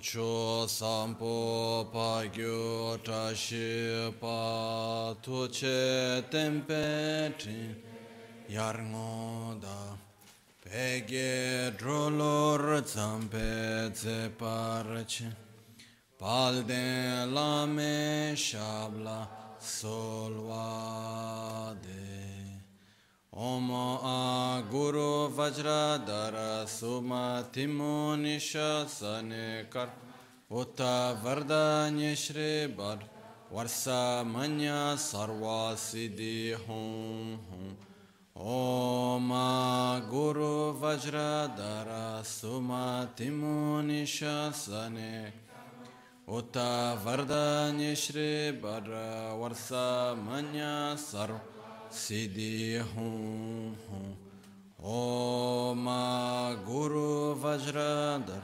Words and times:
Tocho 0.00 0.64
sampo 0.66 1.84
pa 1.92 2.24
gyo 2.32 2.96
trashi 3.04 4.10
pa 4.18 5.14
toche 5.22 6.24
tempe 6.30 7.34
trin 7.38 7.76
yar 8.48 8.76
ngoda 8.80 9.98
pege 10.64 11.76
drolor 11.76 12.82
zampe 12.82 13.92
ze 13.94 14.30
parche 14.38 15.28
palde 16.18 17.26
lame 17.34 18.34
shabla 18.34 19.28
solvade 19.60 21.00
Om 21.60 21.78
A 21.80 21.88
Guru 21.90 22.08
Vajradhara 22.08 22.08
Suma 22.08 22.09
Timo 27.50 28.14
Nishasane 28.14 29.70
Kar 29.70 29.88
Uta 30.50 31.16
Vardanya 31.24 32.14
Shri 32.14 32.66
Bar 32.66 32.98
Varsa 33.50 34.26
Manya 34.30 34.94
Sarva 34.96 35.74
Siddhi 35.74 36.52
Hum 36.66 37.38
Hum 37.48 37.76
Om 38.36 39.32
A 39.32 40.02
Guru 40.10 40.74
Vajradhara 40.74 42.22
Suma 42.22 43.08
Timo 43.16 43.80
Nishasane 43.82 45.32
Uta 46.28 46.98
Vardanya 47.02 47.96
Shri 47.96 48.52
Bar 48.60 48.82
Varsa 48.82 50.14
Manya 50.26 50.94
Sarva 50.98 51.59
Siddhi 51.90 52.78
Hum 52.78 53.74
Hum 53.88 54.16
Om 54.78 55.84
Guru 56.64 57.34
Vajradhar 57.34 58.42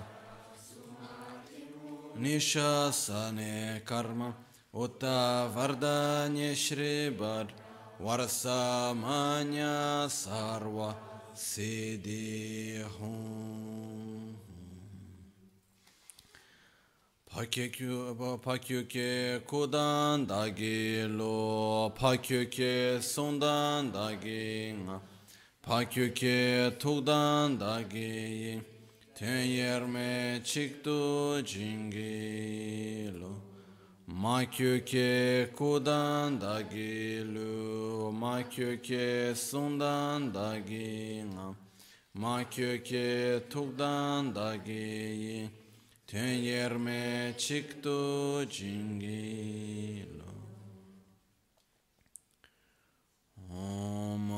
Nishasane 2.18 3.84
Karma 3.84 4.34
Utta 4.74 5.48
Vardanya 5.54 6.54
Shribar 6.54 7.46
Varsamanya 8.02 10.08
Sarva 10.08 10.96
Siddhi 11.32 12.82
Hum 12.98 14.15
파kyuke 17.36 19.42
kudan 19.46 20.26
dagi 20.26 21.06
lo 21.18 21.90
pakyuke 21.90 23.02
sondan 23.02 23.92
dagi 23.92 24.72
nga 24.72 24.98
pakyuke 25.62 26.78
tukdan 26.78 27.58
dagi 27.58 28.62
ten 29.14 29.48
yerme 29.48 30.40
chiktu 30.42 31.42
jingi 31.44 33.12
lo 33.20 33.36
makyuke 34.08 35.52
kudan 35.54 36.40
dagi 36.40 37.22
lo 37.34 38.12
makyuke 38.12 39.36
sondan 39.36 40.32
dagi 40.32 41.22
nga 41.34 41.54
makyuke 42.16 43.42
tukdan 43.50 44.32
dagi 44.32 45.65
ten 46.06 46.44
yerme 46.44 47.34
chikto 47.36 48.44
jingilo 48.46 50.32
Om 53.50 54.30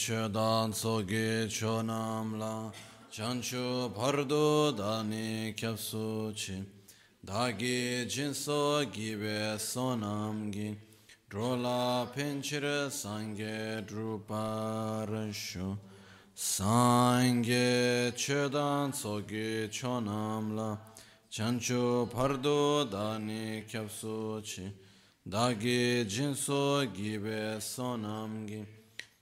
Sangye 0.00 0.28
Chedan 0.30 0.72
Soge 0.72 1.46
Chonamla 1.48 2.72
Chanchu 3.12 3.92
Pardo 3.94 4.72
Dani 4.72 5.54
Kyapsuchi 5.54 6.64
Dagi 7.22 8.06
Jinso 8.06 8.84
Gibe 8.90 9.58
Sonamgi 9.58 10.74
Drola 11.28 12.08
Pinchire 12.14 12.88
Sangye 12.88 13.84
Druparashu 13.86 15.76
Sangye 16.34 18.10
Chedan 18.14 18.94
Soge 18.94 19.68
Chonamla 19.68 20.78
Chanchu 21.30 22.10
Pardo 22.10 22.86
Dani 22.86 23.64
Kyapsuchi 23.68 24.72
Dagi 25.28 26.06
Jinso 26.06 26.86
Gibe 26.90 27.58
Sonamgi 27.60 28.79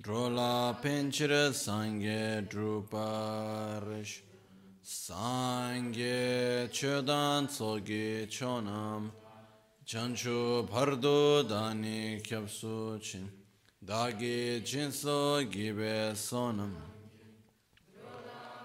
Drola 0.09 0.75
Pinchire 0.81 1.53
Sangye 1.53 2.41
Druparish 2.49 4.23
Sangye 4.83 6.67
Chedan 6.71 7.47
Sogi 7.47 8.27
Chonam. 8.27 9.13
Chanchu 9.85 10.67
Pardo 10.67 11.43
Dani 11.43 12.23
Kyapsuchi 12.23 13.21
Dagi 13.85 14.63
Jinso 14.63 15.43
Gibe 15.47 16.15
Sonam. 16.15 16.75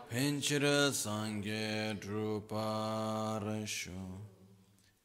Pinchire 0.08 0.94
Sangye 0.94 1.98
Druparasho 2.00 3.92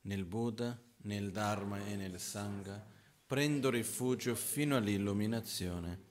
Nel 0.03 0.25
Buddha, 0.25 0.79
nel 1.03 1.33
Dharma 1.33 1.85
e 1.85 1.97
nel 1.97 2.21
Sangha 2.21 2.81
prendo 3.27 3.71
rifugio 3.71 4.37
fino 4.37 4.77
all'illuminazione 4.77 6.07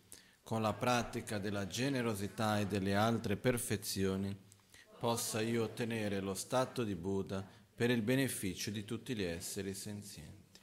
con 0.47 0.61
la 0.61 0.71
pratica 0.71 1.39
della 1.39 1.67
generosità 1.67 2.57
e 2.57 2.67
delle 2.67 2.95
altre 2.95 3.35
perfezioni, 3.35 4.33
possa 4.97 5.41
io 5.41 5.63
ottenere 5.63 6.21
lo 6.21 6.33
stato 6.33 6.85
di 6.85 6.95
Buddha 6.95 7.45
per 7.75 7.89
il 7.89 8.01
beneficio 8.01 8.71
di 8.71 8.85
tutti 8.85 9.13
gli 9.13 9.23
esseri 9.23 9.73
senzienti. 9.73 10.61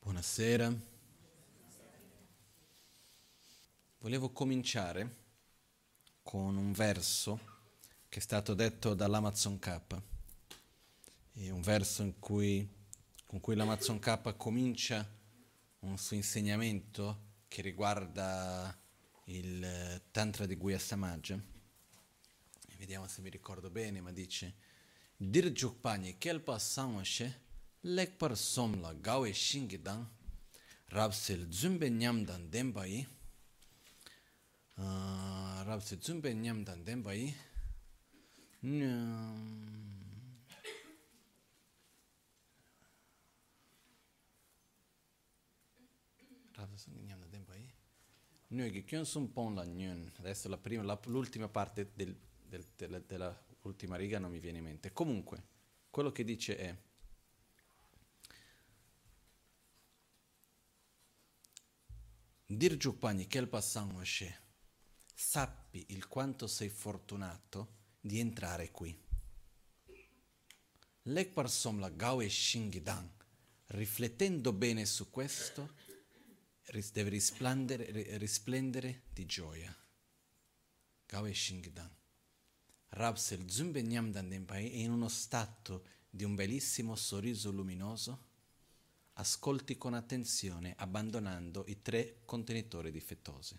Buonasera. 0.00 0.74
Volevo 4.00 4.32
cominciare 4.32 5.16
con 6.22 6.58
un 6.58 6.72
verso 6.72 7.40
che 8.06 8.18
è 8.18 8.22
stato 8.22 8.52
detto 8.52 8.92
dall'Amazon 8.92 9.58
K. 9.58 9.80
È 11.32 11.48
un 11.48 11.62
verso 11.62 12.02
in 12.02 12.18
cui 12.18 12.75
con 13.36 13.44
cui 13.44 13.54
l'Amazon 13.54 13.98
K 13.98 14.34
comincia 14.34 15.06
un 15.80 15.98
suo 15.98 16.16
insegnamento 16.16 17.42
che 17.48 17.60
riguarda 17.60 18.74
il 19.24 20.00
Tantra 20.10 20.46
di 20.46 20.54
Guya 20.54 20.78
Samaja. 20.78 21.38
Vediamo 22.78 23.06
se 23.06 23.20
mi 23.20 23.28
ricordo 23.28 23.68
bene, 23.68 24.00
ma 24.00 24.10
dice 24.10 24.54
Dir 25.14 25.52
Jukpani 25.52 26.16
Kelpa 26.16 26.58
Samoshe 26.58 27.40
Lekpar 27.80 28.34
Somla 28.38 28.94
Gawe 28.94 29.30
Shingidang 29.30 30.06
Rabsel 30.86 31.50
Zumbe 31.50 31.90
Nyamdan 31.90 32.48
Dembai 32.48 33.06
Rabsel 34.76 36.00
Zumbe 36.00 36.32
Nyamdan 36.32 36.82
Noi 48.48 48.70
che 48.70 48.84
chiun 48.84 49.04
un 49.14 49.32
po' 49.32 49.48
la 49.50 49.64
gnun. 49.64 50.12
Adesso 50.16 50.48
la 50.48 50.58
prima, 50.58 50.82
la, 50.82 50.98
l'ultima 51.06 51.48
parte 51.48 51.90
del, 51.94 52.16
del, 52.46 52.64
della, 52.76 52.98
della 53.00 53.44
ultima 53.62 53.96
riga 53.96 54.18
non 54.18 54.30
mi 54.30 54.38
viene 54.38 54.58
in 54.58 54.64
mente. 54.64 54.92
Comunque, 54.92 55.42
quello 55.90 56.12
che 56.12 56.24
dice 56.24 56.56
è 56.56 56.76
Dir 62.48 62.76
Giupani 62.76 63.26
che 63.26 63.38
il 63.38 63.48
passango 63.48 64.02
sappi 65.12 65.86
il 65.88 66.06
quanto 66.06 66.46
sei 66.46 66.68
fortunato 66.68 67.74
di 68.00 68.20
entrare 68.20 68.70
qui. 68.70 68.96
Lekpar 71.02 71.50
somla 71.50 71.88
gawe 71.90 72.28
shingidang, 72.28 73.10
riflettendo 73.68 74.52
bene 74.52 74.84
su 74.86 75.10
questo, 75.10 75.74
deve 76.92 77.10
risplendere, 77.10 79.02
di 79.12 79.26
gioia. 79.26 79.74
Gawe 81.06 81.32
shingidang. 81.32 81.90
Rabsel 82.88 83.50
zumbe 83.50 83.82
nyamdan 83.82 84.28
denpai 84.28 84.70
è 84.70 84.76
in 84.76 84.90
uno 84.90 85.08
stato 85.08 85.84
di 86.08 86.24
un 86.24 86.34
bellissimo 86.34 86.96
sorriso 86.96 87.50
luminoso 87.50 88.24
ascolti 89.14 89.76
con 89.76 89.94
attenzione 89.94 90.74
abbandonando 90.76 91.64
i 91.68 91.82
tre 91.82 92.20
contenitori 92.24 92.90
difettosi. 92.90 93.58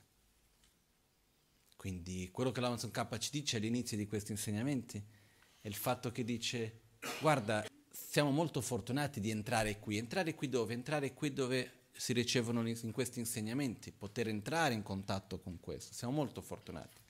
Quindi 1.75 2.29
quello 2.31 2.51
che 2.51 2.61
l'Amazon 2.61 2.91
K 2.91 3.17
ci 3.17 3.29
dice 3.31 3.57
all'inizio 3.57 3.97
di 3.97 4.07
questi 4.07 4.31
insegnamenti 4.31 5.03
è 5.61 5.67
il 5.67 5.75
fatto 5.75 6.11
che 6.11 6.23
dice 6.23 6.81
guarda, 7.21 7.65
siamo 7.91 8.31
molto 8.31 8.61
fortunati 8.61 9.19
di 9.19 9.29
entrare 9.29 9.79
qui. 9.79 9.97
Entrare 9.97 10.33
qui 10.33 10.49
dove? 10.49 10.73
Entrare 10.73 11.13
qui 11.13 11.31
dove 11.33 11.76
si 11.97 12.13
ricevono 12.13 12.65
in 12.67 12.91
questi 12.91 13.19
insegnamenti, 13.19 13.91
poter 13.91 14.27
entrare 14.27 14.73
in 14.73 14.83
contatto 14.83 15.39
con 15.39 15.59
questo. 15.59 15.93
Siamo 15.93 16.13
molto 16.13 16.41
fortunati. 16.41 17.01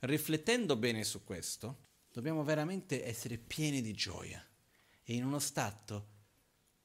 Riflettendo 0.00 0.76
bene 0.76 1.04
su 1.04 1.24
questo, 1.24 1.84
dobbiamo 2.12 2.44
veramente 2.44 3.04
essere 3.06 3.38
pieni 3.38 3.80
di 3.80 3.94
gioia 3.94 4.44
e 5.02 5.14
in 5.14 5.24
uno 5.24 5.38
stato 5.38 6.14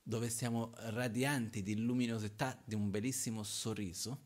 dove 0.01 0.29
siamo 0.29 0.71
radianti 0.75 1.61
di 1.61 1.77
luminosità, 1.77 2.59
di 2.65 2.73
un 2.73 2.89
bellissimo 2.89 3.43
sorriso, 3.43 4.23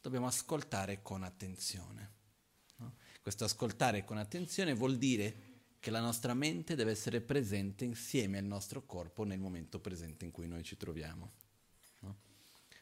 dobbiamo 0.00 0.26
ascoltare 0.26 1.02
con 1.02 1.22
attenzione. 1.24 2.12
No? 2.76 2.94
Questo 3.20 3.44
ascoltare 3.44 4.04
con 4.04 4.16
attenzione 4.16 4.74
vuol 4.74 4.96
dire 4.96 5.48
che 5.78 5.90
la 5.90 6.00
nostra 6.00 6.34
mente 6.34 6.74
deve 6.74 6.92
essere 6.92 7.20
presente 7.20 7.84
insieme 7.84 8.38
al 8.38 8.44
nostro 8.44 8.84
corpo 8.86 9.24
nel 9.24 9.38
momento 9.38 9.80
presente 9.80 10.24
in 10.24 10.30
cui 10.30 10.46
noi 10.46 10.62
ci 10.62 10.76
troviamo. 10.76 11.32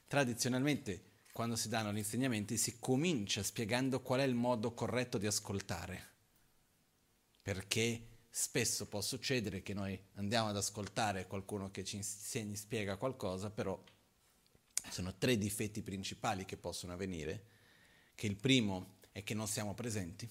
Tradizionalmente, 0.09 1.17
quando 1.33 1.55
si 1.55 1.69
danno 1.69 1.93
gli 1.93 1.99
insegnamenti, 1.99 2.57
si 2.57 2.79
comincia 2.81 3.43
spiegando 3.43 4.01
qual 4.01 4.21
è 4.21 4.25
il 4.25 4.35
modo 4.35 4.73
corretto 4.73 5.19
di 5.19 5.27
ascoltare, 5.27 6.09
perché 7.43 8.07
spesso 8.31 8.87
può 8.87 9.03
succedere 9.03 9.63
che 9.63 9.75
noi 9.75 10.01
andiamo 10.15 10.49
ad 10.49 10.57
ascoltare 10.57 11.27
qualcuno 11.27 11.71
che 11.71 11.85
ci 11.85 11.97
insegni, 11.97 12.57
spiega 12.57 12.97
qualcosa, 12.97 13.51
però 13.51 13.79
sono 14.91 15.15
tre 15.19 15.37
difetti 15.37 15.83
principali 15.83 16.47
che 16.47 16.57
possono 16.57 16.95
avvenire, 16.95 17.45
che 18.15 18.27
il 18.27 18.37
primo 18.37 18.97
è 19.13 19.23
che 19.23 19.35
non 19.35 19.47
siamo 19.47 19.75
presenti, 19.75 20.27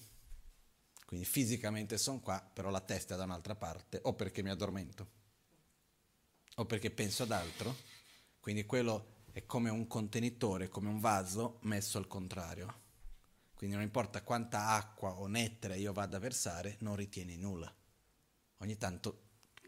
quindi 1.06 1.24
fisicamente 1.24 1.98
sono 1.98 2.18
qua, 2.18 2.40
però 2.52 2.68
la 2.70 2.80
testa 2.80 3.14
è 3.14 3.16
da 3.16 3.22
un'altra 3.22 3.54
parte, 3.54 4.00
o 4.02 4.14
perché 4.14 4.42
mi 4.42 4.50
addormento, 4.50 5.08
o 6.56 6.64
perché 6.66 6.90
penso 6.90 7.22
ad 7.22 7.30
altro, 7.30 7.76
quindi 8.40 8.66
quello 8.66 9.14
è 9.38 9.46
come 9.46 9.70
un 9.70 9.86
contenitore, 9.86 10.68
come 10.68 10.88
un 10.88 11.00
vaso 11.00 11.58
messo 11.62 11.98
al 11.98 12.06
contrario. 12.06 12.86
Quindi 13.54 13.74
non 13.74 13.84
importa 13.84 14.22
quanta 14.22 14.68
acqua 14.68 15.18
o 15.18 15.26
nettare 15.26 15.78
io 15.78 15.92
vada 15.92 16.16
a 16.16 16.20
versare, 16.20 16.76
non 16.80 16.96
ritiene 16.96 17.36
nulla 17.36 17.72
ogni 18.58 18.76
tanto 18.76 19.26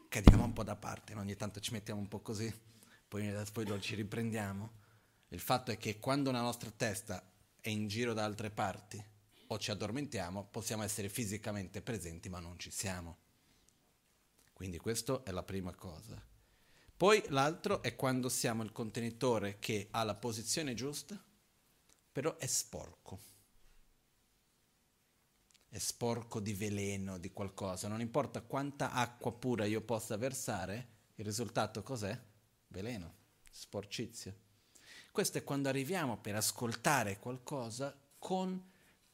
cadiamo 0.08 0.44
un 0.44 0.52
po' 0.52 0.64
da 0.64 0.76
parte, 0.76 1.14
ogni 1.14 1.37
tanto 1.37 1.61
ci 1.61 1.72
mettiamo 1.72 2.00
un 2.00 2.08
po' 2.08 2.20
così, 2.20 2.52
poi, 3.06 3.32
poi 3.52 3.81
ci 3.81 3.94
riprendiamo. 3.94 4.78
Il 5.28 5.40
fatto 5.40 5.70
è 5.70 5.78
che 5.78 5.99
quando 5.99 6.31
la 6.31 6.40
nostra 6.40 6.70
testa 6.70 7.22
è 7.61 7.69
in 7.69 7.87
giro 7.87 8.12
da 8.12 8.25
altre 8.25 8.50
parti 8.50 9.02
o 9.49 9.58
ci 9.58 9.70
addormentiamo, 9.70 10.46
possiamo 10.46 10.82
essere 10.82 11.08
fisicamente 11.08 11.82
presenti 11.82 12.28
ma 12.28 12.40
non 12.40 12.58
ci 12.58 12.70
siamo. 12.70 13.19
Quindi 14.52 14.78
questa 14.78 15.22
è 15.22 15.31
la 15.31 15.43
prima 15.43 15.75
cosa. 15.75 16.30
Poi 17.00 17.25
l'altro 17.29 17.81
è 17.81 17.97
quando 17.97 18.29
siamo 18.29 18.62
il 18.62 18.73
contenitore 18.73 19.58
che 19.58 19.88
ha 19.91 20.02
la 20.05 20.14
posizione 20.14 20.75
giusta, 20.75 21.19
però 22.12 22.37
è 22.37 22.44
sporco 22.44 23.31
è 25.70 25.79
sporco 25.79 26.41
di 26.41 26.52
veleno, 26.52 27.17
di 27.17 27.32
qualcosa, 27.32 27.87
non 27.87 28.00
importa 28.00 28.43
quanta 28.43 28.91
acqua 28.91 29.32
pura 29.32 29.64
io 29.64 29.81
possa 29.81 30.17
versare, 30.17 30.88
il 31.14 31.25
risultato 31.25 31.85
cos'è? 31.85 32.19
Veleno, 32.67 33.14
sporcizia. 33.50 34.35
Questo 35.12 35.38
è 35.38 35.44
quando 35.44 35.69
arriviamo 35.69 36.19
per 36.19 36.35
ascoltare 36.35 37.20
qualcosa 37.20 37.96
con 38.19 38.61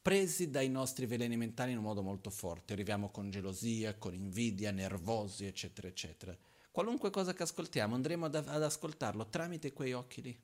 presi 0.01 0.49
dai 0.49 0.67
nostri 0.67 1.05
veleni 1.05 1.37
mentali 1.37 1.71
in 1.71 1.77
un 1.77 1.83
modo 1.83 2.01
molto 2.01 2.31
forte. 2.31 2.73
Arriviamo 2.73 3.11
con 3.11 3.29
gelosia, 3.29 3.95
con 3.95 4.15
invidia, 4.15 4.71
nervosi, 4.71 5.45
eccetera, 5.45 5.87
eccetera. 5.87 6.35
Qualunque 6.77 7.09
cosa 7.09 7.33
che 7.33 7.41
ascoltiamo 7.41 7.95
andremo 7.95 8.27
ad, 8.27 8.35
ad 8.35 8.61
ascoltarlo 8.61 9.25
tramite 9.29 9.73
quei 9.73 9.93
occhi 9.93 10.21
lì. 10.21 10.39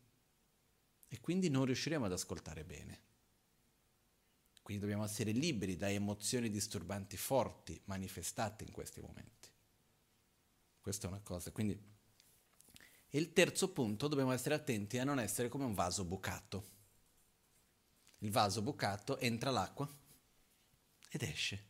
E 1.08 1.22
quindi 1.22 1.48
non 1.48 1.64
riusciremo 1.66 2.06
ad 2.06 2.12
ascoltare 2.12 2.64
bene. 2.64 3.02
Quindi 4.64 4.82
dobbiamo 4.82 5.06
essere 5.06 5.30
liberi 5.30 5.78
da 5.78 5.92
emozioni 5.92 6.50
disturbanti 6.50 7.18
forti 7.18 7.80
manifestate 7.86 8.64
in 8.64 8.72
questi 8.72 9.00
momenti. 9.00 9.48
Questa 10.82 11.06
è 11.06 11.12
una 11.12 11.20
cosa. 11.20 11.52
Quindi 11.52 11.80
il 13.10 13.32
terzo 13.32 13.70
punto, 13.72 14.08
dobbiamo 14.08 14.32
essere 14.32 14.56
attenti 14.56 14.98
a 14.98 15.04
non 15.04 15.20
essere 15.20 15.50
come 15.50 15.66
un 15.66 15.76
vaso 15.76 16.04
bucato. 16.04 16.66
Il 18.22 18.32
vaso 18.32 18.64
bucato 18.64 19.20
entra 19.20 19.52
l'acqua 19.52 19.88
ed 21.12 21.22
esce. 21.22 21.64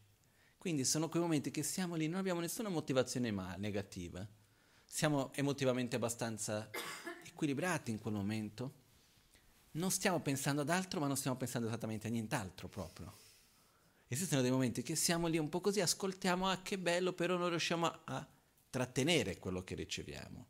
Quindi 0.57 0.85
sono 0.85 1.09
quei 1.09 1.21
momenti 1.21 1.51
che 1.51 1.63
siamo 1.63 1.95
lì, 1.95 2.07
non 2.07 2.19
abbiamo 2.19 2.39
nessuna 2.39 2.69
motivazione 2.69 3.29
negativa. 3.57 4.25
Siamo 4.95 5.33
emotivamente 5.33 5.95
abbastanza 5.95 6.69
equilibrati 7.25 7.89
in 7.89 7.99
quel 7.99 8.13
momento 8.13 8.73
non 9.71 9.89
stiamo 9.89 10.21
pensando 10.21 10.61
ad 10.61 10.69
altro, 10.69 10.99
ma 10.99 11.07
non 11.07 11.17
stiamo 11.17 11.35
pensando 11.35 11.67
esattamente 11.67 12.05
a 12.05 12.11
nient'altro 12.11 12.67
proprio. 12.67 13.11
Esistono 14.07 14.43
dei 14.43 14.51
momenti 14.51 14.83
che 14.83 14.95
siamo 14.95 15.25
lì 15.25 15.39
un 15.39 15.49
po' 15.49 15.61
così, 15.61 15.81
ascoltiamo, 15.81 16.47
ah 16.47 16.61
che 16.61 16.77
bello, 16.77 17.11
però 17.11 17.37
non 17.37 17.49
riusciamo 17.49 17.87
a, 17.87 18.01
a 18.03 18.27
trattenere 18.69 19.39
quello 19.39 19.63
che 19.63 19.73
riceviamo. 19.73 20.45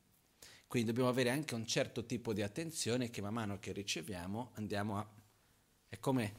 Quindi 0.67 0.89
dobbiamo 0.89 1.09
avere 1.09 1.29
anche 1.29 1.55
un 1.55 1.65
certo 1.65 2.05
tipo 2.05 2.33
di 2.33 2.41
attenzione 2.41 3.09
che 3.09 3.21
man 3.21 3.33
mano 3.33 3.59
che 3.59 3.71
riceviamo 3.71 4.51
andiamo 4.55 4.97
a... 4.97 5.09
È 5.88 5.97
come 6.00 6.33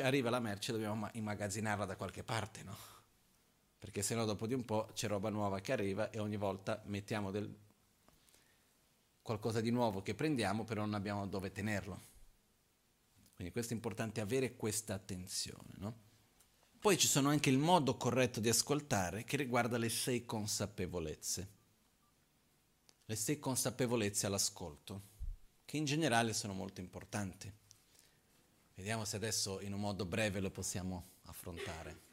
arriva 0.00 0.30
la 0.30 0.40
merce, 0.40 0.72
dobbiamo 0.72 1.10
immagazzinarla 1.12 1.84
da 1.84 1.96
qualche 1.96 2.24
parte, 2.24 2.62
no? 2.62 2.95
Perché 3.86 4.02
sennò 4.02 4.24
dopo 4.24 4.48
di 4.48 4.54
un 4.54 4.64
po' 4.64 4.88
c'è 4.94 5.06
roba 5.06 5.30
nuova 5.30 5.60
che 5.60 5.70
arriva 5.70 6.10
e 6.10 6.18
ogni 6.18 6.36
volta 6.36 6.82
mettiamo 6.86 7.30
del, 7.30 7.48
qualcosa 9.22 9.60
di 9.60 9.70
nuovo 9.70 10.02
che 10.02 10.16
prendiamo, 10.16 10.64
però 10.64 10.80
non 10.80 10.94
abbiamo 10.94 11.24
dove 11.28 11.52
tenerlo. 11.52 12.00
Quindi 13.36 13.52
questo 13.52 13.74
è 13.74 13.76
importante 13.76 14.20
avere 14.20 14.56
questa 14.56 14.94
attenzione. 14.94 15.74
No? 15.76 15.98
Poi 16.80 16.98
ci 16.98 17.06
sono 17.06 17.28
anche 17.28 17.48
il 17.48 17.58
modo 17.58 17.96
corretto 17.96 18.40
di 18.40 18.48
ascoltare 18.48 19.22
che 19.22 19.36
riguarda 19.36 19.78
le 19.78 19.88
sei 19.88 20.24
consapevolezze. 20.24 21.48
Le 23.04 23.14
sei 23.14 23.38
consapevolezze 23.38 24.26
all'ascolto, 24.26 25.02
che 25.64 25.76
in 25.76 25.84
generale 25.84 26.32
sono 26.32 26.54
molto 26.54 26.80
importanti. 26.80 27.52
Vediamo 28.74 29.04
se 29.04 29.14
adesso 29.14 29.60
in 29.60 29.72
un 29.72 29.78
modo 29.78 30.04
breve 30.06 30.40
lo 30.40 30.50
possiamo 30.50 31.10
affrontare. 31.26 32.05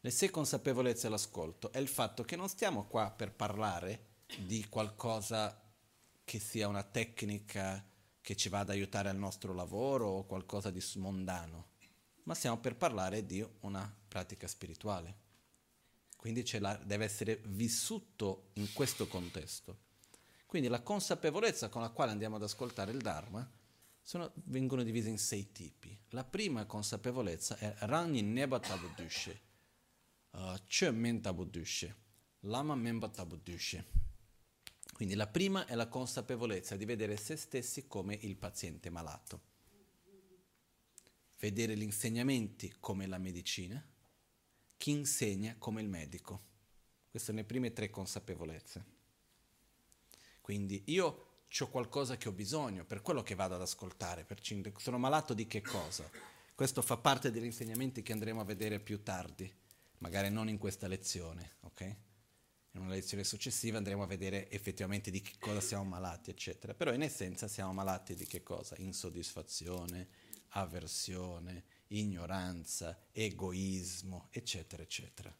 Le 0.00 0.10
sei 0.10 0.30
consapevolezze 0.30 1.08
all'ascolto 1.08 1.72
è 1.72 1.78
il 1.78 1.88
fatto 1.88 2.22
che 2.22 2.36
non 2.36 2.48
stiamo 2.48 2.86
qua 2.86 3.10
per 3.10 3.32
parlare 3.32 4.06
di 4.46 4.64
qualcosa 4.68 5.60
che 6.24 6.38
sia 6.38 6.68
una 6.68 6.84
tecnica 6.84 7.84
che 8.20 8.36
ci 8.36 8.48
vada 8.48 8.72
ad 8.72 8.78
aiutare 8.78 9.08
al 9.08 9.16
nostro 9.16 9.54
lavoro 9.54 10.06
o 10.08 10.26
qualcosa 10.26 10.70
di 10.70 10.84
mondano, 10.96 11.70
ma 12.24 12.34
stiamo 12.34 12.58
per 12.58 12.76
parlare 12.76 13.24
di 13.26 13.44
una 13.60 13.92
pratica 14.06 14.46
spirituale. 14.46 15.16
Quindi 16.16 16.46
la, 16.58 16.76
deve 16.76 17.04
essere 17.04 17.40
vissuto 17.46 18.50
in 18.54 18.72
questo 18.72 19.08
contesto. 19.08 19.86
Quindi 20.46 20.68
la 20.68 20.82
consapevolezza 20.82 21.68
con 21.68 21.82
la 21.82 21.90
quale 21.90 22.10
andiamo 22.10 22.36
ad 22.36 22.42
ascoltare 22.42 22.92
il 22.92 22.98
Dharma 22.98 23.50
sono, 24.02 24.30
vengono 24.44 24.82
divise 24.82 25.08
in 25.08 25.18
sei 25.18 25.52
tipi. 25.52 25.98
La 26.10 26.24
prima 26.24 26.66
consapevolezza 26.66 27.56
è 27.56 27.74
Rani 27.80 28.22
Neba 28.22 28.58
Tabudushe, 28.58 29.30
uh, 29.30 29.47
Che 30.66 30.90
Men 30.92 31.20
Tabudushe, 31.20 31.96
Lama 32.40 32.76
Memba 32.76 33.08
Tabudushe. 33.08 33.84
Quindi 34.92 35.14
la 35.14 35.26
prima 35.26 35.66
è 35.66 35.74
la 35.74 35.88
consapevolezza 35.88 36.76
di 36.76 36.84
vedere 36.84 37.16
se 37.16 37.36
stessi 37.36 37.88
come 37.88 38.16
il 38.22 38.36
paziente 38.36 38.88
malato, 38.88 39.40
vedere 41.40 41.76
gli 41.76 41.82
insegnamenti 41.82 42.72
come 42.78 43.06
la 43.06 43.18
medicina, 43.18 43.84
chi 44.76 44.90
insegna 44.92 45.56
come 45.58 45.82
il 45.82 45.88
medico. 45.88 46.42
Queste 47.10 47.30
sono 47.30 47.38
le 47.38 47.44
prime 47.44 47.72
tre 47.72 47.90
consapevolezze. 47.90 48.84
Quindi 50.40 50.82
io 50.86 51.44
ho 51.58 51.68
qualcosa 51.68 52.16
che 52.16 52.28
ho 52.28 52.32
bisogno, 52.32 52.84
per 52.84 53.02
quello 53.02 53.24
che 53.24 53.34
vado 53.34 53.56
ad 53.56 53.62
ascoltare, 53.62 54.24
sono 54.76 54.98
malato 54.98 55.34
di 55.34 55.48
che 55.48 55.62
cosa? 55.62 56.08
Questo 56.54 56.80
fa 56.80 56.96
parte 56.96 57.32
degli 57.32 57.44
insegnamenti 57.44 58.02
che 58.02 58.12
andremo 58.12 58.40
a 58.40 58.44
vedere 58.44 58.78
più 58.78 59.02
tardi, 59.02 59.52
magari 59.98 60.30
non 60.30 60.48
in 60.48 60.58
questa 60.58 60.86
lezione, 60.86 61.56
ok? 61.60 61.96
in 62.78 62.84
una 62.84 62.94
lezione 62.94 63.24
successiva 63.24 63.78
andremo 63.78 64.02
a 64.02 64.06
vedere 64.06 64.50
effettivamente 64.50 65.10
di 65.10 65.20
che 65.20 65.34
cosa 65.38 65.60
siamo 65.60 65.84
malati, 65.84 66.30
eccetera. 66.30 66.74
Però 66.74 66.92
in 66.92 67.02
essenza 67.02 67.48
siamo 67.48 67.72
malati 67.72 68.14
di 68.14 68.26
che 68.26 68.42
cosa? 68.42 68.76
Insoddisfazione, 68.78 70.08
avversione, 70.50 71.64
ignoranza, 71.88 73.06
egoismo, 73.10 74.28
eccetera, 74.30 74.82
eccetera. 74.82 75.34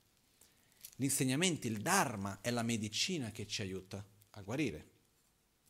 Gli 0.97 1.05
insegnamenti, 1.05 1.69
il 1.69 1.81
Dharma 1.81 2.41
è 2.41 2.51
la 2.51 2.63
medicina 2.63 3.31
che 3.31 3.47
ci 3.47 3.63
aiuta 3.63 4.05
a 4.31 4.43
guarire 4.43 4.91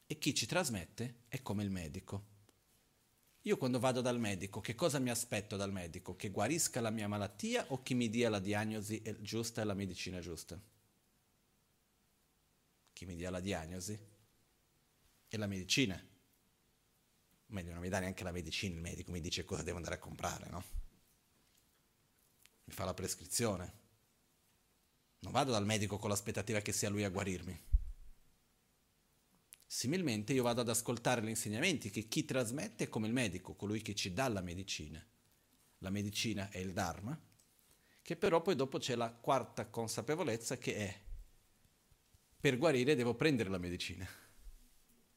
e 0.07 0.19
chi 0.19 0.35
ci 0.35 0.47
trasmette 0.47 1.25
è 1.29 1.43
come 1.43 1.65
il 1.65 1.71
medico. 1.71 2.37
Io 3.49 3.57
quando 3.57 3.79
vado 3.79 4.03
dal 4.03 4.19
medico, 4.19 4.61
che 4.61 4.75
cosa 4.75 4.99
mi 4.99 5.09
aspetto 5.09 5.57
dal 5.57 5.73
medico? 5.73 6.15
Che 6.17 6.29
guarisca 6.29 6.83
la 6.83 6.91
mia 6.91 7.09
malattia 7.09 7.65
o 7.69 7.83
che 7.83 7.95
mi 7.95 8.11
dia 8.11 8.29
la 8.29 8.41
diagnosi 8.41 9.03
giusta 9.21 9.63
e 9.63 9.65
la 9.65 9.75
medicina 9.75 10.21
giusta? 10.21 10.61
chi 12.99 13.07
mi 13.07 13.15
dia 13.15 13.31
la 13.31 13.39
diagnosi 13.39 13.97
e 15.29 15.37
la 15.37 15.47
medicina. 15.47 16.05
Meglio 17.47 17.71
non 17.73 17.81
mi 17.81 17.89
dà 17.89 18.01
neanche 18.01 18.25
la 18.25 18.33
medicina, 18.33 18.75
il 18.75 18.81
medico 18.81 19.13
mi 19.13 19.21
dice 19.21 19.45
cosa 19.45 19.63
devo 19.63 19.77
andare 19.77 19.95
a 19.95 19.99
comprare, 20.01 20.51
no? 20.51 20.65
Mi 22.65 22.75
fa 22.75 22.85
la 22.85 22.95
prescrizione. 22.95 23.73
Non 25.21 25.31
vado 25.31 25.53
dal 25.53 25.65
medico 25.65 25.97
con 25.97 26.11
l'aspettativa 26.11 26.59
che 26.59 26.73
sia 26.73 26.91
lui 26.91 27.05
a 27.05 27.09
guarirmi. 27.09 27.68
Similmente 29.71 30.33
io 30.33 30.45
vado 30.45 30.63
ad 30.63 30.71
ascoltare 30.71 31.23
gli 31.23 31.29
insegnamenti 31.29 31.91
che 31.91 32.09
chi 32.09 32.25
trasmette 32.25 32.85
è 32.85 32.89
come 32.89 33.07
il 33.07 33.13
medico, 33.13 33.55
colui 33.55 33.83
che 33.83 33.95
ci 33.95 34.15
dà 34.15 34.27
la 34.27 34.41
medicina. 34.41 35.07
La 35.81 35.91
medicina 35.91 36.49
è 36.49 36.57
il 36.57 36.73
Dharma, 36.73 37.21
che 38.01 38.17
però 38.17 38.41
poi 38.41 38.57
dopo 38.57 38.79
c'è 38.79 38.95
la 38.95 39.13
quarta 39.13 39.69
consapevolezza 39.69 40.57
che 40.57 40.75
è 40.75 41.01
per 42.41 42.57
guarire 42.57 42.95
devo 42.95 43.15
prendere 43.15 43.51
la 43.51 43.59
medicina. 43.59 44.09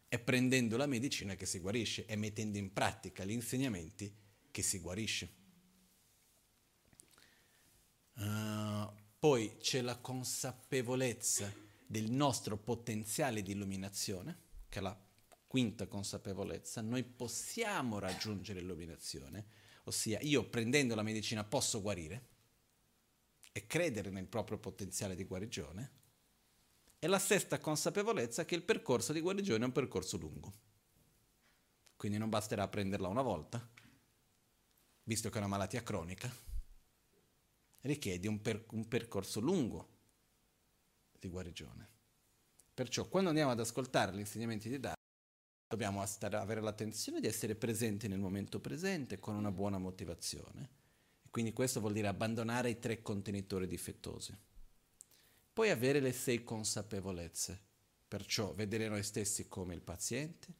È 0.10 0.20
prendendo 0.20 0.75
la 0.75 0.86
medicina 0.86 1.36
che 1.36 1.46
si 1.46 1.60
guarisce, 1.60 2.05
è 2.05 2.17
mettendo 2.17 2.58
in 2.58 2.74
pratica 2.74 3.24
gli 3.24 3.31
insegnamenti 3.31 4.13
che 4.51 4.62
si 4.62 4.79
guarisce. 4.79 5.34
Uh, 8.15 8.91
poi 9.17 9.55
c'è 9.60 9.79
la 9.79 9.98
consapevolezza 9.98 11.71
del 11.91 12.10
nostro 12.10 12.55
potenziale 12.55 13.41
di 13.41 13.51
illuminazione, 13.51 14.38
che 14.69 14.79
è 14.79 14.81
la 14.81 14.98
quinta 15.45 15.88
consapevolezza. 15.88 16.79
Noi 16.79 17.03
possiamo 17.03 18.00
raggiungere 18.00 18.62
l'illuminazione, 18.62 19.45
ossia 19.83 20.17
io 20.21 20.48
prendendo 20.48 20.95
la 20.95 21.03
medicina 21.03 21.43
posso 21.43 21.81
guarire 21.81 22.29
e 23.51 23.67
credere 23.67 24.10
nel 24.10 24.27
proprio 24.27 24.57
potenziale 24.57 25.15
di 25.15 25.25
guarigione 25.25 25.91
e 26.98 27.07
la 27.07 27.19
sesta 27.19 27.60
consapevolezza 27.60 28.45
che 28.45 28.55
il 28.55 28.63
percorso 28.63 29.12
di 29.12 29.19
guarigione 29.19 29.63
è 29.63 29.67
un 29.67 29.74
percorso 29.74 30.15
lungo. 30.15 30.53
Quindi 31.98 32.17
non 32.17 32.29
basterà 32.29 32.69
prenderla 32.69 33.10
una 33.10 33.21
volta, 33.21 33.69
visto 35.03 35.27
che 35.27 35.36
è 35.36 35.39
una 35.39 35.48
malattia 35.48 35.83
cronica, 35.83 36.33
richiede 37.81 38.29
un, 38.29 38.41
per- 38.41 38.63
un 38.71 38.88
percorso 38.88 39.41
lungo 39.41 40.00
di 41.22 41.30
guarigione. 41.30 41.88
Perciò 42.74 43.08
quando 43.08 43.30
andiamo 43.30 43.51
ad 43.51 43.60
ascoltare 43.60 44.13
gli 44.13 44.20
insegnamenti 44.20 44.68
di 44.68 44.80
Dharma, 44.80 44.96
dobbiamo 45.68 46.04
stare, 46.06 46.36
avere 46.38 46.62
l'attenzione 46.62 47.22
di 47.22 47.28
essere 47.28 47.56
presenti 47.56 48.08
nel 48.08 48.20
momento 48.20 48.60
presente 48.60 49.20
con 49.20 49.36
una 49.36 49.51
buona 49.51 49.78
motivazione. 49.78 50.70
E 51.22 51.30
quindi 51.30 51.54
questo 51.54 51.80
vuol 51.80 51.94
dire 51.94 52.08
abbandonare 52.08 52.72
i 52.72 52.80
tre 52.80 53.01
contenitori 53.01 53.68
difettosi. 53.68 54.36
Poi 55.54 55.70
avere 55.70 56.00
le 56.00 56.12
sei 56.12 56.44
consapevolezze, 56.44 57.60
perciò 58.08 58.54
vedere 58.54 58.90
noi 58.90 59.04
stessi 59.04 59.48
come 59.48 59.75
il 59.75 59.82
paziente, 59.82 60.54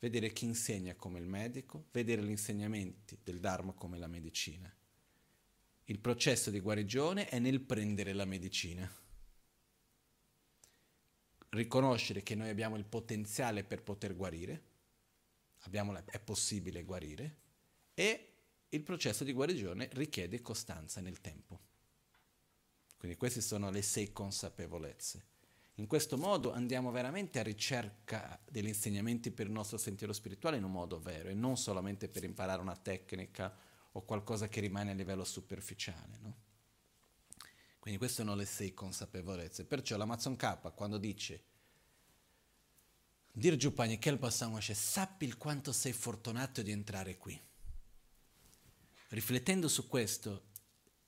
vedere 0.00 0.32
chi 0.32 0.46
insegna 0.46 0.94
come 0.96 1.20
il 1.20 1.26
medico, 1.26 1.86
vedere 1.92 2.22
gli 2.22 2.30
insegnamenti 2.30 3.18
del 3.22 3.38
Dharma 3.38 3.72
come 3.72 3.96
la 3.96 4.08
medicina. 4.08 4.74
Il 5.84 6.00
processo 6.00 6.50
di 6.50 6.60
guarigione 6.60 7.28
è 7.28 7.38
nel 7.38 7.60
prendere 7.60 8.12
la 8.12 8.24
medicina. 8.24 8.90
Riconoscere 11.50 12.22
che 12.22 12.34
noi 12.34 12.48
abbiamo 12.48 12.76
il 12.76 12.84
potenziale 12.84 13.64
per 13.64 13.82
poter 13.82 14.16
guarire, 14.16 14.62
la, 15.70 16.04
è 16.04 16.20
possibile 16.20 16.84
guarire, 16.84 17.36
e 17.94 18.32
il 18.68 18.82
processo 18.82 19.24
di 19.24 19.32
guarigione 19.32 19.88
richiede 19.92 20.40
costanza 20.40 21.00
nel 21.00 21.20
tempo. 21.20 21.60
Quindi 22.96 23.16
queste 23.16 23.40
sono 23.40 23.70
le 23.70 23.82
sei 23.82 24.12
consapevolezze. 24.12 25.24
In 25.74 25.86
questo 25.86 26.18
modo 26.18 26.52
andiamo 26.52 26.90
veramente 26.90 27.38
a 27.38 27.42
ricerca 27.42 28.38
degli 28.48 28.66
insegnamenti 28.66 29.30
per 29.30 29.46
il 29.46 29.52
nostro 29.52 29.78
sentiero 29.78 30.12
spirituale 30.12 30.58
in 30.58 30.64
un 30.64 30.72
modo 30.72 31.00
vero 31.00 31.30
e 31.30 31.34
non 31.34 31.56
solamente 31.56 32.08
per 32.08 32.22
imparare 32.22 32.60
una 32.60 32.76
tecnica 32.76 33.56
o 33.92 34.04
qualcosa 34.04 34.48
che 34.48 34.60
rimane 34.60 34.90
a 34.90 34.94
livello 34.94 35.24
superficiale. 35.24 36.18
No? 36.20 36.36
Quindi 37.80 37.98
queste 37.98 38.22
sono 38.22 38.36
le 38.36 38.44
sei 38.44 38.74
consapevolezze. 38.74 39.64
Perciò 39.64 39.96
l'Amazon 39.96 40.36
K 40.36 40.72
quando 40.74 40.98
dice 40.98 41.44
Dir 43.32 43.56
Giupani 43.56 43.98
che 43.98 44.10
il 44.10 44.18
passamos 44.18 44.70
sappi 44.72 45.24
il 45.24 45.38
quanto 45.38 45.72
sei 45.72 45.92
fortunato 45.92 46.60
di 46.60 46.70
entrare 46.70 47.16
qui. 47.16 47.40
Riflettendo 49.08 49.66
su 49.66 49.88
questo, 49.88 50.48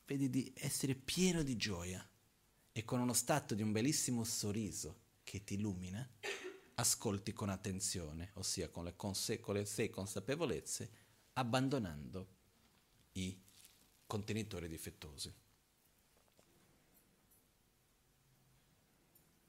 vedi 0.06 0.30
di 0.30 0.52
essere 0.56 0.94
pieno 0.94 1.42
di 1.42 1.56
gioia 1.56 2.08
e 2.72 2.84
con 2.84 3.00
uno 3.00 3.12
stato 3.12 3.54
di 3.54 3.62
un 3.62 3.70
bellissimo 3.70 4.24
sorriso 4.24 5.00
che 5.24 5.44
ti 5.44 5.54
illumina, 5.54 6.08
ascolti 6.76 7.32
con 7.32 7.50
attenzione, 7.50 8.30
ossia 8.34 8.70
con 8.70 8.84
le, 8.84 8.96
conse- 8.96 9.40
con 9.40 9.54
le 9.56 9.66
sei 9.66 9.90
consapevolezze, 9.90 10.90
abbandonando 11.34 12.28
i 13.12 13.38
contenitori 14.06 14.68
difettosi. 14.68 15.41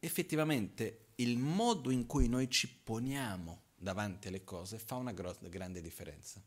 Effettivamente 0.05 1.11
il 1.15 1.37
modo 1.37 1.89
in 1.89 2.05
cui 2.05 2.27
noi 2.27 2.49
ci 2.49 2.69
poniamo 2.69 3.61
davanti 3.73 4.27
alle 4.27 4.43
cose 4.43 4.77
fa 4.77 4.95
una 4.95 5.13
gro- 5.13 5.37
grande 5.39 5.79
differenza 5.79 6.43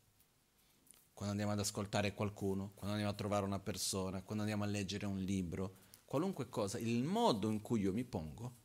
quando 1.11 1.33
andiamo 1.33 1.53
ad 1.53 1.59
ascoltare 1.59 2.13
qualcuno, 2.13 2.73
quando 2.75 2.91
andiamo 2.91 3.11
a 3.11 3.15
trovare 3.15 3.43
una 3.43 3.57
persona, 3.57 4.21
quando 4.21 4.43
andiamo 4.43 4.63
a 4.63 4.67
leggere 4.67 5.07
un 5.07 5.17
libro, 5.17 5.77
qualunque 6.05 6.49
cosa, 6.49 6.77
il 6.77 7.01
modo 7.01 7.49
in 7.49 7.61
cui 7.61 7.81
io 7.81 7.91
mi 7.91 8.03
pongo 8.03 8.57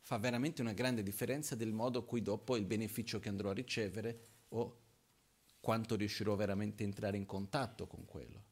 fa 0.00 0.18
veramente 0.18 0.60
una 0.60 0.72
grande 0.72 1.04
differenza 1.04 1.54
del 1.54 1.72
modo 1.72 2.00
in 2.00 2.04
cui 2.04 2.20
dopo 2.20 2.56
il 2.56 2.64
beneficio 2.64 3.20
che 3.20 3.28
andrò 3.28 3.50
a 3.50 3.54
ricevere 3.54 4.26
o 4.48 4.80
quanto 5.60 5.94
riuscirò 5.94 6.34
veramente 6.34 6.82
a 6.82 6.86
entrare 6.86 7.16
in 7.16 7.26
contatto 7.26 7.86
con 7.86 8.04
quello. 8.04 8.42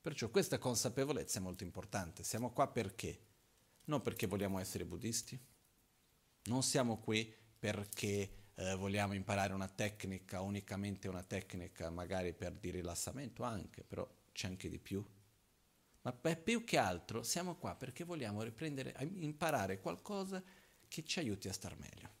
Perciò 0.00 0.30
questa 0.30 0.56
consapevolezza 0.56 1.38
è 1.38 1.42
molto 1.42 1.62
importante. 1.62 2.24
Siamo 2.24 2.50
qua 2.52 2.68
perché? 2.68 3.20
Non 3.86 4.02
perché 4.02 4.26
vogliamo 4.26 4.58
essere 4.58 4.84
buddisti, 4.84 5.38
non 6.44 6.62
siamo 6.62 6.98
qui 6.98 7.32
perché 7.58 8.46
eh, 8.54 8.74
vogliamo 8.74 9.14
imparare 9.14 9.52
una 9.52 9.68
tecnica, 9.68 10.40
unicamente 10.40 11.08
una 11.08 11.22
tecnica 11.22 11.90
magari 11.90 12.32
per 12.32 12.52
di 12.52 12.70
rilassamento 12.70 13.42
anche, 13.42 13.82
però 13.84 14.08
c'è 14.32 14.48
anche 14.48 14.68
di 14.68 14.78
più. 14.78 15.04
Ma 16.02 16.12
beh, 16.12 16.36
più 16.36 16.64
che 16.64 16.78
altro 16.78 17.22
siamo 17.22 17.56
qua 17.56 17.74
perché 17.74 18.04
vogliamo 18.04 18.42
riprendere, 18.42 18.94
imparare 19.16 19.80
qualcosa 19.80 20.42
che 20.86 21.04
ci 21.04 21.18
aiuti 21.18 21.48
a 21.48 21.52
star 21.52 21.76
meglio. 21.76 22.14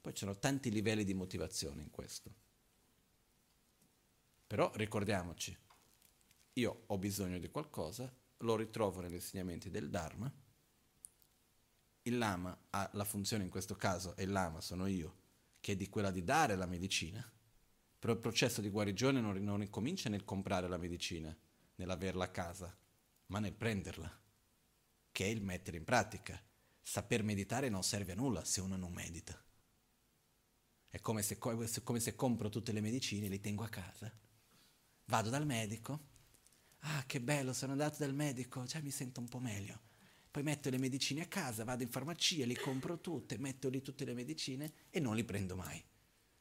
Poi 0.00 0.12
ci 0.12 0.24
sono 0.24 0.38
tanti 0.38 0.70
livelli 0.70 1.04
di 1.04 1.14
motivazione 1.14 1.82
in 1.82 1.90
questo. 1.90 2.34
Però 4.46 4.70
ricordiamoci, 4.74 5.56
io 6.54 6.82
ho 6.86 6.98
bisogno 6.98 7.38
di 7.38 7.48
qualcosa, 7.48 8.12
lo 8.38 8.56
ritrovo 8.56 9.00
negli 9.00 9.14
insegnamenti 9.14 9.70
del 9.70 9.88
Dharma, 9.88 10.30
il 12.06 12.18
lama 12.18 12.56
ha 12.70 12.90
la 12.92 13.04
funzione 13.04 13.44
in 13.44 13.50
questo 13.50 13.76
caso, 13.76 14.16
e 14.16 14.24
il 14.24 14.30
lama 14.30 14.60
sono 14.60 14.86
io, 14.86 15.22
che 15.60 15.72
è 15.72 15.76
di 15.76 15.88
quella 15.88 16.10
di 16.10 16.22
dare 16.22 16.56
la 16.56 16.66
medicina, 16.66 17.26
però 17.98 18.12
il 18.12 18.18
processo 18.18 18.60
di 18.60 18.68
guarigione 18.68 19.20
non, 19.20 19.36
non 19.42 19.62
incomincia 19.62 20.10
nel 20.10 20.24
comprare 20.24 20.68
la 20.68 20.76
medicina, 20.76 21.34
nell'averla 21.76 22.24
a 22.24 22.30
casa, 22.30 22.76
ma 23.26 23.38
nel 23.38 23.54
prenderla, 23.54 24.20
che 25.10 25.24
è 25.24 25.28
il 25.28 25.42
mettere 25.42 25.78
in 25.78 25.84
pratica. 25.84 26.40
saper 26.82 27.22
meditare 27.22 27.70
non 27.70 27.82
serve 27.82 28.12
a 28.12 28.16
nulla 28.16 28.44
se 28.44 28.60
uno 28.60 28.76
non 28.76 28.92
medita. 28.92 29.42
È 30.90 31.00
come 31.00 31.22
se, 31.22 31.38
come 31.38 32.00
se 32.00 32.14
compro 32.14 32.50
tutte 32.50 32.72
le 32.72 32.82
medicine, 32.82 33.28
le 33.28 33.40
tengo 33.40 33.64
a 33.64 33.68
casa, 33.68 34.12
vado 35.06 35.30
dal 35.30 35.46
medico, 35.46 35.98
ah 36.80 37.04
che 37.06 37.22
bello, 37.22 37.54
sono 37.54 37.72
andato 37.72 37.96
dal 37.98 38.14
medico, 38.14 38.62
già 38.64 38.80
mi 38.80 38.90
sento 38.90 39.20
un 39.20 39.28
po' 39.28 39.38
meglio. 39.38 39.92
Poi 40.34 40.42
metto 40.42 40.68
le 40.68 40.78
medicine 40.78 41.20
a 41.22 41.26
casa, 41.26 41.62
vado 41.62 41.84
in 41.84 41.88
farmacia, 41.88 42.44
li 42.44 42.56
compro 42.56 42.98
tutte, 42.98 43.38
metto 43.38 43.68
lì 43.68 43.82
tutte 43.82 44.04
le 44.04 44.14
medicine 44.14 44.72
e 44.90 44.98
non 44.98 45.14
li 45.14 45.22
prendo 45.22 45.54
mai. 45.54 45.80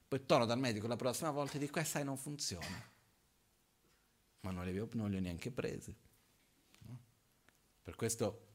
Poi 0.07 0.25
torno 0.25 0.47
dal 0.47 0.57
medico 0.57 0.87
la 0.87 0.95
prossima 0.95 1.29
volta 1.29 1.57
e 1.57 1.59
dico, 1.59 1.77
eh 1.77 1.83
sai, 1.83 2.03
non 2.03 2.17
funziona. 2.17 2.91
Ma 4.39 4.49
non 4.49 4.63
le, 4.63 4.71
avevo, 4.71 4.89
non 4.93 5.11
le 5.11 5.17
ho 5.17 5.19
neanche 5.19 5.51
prese. 5.51 5.95
No? 6.87 6.99
Per 7.83 7.93
questo 7.93 8.47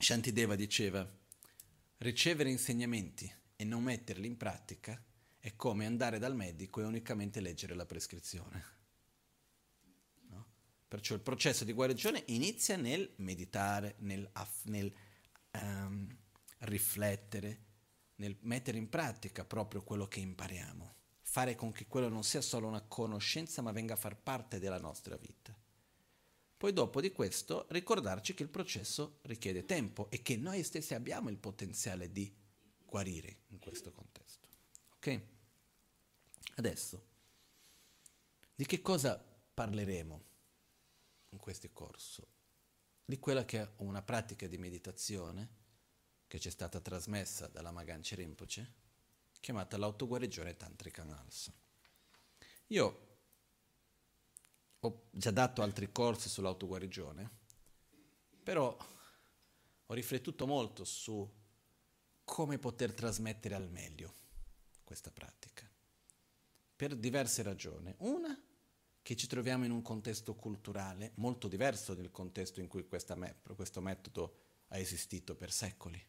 Shantideva 0.00 0.56
diceva, 0.56 1.08
ricevere 1.98 2.50
insegnamenti 2.50 3.32
e 3.54 3.62
non 3.62 3.84
metterli 3.84 4.26
in 4.26 4.36
pratica 4.36 5.00
è 5.38 5.54
come 5.54 5.86
andare 5.86 6.18
dal 6.18 6.34
medico 6.34 6.80
e 6.80 6.84
unicamente 6.84 7.38
leggere 7.38 7.76
la 7.76 7.86
prescrizione. 7.86 8.75
Perciò 10.96 11.14
il 11.14 11.20
processo 11.20 11.64
di 11.64 11.74
guarigione 11.74 12.22
inizia 12.28 12.78
nel 12.78 13.12
meditare, 13.16 13.96
nel, 13.98 14.32
nel 14.62 14.90
um, 15.50 16.08
riflettere, 16.60 17.64
nel 18.14 18.34
mettere 18.40 18.78
in 18.78 18.88
pratica 18.88 19.44
proprio 19.44 19.82
quello 19.82 20.08
che 20.08 20.20
impariamo, 20.20 20.94
fare 21.20 21.54
con 21.54 21.70
che 21.70 21.86
quello 21.86 22.08
non 22.08 22.24
sia 22.24 22.40
solo 22.40 22.66
una 22.66 22.80
conoscenza 22.80 23.60
ma 23.60 23.72
venga 23.72 23.92
a 23.92 23.98
far 23.98 24.16
parte 24.16 24.58
della 24.58 24.78
nostra 24.78 25.18
vita. 25.18 25.54
Poi 26.56 26.72
dopo 26.72 27.02
di 27.02 27.12
questo 27.12 27.66
ricordarci 27.68 28.32
che 28.32 28.44
il 28.44 28.48
processo 28.48 29.18
richiede 29.24 29.66
tempo 29.66 30.08
e 30.08 30.22
che 30.22 30.38
noi 30.38 30.62
stessi 30.62 30.94
abbiamo 30.94 31.28
il 31.28 31.36
potenziale 31.36 32.10
di 32.10 32.34
guarire 32.86 33.40
in 33.48 33.58
questo 33.58 33.92
contesto. 33.92 34.48
Ok? 34.94 35.20
Adesso, 36.54 37.04
di 38.54 38.64
che 38.64 38.80
cosa 38.80 39.22
parleremo 39.52 40.34
in 41.36 41.42
questo 41.42 41.68
corso? 41.72 42.26
Di 43.04 43.18
quella 43.18 43.44
che 43.44 43.60
è 43.60 43.70
una 43.76 44.02
pratica 44.02 44.48
di 44.48 44.58
meditazione 44.58 45.64
che 46.26 46.40
ci 46.40 46.48
è 46.48 46.50
stata 46.50 46.80
trasmessa 46.80 47.46
dalla 47.46 47.70
Maganci 47.70 48.14
Rinpoche, 48.16 48.72
chiamata 49.38 49.76
l'autoguarigione 49.76 50.56
tantrica 50.56 51.04
Nalsa. 51.04 51.52
Io 52.68 53.06
ho 54.80 55.08
già 55.12 55.30
dato 55.30 55.62
altri 55.62 55.92
corsi 55.92 56.28
sull'autoguarigione, 56.28 57.30
però 58.42 58.76
ho 59.86 59.94
riflettuto 59.94 60.46
molto 60.46 60.84
su 60.84 61.30
come 62.24 62.58
poter 62.58 62.92
trasmettere 62.92 63.54
al 63.54 63.70
meglio 63.70 64.14
questa 64.82 65.10
pratica. 65.12 65.68
Per 66.74 66.96
diverse 66.96 67.42
ragioni. 67.42 67.94
Una, 67.98 68.36
che 69.06 69.14
ci 69.14 69.28
troviamo 69.28 69.64
in 69.64 69.70
un 69.70 69.82
contesto 69.82 70.34
culturale 70.34 71.12
molto 71.18 71.46
diverso 71.46 71.94
dal 71.94 72.10
contesto 72.10 72.58
in 72.58 72.66
cui 72.66 72.84
me- 73.14 73.36
questo 73.54 73.80
metodo 73.80 74.36
ha 74.66 74.78
esistito 74.78 75.36
per 75.36 75.52
secoli. 75.52 76.04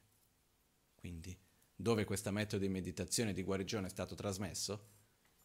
Quindi, 0.96 1.38
dove 1.75 2.06
questo 2.06 2.32
metodo 2.32 2.63
di 2.63 2.70
meditazione 2.70 3.30
e 3.30 3.34
di 3.34 3.44
guarigione 3.44 3.86
è 3.86 3.89
stato 3.92 4.16
trasmesso, 4.16 4.88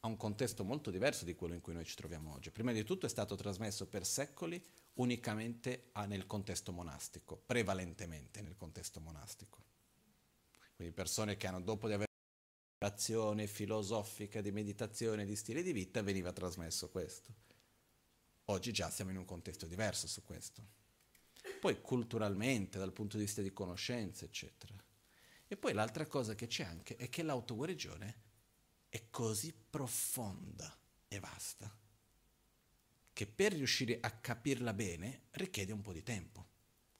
ha 0.01 0.07
un 0.07 0.17
contesto 0.17 0.65
molto 0.65 0.91
diverso 0.91 1.27
di 1.27 1.35
quello 1.35 1.53
in 1.53 1.61
cui 1.61 1.75
noi 1.75 1.85
ci 1.85 1.95
troviamo 1.95 2.33
oggi. 2.33 2.51
Prima 2.51 2.73
di 2.73 2.85
tutto 2.85 3.05
è 3.05 3.11
stato 3.11 3.35
trasmesso 3.35 3.87
per 3.87 4.07
secoli 4.07 4.59
unicamente 4.95 5.91
nel 6.07 6.27
contesto 6.27 6.73
monastico, 6.73 7.37
prevalentemente 7.37 8.41
nel 8.41 8.57
contesto 8.57 8.99
monastico. 8.99 9.63
Quindi 10.75 10.95
persone 10.95 11.37
che 11.37 11.49
hanno, 11.49 11.61
dopo 11.61 11.87
di 11.87 11.93
avere 11.93 12.12
un'azione 12.83 13.47
filosofica 13.47 14.41
di 14.41 14.51
meditazione, 14.51 15.25
di 15.25 15.37
stile 15.37 15.63
di 15.63 15.73
vita, 15.73 16.03
veniva 16.03 16.33
trasmesso 16.33 16.91
questo. 16.91 17.33
Oggi 18.47 18.73
già 18.73 18.91
siamo 18.91 19.13
in 19.13 19.19
un 19.19 19.25
contesto 19.25 19.67
diverso 19.67 20.09
su 20.09 20.25
questo. 20.25 20.81
Poi 21.61 21.81
culturalmente, 21.81 22.79
dal 22.79 22.93
punto 22.93 23.17
di 23.17 23.23
vista 23.23 23.41
di 23.41 23.53
conoscenze, 23.53 24.25
eccetera. 24.25 24.75
E 25.47 25.57
poi 25.57 25.73
l'altra 25.73 26.07
cosa 26.07 26.35
che 26.35 26.49
c'è 26.49 26.65
anche 26.65 26.97
è 26.97 27.09
che 27.09 27.23
l'autoguarigione 27.23 28.21
è 28.89 29.05
così 29.11 29.55
profonda 29.71 30.77
e 31.07 31.21
vasta 31.21 31.73
che 33.13 33.27
per 33.27 33.53
riuscire 33.53 33.99
a 34.01 34.11
capirla 34.11 34.73
bene 34.73 35.27
richiede 35.33 35.73
un 35.73 35.83
po' 35.83 35.93
di 35.93 36.03
tempo. 36.03 36.49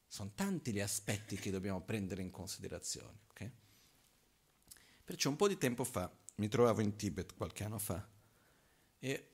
Sono 0.07 0.31
tanti 0.35 0.73
gli 0.73 0.81
aspetti 0.81 1.37
che 1.37 1.51
dobbiamo 1.51 1.81
prendere 1.81 2.23
in 2.23 2.31
considerazione. 2.31 3.21
Okay? 3.31 3.51
Perciò 5.05 5.31
un 5.31 5.37
po' 5.37 5.49
di 5.49 5.59
tempo 5.59 5.85
fa 5.85 6.11
mi 6.37 6.49
trovavo 6.49 6.81
in 6.81 6.97
Tibet 6.97 7.35
qualche 7.35 7.65
anno 7.65 7.79
fa 7.79 8.09
e 8.99 9.29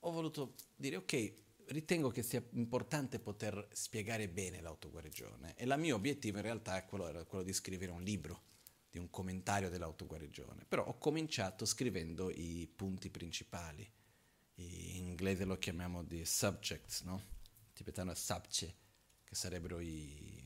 ho 0.00 0.10
voluto 0.10 0.54
dire 0.74 0.96
ok, 0.96 1.34
ritengo 1.66 2.10
che 2.10 2.22
sia 2.22 2.42
importante 2.52 3.18
poter 3.18 3.68
spiegare 3.72 4.28
bene 4.28 4.60
l'autoguarigione 4.60 5.54
e 5.56 5.64
il 5.64 5.74
mio 5.78 5.94
obiettivo 5.94 6.38
in 6.38 6.44
realtà 6.44 6.76
è 6.76 6.86
quello, 6.86 7.06
era 7.06 7.24
quello 7.24 7.44
di 7.44 7.52
scrivere 7.52 7.92
un 7.92 8.02
libro 8.02 8.48
di 8.90 8.98
un 8.98 9.08
commentario 9.08 9.70
dell'autoguarigione, 9.70 10.64
però 10.66 10.84
ho 10.84 10.98
cominciato 10.98 11.64
scrivendo 11.64 12.28
i 12.30 12.68
punti 12.74 13.08
principali, 13.08 13.88
in 14.56 15.06
inglese 15.06 15.44
lo 15.44 15.58
chiamiamo 15.58 16.02
di 16.02 16.24
subjects, 16.24 17.02
no? 17.02 17.22
In 17.66 17.72
tibetano 17.72 18.10
è 18.10 18.16
sabche, 18.16 18.74
che 19.22 19.34
sarebbero 19.36 19.78
i, 19.78 20.44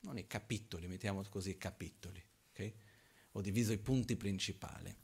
non 0.00 0.16
i 0.16 0.26
capitoli, 0.26 0.88
mettiamo 0.88 1.22
così 1.28 1.58
capitoli, 1.58 2.24
ok? 2.50 2.74
Ho 3.36 3.42
diviso 3.42 3.72
i 3.72 3.78
punti 3.78 4.16
principali 4.16 4.94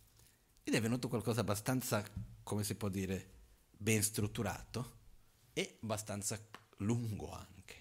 ed 0.63 0.75
è 0.75 0.81
venuto 0.81 1.09
qualcosa 1.09 1.43
abbastanza, 1.43 2.03
come 2.43 2.65
si 2.65 2.75
può 2.77 2.89
dire, 2.89 3.31
ben 3.71 4.03
strutturato 4.03 5.01
e 5.53 5.77
abbastanza 5.83 6.43
lungo 6.79 7.31
anche. 7.31 7.75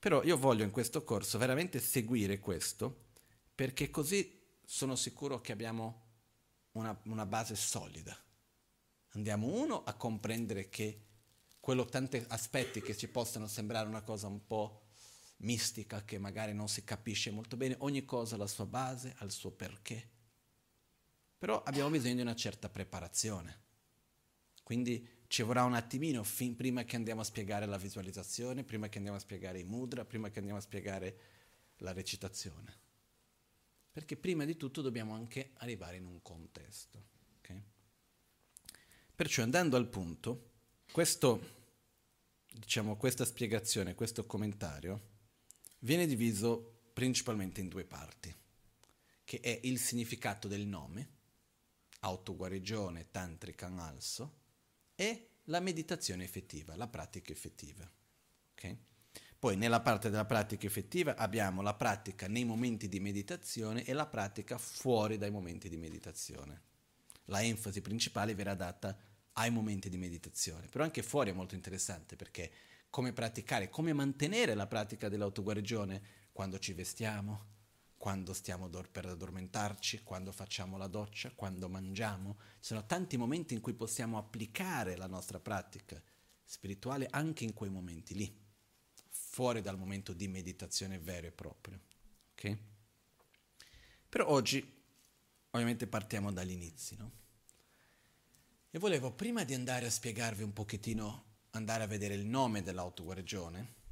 Però 0.00 0.24
io 0.24 0.36
voglio 0.36 0.64
in 0.64 0.72
questo 0.72 1.04
corso 1.04 1.38
veramente 1.38 1.78
seguire 1.78 2.40
questo 2.40 3.10
perché 3.54 3.90
così 3.90 4.42
sono 4.64 4.96
sicuro 4.96 5.40
che 5.40 5.52
abbiamo 5.52 6.02
una, 6.72 6.98
una 7.04 7.24
base 7.24 7.54
solida. 7.54 8.20
Andiamo 9.10 9.46
uno 9.46 9.84
a 9.84 9.94
comprendere 9.94 10.68
che 10.68 11.04
quello, 11.60 11.84
tanti 11.84 12.24
aspetti 12.26 12.82
che 12.82 12.96
ci 12.96 13.06
possano 13.06 13.46
sembrare 13.46 13.86
una 13.86 14.02
cosa 14.02 14.26
un 14.26 14.44
po' 14.44 14.83
mistica, 15.38 16.04
che 16.04 16.18
magari 16.18 16.54
non 16.54 16.68
si 16.68 16.84
capisce 16.84 17.30
molto 17.30 17.56
bene, 17.56 17.76
ogni 17.78 18.04
cosa 18.04 18.34
ha 18.34 18.38
la 18.38 18.46
sua 18.46 18.66
base, 18.66 19.14
ha 19.18 19.24
il 19.24 19.30
suo 19.30 19.50
perché. 19.50 20.10
Però 21.38 21.62
abbiamo 21.62 21.90
bisogno 21.90 22.14
di 22.14 22.20
una 22.22 22.34
certa 22.34 22.68
preparazione. 22.68 23.62
Quindi 24.62 25.06
ci 25.26 25.42
vorrà 25.42 25.64
un 25.64 25.74
attimino 25.74 26.22
fin 26.22 26.56
prima 26.56 26.84
che 26.84 26.96
andiamo 26.96 27.20
a 27.20 27.24
spiegare 27.24 27.66
la 27.66 27.76
visualizzazione, 27.76 28.64
prima 28.64 28.88
che 28.88 28.96
andiamo 28.98 29.18
a 29.18 29.20
spiegare 29.20 29.58
i 29.58 29.64
mudra, 29.64 30.04
prima 30.04 30.30
che 30.30 30.38
andiamo 30.38 30.58
a 30.58 30.62
spiegare 30.62 31.18
la 31.78 31.92
recitazione 31.92 32.82
perché 33.94 34.16
prima 34.16 34.44
di 34.44 34.56
tutto 34.56 34.82
dobbiamo 34.82 35.14
anche 35.14 35.52
arrivare 35.58 35.98
in 35.98 36.06
un 36.06 36.20
contesto. 36.20 37.00
Okay? 37.38 37.62
Perciò 39.14 39.44
andando 39.44 39.76
al 39.76 39.86
punto, 39.86 40.50
questo, 40.90 41.40
diciamo, 42.52 42.96
questa 42.96 43.24
spiegazione, 43.24 43.94
questo 43.94 44.26
commentario, 44.26 45.12
viene 45.84 46.06
diviso 46.06 46.82
principalmente 46.92 47.60
in 47.60 47.68
due 47.68 47.84
parti, 47.84 48.34
che 49.24 49.40
è 49.40 49.60
il 49.64 49.78
significato 49.78 50.48
del 50.48 50.66
nome, 50.66 51.08
autoguarigione, 52.00 53.10
tantrica, 53.10 53.66
analso, 53.66 54.42
e 54.94 55.28
la 55.44 55.60
meditazione 55.60 56.24
effettiva, 56.24 56.76
la 56.76 56.88
pratica 56.88 57.32
effettiva. 57.32 57.90
Okay? 58.52 58.78
Poi 59.38 59.56
nella 59.56 59.80
parte 59.80 60.08
della 60.08 60.24
pratica 60.24 60.66
effettiva 60.66 61.16
abbiamo 61.16 61.60
la 61.60 61.74
pratica 61.74 62.28
nei 62.28 62.44
momenti 62.44 62.88
di 62.88 63.00
meditazione 63.00 63.84
e 63.84 63.92
la 63.92 64.06
pratica 64.06 64.56
fuori 64.56 65.18
dai 65.18 65.30
momenti 65.30 65.68
di 65.68 65.76
meditazione. 65.76 66.62
La 67.26 67.42
enfasi 67.42 67.82
principale 67.82 68.34
verrà 68.34 68.54
data 68.54 68.96
ai 69.32 69.50
momenti 69.50 69.90
di 69.90 69.98
meditazione, 69.98 70.68
però 70.68 70.84
anche 70.84 71.02
fuori 71.02 71.30
è 71.30 71.34
molto 71.34 71.54
interessante 71.54 72.16
perché 72.16 72.50
come 72.94 73.12
praticare, 73.12 73.70
come 73.70 73.92
mantenere 73.92 74.54
la 74.54 74.68
pratica 74.68 75.08
dell'autoguarigione 75.08 76.00
quando 76.30 76.60
ci 76.60 76.74
vestiamo, 76.74 77.46
quando 77.96 78.32
stiamo 78.32 78.68
per 78.68 79.06
addormentarci, 79.06 80.04
quando 80.04 80.30
facciamo 80.30 80.76
la 80.76 80.86
doccia, 80.86 81.32
quando 81.34 81.68
mangiamo. 81.68 82.36
Ci 82.60 82.66
sono 82.68 82.86
tanti 82.86 83.16
momenti 83.16 83.52
in 83.52 83.60
cui 83.60 83.74
possiamo 83.74 84.16
applicare 84.16 84.96
la 84.96 85.08
nostra 85.08 85.40
pratica 85.40 86.00
spirituale 86.44 87.08
anche 87.10 87.42
in 87.42 87.52
quei 87.52 87.68
momenti 87.68 88.14
lì 88.14 88.32
fuori 89.08 89.60
dal 89.60 89.76
momento 89.76 90.12
di 90.12 90.28
meditazione 90.28 91.00
vero 91.00 91.26
e 91.26 91.32
proprio. 91.32 91.80
Okay? 92.34 92.56
Però 94.08 94.28
oggi 94.28 94.64
ovviamente 95.50 95.88
partiamo 95.88 96.30
dagli 96.30 96.52
inizi, 96.52 96.94
no? 96.94 97.10
E 98.70 98.78
volevo, 98.78 99.10
prima 99.10 99.42
di 99.42 99.52
andare 99.52 99.86
a 99.86 99.90
spiegarvi 99.90 100.44
un 100.44 100.52
pochettino, 100.52 101.33
andare 101.54 101.84
a 101.84 101.86
vedere 101.86 102.14
il 102.14 102.26
nome 102.26 102.62
dell'autoguarigione, 102.62 103.82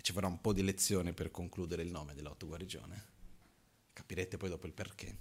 ci 0.00 0.12
vorrà 0.12 0.26
un 0.26 0.40
po' 0.40 0.52
di 0.52 0.62
lezione 0.62 1.12
per 1.12 1.30
concludere 1.30 1.82
il 1.82 1.90
nome 1.90 2.14
dell'autoguarigione, 2.14 3.06
capirete 3.92 4.36
poi 4.36 4.48
dopo 4.48 4.66
il 4.66 4.72
perché, 4.72 5.16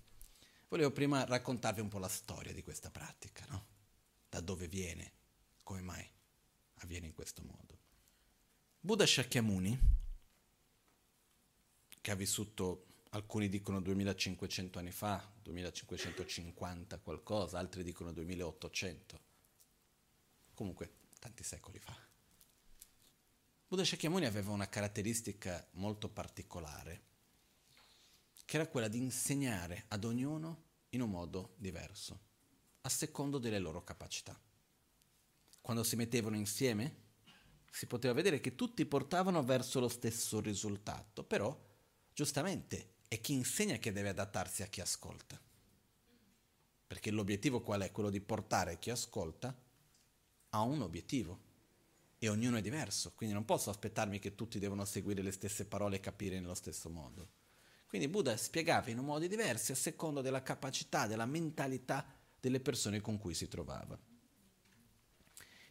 volevo 0.69 0.91
prima 0.91 1.25
raccontarvi 1.25 1.82
un 1.82 1.89
po' 1.89 1.99
la 1.99 2.08
storia 2.08 2.54
di 2.54 2.63
questa 2.63 2.89
pratica, 2.89 3.45
no? 3.49 3.65
Da 4.30 4.39
dove 4.39 4.67
viene, 4.67 5.12
come 5.63 5.82
mai 5.82 6.10
avviene 6.75 7.08
in 7.08 7.13
questo 7.13 7.43
modo. 7.43 7.77
Buddha 8.80 9.06
Shakyamuni, 9.06 9.80
che 11.99 12.12
ha 12.12 12.15
vissuto, 12.15 12.86
alcuni 13.10 13.49
dicono 13.49 13.82
2500 13.82 14.80
anni 14.80 14.91
fa, 14.91 15.30
2550 15.43 16.99
qualcosa, 16.99 17.60
altri 17.60 17.84
dicono 17.84 18.13
2800, 18.13 19.21
comunque 20.54 20.99
tanti 21.21 21.43
secoli 21.43 21.77
fa. 21.77 21.95
Buddha 23.67 23.86
Shakyamuni 23.86 24.25
aveva 24.25 24.51
una 24.51 24.67
caratteristica 24.67 25.65
molto 25.73 26.10
particolare, 26.10 27.03
che 28.43 28.55
era 28.55 28.67
quella 28.67 28.88
di 28.88 28.97
insegnare 28.97 29.86
ad 29.89 30.03
ognuno 30.03 30.63
in 30.89 31.01
un 31.01 31.12
modo 31.12 31.53
diverso, 31.57 32.19
a 32.81 32.89
secondo 32.89 33.38
delle 33.38 33.60
loro 33.60 33.84
capacità. 33.84 34.38
Quando 35.62 35.84
si 35.84 35.95
mettevano 35.95 36.36
insieme, 36.36 37.10
si 37.71 37.86
poteva 37.86 38.13
vedere 38.13 38.41
che 38.41 38.55
tutti 38.55 38.84
portavano 38.88 39.43
verso 39.43 39.79
lo 39.79 39.89
stesso 39.89 40.41
risultato, 40.41 41.23
però, 41.23 41.55
giustamente, 42.13 42.95
è 43.07 43.21
chi 43.21 43.34
insegna 43.34 43.77
che 43.77 43.91
deve 43.91 44.10
adattarsi 44.10 44.63
a 44.63 44.67
chi 44.67 44.81
ascolta. 44.81 45.39
Perché 46.88 47.12
l'obiettivo 47.12 47.62
qual 47.62 47.81
è? 47.81 47.91
Quello 47.91 48.10
di 48.10 48.19
portare 48.19 48.79
chi 48.79 48.89
ascolta 48.89 49.55
a 50.51 50.61
un 50.61 50.81
obiettivo. 50.81 51.49
E 52.17 52.29
ognuno 52.29 52.57
è 52.57 52.61
diverso, 52.61 53.13
quindi 53.15 53.33
non 53.33 53.45
posso 53.45 53.69
aspettarmi 53.69 54.19
che 54.19 54.35
tutti 54.35 54.59
devono 54.59 54.85
seguire 54.85 55.23
le 55.23 55.31
stesse 55.31 55.65
parole 55.65 55.95
e 55.95 55.99
capire 55.99 56.39
nello 56.39 56.53
stesso 56.53 56.89
modo. 56.89 57.39
Quindi 57.87 58.07
Buddha 58.07 58.37
spiegava 58.37 58.89
in 58.89 58.99
modi 58.99 59.27
diversi 59.27 59.71
a 59.71 59.75
seconda 59.75 60.21
della 60.21 60.43
capacità, 60.43 61.07
della 61.07 61.25
mentalità 61.25 62.05
delle 62.39 62.59
persone 62.59 63.01
con 63.01 63.17
cui 63.17 63.33
si 63.33 63.47
trovava. 63.47 63.99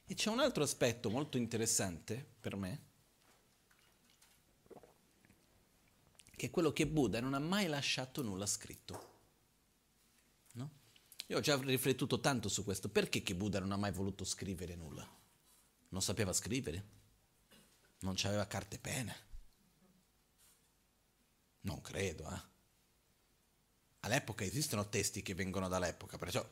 E 0.04 0.14
c'è 0.14 0.28
un 0.28 0.40
altro 0.40 0.64
aspetto 0.64 1.08
molto 1.08 1.38
interessante 1.38 2.26
per 2.40 2.56
me, 2.56 2.82
che 6.34 6.46
è 6.46 6.50
quello 6.50 6.72
che 6.72 6.86
Buddha 6.86 7.20
non 7.20 7.34
ha 7.34 7.38
mai 7.38 7.68
lasciato 7.68 8.22
nulla 8.22 8.46
scritto. 8.46 9.19
Io 11.30 11.36
ho 11.36 11.40
già 11.40 11.56
riflettuto 11.56 12.18
tanto 12.18 12.48
su 12.48 12.64
questo. 12.64 12.88
Perché 12.88 13.22
che 13.22 13.36
Buddha 13.36 13.60
non 13.60 13.70
ha 13.70 13.76
mai 13.76 13.92
voluto 13.92 14.24
scrivere 14.24 14.74
nulla? 14.74 15.08
Non 15.90 16.02
sapeva 16.02 16.32
scrivere? 16.32 16.84
Non 18.00 18.16
aveva 18.24 18.46
carte 18.48 18.76
e 18.76 18.78
penne? 18.80 19.16
Non 21.62 21.80
credo, 21.80 22.28
eh. 22.28 22.48
All'epoca 24.00 24.44
esistono 24.44 24.88
testi 24.88 25.22
che 25.22 25.34
vengono 25.34 25.68
dall'epoca, 25.68 26.18
perciò 26.18 26.44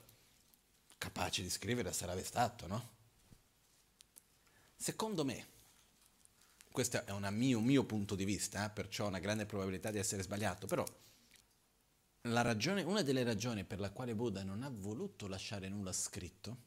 capace 0.98 1.42
di 1.42 1.48
scrivere 1.48 1.92
sarebbe 1.92 2.22
stato, 2.22 2.66
no? 2.66 2.96
Secondo 4.76 5.24
me, 5.24 5.46
questo 6.70 7.04
è 7.04 7.10
un 7.10 7.26
mio, 7.32 7.60
mio, 7.60 7.84
punto 7.84 8.14
di 8.14 8.26
vista, 8.26 8.66
eh, 8.66 8.70
perciò 8.70 9.06
ho 9.06 9.08
una 9.08 9.18
grande 9.18 9.46
probabilità 9.46 9.90
di 9.90 9.98
essere 9.98 10.22
sbagliato, 10.22 10.66
però 10.66 10.84
ragione, 12.42 12.82
una 12.82 13.02
delle 13.02 13.24
ragioni 13.24 13.64
per 13.64 13.80
la 13.80 13.90
quale 13.90 14.14
Buddha 14.14 14.42
non 14.42 14.62
ha 14.62 14.70
voluto 14.70 15.26
lasciare 15.26 15.68
nulla 15.68 15.92
scritto 15.92 16.66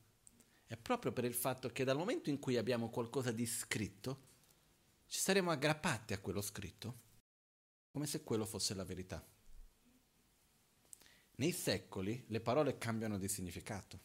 è 0.71 0.77
proprio 0.77 1.11
per 1.11 1.25
il 1.25 1.33
fatto 1.33 1.69
che 1.69 1.83
dal 1.83 1.97
momento 1.97 2.29
in 2.29 2.39
cui 2.39 2.55
abbiamo 2.55 2.89
qualcosa 2.89 3.33
di 3.33 3.45
scritto, 3.45 4.29
ci 5.07 5.19
saremo 5.19 5.51
aggrappati 5.51 6.13
a 6.13 6.19
quello 6.19 6.41
scritto 6.41 6.99
come 7.91 8.07
se 8.07 8.23
quello 8.23 8.45
fosse 8.45 8.73
la 8.73 8.85
verità. 8.85 9.21
Nei 11.35 11.51
secoli 11.51 12.23
le 12.27 12.39
parole 12.39 12.77
cambiano 12.77 13.17
di 13.17 13.27
significato. 13.27 13.99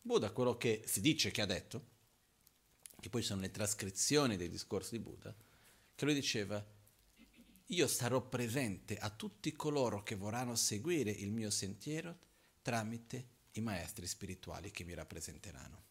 Buddha, 0.00 0.32
quello 0.32 0.56
che 0.56 0.82
si 0.86 1.00
dice 1.00 1.30
che 1.30 1.40
ha 1.40 1.46
detto, 1.46 1.86
che 2.98 3.10
poi 3.10 3.22
sono 3.22 3.40
le 3.42 3.52
trascrizioni 3.52 4.36
dei 4.36 4.48
discorsi 4.48 4.96
di 4.96 5.04
Buddha, 5.04 5.32
che 5.94 6.04
lui 6.04 6.14
diceva, 6.14 6.66
io 7.70 7.86
sarò 7.86 8.26
presente 8.26 8.96
a 8.96 9.10
tutti 9.10 9.52
coloro 9.52 10.02
che 10.02 10.14
vorranno 10.14 10.54
seguire 10.54 11.10
il 11.10 11.30
mio 11.30 11.50
sentiero 11.50 12.16
tramite 12.62 13.36
i 13.52 13.60
maestri 13.60 14.06
spirituali 14.06 14.70
che 14.70 14.84
mi 14.84 14.94
rappresenteranno. 14.94 15.84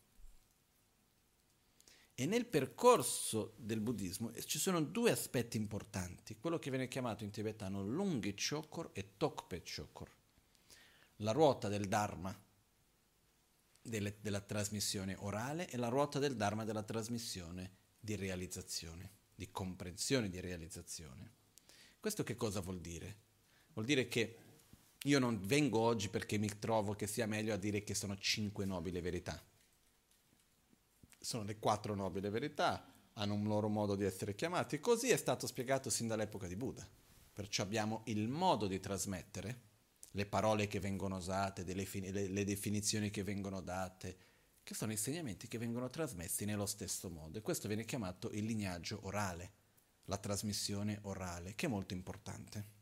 E 2.16 2.26
nel 2.26 2.48
percorso 2.48 3.54
del 3.58 3.80
buddismo 3.80 4.34
ci 4.42 4.58
sono 4.58 4.82
due 4.82 5.12
aspetti 5.12 5.58
importanti, 5.58 6.38
quello 6.40 6.58
che 6.58 6.72
viene 6.72 6.88
chiamato 6.88 7.24
in 7.24 7.30
tibetano 7.30 7.84
Lunghi 7.84 8.34
Chokor 8.34 8.90
e 8.94 9.14
Tokpe 9.18 9.62
Chokor, 9.62 10.10
la 11.18 11.32
ruota 11.32 11.68
del 11.68 11.88
Dharma 11.88 12.36
delle, 13.80 14.18
della 14.20 14.42
trasmissione 14.42 15.16
orale 15.20 15.70
e 15.70 15.78
la 15.78 15.90
ruota 15.90 16.18
del 16.18 16.36
Dharma 16.36 16.66
della 16.66 16.84
trasmissione 16.84 17.76
di 18.00 18.16
realizzazione, 18.16 19.12
di 19.36 19.52
comprensione 19.52 20.28
di 20.28 20.40
realizzazione. 20.40 21.37
Questo 22.08 22.24
che 22.24 22.38
cosa 22.38 22.62
vuol 22.62 22.80
dire? 22.80 23.18
Vuol 23.74 23.86
dire 23.86 24.08
che 24.08 24.38
io 25.04 25.20
non 25.20 25.42
vengo 25.42 25.80
oggi 25.80 26.08
perché 26.08 26.38
mi 26.38 26.50
trovo 26.58 26.94
che 26.94 27.06
sia 27.06 27.26
meglio 27.26 27.54
a 27.54 27.58
dire 27.58 27.84
che 27.84 27.94
sono 27.94 28.18
cinque 28.18 28.64
nobili 28.64 29.02
verità 29.02 29.44
sono 31.20 31.44
le 31.44 31.60
quattro 31.60 31.96
nobili 31.96 32.30
verità, 32.30 32.90
hanno 33.16 33.34
un 33.34 33.44
loro 33.44 33.68
modo 33.68 33.96
di 33.96 34.06
essere 34.06 34.36
chiamati. 34.36 34.80
Così 34.80 35.10
è 35.10 35.18
stato 35.18 35.46
spiegato 35.48 35.90
sin 35.90 36.08
dall'epoca 36.08 36.48
di 36.48 36.56
Buddha. 36.56 36.88
Perciò 37.34 37.64
abbiamo 37.64 38.04
il 38.06 38.30
modo 38.30 38.68
di 38.68 38.80
trasmettere, 38.80 39.62
le 40.12 40.26
parole 40.26 40.68
che 40.68 40.80
vengono 40.80 41.18
usate, 41.18 41.66
le, 41.66 42.28
le 42.30 42.46
definizioni 42.46 43.10
che 43.10 43.24
vengono 43.24 43.60
date, 43.60 44.18
che 44.64 44.74
sono 44.74 44.94
insegnamenti 44.94 45.50
che 45.50 45.58
vengono 45.58 45.90
trasmessi 45.90 46.46
nello 46.46 46.66
stesso 46.66 47.10
modo. 47.10 47.38
E 47.38 47.42
questo 47.42 47.68
viene 47.68 47.84
chiamato 47.84 48.32
il 48.32 48.46
lignaggio 48.46 49.00
orale, 49.02 49.52
la 50.08 50.18
trasmissione 50.18 51.00
orale, 51.04 51.56
che 51.56 51.66
è 51.66 51.70
molto 51.70 51.94
importante. 51.94 52.76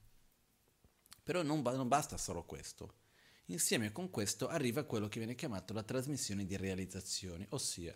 Però 1.24 1.42
non, 1.42 1.62
non 1.62 1.88
basta 1.88 2.18
solo 2.18 2.44
questo. 2.44 3.04
Insieme 3.46 3.92
con 3.92 4.10
questo 4.10 4.48
arriva 4.48 4.84
quello 4.84 5.08
che 5.08 5.20
viene 5.20 5.36
chiamato 5.36 5.74
la 5.74 5.84
trasmissione 5.84 6.46
di 6.46 6.56
realizzazione, 6.56 7.46
ossia 7.50 7.96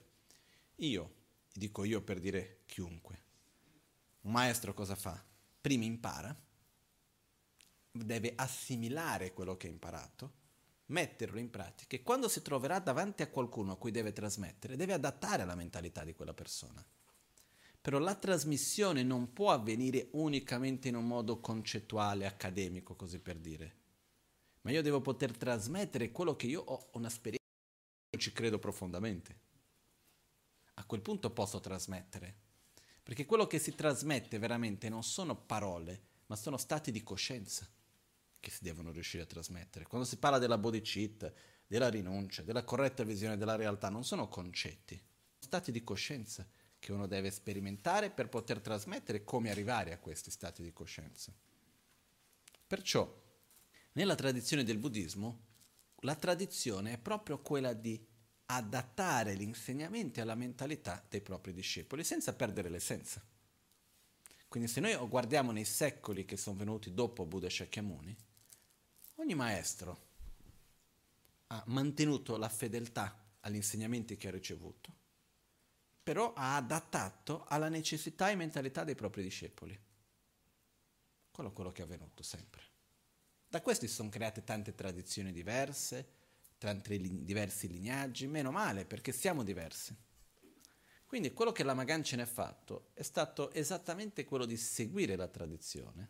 io, 0.76 1.16
dico 1.52 1.84
io 1.84 2.02
per 2.02 2.20
dire 2.20 2.62
chiunque, 2.66 3.24
un 4.22 4.32
maestro 4.32 4.74
cosa 4.74 4.96
fa? 4.96 5.24
Prima 5.60 5.84
impara, 5.84 6.36
deve 7.92 8.34
assimilare 8.36 9.34
quello 9.34 9.58
che 9.58 9.68
ha 9.68 9.72
imparato, 9.72 10.34
metterlo 10.88 11.40
in 11.40 11.50
pratica 11.50 11.96
e 11.96 12.04
quando 12.04 12.28
si 12.28 12.42
troverà 12.42 12.80
davanti 12.80 13.24
a 13.24 13.30
qualcuno 13.30 13.74
a 13.74 13.78
cui 13.78 13.92
deve 13.92 14.14
trasmettere, 14.14 14.76
deve 14.76 14.94
adattare 14.94 15.44
alla 15.44 15.56
mentalità 15.56 16.04
di 16.04 16.14
quella 16.14 16.34
persona. 16.34 16.84
Però 17.82 17.98
la 17.98 18.16
trasmissione 18.16 19.04
non 19.04 19.34
può 19.34 19.52
avvenire 19.52 20.10
unicamente 20.12 20.88
in 20.88 20.96
un 20.96 21.08
modo 21.08 21.40
concettuale, 21.40 22.26
accademico, 22.26 22.96
così 22.96 23.20
per 23.20 23.38
dire. 23.38 23.76
Ma 24.62 24.72
io 24.72 24.82
devo 24.82 25.02
poter 25.02 25.36
trasmettere 25.36 26.12
quello 26.12 26.36
che 26.36 26.48
io 26.48 26.62
ho 26.62 26.90
un'esperienza, 26.94 27.46
io 28.10 28.20
ci 28.20 28.34
credo 28.34 28.60
profondamente 28.60 29.48
a 30.80 30.86
quel 30.86 31.02
punto 31.02 31.30
posso 31.30 31.60
trasmettere. 31.60 32.48
Perché 33.04 33.26
quello 33.26 33.48
che 33.48 33.60
si 33.60 33.76
trasmette 33.76 34.40
veramente 34.40 34.88
non 34.88 35.04
sono 35.04 35.36
parole, 35.36 36.02
ma 36.28 36.36
sono 36.36 36.58
stati 36.58 36.92
di 36.92 37.04
coscienza 37.04 37.68
che 38.40 38.50
si 38.50 38.64
devono 38.64 38.92
riuscire 38.92 39.24
a 39.24 39.28
trasmettere. 39.28 39.86
Quando 39.88 40.08
si 40.08 40.18
parla 40.18 40.38
della 40.38 40.58
bodhicitta, 40.58 41.32
della 41.68 41.90
rinuncia, 41.90 42.44
della 42.44 42.64
corretta 42.64 43.04
visione 43.04 43.36
della 43.36 43.56
realtà, 43.56 43.90
non 43.90 44.06
sono 44.06 44.30
concetti, 44.30 44.96
sono 44.96 45.06
stati 45.40 45.72
di 45.72 45.84
coscienza 45.84 46.48
che 46.80 46.92
uno 46.92 47.06
deve 47.06 47.30
sperimentare 47.30 48.10
per 48.10 48.30
poter 48.30 48.62
trasmettere 48.62 49.24
come 49.24 49.52
arrivare 49.52 49.92
a 49.92 50.00
questi 50.00 50.32
stati 50.32 50.64
di 50.64 50.74
coscienza. 50.74 51.34
Perciò, 52.66 53.22
nella 53.94 54.16
tradizione 54.16 54.64
del 54.64 54.78
buddismo, 54.78 55.48
la 56.04 56.16
tradizione 56.16 56.94
è 56.94 56.98
proprio 56.98 57.40
quella 57.42 57.74
di 57.74 58.04
adattare 58.46 59.36
gli 59.36 59.42
insegnamenti 59.42 60.22
alla 60.22 60.36
mentalità 60.36 61.06
dei 61.08 61.22
propri 61.22 61.54
discepoli 61.54 62.04
senza 62.04 62.34
perdere 62.34 62.70
l'essenza. 62.70 63.22
Quindi 64.48 64.68
se 64.68 64.80
noi 64.80 64.96
guardiamo 65.08 65.52
nei 65.52 65.66
secoli 65.66 66.26
che 66.26 66.38
sono 66.38 66.58
venuti 66.58 66.94
dopo 66.94 67.26
Buddha 67.26 67.50
Shakyamuni, 67.50 68.16
ogni 69.16 69.36
maestro 69.36 70.08
ha 71.48 71.64
mantenuto 71.68 72.38
la 72.38 72.50
fedeltà 72.50 73.36
agli 73.42 73.56
insegnamenti 73.56 74.18
che 74.18 74.28
ha 74.28 74.32
ricevuto, 74.32 74.98
però 76.10 76.34
ha 76.34 76.56
adattato 76.56 77.46
alla 77.50 77.70
necessità 77.70 78.32
e 78.32 78.36
mentalità 78.36 78.84
dei 78.84 78.96
propri 78.96 79.22
discepoli. 79.22 79.80
Quello 81.30 81.52
è 81.52 81.54
quello 81.54 81.72
che 81.72 81.84
è 81.84 81.86
avvenuto 81.86 82.24
sempre. 82.24 82.64
Da 83.48 83.62
questi 83.62 83.88
sono 83.88 84.10
create 84.10 84.44
tante 84.44 84.74
tradizioni 84.74 85.32
diverse, 85.32 86.14
tra 86.58 86.72
i 86.72 87.24
diversi 87.24 87.68
lignaggi, 87.68 88.26
meno 88.26 88.50
male 88.50 88.86
perché 88.86 89.12
siamo 89.12 89.44
diversi. 89.44 89.96
Quindi 91.06 91.32
quello 91.32 91.52
che 91.52 91.62
la 91.62 91.76
Magan 91.76 92.04
ce 92.04 92.16
ne 92.16 92.24
ha 92.24 92.26
fatto 92.26 92.90
è 92.96 93.04
stato 93.04 93.52
esattamente 93.52 94.26
quello 94.26 94.48
di 94.48 94.58
seguire 94.58 95.16
la 95.16 95.28
tradizione, 95.28 96.10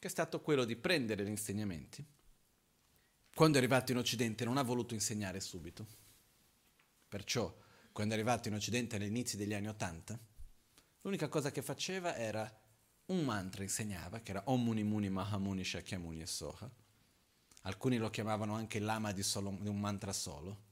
che 0.00 0.08
è 0.08 0.10
stato 0.10 0.40
quello 0.40 0.64
di 0.64 0.74
prendere 0.74 1.22
gli 1.22 1.28
insegnamenti. 1.28 2.04
Quando 3.32 3.56
è 3.56 3.60
arrivato 3.60 3.92
in 3.92 3.98
Occidente 3.98 4.44
non 4.44 4.56
ha 4.56 4.64
voluto 4.64 4.94
insegnare 4.94 5.38
subito. 5.38 5.86
Perciò, 7.06 7.68
quando 8.00 8.16
è 8.16 8.18
arrivato 8.18 8.48
in 8.48 8.54
Occidente 8.54 8.96
all'inizio 8.96 9.36
degli 9.36 9.52
anni 9.52 9.68
Ottanta, 9.68 10.18
l'unica 11.02 11.28
cosa 11.28 11.50
che 11.50 11.60
faceva 11.60 12.16
era 12.16 12.50
un 13.08 13.22
mantra 13.26 13.62
insegnava, 13.62 14.20
che 14.20 14.30
era 14.30 14.42
Om 14.46 14.64
Muni 14.64 14.82
Muni 14.84 15.10
Mahamuni 15.10 15.62
Shakyamuni 15.62 16.26
Soha. 16.26 16.70
Alcuni 17.64 17.98
lo 17.98 18.08
chiamavano 18.08 18.54
anche 18.54 18.78
lama 18.78 19.12
di, 19.12 19.22
solo, 19.22 19.54
di 19.60 19.68
un 19.68 19.78
mantra 19.78 20.14
solo. 20.14 20.62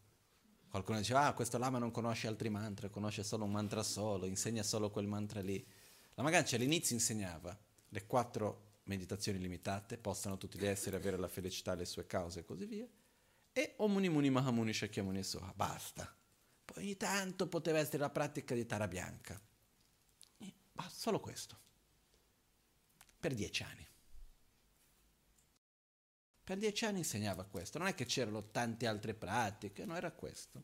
Qualcuno 0.71 0.97
diceva, 0.97 1.27
ah, 1.27 1.35
questo 1.35 1.59
lama 1.59 1.77
non 1.77 1.91
conosce 1.91 2.29
altri 2.29 2.49
mantra, 2.49 2.89
conosce 2.89 3.23
solo 3.23 3.45
un 3.45 3.51
mantra 3.51 3.83
solo, 3.83 4.25
insegna 4.25 4.63
solo 4.63 4.89
quel 4.89 5.07
mantra 5.07 5.43
lì. 5.43 5.63
La 6.15 6.23
Magancia 6.23 6.57
all'inizio 6.57 6.97
insegnava 6.97 7.55
le 7.91 8.07
quattro 8.07 8.79
meditazioni 8.85 9.39
limitate, 9.39 9.99
possano 9.99 10.39
tutti 10.39 10.59
gli 10.59 10.65
esseri 10.65 10.97
avere 10.97 11.19
la 11.19 11.29
felicità, 11.29 11.75
le 11.75 11.85
sue 11.85 12.07
cause 12.07 12.41
e 12.41 12.45
così 12.47 12.65
via, 12.65 12.89
e 13.53 13.75
Omuni 13.77 14.09
Muni 14.09 14.31
Mahamuni 14.31 14.73
Shakyamuni 14.73 15.23
Soha, 15.23 15.53
basta. 15.55 16.18
Poi 16.71 16.85
ogni 16.85 16.99
tanto 16.99 17.49
poteva 17.49 17.79
essere 17.79 17.97
la 17.97 18.11
pratica 18.11 18.55
di 18.55 18.67
Tara 18.67 18.87
Bianca. 18.87 19.41
Ma 20.73 20.89
solo 20.91 21.19
questo. 21.19 21.59
Per 23.19 23.33
dieci 23.33 23.63
anni. 23.63 23.89
Per 26.45 26.59
dieci 26.59 26.85
anni 26.85 26.99
insegnava 26.99 27.45
questo. 27.45 27.79
Non 27.79 27.87
è 27.87 27.95
che 27.95 28.05
c'erano 28.05 28.51
tante 28.51 28.87
altre 28.87 29.15
pratiche, 29.15 29.87
no, 29.87 29.97
era 29.97 30.13
questo. 30.13 30.63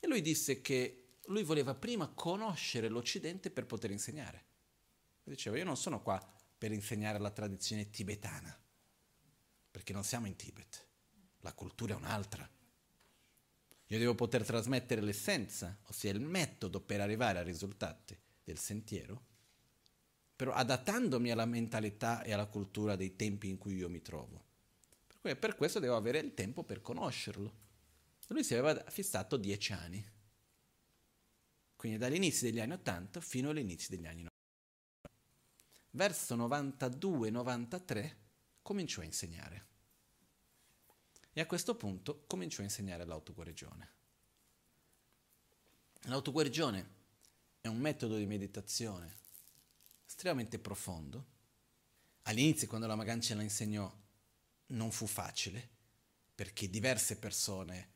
E 0.00 0.08
lui 0.08 0.22
disse 0.22 0.62
che 0.62 1.18
lui 1.26 1.42
voleva 1.42 1.74
prima 1.74 2.08
conoscere 2.08 2.88
l'Occidente 2.88 3.50
per 3.50 3.66
poter 3.66 3.90
insegnare. 3.90 4.44
Diceva, 5.22 5.58
io 5.58 5.64
non 5.64 5.76
sono 5.76 6.00
qua 6.00 6.18
per 6.56 6.72
insegnare 6.72 7.18
la 7.18 7.30
tradizione 7.30 7.90
tibetana, 7.90 8.58
perché 9.70 9.92
non 9.92 10.02
siamo 10.02 10.26
in 10.26 10.36
Tibet, 10.36 10.86
la 11.40 11.52
cultura 11.52 11.92
è 11.92 11.96
un'altra. 11.96 12.55
Io 13.88 13.98
devo 13.98 14.14
poter 14.14 14.44
trasmettere 14.44 15.00
l'essenza, 15.00 15.78
ossia 15.84 16.10
il 16.10 16.20
metodo 16.20 16.80
per 16.80 17.00
arrivare 17.00 17.38
ai 17.38 17.44
risultati 17.44 18.18
del 18.42 18.58
sentiero, 18.58 19.34
però 20.34 20.52
adattandomi 20.52 21.30
alla 21.30 21.46
mentalità 21.46 22.22
e 22.22 22.32
alla 22.32 22.46
cultura 22.46 22.96
dei 22.96 23.14
tempi 23.16 23.48
in 23.48 23.58
cui 23.58 23.76
io 23.76 23.88
mi 23.88 24.02
trovo. 24.02 24.44
Per, 25.20 25.38
per 25.38 25.54
questo 25.54 25.78
devo 25.78 25.96
avere 25.96 26.18
il 26.18 26.34
tempo 26.34 26.62
per 26.64 26.80
conoscerlo. 26.80 27.64
Lui 28.28 28.42
si 28.42 28.54
aveva 28.54 28.84
fissato 28.90 29.36
dieci 29.36 29.72
anni, 29.72 30.04
quindi 31.76 31.98
dall'inizio 31.98 32.48
degli 32.48 32.60
anni 32.60 32.72
80 32.72 33.20
fino 33.20 33.50
all'inizio 33.50 33.94
degli 33.94 34.06
anni 34.06 34.22
90 34.22 34.34
verso 35.96 36.36
92-93 36.36 38.14
cominciò 38.62 39.00
a 39.00 39.04
insegnare. 39.04 39.66
E 41.38 41.42
a 41.42 41.46
questo 41.46 41.74
punto 41.74 42.24
cominciò 42.26 42.62
a 42.62 42.64
insegnare 42.64 43.04
l'autoguarigione. 43.04 43.90
L'autoguarigione 46.04 46.94
è 47.60 47.68
un 47.68 47.76
metodo 47.76 48.16
di 48.16 48.24
meditazione 48.24 49.14
estremamente 50.06 50.58
profondo. 50.58 51.26
All'inizio, 52.22 52.66
quando 52.68 52.86
la 52.86 52.94
Magancia 52.94 53.34
la 53.34 53.42
insegnò, 53.42 53.94
non 54.68 54.90
fu 54.90 55.06
facile, 55.06 55.68
perché 56.34 56.70
diverse 56.70 57.18
persone, 57.18 57.90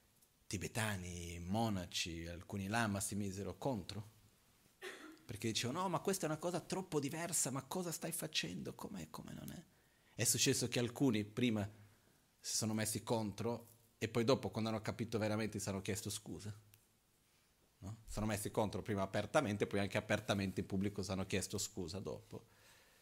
tibetani, 0.47 1.39
monaci, 1.39 2.27
alcuni 2.27 2.67
lama 2.67 3.01
si 3.01 3.15
misero 3.15 3.57
contro 3.57 4.19
perché 5.25 5.47
dicevano 5.47 5.81
no 5.83 5.89
ma 5.89 6.01
questa 6.01 6.27
è 6.27 6.29
una 6.29 6.39
cosa 6.39 6.61
troppo 6.61 7.01
diversa, 7.01 7.51
ma 7.51 7.63
cosa 7.63 7.91
stai 7.91 8.13
facendo, 8.13 8.75
com'è, 8.75 9.09
come 9.09 9.33
non 9.33 9.51
è? 9.51 9.65
È 10.13 10.25
successo 10.25 10.69
che 10.69 10.79
alcuni 10.79 11.25
prima 11.25 11.67
si 12.41 12.57
sono 12.57 12.73
messi 12.73 13.03
contro 13.03 13.69
e 13.99 14.09
poi 14.09 14.25
dopo 14.25 14.51
quando 14.51 14.71
hanno 14.71 14.81
capito 14.81 15.19
veramente 15.19 15.59
si 15.59 15.69
hanno 15.69 15.83
chiesto 15.83 16.09
scusa. 16.09 16.53
No? 17.79 17.99
Si 18.07 18.13
sono 18.13 18.27
messi 18.27 18.51
contro 18.51 18.83
prima 18.83 19.03
apertamente, 19.03 19.67
poi 19.67 19.81
anche 19.81 19.99
apertamente 19.99 20.61
in 20.61 20.67
pubblico 20.67 21.03
si 21.03 21.11
hanno 21.11 21.27
chiesto 21.27 21.59
scusa 21.59 21.99
dopo. 21.99 22.47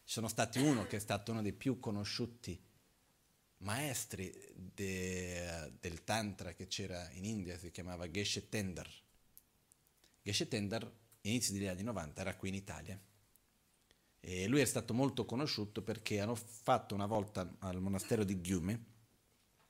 Ci 0.03 0.13
sono 0.13 0.27
stati 0.27 0.59
uno 0.59 0.85
che 0.87 0.97
è 0.97 0.99
stato 0.99 1.31
uno 1.31 1.41
dei 1.41 1.53
più 1.53 1.79
conosciuti 1.79 2.61
maestri 3.59 4.33
de, 4.53 5.73
del 5.79 6.03
Tantra 6.03 6.53
che 6.53 6.67
c'era 6.67 7.09
in 7.11 7.25
India, 7.25 7.57
si 7.57 7.71
chiamava 7.71 8.09
Geshe 8.09 8.49
Tender. 8.49 8.89
Geshe 10.21 10.47
Tender 10.47 10.91
inizi 11.21 11.53
degli 11.53 11.67
anni 11.67 11.83
90, 11.83 12.21
era 12.21 12.35
qui 12.35 12.49
in 12.49 12.55
Italia. 12.55 12.99
E 14.21 14.47
lui 14.47 14.59
è 14.59 14.65
stato 14.65 14.93
molto 14.93 15.25
conosciuto 15.25 15.81
perché 15.81 16.19
hanno 16.19 16.35
fatto 16.35 16.93
una 16.93 17.05
volta 17.05 17.55
al 17.59 17.81
monastero 17.81 18.25
di 18.25 18.39
Ghiume 18.41 18.97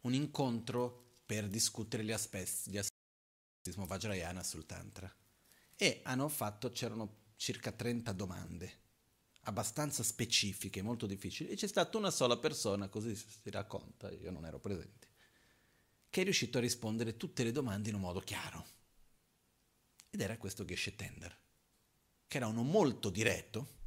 un 0.02 0.14
incontro 0.14 1.18
per 1.26 1.48
discutere 1.48 2.04
gli 2.04 2.12
aspetti 2.12 2.72
del 2.72 2.86
buddismo 3.58 3.86
Vajrayana 3.86 4.44
sul 4.44 4.66
Tantra. 4.66 5.14
E 5.76 6.02
hanno 6.04 6.28
fatto, 6.28 6.72
c'erano 6.72 7.32
circa 7.36 7.72
30 7.72 8.12
domande, 8.12 8.80
abbastanza 9.42 10.04
specifiche, 10.04 10.82
molto 10.82 11.06
difficili, 11.06 11.50
e 11.50 11.56
c'è 11.56 11.68
stata 11.68 11.98
una 11.98 12.12
sola 12.12 12.38
persona, 12.38 12.90
così 12.90 13.16
si 13.16 13.50
racconta, 13.50 14.12
io 14.12 14.32
non 14.32 14.46
ero 14.46 14.60
presente, 14.60 15.08
che 16.10 16.22
è 16.22 16.24
riuscito 16.24 16.58
a 16.58 16.62
rispondere 16.62 17.18
tutte 17.18 17.44
le 17.44 17.52
domande 17.52 17.90
in 17.90 17.96
un 17.96 18.02
modo 18.02 18.20
chiaro 18.20 18.78
ed 20.10 20.22
era 20.22 20.38
questo 20.38 20.66
Geshe 20.66 20.96
Tender, 20.96 21.38
che 22.28 22.38
era 22.38 22.48
uno 22.48 22.64
molto 22.64 23.10
diretto, 23.10 23.78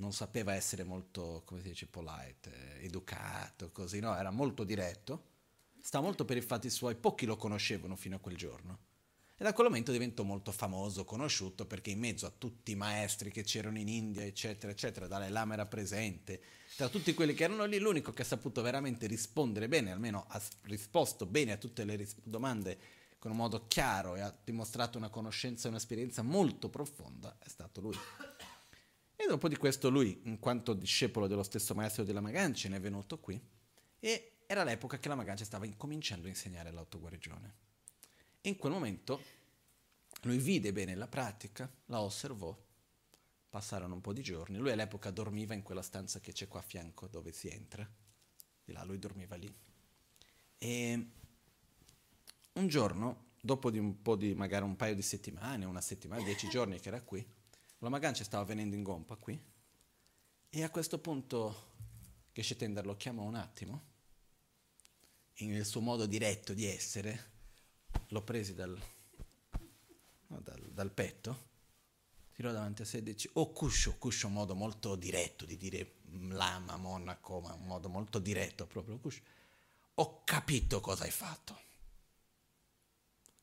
non 0.00 0.12
sapeva 0.12 0.54
essere 0.54 0.82
molto, 0.82 1.42
come 1.44 1.60
si 1.60 1.68
dice, 1.68 1.86
polite, 1.86 2.80
educato, 2.80 3.70
così, 3.70 4.00
no, 4.00 4.16
era 4.16 4.30
molto 4.30 4.64
diretto, 4.64 5.24
sta 5.80 6.00
molto 6.00 6.24
per 6.24 6.38
i 6.38 6.42
fatti 6.42 6.70
suoi, 6.70 6.96
pochi 6.96 7.26
lo 7.26 7.36
conoscevano 7.36 7.94
fino 7.94 8.16
a 8.16 8.18
quel 8.18 8.36
giorno. 8.36 8.78
E 9.36 9.44
da 9.44 9.52
quel 9.52 9.68
momento 9.68 9.92
diventò 9.92 10.22
molto 10.22 10.52
famoso, 10.52 11.04
conosciuto, 11.04 11.64
perché 11.66 11.90
in 11.90 11.98
mezzo 11.98 12.26
a 12.26 12.32
tutti 12.36 12.72
i 12.72 12.74
maestri 12.74 13.30
che 13.30 13.42
c'erano 13.42 13.78
in 13.78 13.88
India, 13.88 14.22
eccetera, 14.24 14.72
eccetera, 14.72 15.06
Dalai 15.06 15.30
Lama 15.30 15.54
era 15.54 15.66
presente, 15.66 16.42
tra 16.76 16.88
tutti 16.88 17.14
quelli 17.14 17.34
che 17.34 17.44
erano 17.44 17.64
lì, 17.64 17.78
l'unico 17.78 18.12
che 18.12 18.22
ha 18.22 18.26
saputo 18.26 18.62
veramente 18.62 19.06
rispondere 19.06 19.68
bene, 19.68 19.92
almeno 19.92 20.24
ha 20.28 20.40
risposto 20.62 21.26
bene 21.26 21.52
a 21.52 21.56
tutte 21.56 21.84
le 21.84 21.96
ris- 21.96 22.16
domande 22.22 22.78
con 23.18 23.30
un 23.30 23.36
modo 23.36 23.66
chiaro 23.66 24.16
e 24.16 24.20
ha 24.20 24.34
dimostrato 24.44 24.96
una 24.96 25.10
conoscenza 25.10 25.68
e 25.68 25.70
un'esperienza 25.70 26.22
molto 26.22 26.70
profonda, 26.70 27.36
è 27.38 27.48
stato 27.48 27.82
lui. 27.82 27.96
E 29.20 29.26
dopo 29.26 29.48
di 29.48 29.56
questo 29.56 29.90
lui, 29.90 30.18
in 30.24 30.38
quanto 30.38 30.72
discepolo 30.72 31.26
dello 31.26 31.42
stesso 31.42 31.74
maestro 31.74 32.04
della 32.04 32.22
Magancia, 32.22 32.70
ne 32.70 32.76
è 32.76 32.80
venuto 32.80 33.18
qui 33.18 33.38
e 33.98 34.38
era 34.46 34.64
l'epoca 34.64 34.98
che 34.98 35.08
la 35.08 35.14
Magancia 35.14 35.44
stava 35.44 35.66
incominciando 35.66 36.24
a 36.24 36.30
insegnare 36.30 36.70
l'autoguarigione. 36.70 37.54
E 38.40 38.48
in 38.48 38.56
quel 38.56 38.72
momento 38.72 39.22
lui 40.22 40.38
vide 40.38 40.72
bene 40.72 40.94
la 40.94 41.06
pratica, 41.06 41.70
la 41.86 42.00
osservò, 42.00 42.58
passarono 43.50 43.92
un 43.92 44.00
po' 44.00 44.14
di 44.14 44.22
giorni, 44.22 44.56
lui 44.56 44.70
all'epoca 44.70 45.10
dormiva 45.10 45.52
in 45.52 45.62
quella 45.62 45.82
stanza 45.82 46.18
che 46.18 46.32
c'è 46.32 46.48
qua 46.48 46.60
a 46.60 46.62
fianco 46.62 47.06
dove 47.06 47.30
si 47.30 47.48
entra, 47.48 47.86
di 48.64 48.72
là 48.72 48.82
lui 48.84 48.98
dormiva 48.98 49.36
lì. 49.36 49.54
E 50.56 51.06
un 52.54 52.66
giorno, 52.68 53.32
dopo 53.38 53.70
di 53.70 53.78
un 53.78 54.00
po' 54.00 54.16
di 54.16 54.34
magari 54.34 54.64
un 54.64 54.76
paio 54.76 54.94
di 54.94 55.02
settimane, 55.02 55.66
una 55.66 55.82
settimana, 55.82 56.24
dieci 56.24 56.48
giorni 56.48 56.80
che 56.80 56.88
era 56.88 57.02
qui, 57.02 57.38
la 57.80 57.88
Magancia 57.88 58.24
stava 58.24 58.44
venendo 58.44 58.76
in 58.76 58.82
gompa 58.82 59.16
qui 59.16 59.38
e 60.48 60.62
a 60.62 60.70
questo 60.70 60.98
punto 60.98 61.68
Geshe 62.32 62.56
Tender 62.56 62.86
lo 62.86 62.96
chiamò 62.96 63.22
un 63.22 63.34
attimo, 63.34 63.88
nel 65.40 65.66
suo 65.66 65.80
modo 65.80 66.06
diretto 66.06 66.52
di 66.52 66.66
essere, 66.66 67.30
lo 68.08 68.22
presi 68.22 68.54
dal, 68.54 68.78
no, 70.26 70.40
dal, 70.40 70.70
dal 70.72 70.90
petto, 70.90 71.48
tirò 72.34 72.52
davanti 72.52 72.82
a 72.82 72.84
sé 72.84 72.98
e 72.98 73.02
dice, 73.02 73.30
oh 73.34 73.52
cuscio, 73.52 73.96
cuscio, 73.96 74.26
un 74.26 74.34
modo 74.34 74.54
molto 74.54 74.96
diretto 74.96 75.44
di 75.44 75.56
dire 75.56 76.00
lama, 76.10 76.76
monaco, 76.76 77.40
ma 77.40 77.52
un 77.54 77.66
modo 77.66 77.88
molto 77.88 78.18
diretto 78.18 78.66
proprio, 78.66 78.98
cuscio, 78.98 79.22
ho 79.94 80.22
capito 80.24 80.80
cosa 80.80 81.04
hai 81.04 81.10
fatto 81.10 81.60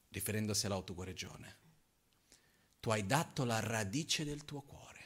riferendosi 0.10 0.66
all'autoguarigione. 0.66 1.67
Tu 2.88 2.94
hai 2.94 3.06
dato 3.06 3.44
la 3.44 3.60
radice 3.60 4.24
del 4.24 4.46
tuo 4.46 4.62
cuore. 4.62 5.06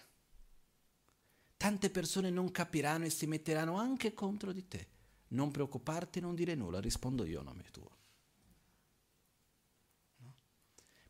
Tante 1.57 1.89
persone 1.89 2.29
non 2.29 2.51
capiranno 2.51 3.05
e 3.05 3.09
si 3.09 3.25
metteranno 3.25 3.75
anche 3.75 4.13
contro 4.13 4.51
di 4.51 4.67
te. 4.67 4.87
Non 5.29 5.49
preoccuparti, 5.49 6.19
non 6.19 6.35
dire 6.35 6.53
nulla, 6.53 6.79
rispondo 6.79 7.25
io 7.25 7.39
a 7.39 7.43
nome 7.43 7.63
tuo. 7.71 7.97
No? 10.17 10.35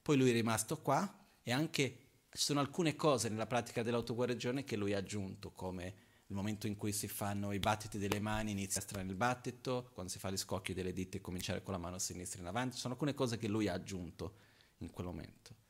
Poi 0.01 0.15
lui 0.15 0.29
è 0.29 0.31
rimasto 0.31 0.79
qua 0.79 1.13
e 1.43 1.51
anche 1.51 1.97
ci 2.29 2.41
sono 2.41 2.61
alcune 2.61 2.95
cose 2.95 3.27
nella 3.27 3.47
pratica 3.47 3.83
dell'autoguarigione 3.83 4.63
che 4.63 4.77
lui 4.77 4.93
ha 4.93 4.99
aggiunto 4.99 5.51
come 5.51 5.83
nel 5.83 6.37
momento 6.37 6.67
in 6.67 6.77
cui 6.77 6.93
si 6.93 7.09
fanno 7.09 7.51
i 7.51 7.59
battiti 7.59 7.97
delle 7.97 8.21
mani 8.21 8.51
inizia 8.51 8.79
a 8.79 8.83
estrarre 8.85 9.09
il 9.09 9.15
battito, 9.15 9.89
quando 9.91 10.09
si 10.09 10.19
fa 10.19 10.31
gli 10.31 10.37
scocchi 10.37 10.73
delle 10.73 10.93
dita 10.93 11.19
cominciare 11.19 11.63
con 11.63 11.73
la 11.73 11.79
mano 11.79 11.99
sinistra 11.99 12.39
in 12.39 12.47
avanti, 12.47 12.77
sono 12.77 12.93
alcune 12.93 13.13
cose 13.13 13.37
che 13.37 13.49
lui 13.49 13.67
ha 13.67 13.73
aggiunto 13.73 14.35
in 14.77 14.89
quel 14.89 15.07
momento. 15.07 15.60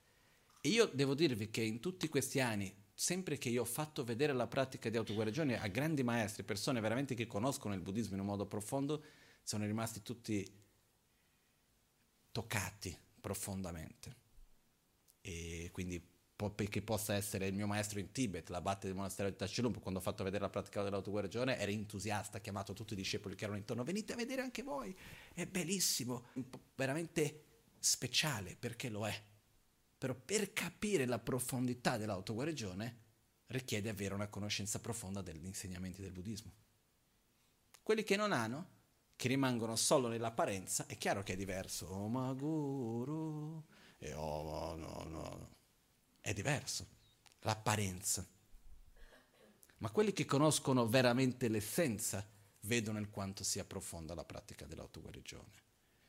E 0.62 0.70
io 0.70 0.86
devo 0.86 1.16
dirvi 1.16 1.50
che 1.50 1.64
in 1.64 1.80
tutti 1.80 2.08
questi 2.08 2.40
anni, 2.40 2.72
sempre 2.94 3.40
che 3.40 3.50
io 3.50 3.64
ho 3.64 3.66
fatto 3.66 4.04
vedere 4.04 4.32
la 4.32 4.46
pratica 4.46 4.92
di 4.92 4.98
autoguarigione 4.98 5.60
a 5.60 5.68
grandi 5.68 6.04
maestri, 6.04 6.44
persone 6.44 6.80
veramente 6.80 7.16
che 7.16 7.26
conoscono 7.26 7.74
il 7.74 7.82
buddismo 7.82 8.14
in 8.14 8.20
un 8.20 8.28
modo 8.28 8.46
profondo, 8.46 9.04
sono 9.42 9.66
rimasti 9.66 10.04
tutti 10.04 10.48
toccati 12.32 12.96
profondamente. 13.20 14.16
E 15.22 15.70
quindi 15.72 16.10
che 16.70 16.82
possa 16.82 17.14
essere 17.14 17.48
il 17.48 17.54
mio 17.54 17.68
maestro 17.68 18.00
in 18.00 18.12
Tibet, 18.12 18.50
l'abate 18.50 18.88
del 18.88 18.96
monastero 18.96 19.30
di 19.30 19.36
Tashilump, 19.36 19.80
quando 19.80 20.00
ho 20.00 20.04
fatto 20.04 20.24
vedere 20.24 20.42
la 20.42 20.50
pratica 20.50 20.82
dell'autoguarigione, 20.82 21.58
era 21.58 21.70
entusiasta, 21.70 22.38
ha 22.38 22.42
chiamato 22.42 22.74
tutti 22.74 22.94
i 22.94 22.96
discepoli 22.96 23.36
che 23.36 23.44
erano 23.44 23.60
intorno, 23.60 23.84
venite 23.84 24.14
a 24.14 24.16
vedere 24.16 24.42
anche 24.42 24.64
voi, 24.64 24.96
è 25.34 25.46
bellissimo, 25.46 26.30
veramente 26.76 27.46
speciale 27.80 28.56
perché 28.60 28.90
lo 28.90 29.08
è. 29.08 29.24
Però 30.02 30.16
per 30.16 30.52
capire 30.52 31.06
la 31.06 31.20
profondità 31.20 31.96
dell'autoguarigione 31.96 33.02
richiede 33.46 33.88
avere 33.88 34.16
una 34.16 34.30
conoscenza 34.30 34.80
profonda 34.80 35.22
degli 35.22 35.46
insegnamenti 35.46 36.02
del 36.02 36.12
buddismo. 36.12 36.52
Quelli 37.84 38.02
che 38.02 38.16
non 38.16 38.32
hanno, 38.32 38.70
che 39.16 39.28
rimangono 39.28 39.76
solo 39.76 40.08
nell'apparenza, 40.08 40.88
è 40.88 40.98
chiaro 40.98 41.22
che 41.22 41.34
è 41.34 41.36
diverso. 41.36 41.86
Oh 41.86 42.08
ma 42.08 42.34
guru, 42.34 43.64
e 44.00 44.12
oh 44.16 44.74
no, 44.76 44.76
no, 44.76 45.04
no 45.08 45.50
è 46.20 46.34
diverso, 46.34 46.88
l'apparenza. 47.42 48.28
Ma 49.78 49.92
quelli 49.92 50.14
che 50.14 50.26
conoscono 50.26 50.88
veramente 50.88 51.48
l'essenza 51.48 52.28
vedono 52.62 52.98
il 52.98 53.12
quanto 53.12 53.44
sia 53.44 53.66
profonda 53.66 54.16
la 54.16 54.26
pratica 54.26 54.66
dell'autoguarigione. 54.66 55.52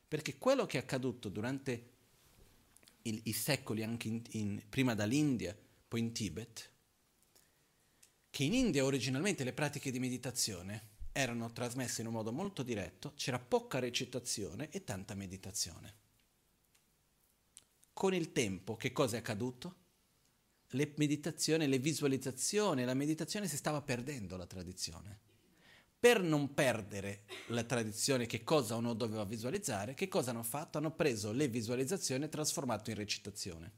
Perché 0.09 0.39
quello 0.39 0.65
che 0.65 0.79
è 0.79 0.81
accaduto 0.81 1.29
durante 1.29 2.01
il, 3.03 3.21
i 3.25 3.33
secoli, 3.33 3.83
anche 3.83 4.09
in, 4.09 4.23
in, 4.31 4.63
prima 4.69 4.95
dall'India, 4.95 5.57
poi 5.89 6.01
in 6.01 6.13
Tibet, 6.13 6.71
che 8.31 8.45
in 8.45 8.55
India 8.55 8.85
originalmente 8.85 9.45
le 9.45 9.53
pratiche 9.53 9.91
di 9.91 9.99
meditazione 9.99 10.91
erano 11.13 11.53
trasmesse 11.53 12.01
in 12.01 12.07
un 12.07 12.15
modo 12.15 12.33
molto 12.33 12.63
diretto, 12.63 13.13
c'era 13.15 13.39
poca 13.39 13.79
recitazione 13.79 14.71
e 14.71 14.85
tanta 14.85 15.15
meditazione. 15.15 15.95
Con 17.93 18.15
il 18.15 18.33
tempo 18.33 18.77
che 18.77 18.93
cosa 18.93 19.17
è 19.17 19.19
accaduto? 19.19 19.81
le 20.73 20.93
meditazioni, 20.97 21.67
le 21.67 21.79
visualizzazioni, 21.79 22.85
la 22.85 22.95
meditazione 22.95 23.49
si 23.49 23.57
stava 23.57 23.83
perdendo 23.83 24.37
la 24.37 24.47
tradizione. 24.47 25.21
Per 26.03 26.21
non 26.21 26.53
perdere 26.53 27.23
la 27.51 27.63
tradizione 27.63 28.27
che 28.27 28.43
cosa 28.43 28.75
uno 28.75 28.93
doveva 28.93 29.23
visualizzare, 29.23 29.95
che 29.95 30.09
cosa 30.09 30.31
hanno 30.31 30.43
fatto? 30.43 30.79
Hanno 30.79 30.91
preso 30.91 31.31
le 31.31 31.47
visualizzazioni 31.47 32.25
e 32.25 32.29
trasformato 32.29 32.91
in 32.91 32.97
recitazione. 32.97 33.73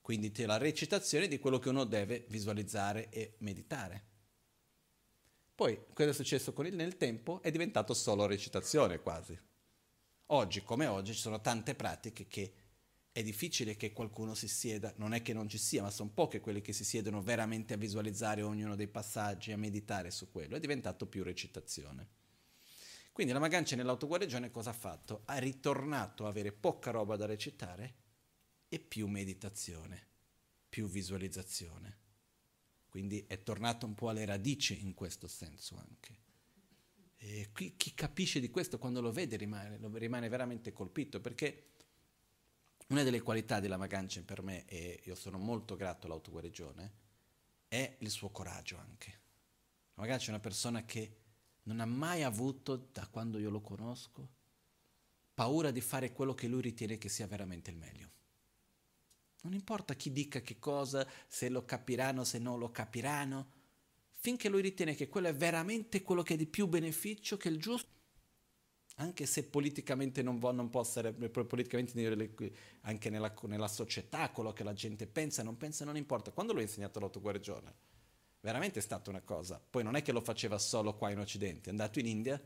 Quindi 0.00 0.30
c'è 0.30 0.46
la 0.46 0.56
recitazione 0.56 1.28
di 1.28 1.38
quello 1.38 1.58
che 1.58 1.68
uno 1.68 1.84
deve 1.84 2.24
visualizzare 2.30 3.10
e 3.10 3.34
meditare. 3.40 4.04
Poi, 5.54 5.78
cosa 5.92 6.08
è 6.08 6.14
successo 6.14 6.54
con 6.54 6.64
il, 6.64 6.74
nel 6.74 6.96
tempo? 6.96 7.42
È 7.42 7.50
diventato 7.50 7.92
solo 7.92 8.24
recitazione 8.24 9.00
quasi. 9.00 9.38
Oggi, 10.28 10.62
come 10.62 10.86
oggi, 10.86 11.12
ci 11.12 11.20
sono 11.20 11.42
tante 11.42 11.74
pratiche 11.74 12.26
che 12.26 12.54
è 13.14 13.22
difficile 13.22 13.76
che 13.76 13.92
qualcuno 13.92 14.34
si 14.34 14.48
sieda, 14.48 14.92
non 14.96 15.14
è 15.14 15.22
che 15.22 15.32
non 15.32 15.48
ci 15.48 15.56
sia, 15.56 15.82
ma 15.82 15.90
sono 15.92 16.10
poche 16.10 16.40
quelle 16.40 16.60
che 16.60 16.72
si 16.72 16.82
siedono 16.82 17.22
veramente 17.22 17.72
a 17.72 17.76
visualizzare 17.76 18.42
ognuno 18.42 18.74
dei 18.74 18.88
passaggi, 18.88 19.52
a 19.52 19.56
meditare 19.56 20.10
su 20.10 20.32
quello, 20.32 20.56
è 20.56 20.58
diventato 20.58 21.06
più 21.06 21.22
recitazione. 21.22 22.08
Quindi 23.12 23.32
la 23.32 23.38
Magancia 23.38 23.76
nell'autoguarigione 23.76 24.50
cosa 24.50 24.70
ha 24.70 24.72
fatto? 24.72 25.22
Ha 25.26 25.38
ritornato 25.38 26.26
a 26.26 26.28
avere 26.28 26.50
poca 26.50 26.90
roba 26.90 27.14
da 27.14 27.26
recitare 27.26 27.94
e 28.68 28.80
più 28.80 29.06
meditazione, 29.06 30.06
più 30.68 30.88
visualizzazione. 30.88 31.98
Quindi 32.88 33.26
è 33.28 33.44
tornato 33.44 33.86
un 33.86 33.94
po' 33.94 34.08
alle 34.08 34.24
radici 34.24 34.82
in 34.82 34.92
questo 34.92 35.28
senso 35.28 35.76
anche. 35.76 36.18
E 37.18 37.50
qui, 37.52 37.76
chi 37.76 37.94
capisce 37.94 38.40
di 38.40 38.50
questo 38.50 38.76
quando 38.76 39.00
lo 39.00 39.12
vede 39.12 39.36
rimane, 39.36 39.78
rimane 39.92 40.28
veramente 40.28 40.72
colpito 40.72 41.20
perché 41.20 41.73
una 42.88 43.02
delle 43.02 43.22
qualità 43.22 43.60
della 43.60 43.76
Maganchen 43.76 44.24
per 44.24 44.42
me, 44.42 44.64
e 44.66 45.00
io 45.04 45.14
sono 45.14 45.38
molto 45.38 45.76
grato 45.76 46.06
all'autoguarigione, 46.06 46.92
è 47.68 47.96
il 47.98 48.10
suo 48.10 48.30
coraggio 48.30 48.76
anche. 48.78 49.20
La 49.94 50.02
Maganchen 50.02 50.28
è 50.28 50.30
una 50.30 50.40
persona 50.40 50.84
che 50.84 51.16
non 51.64 51.80
ha 51.80 51.86
mai 51.86 52.22
avuto, 52.22 52.76
da 52.92 53.06
quando 53.08 53.38
io 53.38 53.50
lo 53.50 53.60
conosco, 53.60 54.28
paura 55.32 55.70
di 55.70 55.80
fare 55.80 56.12
quello 56.12 56.34
che 56.34 56.46
lui 56.46 56.60
ritiene 56.60 56.98
che 56.98 57.08
sia 57.08 57.26
veramente 57.26 57.70
il 57.70 57.76
meglio. 57.76 58.10
Non 59.42 59.52
importa 59.52 59.94
chi 59.94 60.12
dica 60.12 60.40
che 60.40 60.58
cosa, 60.58 61.06
se 61.26 61.48
lo 61.48 61.64
capiranno, 61.64 62.24
se 62.24 62.38
non 62.38 62.58
lo 62.58 62.70
capiranno, 62.70 63.50
finché 64.12 64.48
lui 64.48 64.62
ritiene 64.62 64.94
che 64.94 65.08
quello 65.08 65.28
è 65.28 65.34
veramente 65.34 66.02
quello 66.02 66.22
che 66.22 66.34
è 66.34 66.36
di 66.36 66.46
più 66.46 66.66
beneficio, 66.66 67.36
che 67.36 67.48
il 67.48 67.58
giusto, 67.58 67.90
anche 68.96 69.26
se 69.26 69.44
politicamente 69.44 70.22
non, 70.22 70.38
può, 70.38 70.52
non 70.52 70.70
può 70.70 70.80
essere, 70.80 71.12
politicamente 71.12 71.92
anche 72.82 73.10
nella, 73.10 73.34
nella, 73.46 73.68
società, 73.68 74.30
quello 74.30 74.52
che 74.52 74.62
la 74.62 74.72
gente 74.72 75.06
pensa, 75.06 75.42
non 75.42 75.56
pensa, 75.56 75.84
non 75.84 75.96
importa. 75.96 76.30
Quando 76.30 76.52
lui 76.52 76.62
ha 76.62 76.66
insegnato 76.66 77.00
l'autoguarigione, 77.00 77.74
veramente 78.40 78.78
è 78.78 78.82
stata 78.82 79.10
una 79.10 79.22
cosa. 79.22 79.60
Poi 79.68 79.82
non 79.82 79.96
è 79.96 80.02
che 80.02 80.12
lo 80.12 80.20
faceva 80.20 80.58
solo 80.58 80.94
qua 80.94 81.10
in 81.10 81.18
Occidente, 81.18 81.68
è 81.68 81.70
andato 81.70 81.98
in 81.98 82.06
India, 82.06 82.40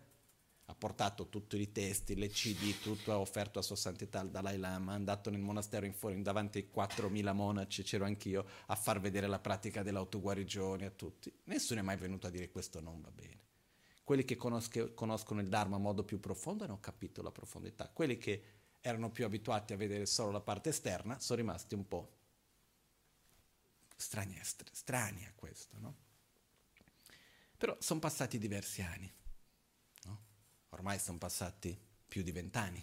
ha 0.71 0.75
portato 0.75 1.29
tutti 1.29 1.59
i 1.59 1.73
testi, 1.73 2.15
le 2.15 2.29
CD, 2.29 2.79
tutto 2.81 3.13
ha 3.13 3.19
offerto 3.19 3.59
a 3.59 3.63
Sua 3.63 3.77
Santità 3.77 4.21
il 4.21 4.31
Dalai 4.31 4.59
Lama, 4.59 4.93
è 4.93 4.97
andato 4.97 5.31
nel 5.31 5.41
monastero 5.41 5.85
in 5.85 5.95
fuori, 5.95 6.21
davanti 6.23 6.59
ai 6.59 6.69
4.000 6.75 7.33
monaci, 7.33 7.83
c'ero 7.83 8.05
anch'io, 8.05 8.47
a 8.67 8.75
far 8.75 9.01
vedere 9.01 9.27
la 9.27 9.39
pratica 9.39 9.83
dell'autoguarigione 9.83 10.87
a 10.87 10.91
tutti. 10.91 11.33
Nessuno 11.45 11.81
è 11.81 11.83
mai 11.83 11.97
venuto 11.97 12.27
a 12.27 12.31
dire 12.31 12.51
questo 12.51 12.81
non 12.81 13.01
va 13.01 13.11
bene. 13.11 13.48
Quelli 14.09 14.25
che 14.25 14.37
conoscono 14.37 15.43
il 15.43 15.51
Dharma 15.51 15.77
in 15.77 15.83
modo 15.83 16.03
più 16.03 16.19
profondo 16.19 16.65
hanno 16.65 16.81
capito 16.81 17.21
la 17.21 17.31
profondità. 17.31 17.91
Quelli 17.91 18.17
che 18.17 18.43
erano 18.81 19.11
più 19.11 19.27
abituati 19.27 19.75
a 19.75 19.77
vedere 19.77 20.07
solo 20.07 20.31
la 20.31 20.41
parte 20.41 20.71
esterna 20.71 21.21
sono 21.21 21.39
rimasti 21.39 21.75
un 21.75 21.87
po' 21.87 22.17
strani, 23.95 24.41
strani 24.73 25.27
a 25.27 25.33
questo, 25.35 25.79
no? 25.79 25.95
Però 27.59 27.77
sono 27.81 28.01
passati 28.01 28.39
diversi 28.39 28.81
anni, 28.81 29.13
no? 30.05 30.21
ormai 30.71 30.99
sono 30.99 31.19
passati 31.19 31.79
più 32.09 32.23
di 32.23 32.33
vent'anni. 32.33 32.83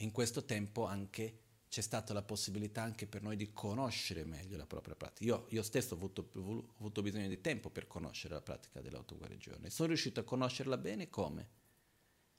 In 0.00 0.10
questo 0.10 0.44
tempo 0.44 0.84
anche 0.84 1.44
c'è 1.68 1.80
stata 1.82 2.12
la 2.14 2.22
possibilità 2.22 2.82
anche 2.82 3.06
per 3.06 3.22
noi 3.22 3.36
di 3.36 3.52
conoscere 3.52 4.24
meglio 4.24 4.56
la 4.56 4.66
propria 4.66 4.94
pratica. 4.94 5.24
Io, 5.24 5.46
io 5.50 5.62
stesso 5.62 5.94
ho 5.94 5.96
avuto, 5.96 6.30
ho 6.32 6.74
avuto, 6.78 7.02
bisogno 7.02 7.28
di 7.28 7.40
tempo 7.40 7.68
per 7.68 7.86
conoscere 7.86 8.34
la 8.34 8.40
pratica 8.40 8.80
dell'autoguarigione. 8.80 9.68
Sono 9.68 9.88
riuscito 9.88 10.20
a 10.20 10.24
conoscerla 10.24 10.78
bene 10.78 11.10
come? 11.10 11.56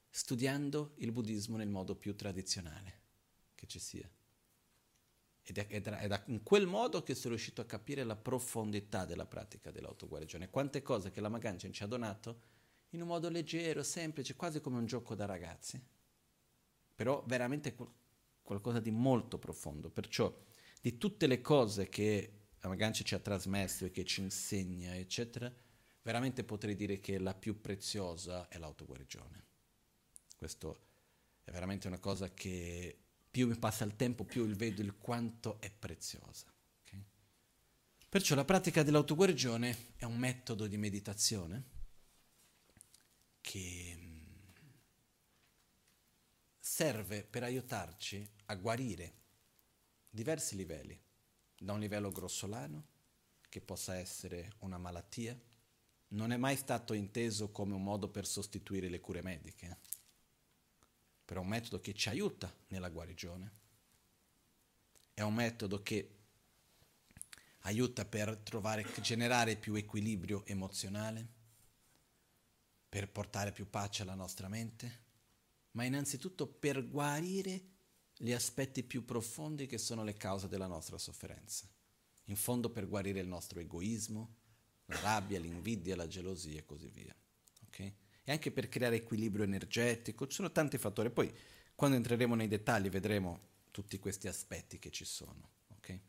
Studiando 0.10 0.94
il 0.98 1.12
buddismo 1.12 1.58
nel 1.58 1.70
modo 1.70 1.96
più 1.96 2.16
tradizionale 2.16 3.02
che 3.54 3.68
ci 3.68 3.80
sia. 3.80 4.10
Ed 5.44 5.58
è, 5.58 5.68
ed 5.70 5.88
è 5.88 6.24
in 6.28 6.42
quel 6.42 6.66
modo 6.66 7.04
che 7.04 7.14
sono 7.14 7.36
riuscito 7.36 7.62
a 7.62 7.66
capire 7.66 8.04
la 8.04 8.16
profondità 8.16 9.06
della 9.06 9.26
pratica 9.26 9.70
dell'autoguarigione. 9.70 10.50
Quante 10.50 10.82
cose 10.82 11.12
che 11.12 11.22
la 11.22 11.30
Maganchen 11.30 11.72
ci 11.72 11.84
ha 11.84 11.88
donato 11.88 12.42
in 12.92 13.02
un 13.02 13.08
modo 13.08 13.30
leggero, 13.30 13.84
semplice, 13.84 14.36
quasi 14.36 14.60
come 14.60 14.78
un 14.78 14.88
gioco 14.88 15.14
da 15.14 15.26
ragazzi. 15.26 15.80
Però 16.96 17.24
veramente 17.28 17.76
qualcosa 18.50 18.80
di 18.80 18.90
molto 18.90 19.38
profondo. 19.38 19.92
Perciò 19.92 20.36
di 20.82 20.98
tutte 20.98 21.28
le 21.28 21.40
cose 21.40 21.88
che 21.88 22.48
Amaganci 22.62 23.06
ci 23.06 23.14
ha 23.14 23.20
trasmesso 23.20 23.86
e 23.86 23.92
che 23.92 24.04
ci 24.06 24.22
insegna, 24.22 24.96
eccetera, 24.96 25.54
veramente 26.02 26.44
potrei 26.44 26.76
dire 26.76 27.00
che 27.00 27.20
la 27.20 27.36
più 27.36 27.62
preziosa 27.62 28.48
è 28.48 28.58
l'autoguarigione. 28.58 29.46
Questo 30.36 30.80
è 31.44 31.52
veramente 31.52 31.86
una 31.86 32.00
cosa 32.00 32.34
che 32.34 32.98
più 33.30 33.46
mi 33.46 33.56
passa 33.56 33.86
il 33.86 33.96
tempo, 33.96 34.24
più 34.24 34.48
vedo 34.48 34.82
il 34.82 34.98
quanto 34.98 35.62
è 35.62 35.70
preziosa. 35.70 36.52
Okay? 36.82 37.06
Perciò 38.10 38.34
la 38.34 38.46
pratica 38.46 38.82
dell'autoguarigione 38.82 39.94
è 39.96 40.06
un 40.06 40.18
metodo 40.18 40.66
di 40.66 40.78
meditazione 40.78 41.66
che 43.42 44.09
serve 46.80 47.26
per 47.26 47.44
aiutarci 47.44 48.26
a 48.46 48.56
guarire 48.56 49.14
diversi 50.10 50.56
livelli, 50.56 50.98
da 51.58 51.74
un 51.74 51.80
livello 51.82 52.10
grossolano, 52.10 52.86
che 53.50 53.60
possa 53.60 53.98
essere 53.98 54.54
una 54.60 54.78
malattia, 54.78 55.38
non 56.10 56.32
è 56.32 56.38
mai 56.38 56.56
stato 56.56 56.94
inteso 56.94 57.52
come 57.52 57.74
un 57.74 57.84
modo 57.84 58.08
per 58.08 58.26
sostituire 58.26 58.88
le 58.88 59.02
cure 59.02 59.22
mediche, 59.22 59.78
però 61.26 61.42
è 61.42 61.44
un 61.44 61.50
metodo 61.50 61.82
che 61.82 61.94
ci 61.94 62.08
aiuta 62.08 62.50
nella 62.70 62.88
guarigione, 62.88 63.52
è 65.14 65.22
un 65.22 65.34
metodo 65.34 65.84
che 65.84 66.16
aiuta 67.64 68.06
per 68.06 68.38
trovare, 68.38 68.86
generare 69.02 69.58
più 69.58 69.76
equilibrio 69.76 70.46
emozionale, 70.46 71.28
per 72.88 73.10
portare 73.10 73.52
più 73.52 73.70
pace 73.70 74.04
alla 74.04 74.16
nostra 74.16 74.48
mente 74.48 75.08
ma 75.72 75.84
innanzitutto 75.84 76.48
per 76.48 76.88
guarire 76.88 77.62
gli 78.18 78.32
aspetti 78.32 78.84
più 78.84 79.06
profondi 79.06 79.66
che 79.66 79.78
sono 79.78 80.04
le 80.04 80.16
cause 80.16 80.48
della 80.48 80.68
nostra 80.68 80.98
sofferenza. 80.98 81.68
in 82.30 82.36
fondo 82.36 82.70
per 82.70 82.88
guarire 82.88 83.20
il 83.20 83.28
nostro 83.28 83.60
egoismo, 83.60 84.36
la 84.86 85.00
rabbia, 85.00 85.40
l'invidia, 85.40 85.96
la 85.96 86.08
gelosia 86.08 86.60
e 86.60 86.66
così 86.66 86.88
via. 86.88 87.16
Okay? 87.66 87.96
E 88.24 88.32
anche 88.32 88.52
per 88.52 88.70
creare 88.70 88.98
equilibrio 88.98 89.44
energetico, 89.46 90.28
ci 90.28 90.36
sono 90.36 90.52
tanti 90.52 90.78
fattori. 90.78 91.10
Poi 91.10 91.34
quando 91.74 91.98
entreremo 91.98 92.36
nei 92.36 92.48
dettagli 92.48 92.90
vedremo 92.90 93.48
tutti 93.72 93.98
questi 93.98 94.28
aspetti 94.28 94.78
che 94.78 94.92
ci 94.92 95.06
sono. 95.06 95.50
Okay? 95.78 96.00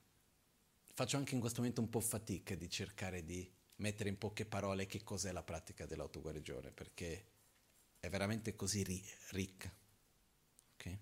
Faccio 0.92 1.16
anche 1.16 1.34
in 1.34 1.40
questo 1.40 1.60
momento 1.60 1.80
un 1.80 1.88
po' 1.88 2.00
fatica 2.00 2.54
di 2.54 2.68
cercare 2.68 3.24
di 3.24 3.50
mettere 3.76 4.10
in 4.10 4.18
poche 4.18 4.44
parole 4.44 4.86
che 4.86 5.02
cos'è 5.02 5.32
la 5.32 5.42
pratica 5.42 5.86
dell'autoguarigione, 5.86 6.70
perché 6.70 7.24
è 8.00 8.08
veramente 8.08 8.56
così 8.56 8.82
ri- 8.82 9.04
ricca. 9.30 9.72
Okay? 10.74 10.98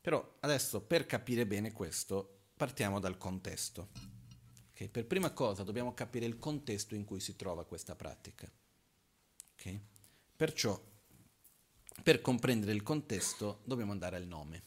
Però 0.00 0.36
adesso 0.40 0.80
per 0.82 1.04
capire 1.06 1.46
bene 1.46 1.72
questo 1.72 2.50
partiamo 2.56 3.00
dal 3.00 3.18
contesto. 3.18 3.90
Okay? 4.70 4.88
Per 4.88 5.06
prima 5.06 5.32
cosa 5.32 5.64
dobbiamo 5.64 5.92
capire 5.92 6.24
il 6.24 6.38
contesto 6.38 6.94
in 6.94 7.04
cui 7.04 7.20
si 7.20 7.36
trova 7.36 7.66
questa 7.66 7.96
pratica. 7.96 8.50
Okay? 9.52 9.80
Perciò, 10.36 10.80
per 12.02 12.20
comprendere 12.20 12.72
il 12.72 12.82
contesto, 12.82 13.62
dobbiamo 13.64 13.92
andare 13.92 14.16
al 14.16 14.26
nome. 14.26 14.64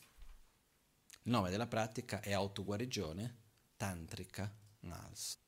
Il 1.24 1.32
nome 1.32 1.50
della 1.50 1.68
pratica 1.68 2.22
è 2.22 2.34
autoguarigione 2.34 3.45
tantrica 3.76 4.54
nals. 4.82 5.45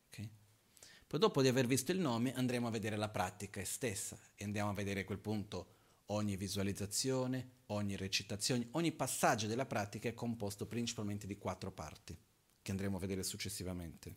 Poi 1.09 1.19
dopo 1.19 1.41
di 1.41 1.47
aver 1.47 1.65
visto 1.65 1.91
il 1.91 1.97
nome 1.97 2.35
andremo 2.35 2.67
a 2.67 2.69
vedere 2.69 2.95
la 2.95 3.09
pratica 3.09 3.65
stessa 3.65 4.15
e 4.35 4.43
andiamo 4.43 4.69
a 4.69 4.75
vedere 4.75 4.99
a 4.99 5.05
quel 5.05 5.17
punto 5.17 5.77
ogni 6.11 6.35
visualizzazione, 6.37 7.57
ogni 7.67 7.95
recitazione, 7.95 8.67
ogni 8.71 8.91
passaggio 8.91 9.47
della 9.47 9.65
pratica 9.65 10.09
è 10.09 10.13
composto 10.13 10.65
principalmente 10.65 11.27
di 11.27 11.37
quattro 11.37 11.71
parti 11.71 12.17
che 12.61 12.71
andremo 12.71 12.97
a 12.97 12.99
vedere 12.99 13.23
successivamente 13.23 14.15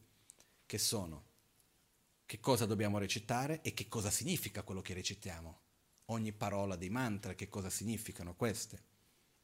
che 0.66 0.78
sono 0.78 1.30
che 2.24 2.40
cosa 2.40 2.64
dobbiamo 2.64 2.96
recitare 2.96 3.60
e 3.60 3.74
che 3.74 3.88
cosa 3.88 4.10
significa 4.10 4.62
quello 4.62 4.80
che 4.80 4.94
recitiamo. 4.94 5.60
Ogni 6.06 6.32
parola 6.32 6.76
dei 6.76 6.88
mantra, 6.88 7.34
che 7.34 7.50
cosa 7.50 7.68
significano 7.68 8.34
queste, 8.34 8.82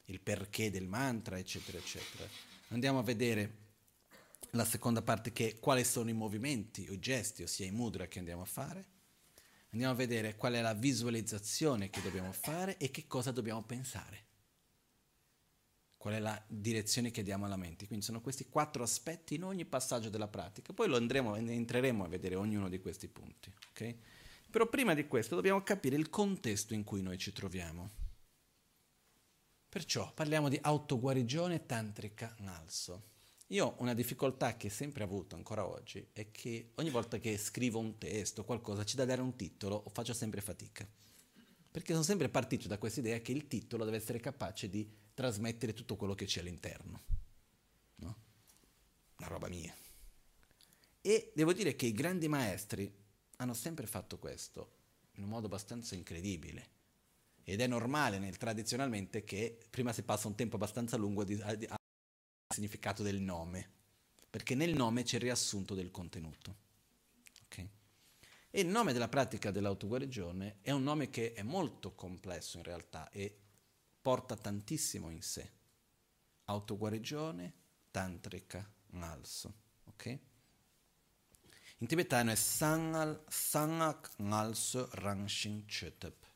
il 0.07 0.21
perché 0.21 0.71
del 0.71 0.87
mantra, 0.87 1.39
eccetera, 1.39 1.77
eccetera. 1.77 2.27
Andiamo 2.69 2.99
a 2.99 3.03
vedere 3.03 3.67
la 4.53 4.65
seconda 4.65 5.03
parte 5.03 5.33
che 5.33 5.49
è 5.51 5.59
quali 5.59 5.85
sono 5.85 6.09
i 6.09 6.15
movimenti 6.15 6.87
o 6.89 6.95
i 6.95 6.99
gesti, 6.99 7.43
ossia 7.43 7.67
i 7.67 7.71
mudra 7.71 8.07
che 8.07 8.21
andiamo 8.21 8.41
a 8.41 8.47
fare. 8.47 8.87
Andiamo 9.71 9.93
a 9.93 9.97
vedere 9.97 10.37
qual 10.37 10.55
è 10.55 10.61
la 10.61 10.75
visualizzazione 10.75 11.91
che 11.91 12.01
dobbiamo 12.03 12.33
fare 12.33 12.77
e 12.79 12.91
che 12.91 13.07
cosa 13.07 13.31
dobbiamo 13.31 13.63
pensare 13.63 14.27
qual 15.99 16.15
è 16.15 16.21
la 16.21 16.41
direzione 16.47 17.11
che 17.11 17.23
diamo 17.23 17.45
alla 17.45 17.57
mente. 17.57 17.87
Quindi 17.87 18.05
sono 18.05 18.21
questi 18.21 18.49
quattro 18.49 18.83
aspetti 18.83 19.35
in 19.35 19.43
ogni 19.43 19.65
passaggio 19.65 20.09
della 20.09 20.29
pratica. 20.29 20.73
Poi 20.73 20.89
lo 20.89 20.97
andremo, 20.97 21.35
entreremo 21.35 22.05
a 22.05 22.09
vedere 22.09 22.37
ognuno 22.37 22.69
di 22.69 22.81
questi 22.81 23.09
punti. 23.09 23.53
Okay? 23.71 24.01
Però 24.49 24.67
prima 24.69 24.95
di 24.95 25.07
questo 25.07 25.35
dobbiamo 25.35 25.63
capire 25.63 25.97
il 25.97 26.09
contesto 26.09 26.73
in 26.73 26.85
cui 26.85 27.03
noi 27.03 27.19
ci 27.19 27.33
troviamo. 27.33 27.91
Perciò 29.69 30.11
parliamo 30.15 30.49
di 30.49 30.59
autoguarigione 30.63 31.67
tantrica 31.67 32.35
nalso. 32.39 33.17
Io 33.53 33.65
ho 33.65 33.75
una 33.79 33.95
difficoltà 33.95 34.59
che 34.59 34.67
ho 34.67 34.71
sempre 34.71 35.05
avuto 35.05 35.35
ancora 35.35 35.67
oggi 35.67 36.07
è 36.13 36.31
che 36.31 36.73
ogni 36.75 36.91
volta 36.91 37.19
che 37.19 37.39
scrivo 37.39 37.79
un 37.79 37.97
testo 37.97 38.45
qualcosa 38.45 38.85
ci 38.85 38.95
da 38.95 39.07
dare 39.07 39.23
un 39.23 39.37
titolo 39.37 39.85
faccio 39.91 40.13
sempre 40.13 40.43
fatica. 40.43 40.87
Perché 41.71 41.93
sono 41.93 42.05
sempre 42.05 42.29
partito 42.29 42.69
da 42.69 42.77
questa 42.77 43.01
idea 43.01 43.21
che 43.21 43.33
il 43.33 43.47
titolo 43.49 43.87
deve 43.87 43.97
essere 43.97 44.21
capace 44.21 44.69
di 44.69 44.87
trasmettere 45.15 45.73
tutto 45.73 45.97
quello 45.97 46.15
che 46.15 46.27
c'è 46.27 46.41
all'interno. 46.41 47.03
No? 47.97 48.17
Una 49.17 49.29
roba 49.29 49.49
mia. 49.49 49.75
E 51.01 51.33
devo 51.35 51.55
dire 51.55 51.75
che 51.75 51.87
i 51.87 51.93
grandi 51.93 52.29
maestri 52.29 52.93
hanno 53.37 53.55
sempre 53.55 53.87
fatto 53.87 54.19
questo 54.19 54.73
in 55.13 55.23
un 55.23 55.31
modo 55.31 55.47
abbastanza 55.47 55.95
incredibile. 55.95 56.77
Ed 57.45 57.63
è 57.63 57.67
normale 57.67 58.19
nel 58.19 58.37
tradizionalmente 58.37 59.25
che 59.25 59.59
prima 59.71 59.95
si 59.95 60.03
passa 60.03 60.29
un 60.29 60.35
tempo 60.35 60.57
abbastanza 60.57 60.99
lungo 60.99 61.23
al 61.23 61.78
significato 62.59 63.05
del 63.05 63.21
nome, 63.21 63.71
perché 64.29 64.57
nel 64.57 64.75
nome 64.75 65.05
c'è 65.05 65.17
il 65.17 65.23
riassunto 65.23 65.77
del 65.77 65.93
contenuto. 65.93 66.57
Okay? 67.45 67.69
E 68.51 68.61
il 68.61 68.67
nome 68.67 68.93
della 68.93 69.09
pratica 69.09 69.53
dell'autoguarigione 69.53 70.59
è 70.61 70.73
un 70.73 70.83
nome 70.83 71.09
che 71.09 71.35
è 71.35 71.43
molto 71.43 71.95
complesso 71.95 72.57
in 72.57 72.65
realtà 72.65 73.09
e 73.11 73.33
porta 74.03 74.37
tantissimo 74.37 75.09
in 75.11 75.23
sé. 75.23 75.53
Autoguarigione, 76.47 77.55
tantrica, 77.93 78.69
nalso. 78.89 79.55
Ok? 79.85 80.19
In 81.79 81.87
tibetano 81.87 82.33
è 82.33 82.35
Sangal, 82.35 83.23
Sangak 83.29 84.15
Nalso 84.17 84.89
Rangshin 84.95 85.65
Chötep. 85.65 86.27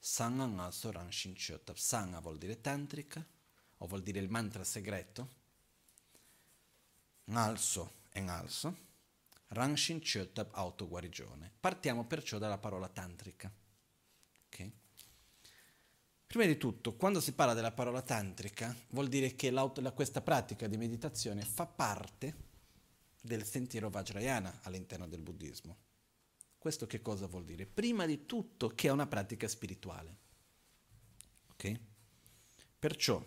Sangha 0.00 0.46
Nalso 0.46 0.90
Rangshin 0.90 1.34
Chötep. 1.34 1.76
Sangha 1.76 2.18
vuol 2.18 2.38
dire 2.38 2.60
tantrica, 2.60 3.24
o 3.78 3.86
vuol 3.86 4.02
dire 4.02 4.18
il 4.18 4.30
mantra 4.30 4.64
segreto. 4.64 5.42
Nalso 7.24 7.92
è 8.10 8.20
Nalso. 8.20 8.82
Rangshin 9.48 10.00
Chötep 10.00 10.50
autoguarigione. 10.52 11.52
Partiamo 11.60 12.04
perciò 12.04 12.38
dalla 12.38 12.58
parola 12.58 12.88
tantrica. 12.88 13.52
Okay? 14.46 14.72
Prima 16.26 16.46
di 16.46 16.56
tutto, 16.56 16.96
quando 16.96 17.20
si 17.20 17.32
parla 17.32 17.54
della 17.54 17.72
parola 17.72 18.02
tantrica, 18.02 18.74
vuol 18.88 19.08
dire 19.08 19.34
che 19.36 19.50
la, 19.50 19.70
questa 19.94 20.20
pratica 20.20 20.66
di 20.66 20.76
meditazione 20.76 21.42
fa 21.42 21.66
parte 21.66 22.52
del 23.20 23.44
sentiero 23.44 23.88
Vajrayana 23.88 24.60
all'interno 24.62 25.06
del 25.06 25.20
buddismo. 25.20 25.76
Questo 26.58 26.86
che 26.86 27.00
cosa 27.00 27.26
vuol 27.26 27.44
dire? 27.44 27.66
Prima 27.66 28.06
di 28.06 28.26
tutto 28.26 28.68
che 28.68 28.88
è 28.88 28.90
una 28.90 29.06
pratica 29.06 29.46
spirituale. 29.46 30.16
Ok? 31.52 31.80
Perciò 32.78 33.24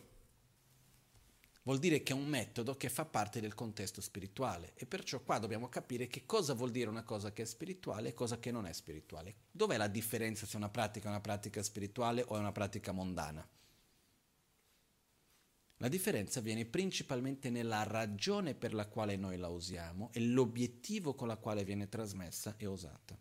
vuol 1.68 1.80
dire 1.80 2.01
che 2.01 2.13
è 2.13 2.15
un 2.15 2.26
metodo 2.26 2.78
che 2.78 2.88
fa 2.88 3.03
parte 3.03 3.41
del 3.41 3.53
contesto 3.53 3.99
spirituale 3.99 4.72
e 4.76 4.86
perciò 4.86 5.20
qua 5.20 5.38
dobbiamo 5.38 5.68
capire 5.68 6.07
che 6.07 6.26
cosa 6.26 6.53
vuol 6.53 6.72
dire 6.72 6.89
una 6.89 7.03
cosa 7.03 7.34
che 7.34 7.41
è 7.41 7.45
spirituale 7.45 8.09
e 8.09 8.13
cosa 8.13 8.39
che 8.39 8.51
non 8.51 8.65
è 8.65 8.72
spirituale. 8.72 9.36
Dov'è 9.51 9.76
la 9.76 9.89
differenza 9.89 10.45
se 10.45 10.55
una 10.55 10.70
pratica 10.70 11.07
è 11.07 11.09
una 11.09 11.20
pratica 11.20 11.61
spirituale 11.61 12.24
o 12.26 12.38
è 12.38 12.39
una 12.39 12.53
pratica 12.53 12.93
mondana? 12.93 13.45
La 15.80 15.89
differenza 15.89 16.39
viene 16.39 16.63
principalmente 16.63 17.49
nella 17.49 17.84
ragione 17.84 18.55
per 18.55 18.74
la 18.74 18.88
quale 18.88 19.18
noi 19.18 19.38
la 19.38 19.49
usiamo 19.49 20.09
e 20.13 20.22
l'obiettivo 20.22 21.15
con 21.15 21.28
la 21.28 21.36
quale 21.36 21.65
viene 21.65 21.89
trasmessa 21.89 22.55
e 22.55 22.65
usata. 22.65 23.20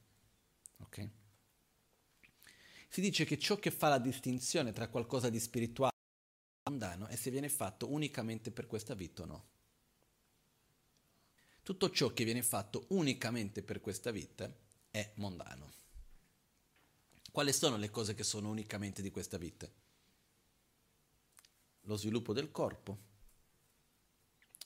Ok? 0.82 1.08
Si 2.88 3.00
dice 3.00 3.24
che 3.24 3.40
ciò 3.40 3.56
che 3.56 3.72
fa 3.72 3.88
la 3.88 3.98
distinzione 3.98 4.70
tra 4.70 4.86
qualcosa 4.86 5.30
di 5.30 5.40
spirituale 5.40 5.94
mondano 6.66 7.06
e 7.08 7.16
se 7.16 7.30
viene 7.30 7.48
fatto 7.48 7.90
unicamente 7.90 8.50
per 8.50 8.66
questa 8.66 8.94
vita 8.94 9.22
o 9.22 9.26
no. 9.26 9.44
Tutto 11.62 11.90
ciò 11.90 12.12
che 12.12 12.24
viene 12.24 12.42
fatto 12.42 12.86
unicamente 12.88 13.62
per 13.62 13.80
questa 13.80 14.10
vita 14.10 14.52
è 14.90 15.12
mondano. 15.16 15.72
Quali 17.30 17.52
sono 17.52 17.76
le 17.76 17.90
cose 17.90 18.14
che 18.14 18.24
sono 18.24 18.48
unicamente 18.48 19.02
di 19.02 19.10
questa 19.10 19.36
vita? 19.36 19.68
Lo 21.82 21.96
sviluppo 21.96 22.32
del 22.32 22.50
corpo, 22.50 22.98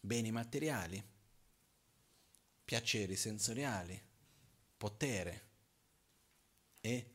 beni 0.00 0.30
materiali, 0.30 1.02
piaceri 2.64 3.16
sensoriali, 3.16 4.00
potere 4.76 5.48
e 6.80 7.14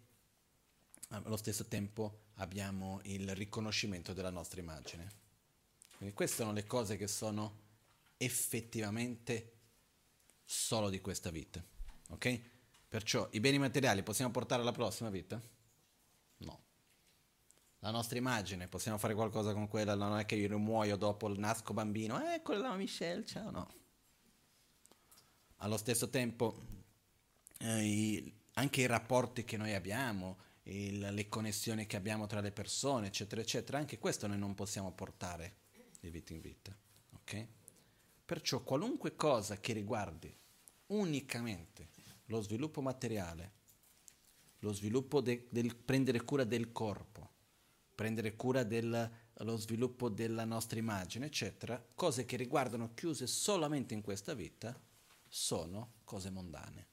allo 1.10 1.38
stesso 1.38 1.66
tempo 1.66 2.25
abbiamo 2.36 3.00
il 3.04 3.34
riconoscimento 3.36 4.14
della 4.14 4.30
nostra 4.30 4.60
immagine. 4.60 5.24
Quindi 5.98 6.14
queste 6.16 6.38
sono 6.38 6.52
le 6.52 6.66
cose 6.66 6.98
che 6.98 7.08
sono 7.08 7.64
effettivamente 8.18 9.54
solo 10.44 10.90
di 10.90 11.02
questa 11.02 11.30
vita. 11.30 11.64
Ok? 12.10 12.42
Perciò 12.88 13.28
i 13.32 13.40
beni 13.40 13.58
materiali 13.58 14.04
possiamo 14.04 14.32
portare 14.32 14.62
alla 14.62 14.72
prossima 14.72 15.10
vita? 15.10 15.42
No. 16.38 16.64
La 17.80 17.92
nostra 17.92 18.18
immagine, 18.18 18.68
possiamo 18.68 18.98
fare 18.98 19.14
qualcosa 19.14 19.54
con 19.54 19.68
quella, 19.68 19.96
non 19.96 20.18
è 20.18 20.26
che 20.26 20.36
io 20.36 20.58
muoio 20.58 20.96
dopo 20.96 21.28
nasco 21.28 21.74
bambino, 21.74 22.20
eh, 22.34 22.42
quella 22.42 22.70
la 22.70 22.76
Michelle, 22.76 23.26
ciao, 23.26 23.52
no. 23.52 23.74
Allo 25.58 25.78
stesso 25.78 26.10
tempo, 26.10 26.56
eh, 27.60 27.84
i, 27.84 28.34
anche 28.54 28.82
i 28.82 28.86
rapporti 28.86 29.44
che 29.44 29.58
noi 29.58 29.74
abbiamo, 29.74 30.38
il, 30.68 31.00
le 31.00 31.30
connessioni 31.30 31.86
che 31.86 31.96
abbiamo 31.98 32.26
tra 32.28 32.42
le 32.42 32.52
persone, 32.52 33.08
eccetera, 33.08 33.42
eccetera, 33.42 33.78
anche 33.78 34.00
questo 34.00 34.28
noi 34.28 34.38
non 34.38 34.56
possiamo 34.56 34.92
portare 34.92 35.58
di 36.00 36.10
vita 36.10 36.34
in 36.34 36.42
vita. 36.42 36.76
Ok? 37.14 37.48
Perciò 38.26 38.62
qualunque 38.64 39.16
cosa 39.16 39.60
che 39.60 39.74
riguardi 39.74 40.36
unicamente 40.88 41.90
lo 42.26 42.42
sviluppo 42.42 42.82
materiale, 42.82 43.52
lo 44.60 44.74
sviluppo 44.74 45.22
de, 45.22 45.48
del 45.50 45.76
prendere 45.76 46.24
cura 46.24 46.44
del 46.44 46.72
corpo, 46.72 47.30
prendere 47.94 48.36
cura 48.36 48.64
dello 48.64 49.58
sviluppo 49.58 50.10
della 50.10 50.46
nostra 50.46 50.80
immagine, 50.80 51.28
eccetera, 51.28 51.84
cose 51.94 52.26
che 52.26 52.36
riguardano 52.36 52.94
chiuse 52.94 53.28
solamente 53.28 53.94
in 53.94 54.02
questa 54.02 54.34
vita, 54.34 54.80
sono 55.28 55.94
cose 56.04 56.32
mondane. 56.32 56.88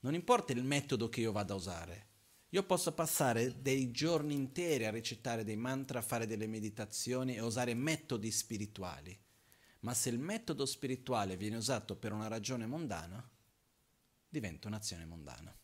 Non 0.00 0.14
importa 0.14 0.52
il 0.52 0.62
metodo 0.62 1.08
che 1.08 1.20
io 1.20 1.32
vada 1.32 1.52
a 1.52 1.56
usare, 1.56 2.07
io 2.50 2.62
posso 2.64 2.92
passare 2.92 3.60
dei 3.60 3.90
giorni 3.90 4.34
interi 4.34 4.86
a 4.86 4.90
recitare 4.90 5.44
dei 5.44 5.56
mantra, 5.56 5.98
a 5.98 6.02
fare 6.02 6.26
delle 6.26 6.46
meditazioni 6.46 7.36
e 7.36 7.40
usare 7.40 7.74
metodi 7.74 8.30
spirituali, 8.30 9.18
ma 9.80 9.92
se 9.92 10.08
il 10.08 10.18
metodo 10.18 10.64
spirituale 10.64 11.36
viene 11.36 11.56
usato 11.56 11.96
per 11.96 12.12
una 12.12 12.28
ragione 12.28 12.66
mondana, 12.66 13.28
diventa 14.28 14.68
un'azione 14.68 15.04
mondana. 15.04 15.54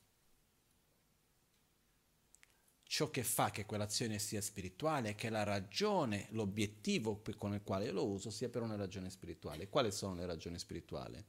Ciò 2.82 3.10
che 3.10 3.24
fa 3.24 3.50
che 3.50 3.64
quell'azione 3.64 4.18
sia 4.18 4.42
spirituale 4.42 5.10
è 5.10 5.14
che 5.14 5.30
la 5.30 5.42
ragione, 5.42 6.28
l'obiettivo 6.30 7.22
con 7.38 7.54
il 7.54 7.62
quale 7.62 7.90
lo 7.90 8.06
uso 8.06 8.30
sia 8.30 8.50
per 8.50 8.62
una 8.62 8.76
ragione 8.76 9.10
spirituale. 9.10 9.68
Quali 9.68 9.90
sono 9.90 10.14
le 10.14 10.26
ragioni 10.26 10.58
spirituali? 10.58 11.24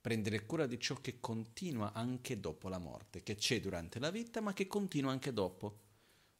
Prendere 0.00 0.46
cura 0.46 0.66
di 0.66 0.80
ciò 0.80 0.94
che 0.94 1.20
continua 1.20 1.92
anche 1.92 2.40
dopo 2.40 2.68
la 2.68 2.78
morte, 2.78 3.22
che 3.22 3.34
c'è 3.34 3.60
durante 3.60 3.98
la 3.98 4.10
vita 4.10 4.40
ma 4.40 4.52
che 4.52 4.66
continua 4.66 5.12
anche 5.12 5.32
dopo. 5.32 5.88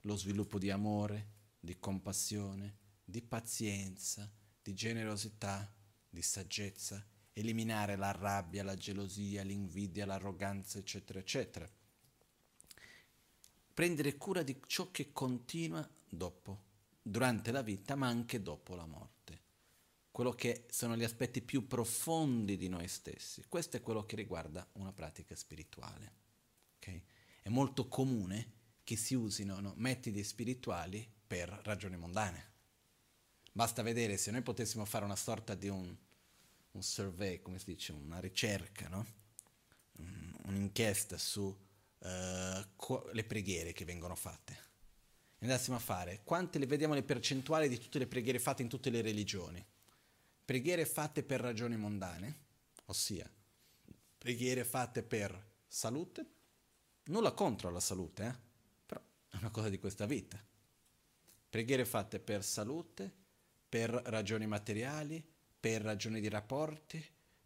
Lo 0.02 0.16
sviluppo 0.16 0.58
di 0.58 0.70
amore, 0.70 1.26
di 1.60 1.78
compassione, 1.78 2.76
di 3.04 3.20
pazienza, 3.20 4.30
di 4.62 4.72
generosità, 4.72 5.70
di 6.08 6.22
saggezza, 6.22 7.04
eliminare 7.34 7.96
la 7.96 8.12
rabbia, 8.12 8.64
la 8.64 8.76
gelosia, 8.76 9.42
l'invidia, 9.42 10.06
l'arroganza, 10.06 10.78
eccetera, 10.78 11.18
eccetera. 11.18 11.68
Prendere 13.74 14.16
cura 14.16 14.42
di 14.42 14.58
ciò 14.66 14.90
che 14.90 15.12
continua 15.12 15.86
dopo, 16.08 16.62
durante 17.02 17.52
la 17.52 17.62
vita 17.62 17.94
ma 17.94 18.08
anche 18.08 18.42
dopo 18.42 18.74
la 18.74 18.86
morte 18.86 19.19
quello 20.20 20.34
che 20.34 20.66
sono 20.68 20.98
gli 20.98 21.02
aspetti 21.02 21.40
più 21.40 21.66
profondi 21.66 22.58
di 22.58 22.68
noi 22.68 22.88
stessi. 22.88 23.42
Questo 23.48 23.78
è 23.78 23.80
quello 23.80 24.04
che 24.04 24.16
riguarda 24.16 24.68
una 24.72 24.92
pratica 24.92 25.34
spirituale. 25.34 26.12
Okay? 26.76 27.02
È 27.40 27.48
molto 27.48 27.88
comune 27.88 28.52
che 28.84 28.96
si 28.96 29.14
usino 29.14 29.58
no, 29.60 29.72
metodi 29.78 30.22
spirituali 30.22 31.10
per 31.26 31.48
ragioni 31.64 31.96
mondane. 31.96 32.50
Basta 33.50 33.80
vedere 33.80 34.18
se 34.18 34.30
noi 34.30 34.42
potessimo 34.42 34.84
fare 34.84 35.06
una 35.06 35.16
sorta 35.16 35.54
di 35.54 35.68
un, 35.68 35.96
un 36.72 36.82
survey, 36.82 37.40
come 37.40 37.58
si 37.58 37.72
dice, 37.72 37.92
una 37.92 38.20
ricerca, 38.20 38.88
no? 38.88 39.06
un, 40.00 40.34
un'inchiesta 40.48 41.16
sulle 41.16 41.56
uh, 42.00 43.26
preghiere 43.26 43.72
che 43.72 43.86
vengono 43.86 44.14
fatte. 44.14 44.68
Andassimo 45.38 45.76
a 45.76 45.80
fare 45.80 46.20
quante 46.24 46.58
le 46.58 46.66
vediamo 46.66 46.92
le 46.92 47.04
percentuali 47.04 47.70
di 47.70 47.78
tutte 47.78 47.98
le 47.98 48.06
preghiere 48.06 48.38
fatte 48.38 48.60
in 48.60 48.68
tutte 48.68 48.90
le 48.90 49.00
religioni 49.00 49.66
preghiere 50.50 50.84
fatte 50.84 51.22
per 51.22 51.40
ragioni 51.40 51.76
mondane, 51.76 52.38
ossia 52.86 53.30
preghiere 54.18 54.64
fatte 54.64 55.04
per 55.04 55.40
salute, 55.64 56.26
nulla 57.04 57.30
contro 57.30 57.70
la 57.70 57.78
salute, 57.78 58.24
eh? 58.24 58.34
però 58.84 59.00
è 59.28 59.36
una 59.36 59.50
cosa 59.50 59.68
di 59.68 59.78
questa 59.78 60.06
vita. 60.06 60.44
Preghiere 61.48 61.84
fatte 61.84 62.18
per 62.18 62.42
salute, 62.42 63.14
per 63.68 63.90
ragioni 63.90 64.48
materiali, 64.48 65.24
per 65.60 65.82
ragioni 65.82 66.20
di 66.20 66.28
rapporti, 66.28 67.00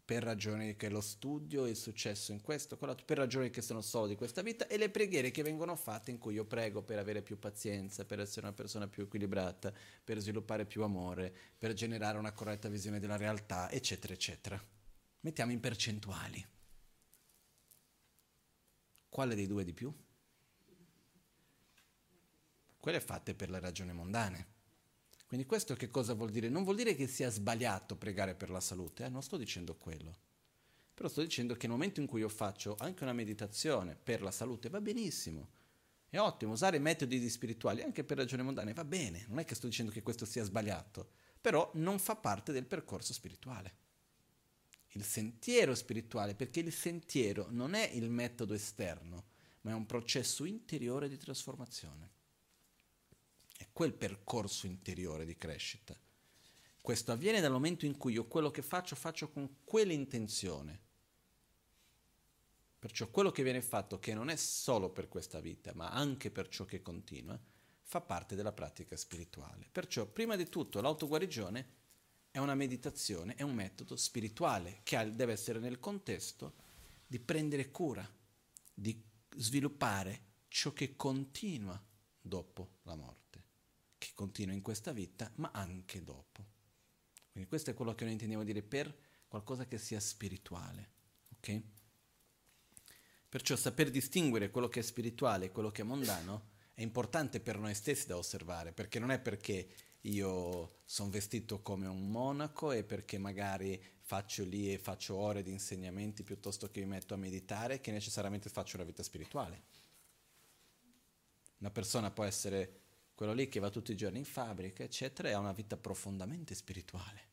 per 0.05 0.21
ragioni 0.21 0.75
che 0.75 0.87
lo 0.87 1.01
studio, 1.01 1.65
il 1.65 1.75
successo 1.75 2.31
in 2.31 2.41
questo, 2.41 2.77
per 2.77 3.17
ragioni 3.17 3.49
che 3.49 3.63
sono 3.63 3.81
solo 3.81 4.05
di 4.05 4.15
questa 4.15 4.43
vita 4.43 4.67
e 4.67 4.77
le 4.77 4.91
preghiere 4.91 5.31
che 5.31 5.41
vengono 5.41 5.75
fatte 5.75 6.11
in 6.11 6.19
cui 6.19 6.35
io 6.35 6.45
prego 6.45 6.83
per 6.83 6.99
avere 6.99 7.23
più 7.23 7.39
pazienza, 7.39 8.05
per 8.05 8.19
essere 8.19 8.45
una 8.45 8.55
persona 8.55 8.87
più 8.87 9.03
equilibrata, 9.03 9.73
per 10.03 10.19
sviluppare 10.19 10.65
più 10.65 10.83
amore, 10.83 11.35
per 11.57 11.73
generare 11.73 12.19
una 12.19 12.33
corretta 12.33 12.69
visione 12.69 12.99
della 12.99 13.17
realtà, 13.17 13.71
eccetera, 13.71 14.13
eccetera. 14.13 14.63
Mettiamo 15.21 15.51
in 15.51 15.59
percentuali. 15.59 16.45
Quale 19.09 19.33
dei 19.33 19.47
due 19.47 19.63
di 19.63 19.73
più? 19.73 19.91
Quelle 22.77 23.01
fatte 23.01 23.33
per 23.33 23.49
le 23.49 23.59
ragioni 23.59 23.91
mondane. 23.91 24.54
Quindi 25.35 25.51
questo 25.51 25.75
che 25.75 25.89
cosa 25.89 26.13
vuol 26.13 26.29
dire? 26.29 26.47
Non 26.47 26.63
vuol 26.63 26.77
dire 26.77 26.95
che 26.95 27.07
sia 27.07 27.29
sbagliato 27.29 27.97
pregare 27.97 28.35
per 28.35 28.49
la 28.49 28.61
salute, 28.61 29.03
eh? 29.03 29.09
non 29.09 29.21
sto 29.21 29.35
dicendo 29.35 29.75
quello. 29.75 30.15
Però 30.93 31.09
sto 31.09 31.21
dicendo 31.21 31.55
che 31.55 31.67
nel 31.67 31.75
momento 31.75 31.99
in 31.99 32.07
cui 32.07 32.21
io 32.21 32.29
faccio 32.29 32.77
anche 32.79 33.03
una 33.03 33.11
meditazione 33.11 33.97
per 34.01 34.21
la 34.21 34.31
salute 34.31 34.69
va 34.69 34.79
benissimo. 34.79 35.49
È 36.07 36.17
ottimo 36.19 36.53
usare 36.53 36.79
metodi 36.79 37.29
spirituali 37.29 37.81
anche 37.81 38.05
per 38.05 38.15
ragioni 38.15 38.43
mondane, 38.43 38.71
va 38.71 38.85
bene. 38.85 39.25
Non 39.27 39.39
è 39.39 39.43
che 39.43 39.55
sto 39.55 39.67
dicendo 39.67 39.91
che 39.91 40.03
questo 40.03 40.23
sia 40.23 40.45
sbagliato, 40.45 41.09
però 41.41 41.69
non 41.73 41.99
fa 41.99 42.15
parte 42.15 42.53
del 42.53 42.65
percorso 42.65 43.11
spirituale. 43.11 43.75
Il 44.91 45.03
sentiero 45.03 45.75
spirituale, 45.75 46.33
perché 46.33 46.61
il 46.61 46.71
sentiero 46.71 47.47
non 47.49 47.73
è 47.73 47.89
il 47.91 48.09
metodo 48.09 48.53
esterno, 48.53 49.25
ma 49.63 49.71
è 49.71 49.73
un 49.73 49.85
processo 49.85 50.45
interiore 50.45 51.09
di 51.09 51.17
trasformazione. 51.17 52.14
Quel 53.75 53.91
percorso 53.91 54.67
interiore 54.67 55.25
di 55.25 55.35
crescita. 55.35 55.99
Questo 56.79 57.11
avviene 57.11 57.41
dal 57.41 57.51
momento 57.51 57.85
in 57.85 57.97
cui 57.97 58.13
io 58.13 58.25
quello 58.25 58.49
che 58.49 58.61
faccio 58.61 58.95
faccio 58.95 59.29
con 59.29 59.57
quell'intenzione. 59.65 60.79
Perciò 62.79 63.09
quello 63.09 63.31
che 63.31 63.43
viene 63.43 63.61
fatto, 63.61 63.99
che 63.99 64.13
non 64.13 64.29
è 64.29 64.37
solo 64.37 64.91
per 64.91 65.09
questa 65.09 65.41
vita, 65.41 65.73
ma 65.73 65.89
anche 65.89 66.31
per 66.31 66.47
ciò 66.47 66.63
che 66.63 66.81
continua, 66.81 67.37
fa 67.81 67.99
parte 67.99 68.37
della 68.37 68.53
pratica 68.53 68.95
spirituale. 68.95 69.67
Perciò, 69.69 70.05
prima 70.05 70.37
di 70.37 70.47
tutto, 70.47 70.79
l'autoguarigione 70.79 71.67
è 72.31 72.37
una 72.37 72.55
meditazione, 72.55 73.35
è 73.35 73.41
un 73.41 73.55
metodo 73.55 73.97
spirituale 73.97 74.79
che 74.83 75.13
deve 75.13 75.33
essere 75.33 75.59
nel 75.59 75.81
contesto 75.81 76.53
di 77.05 77.19
prendere 77.19 77.71
cura, 77.71 78.09
di 78.73 79.03
sviluppare 79.35 80.21
ciò 80.47 80.71
che 80.71 80.95
continua 80.95 81.77
dopo 82.21 82.75
la 82.83 82.95
morte 82.95 83.24
che 84.07 84.11
continua 84.13 84.53
in 84.53 84.61
questa 84.61 84.91
vita, 84.91 85.31
ma 85.35 85.51
anche 85.53 86.03
dopo. 86.03 86.45
Quindi 87.31 87.49
questo 87.49 87.71
è 87.71 87.73
quello 87.73 87.95
che 87.95 88.03
noi 88.03 88.13
intendiamo 88.13 88.43
dire 88.43 88.61
per 88.61 88.95
qualcosa 89.27 89.65
che 89.67 89.77
sia 89.77 89.99
spirituale. 89.99 90.89
Ok? 91.35 91.61
Perciò 93.27 93.55
saper 93.55 93.91
distinguere 93.91 94.49
quello 94.49 94.69
che 94.69 94.79
è 94.79 94.83
spirituale 94.83 95.45
e 95.45 95.51
quello 95.51 95.71
che 95.71 95.81
è 95.81 95.85
mondano 95.85 96.53
è 96.73 96.81
importante 96.81 97.39
per 97.39 97.57
noi 97.57 97.73
stessi 97.73 98.07
da 98.07 98.17
osservare, 98.17 98.71
perché 98.71 98.99
non 98.99 99.11
è 99.11 99.19
perché 99.19 99.67
io 100.01 100.81
sono 100.85 101.09
vestito 101.09 101.61
come 101.61 101.87
un 101.87 102.09
monaco 102.09 102.71
e 102.71 102.83
perché 102.83 103.17
magari 103.17 103.81
faccio 103.99 104.43
lì 104.43 104.71
e 104.71 104.77
faccio 104.77 105.15
ore 105.15 105.41
di 105.41 105.51
insegnamenti 105.51 106.23
piuttosto 106.23 106.69
che 106.69 106.79
mi 106.79 106.85
metto 106.85 107.13
a 107.13 107.17
meditare 107.17 107.81
che 107.81 107.91
necessariamente 107.91 108.49
faccio 108.49 108.75
una 108.75 108.85
vita 108.85 109.01
spirituale. 109.01 109.63
Una 111.57 111.71
persona 111.71 112.11
può 112.11 112.23
essere 112.23 112.84
quello 113.15 113.33
lì 113.33 113.47
che 113.47 113.59
va 113.59 113.69
tutti 113.69 113.91
i 113.91 113.95
giorni 113.95 114.19
in 114.19 114.25
fabbrica, 114.25 114.83
eccetera, 114.83 115.29
e 115.29 115.31
ha 115.31 115.39
una 115.39 115.53
vita 115.53 115.77
profondamente 115.77 116.53
spirituale. 116.53 117.27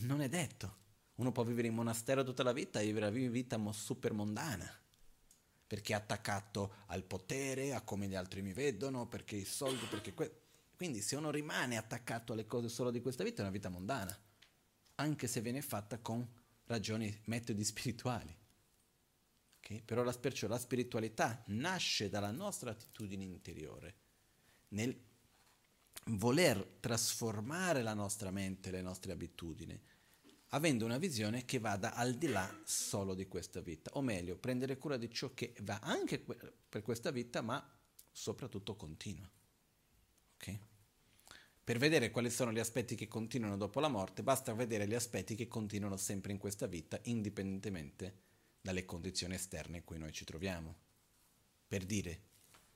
Non 0.00 0.22
è 0.22 0.28
detto. 0.28 0.78
Uno 1.16 1.32
può 1.32 1.44
vivere 1.44 1.68
in 1.68 1.74
monastero 1.74 2.24
tutta 2.24 2.42
la 2.42 2.52
vita 2.52 2.80
e 2.80 2.86
vivere 2.86 3.08
una 3.08 3.28
vita 3.28 3.60
super 3.72 4.14
mondana, 4.14 4.68
perché 5.66 5.92
è 5.92 5.96
attaccato 5.96 6.76
al 6.86 7.04
potere, 7.04 7.74
a 7.74 7.82
come 7.82 8.08
gli 8.08 8.14
altri 8.14 8.40
mi 8.40 8.54
vedono, 8.54 9.06
perché 9.06 9.36
i 9.36 9.44
soldi, 9.44 9.84
perché... 9.84 10.14
Que- 10.14 10.40
Quindi 10.74 11.02
se 11.02 11.16
uno 11.16 11.30
rimane 11.30 11.76
attaccato 11.76 12.32
alle 12.32 12.46
cose 12.46 12.70
solo 12.70 12.90
di 12.90 13.02
questa 13.02 13.22
vita 13.22 13.38
è 13.38 13.42
una 13.42 13.50
vita 13.50 13.68
mondana, 13.68 14.18
anche 14.94 15.26
se 15.26 15.42
viene 15.42 15.60
fatta 15.60 15.98
con 15.98 16.26
ragioni, 16.64 17.14
metodi 17.26 17.62
spirituali. 17.64 18.34
Okay? 19.70 19.82
Però 19.84 20.02
la, 20.02 20.12
perciò 20.12 20.48
la 20.48 20.58
spiritualità 20.58 21.42
nasce 21.46 22.08
dalla 22.08 22.32
nostra 22.32 22.72
attitudine 22.72 23.22
interiore, 23.22 23.94
nel 24.68 24.98
voler 26.06 26.78
trasformare 26.80 27.82
la 27.82 27.94
nostra 27.94 28.32
mente, 28.32 28.72
le 28.72 28.82
nostre 28.82 29.12
abitudini, 29.12 29.80
avendo 30.48 30.84
una 30.84 30.98
visione 30.98 31.44
che 31.44 31.60
vada 31.60 31.94
al 31.94 32.14
di 32.14 32.26
là 32.26 32.52
solo 32.64 33.14
di 33.14 33.28
questa 33.28 33.60
vita, 33.60 33.92
o 33.94 34.02
meglio, 34.02 34.36
prendere 34.36 34.76
cura 34.76 34.96
di 34.96 35.10
ciò 35.10 35.32
che 35.34 35.54
va 35.62 35.78
anche 35.80 36.18
per 36.18 36.82
questa 36.82 37.12
vita, 37.12 37.40
ma 37.40 37.64
soprattutto 38.10 38.74
continua. 38.74 39.30
Okay? 40.34 40.58
Per 41.62 41.78
vedere 41.78 42.10
quali 42.10 42.30
sono 42.30 42.50
gli 42.50 42.58
aspetti 42.58 42.96
che 42.96 43.06
continuano 43.06 43.56
dopo 43.56 43.78
la 43.78 43.86
morte, 43.86 44.24
basta 44.24 44.52
vedere 44.52 44.88
gli 44.88 44.94
aspetti 44.94 45.36
che 45.36 45.46
continuano 45.46 45.96
sempre 45.96 46.32
in 46.32 46.38
questa 46.38 46.66
vita, 46.66 46.98
indipendentemente 47.04 48.29
dalle 48.60 48.84
condizioni 48.84 49.34
esterne 49.34 49.78
in 49.78 49.84
cui 49.84 49.98
noi 49.98 50.12
ci 50.12 50.24
troviamo. 50.24 50.74
Per 51.66 51.84
dire, 51.84 52.22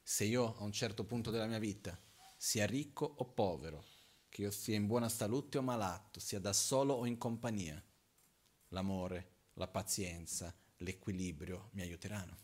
se 0.03 0.25
io 0.25 0.57
a 0.57 0.63
un 0.63 0.73
certo 0.73 1.05
punto 1.05 1.31
della 1.31 1.47
mia 1.47 1.59
vita, 1.59 1.99
sia 2.37 2.67
ricco 2.67 3.05
o 3.05 3.25
povero, 3.25 3.85
che 4.29 4.43
io 4.43 4.51
sia 4.51 4.77
in 4.77 4.87
buona 4.87 5.09
salute 5.09 5.59
o 5.59 5.63
malato, 5.63 6.21
sia 6.21 6.41
da 6.41 6.53
solo 6.53 6.95
o 6.95 7.07
in 7.07 7.19
compagnia, 7.19 7.83
l'amore, 8.69 9.31
la 9.55 9.69
pazienza, 9.69 10.55
l'equilibrio 10.79 11.71
mi 11.73 11.83
aiuteranno. 11.83 12.37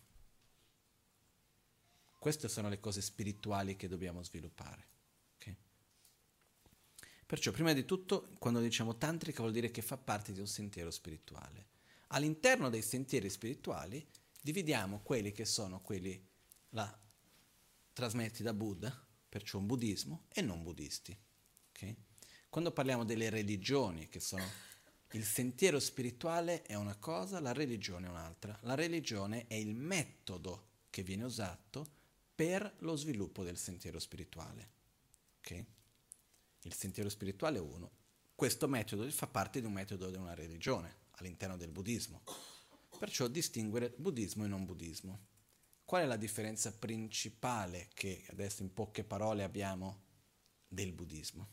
Queste 2.18 2.49
sono 2.49 2.68
le 2.68 2.80
cose 2.80 3.01
spirituali 3.01 3.76
che 3.76 3.88
dobbiamo 3.88 4.22
sviluppare. 4.22 4.86
Okay? 5.36 5.57
Perciò, 7.26 7.51
prima 7.51 7.72
di 7.72 7.84
tutto, 7.84 8.28
quando 8.38 8.61
diciamo 8.61 8.97
tantrica 8.97 9.41
vuol 9.41 9.53
dire 9.53 9.70
che 9.70 9.82
fa 9.82 9.97
parte 9.97 10.32
di 10.32 10.41
un 10.41 10.47
sentiero 10.47 10.91
spirituale. 10.91 11.66
All'interno 12.12 12.70
dei 12.70 12.82
sentieri 12.82 13.30
spirituali 13.30 14.04
dividiamo 14.40 15.00
quelli 15.00 15.30
che 15.32 15.44
sono 15.44 15.80
quelli 15.80 16.20
là, 16.70 16.98
trasmessi 17.92 18.42
da 18.42 18.52
Buddha, 18.52 19.06
perciò 19.28 19.58
un 19.58 19.66
buddismo, 19.66 20.24
e 20.32 20.40
non 20.40 20.62
buddisti. 20.62 21.16
Okay? 21.70 21.96
Quando 22.48 22.72
parliamo 22.72 23.04
delle 23.04 23.30
religioni, 23.30 24.08
che 24.08 24.18
sono 24.18 24.44
il 25.12 25.24
sentiero 25.24 25.78
spirituale 25.78 26.62
è 26.62 26.74
una 26.74 26.96
cosa, 26.96 27.38
la 27.38 27.52
religione 27.52 28.06
è 28.06 28.11
un'altra. 28.11 28.58
La 28.62 28.74
religione 28.74 29.46
è 29.46 29.54
il 29.54 29.74
metodo 29.74 30.68
che 30.90 31.02
viene 31.02 31.24
usato 31.24 31.98
per 32.34 32.74
lo 32.78 32.96
sviluppo 32.96 33.44
del 33.44 33.56
sentiero 33.56 34.00
spirituale. 34.00 34.70
Okay? 35.38 35.64
Il 36.62 36.74
sentiero 36.74 37.08
spirituale 37.08 37.58
è 37.58 37.61
uno. 37.61 37.90
Questo 38.34 38.66
metodo 38.66 39.08
fa 39.11 39.28
parte 39.28 39.61
di 39.61 39.66
un 39.66 39.72
metodo 39.72 40.11
di 40.11 40.16
una 40.16 40.34
religione 40.34 40.98
all'interno 41.23 41.57
del 41.57 41.71
buddismo. 41.71 42.23
Perciò 42.99 43.29
distinguere 43.29 43.95
buddismo 43.97 44.45
e 44.45 44.49
non 44.49 44.64
buddismo. 44.64 45.29
Qual 45.85 46.03
è 46.03 46.07
la 46.07 46.16
differenza 46.16 46.73
principale 46.73 47.89
che 47.95 48.25
adesso 48.31 48.62
in 48.62 48.73
poche 48.73 49.05
parole 49.05 49.43
abbiamo 49.43 50.03
del 50.68 50.93
buddismo? 50.93 51.49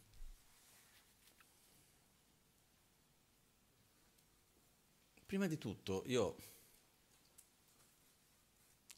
Prima 5.25 5.47
di 5.47 5.57
tutto, 5.57 6.03
io 6.05 6.37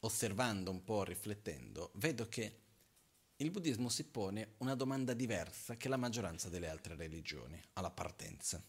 osservando 0.00 0.70
un 0.70 0.84
po', 0.84 1.04
riflettendo, 1.04 1.90
vedo 1.96 2.28
che 2.28 2.58
il 3.36 3.50
buddismo 3.50 3.88
si 3.88 4.04
pone 4.04 4.54
una 4.58 4.74
domanda 4.74 5.14
diversa 5.14 5.76
che 5.76 5.88
la 5.88 5.96
maggioranza 5.96 6.48
delle 6.48 6.68
altre 6.68 6.94
religioni 6.94 7.60
alla 7.72 7.90
partenza. 7.90 8.62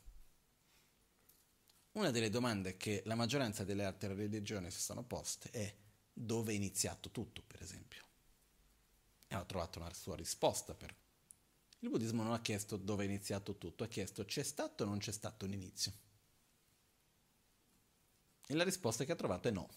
Una 1.94 2.12
delle 2.12 2.30
domande 2.30 2.78
che 2.78 3.02
la 3.06 3.16
maggioranza 3.16 3.66
delle 3.66 3.84
altre 3.84 4.14
religioni 4.14 4.72
si 4.72 4.80
sono 4.80 5.04
poste 5.04 5.50
è 5.50 5.76
dove 6.14 6.54
è 6.54 6.56
iniziato 6.56 7.10
tutto, 7.12 7.44
per 7.46 7.62
esempio. 7.62 8.06
E 9.28 9.36
ha 9.36 9.44
trovato 9.44 9.80
una 9.80 9.94
sua 9.94 10.16
risposta 10.16 10.74
per. 10.74 10.96
Il 11.80 11.90
buddismo 11.90 12.24
non 12.24 12.34
ha 12.34 12.42
chiesto 12.42 12.78
dove 12.78 13.04
è 13.04 13.08
iniziato 13.08 13.58
tutto, 13.58 13.84
ha 13.84 13.88
chiesto 13.88 14.24
c'è 14.24 14.44
stato 14.44 14.84
o 14.84 14.88
non 14.88 15.00
c'è 15.00 15.12
stato 15.12 15.46
un 15.46 15.54
inizio. 15.54 15.92
E 18.48 18.54
la 18.54 18.64
risposta 18.64 19.04
che 19.04 19.12
ha 19.12 19.16
trovato 19.16 19.50
è 19.50 19.52
no. 19.52 19.70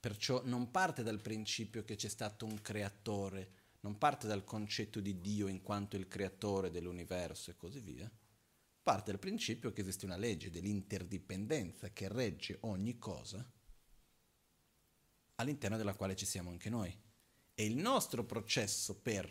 Perciò 0.00 0.42
non 0.44 0.70
parte 0.70 1.02
dal 1.02 1.20
principio 1.20 1.84
che 1.84 1.96
c'è 1.96 2.08
stato 2.08 2.46
un 2.46 2.62
creatore, 2.62 3.52
non 3.80 3.98
parte 3.98 4.26
dal 4.26 4.44
concetto 4.44 5.00
di 5.00 5.20
Dio 5.20 5.48
in 5.48 5.62
quanto 5.62 5.96
il 5.96 6.08
creatore 6.08 6.70
dell'universo 6.70 7.50
e 7.50 7.56
così 7.56 7.80
via, 7.80 8.10
parte 8.86 9.10
dal 9.10 9.18
principio 9.18 9.72
che 9.72 9.80
esiste 9.80 10.04
una 10.04 10.16
legge 10.16 10.48
dell'interdipendenza 10.48 11.90
che 11.90 12.06
regge 12.06 12.58
ogni 12.60 12.98
cosa 12.98 13.44
all'interno 15.34 15.76
della 15.76 15.96
quale 15.96 16.14
ci 16.14 16.24
siamo 16.24 16.50
anche 16.50 16.70
noi. 16.70 16.96
E 17.52 17.64
il 17.64 17.74
nostro 17.74 18.24
processo 18.24 18.94
per 18.94 19.28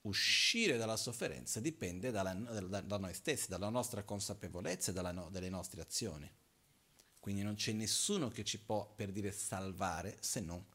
uscire 0.00 0.76
dalla 0.76 0.96
sofferenza 0.96 1.60
dipende 1.60 2.10
dalla, 2.10 2.34
da, 2.34 2.80
da, 2.80 2.98
noi 2.98 3.14
stessi, 3.14 3.48
dalla 3.48 3.68
nostra 3.68 4.02
consapevolezza 4.02 4.90
e 4.90 5.12
no, 5.12 5.30
dalle 5.30 5.50
nostre 5.50 5.80
azioni. 5.80 6.28
Quindi 7.20 7.42
non 7.42 7.54
c'è 7.54 7.70
nessuno 7.70 8.28
che 8.28 8.42
ci 8.42 8.58
può, 8.58 8.92
per 8.92 9.12
dire, 9.12 9.30
salvare 9.30 10.16
se 10.18 10.40
non 10.40 10.66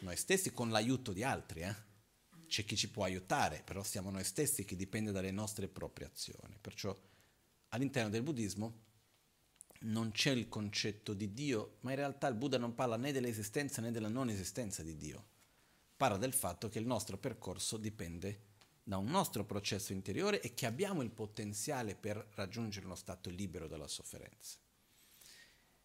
noi 0.00 0.16
stessi 0.16 0.52
con 0.52 0.70
l'aiuto 0.70 1.12
di 1.12 1.22
altri. 1.22 1.60
Eh? 1.60 1.74
C'è 2.48 2.64
chi 2.64 2.76
ci 2.76 2.90
può 2.90 3.04
aiutare, 3.04 3.62
però 3.64 3.84
siamo 3.84 4.10
noi 4.10 4.24
stessi 4.24 4.64
che 4.64 4.74
dipende 4.74 5.12
dalle 5.12 5.30
nostre 5.30 5.68
proprie 5.68 6.08
azioni. 6.08 6.58
Perciò 6.60 7.12
all'interno 7.74 8.08
del 8.08 8.22
buddismo 8.22 8.82
non 9.80 10.12
c'è 10.12 10.30
il 10.30 10.48
concetto 10.48 11.12
di 11.12 11.32
Dio, 11.34 11.76
ma 11.80 11.90
in 11.90 11.96
realtà 11.96 12.28
il 12.28 12.36
Buddha 12.36 12.56
non 12.56 12.74
parla 12.74 12.96
né 12.96 13.12
dell'esistenza 13.12 13.82
né 13.82 13.90
della 13.90 14.08
non 14.08 14.30
esistenza 14.30 14.82
di 14.82 14.96
Dio. 14.96 15.32
Parla 15.96 16.16
del 16.16 16.32
fatto 16.32 16.68
che 16.68 16.78
il 16.78 16.86
nostro 16.86 17.18
percorso 17.18 17.76
dipende 17.76 18.52
da 18.82 18.96
un 18.96 19.06
nostro 19.06 19.44
processo 19.44 19.92
interiore 19.92 20.40
e 20.40 20.54
che 20.54 20.66
abbiamo 20.66 21.02
il 21.02 21.10
potenziale 21.10 21.94
per 21.94 22.28
raggiungere 22.34 22.86
uno 22.86 22.94
stato 22.94 23.28
libero 23.28 23.66
dalla 23.66 23.88
sofferenza. 23.88 24.56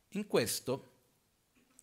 In 0.09 0.27
questo 0.27 0.93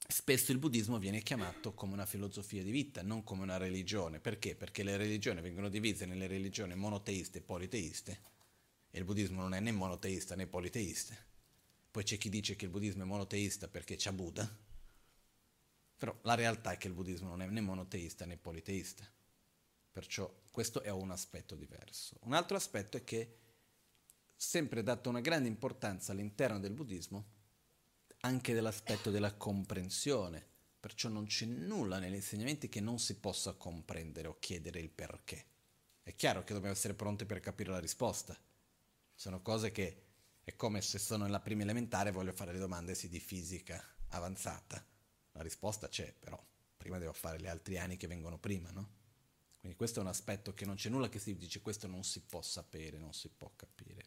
spesso 0.08 0.52
il 0.52 0.58
buddismo 0.58 0.98
viene 0.98 1.22
chiamato 1.22 1.74
come 1.74 1.92
una 1.92 2.06
filosofia 2.06 2.62
di 2.62 2.70
vita, 2.70 3.02
non 3.02 3.24
come 3.24 3.42
una 3.42 3.56
religione. 3.56 4.20
Perché? 4.20 4.54
Perché 4.54 4.82
le 4.82 4.96
religioni 4.96 5.40
vengono 5.40 5.68
divise 5.68 6.06
nelle 6.06 6.26
religioni 6.26 6.74
monoteiste 6.74 7.38
e 7.38 7.42
politeiste 7.42 8.35
e 8.96 8.98
il 8.98 9.04
buddismo 9.04 9.42
non 9.42 9.52
è 9.52 9.60
né 9.60 9.72
monoteista 9.72 10.34
né 10.34 10.46
politeista. 10.46 11.14
Poi 11.90 12.02
c'è 12.02 12.16
chi 12.16 12.30
dice 12.30 12.56
che 12.56 12.64
il 12.64 12.70
buddismo 12.70 13.02
è 13.02 13.06
monoteista 13.06 13.68
perché 13.68 13.96
c'è 13.96 14.10
Buddha, 14.10 14.50
però 15.98 16.18
la 16.22 16.34
realtà 16.34 16.72
è 16.72 16.78
che 16.78 16.88
il 16.88 16.94
buddismo 16.94 17.28
non 17.28 17.42
è 17.42 17.46
né 17.46 17.60
monoteista 17.60 18.24
né 18.24 18.38
politeista. 18.38 19.06
Perciò 19.92 20.34
questo 20.50 20.80
è 20.80 20.88
un 20.88 21.10
aspetto 21.10 21.56
diverso. 21.56 22.16
Un 22.22 22.32
altro 22.32 22.56
aspetto 22.56 22.96
è 22.96 23.04
che 23.04 23.36
sempre 24.34 24.82
dato 24.82 25.10
una 25.10 25.20
grande 25.20 25.48
importanza 25.48 26.12
all'interno 26.12 26.58
del 26.58 26.72
buddismo 26.72 27.34
anche 28.20 28.54
dell'aspetto 28.54 29.10
della 29.10 29.34
comprensione, 29.34 30.42
perciò 30.80 31.10
non 31.10 31.26
c'è 31.26 31.44
nulla 31.44 31.98
negli 31.98 32.14
insegnamenti 32.14 32.70
che 32.70 32.80
non 32.80 32.98
si 32.98 33.16
possa 33.16 33.52
comprendere 33.52 34.28
o 34.28 34.38
chiedere 34.38 34.80
il 34.80 34.88
perché. 34.88 35.44
È 36.02 36.14
chiaro 36.14 36.44
che 36.44 36.54
dobbiamo 36.54 36.74
essere 36.74 36.94
pronti 36.94 37.26
per 37.26 37.40
capire 37.40 37.72
la 37.72 37.78
risposta. 37.78 38.34
Sono 39.18 39.40
cose 39.40 39.72
che 39.72 40.02
è 40.44 40.54
come 40.56 40.82
se 40.82 40.98
sono 40.98 41.24
nella 41.24 41.40
prima 41.40 41.62
elementare 41.62 42.10
e 42.10 42.12
voglio 42.12 42.32
fare 42.32 42.52
le 42.52 42.58
domande 42.58 42.94
sì, 42.94 43.08
di 43.08 43.18
fisica 43.18 43.82
avanzata. 44.10 44.84
La 45.32 45.42
risposta 45.42 45.88
c'è, 45.88 46.12
però 46.12 46.38
prima 46.76 46.98
devo 46.98 47.14
fare 47.14 47.40
gli 47.40 47.46
altri 47.46 47.78
anni 47.78 47.96
che 47.96 48.06
vengono 48.06 48.38
prima, 48.38 48.70
no? 48.70 48.90
Quindi 49.58 49.76
questo 49.78 50.00
è 50.00 50.02
un 50.02 50.08
aspetto 50.08 50.52
che 50.52 50.66
non 50.66 50.76
c'è 50.76 50.90
nulla 50.90 51.08
che 51.08 51.18
si 51.18 51.34
dice, 51.34 51.62
questo 51.62 51.86
non 51.86 52.04
si 52.04 52.20
può 52.20 52.42
sapere, 52.42 52.98
non 52.98 53.14
si 53.14 53.30
può 53.30 53.50
capire. 53.56 54.04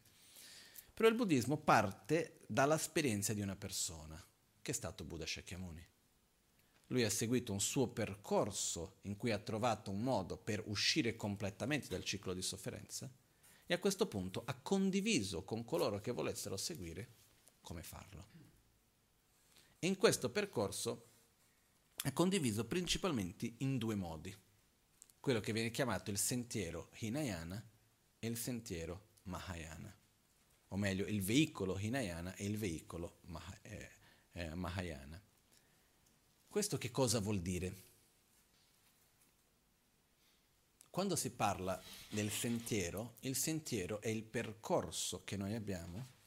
Però 0.94 1.08
il 1.08 1.16
buddismo 1.16 1.58
parte 1.58 2.44
dall'esperienza 2.46 3.34
di 3.34 3.40
una 3.40 3.56
persona, 3.56 4.24
che 4.62 4.70
è 4.70 4.74
stato 4.74 5.02
Buddha 5.02 5.26
Shakyamuni. 5.26 5.86
Lui 6.86 7.02
ha 7.02 7.10
seguito 7.10 7.52
un 7.52 7.60
suo 7.60 7.88
percorso 7.88 8.98
in 9.02 9.16
cui 9.16 9.32
ha 9.32 9.38
trovato 9.38 9.90
un 9.90 10.02
modo 10.02 10.36
per 10.36 10.62
uscire 10.66 11.16
completamente 11.16 11.88
dal 11.88 12.04
ciclo 12.04 12.32
di 12.32 12.42
sofferenza 12.42 13.12
e 13.70 13.74
a 13.74 13.78
questo 13.78 14.08
punto 14.08 14.42
ha 14.46 14.54
condiviso 14.54 15.44
con 15.44 15.64
coloro 15.64 16.00
che 16.00 16.10
volessero 16.10 16.56
seguire 16.56 17.08
come 17.60 17.84
farlo. 17.84 18.26
E 19.78 19.86
in 19.86 19.96
questo 19.96 20.28
percorso 20.28 21.06
ha 22.02 22.12
condiviso 22.12 22.64
principalmente 22.64 23.54
in 23.58 23.78
due 23.78 23.94
modi 23.94 24.36
quello 25.20 25.38
che 25.38 25.52
viene 25.52 25.70
chiamato 25.70 26.10
il 26.10 26.18
sentiero 26.18 26.90
Hinayana 26.98 27.64
e 28.18 28.26
il 28.26 28.36
sentiero 28.36 29.18
Mahayana, 29.22 29.96
o 30.66 30.76
meglio 30.76 31.06
il 31.06 31.22
veicolo 31.22 31.78
Hinayana 31.78 32.34
e 32.34 32.46
il 32.46 32.58
veicolo 32.58 33.20
eh, 33.62 33.88
eh, 34.32 34.52
Mahayana. 34.52 35.22
Questo 36.48 36.76
che 36.76 36.90
cosa 36.90 37.20
vuol 37.20 37.40
dire? 37.40 37.89
Quando 40.90 41.14
si 41.14 41.30
parla 41.30 41.80
del 42.08 42.32
sentiero, 42.32 43.14
il 43.20 43.36
sentiero 43.36 44.00
è 44.00 44.08
il 44.08 44.24
percorso 44.24 45.22
che 45.22 45.36
noi 45.36 45.54
abbiamo 45.54 46.18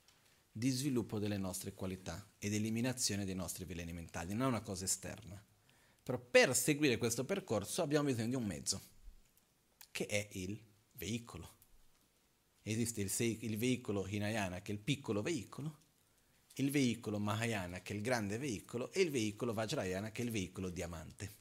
di 0.49 0.69
sviluppo 0.69 1.19
delle 1.19 1.37
nostre 1.37 1.73
qualità 1.73 2.25
ed 2.39 2.53
eliminazione 2.53 3.25
dei 3.25 3.35
nostri 3.35 3.65
veleni 3.65 3.91
mentali, 3.91 4.33
non 4.33 4.43
è 4.43 4.47
una 4.47 4.61
cosa 4.61 4.85
esterna. 4.85 5.43
Però 6.01 6.17
per 6.17 6.55
seguire 6.55 6.97
questo 6.97 7.25
percorso 7.25 7.81
abbiamo 7.81 8.07
bisogno 8.07 8.29
di 8.29 8.35
un 8.35 8.45
mezzo, 8.45 8.81
che 9.91 10.05
è 10.05 10.29
il 10.31 10.57
veicolo. 10.93 11.51
Esiste 12.61 13.01
il, 13.01 13.09
se- 13.09 13.23
il 13.41 13.57
veicolo 13.57 14.07
Hinayana, 14.07 14.61
che 14.61 14.71
è 14.71 14.75
il 14.75 14.81
piccolo 14.81 15.21
veicolo, 15.21 15.79
il 16.55 16.71
veicolo 16.71 17.19
Mahayana, 17.19 17.81
che 17.81 17.91
è 17.91 17.95
il 17.97 18.01
grande 18.01 18.37
veicolo, 18.37 18.93
e 18.93 19.01
il 19.01 19.11
veicolo 19.11 19.53
Vajrayana, 19.53 20.11
che 20.11 20.21
è 20.21 20.25
il 20.25 20.31
veicolo 20.31 20.69
diamante. 20.69 21.35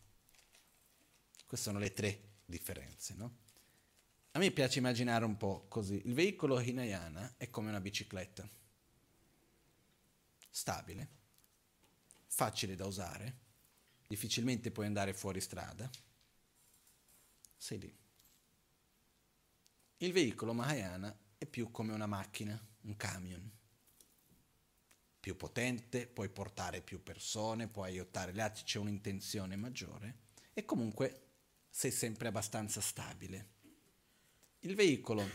Queste 1.47 1.69
sono 1.69 1.79
le 1.79 1.93
tre 1.93 2.31
differenze, 2.53 3.15
no? 3.15 3.39
A 4.33 4.39
me 4.39 4.51
piace 4.51 4.79
immaginare 4.79 5.25
un 5.25 5.37
po' 5.37 5.67
così. 5.69 6.01
Il 6.05 6.15
veicolo 6.15 6.61
Hinayana 6.61 7.35
è 7.37 7.51
come 7.51 7.69
una 7.71 7.81
bicicletta. 7.81 8.49
Stabile, 10.51 11.09
facile 12.27 12.77
da 12.77 12.87
usare, 12.87 13.39
difficilmente 14.07 14.71
puoi 14.71 14.87
andare 14.87 15.15
fuori 15.15 15.41
strada, 15.41 15.91
sei 17.57 17.79
lì. 17.79 17.97
Il 19.99 20.13
veicolo 20.13 20.53
Mahayana 20.53 21.17
è 21.39 21.47
più 21.47 21.71
come 21.71 21.93
una 21.93 22.07
macchina, 22.07 22.61
un 22.83 22.97
camion. 22.97 23.51
Più 25.21 25.37
potente, 25.37 26.07
puoi 26.07 26.29
portare 26.29 26.83
più 26.83 27.03
persone, 27.03 27.69
puoi 27.69 27.91
aiutare 27.91 28.33
gli 28.33 28.41
altri, 28.41 28.65
c'è 28.65 28.79
un'intenzione 28.79 29.57
maggiore 29.57 30.17
e 30.53 30.65
comunque 30.65 31.32
sei 31.75 31.91
sempre 31.91 32.29
abbastanza 32.29 32.83
stabile. 32.83 33.49
Il 34.61 34.75
veicolo 34.75 35.27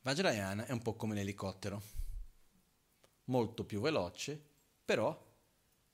Vajrayana 0.00 0.64
è 0.64 0.72
un 0.72 0.80
po' 0.80 0.94
come 0.96 1.14
l'elicottero, 1.14 1.82
molto 3.24 3.64
più 3.66 3.80
veloce, 3.80 4.42
però 4.84 5.22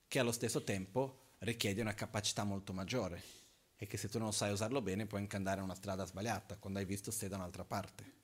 che 0.07 0.19
allo 0.19 0.31
stesso 0.31 0.63
tempo 0.63 1.33
richiede 1.39 1.81
una 1.81 1.93
capacità 1.93 2.45
molto 2.45 2.71
maggiore 2.71 3.21
e 3.75 3.87
che 3.87 3.97
se 3.97 4.07
tu 4.07 4.19
non 4.19 4.31
sai 4.31 4.53
usarlo 4.53 4.81
bene 4.81 5.05
puoi 5.05 5.19
anche 5.19 5.35
andare 5.35 5.59
a 5.59 5.65
una 5.65 5.75
strada 5.75 6.05
sbagliata 6.05 6.57
quando 6.57 6.79
hai 6.79 6.85
visto 6.85 7.11
sei 7.11 7.27
da 7.27 7.35
un'altra 7.35 7.65
parte. 7.65 8.21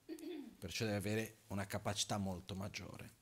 Perciò 0.58 0.86
deve 0.86 0.98
avere 0.98 1.40
una 1.48 1.68
capacità 1.68 2.18
molto 2.18 2.56
maggiore. 2.56 3.18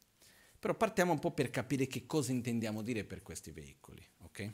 Però 0.59 0.75
partiamo 0.75 1.11
un 1.11 1.19
po' 1.19 1.31
per 1.31 1.49
capire 1.49 1.87
che 1.87 2.05
cosa 2.05 2.31
intendiamo 2.31 2.83
dire 2.83 3.03
per 3.03 3.23
questi 3.23 3.49
veicoli, 3.49 4.07
ok? 4.19 4.53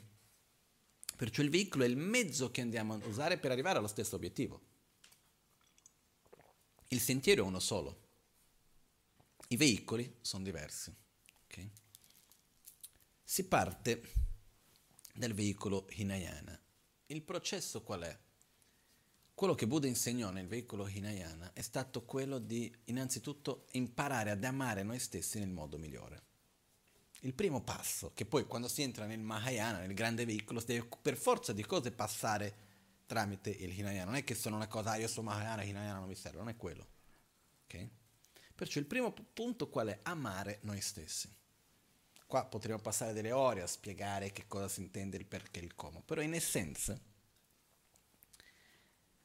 Perciò 1.16 1.42
il 1.42 1.50
veicolo 1.50 1.84
è 1.84 1.86
il 1.86 1.96
mezzo 1.96 2.50
che 2.50 2.60
andiamo 2.60 2.94
a 2.94 3.06
usare 3.06 3.38
per 3.38 3.50
arrivare 3.50 3.78
allo 3.78 3.86
stesso 3.86 4.16
obiettivo. 4.16 4.60
Il 6.88 7.00
sentiero 7.00 7.44
è 7.44 7.46
uno 7.46 7.60
solo. 7.60 8.02
I 9.48 9.56
veicoli 9.56 10.16
sono 10.20 10.42
diversi. 10.42 10.94
Okay? 11.44 11.70
Si 13.22 13.46
parte 13.46 14.02
dal 15.14 15.32
veicolo 15.32 15.86
Hinayana. 15.90 16.60
Il 17.06 17.22
processo 17.22 17.82
qual 17.82 18.02
è? 18.02 18.18
Quello 19.34 19.54
che 19.54 19.66
Buddha 19.66 19.86
insegnò 19.86 20.30
nel 20.30 20.46
veicolo 20.46 20.86
Hinayana 20.86 21.52
è 21.52 21.60
stato 21.60 22.04
quello 22.04 22.38
di 22.38 22.72
innanzitutto 22.84 23.66
imparare 23.72 24.30
ad 24.30 24.44
amare 24.44 24.82
noi 24.82 24.98
stessi 24.98 25.38
nel 25.38 25.50
modo 25.50 25.78
migliore. 25.78 26.22
Il 27.24 27.32
primo 27.32 27.62
passo, 27.62 28.12
che 28.12 28.26
poi 28.26 28.44
quando 28.44 28.68
si 28.68 28.82
entra 28.82 29.06
nel 29.06 29.20
Mahayana, 29.20 29.78
nel 29.78 29.94
grande 29.94 30.26
veicolo, 30.26 30.60
si 30.60 30.66
deve 30.66 30.88
per 31.00 31.16
forza 31.16 31.54
di 31.54 31.64
cose 31.64 31.90
passare 31.90 32.54
tramite 33.06 33.48
il 33.48 33.78
Hinayana. 33.78 34.04
Non 34.04 34.16
è 34.16 34.24
che 34.24 34.34
sono 34.34 34.56
una 34.56 34.68
cosa, 34.68 34.90
ah, 34.90 34.96
io 34.96 35.08
sono 35.08 35.30
Mahayana, 35.30 35.62
Hinayana 35.62 36.00
non 36.00 36.08
mi 36.08 36.14
serve, 36.14 36.38
non 36.38 36.50
è 36.50 36.56
quello. 36.56 36.86
Okay? 37.64 37.90
Perciò 38.54 38.78
il 38.78 38.84
primo 38.84 39.10
punto 39.12 39.70
qual 39.70 39.88
è? 39.88 40.00
Amare 40.02 40.58
noi 40.62 40.82
stessi. 40.82 41.34
Qua 42.26 42.44
potremmo 42.44 42.78
passare 42.80 43.14
delle 43.14 43.32
ore 43.32 43.62
a 43.62 43.66
spiegare 43.66 44.30
che 44.30 44.46
cosa 44.46 44.68
si 44.68 44.80
intende 44.80 45.16
il 45.16 45.24
perché 45.24 45.60
e 45.60 45.64
il 45.64 45.74
come, 45.74 46.02
però 46.04 46.20
in 46.20 46.34
essenza 46.34 46.98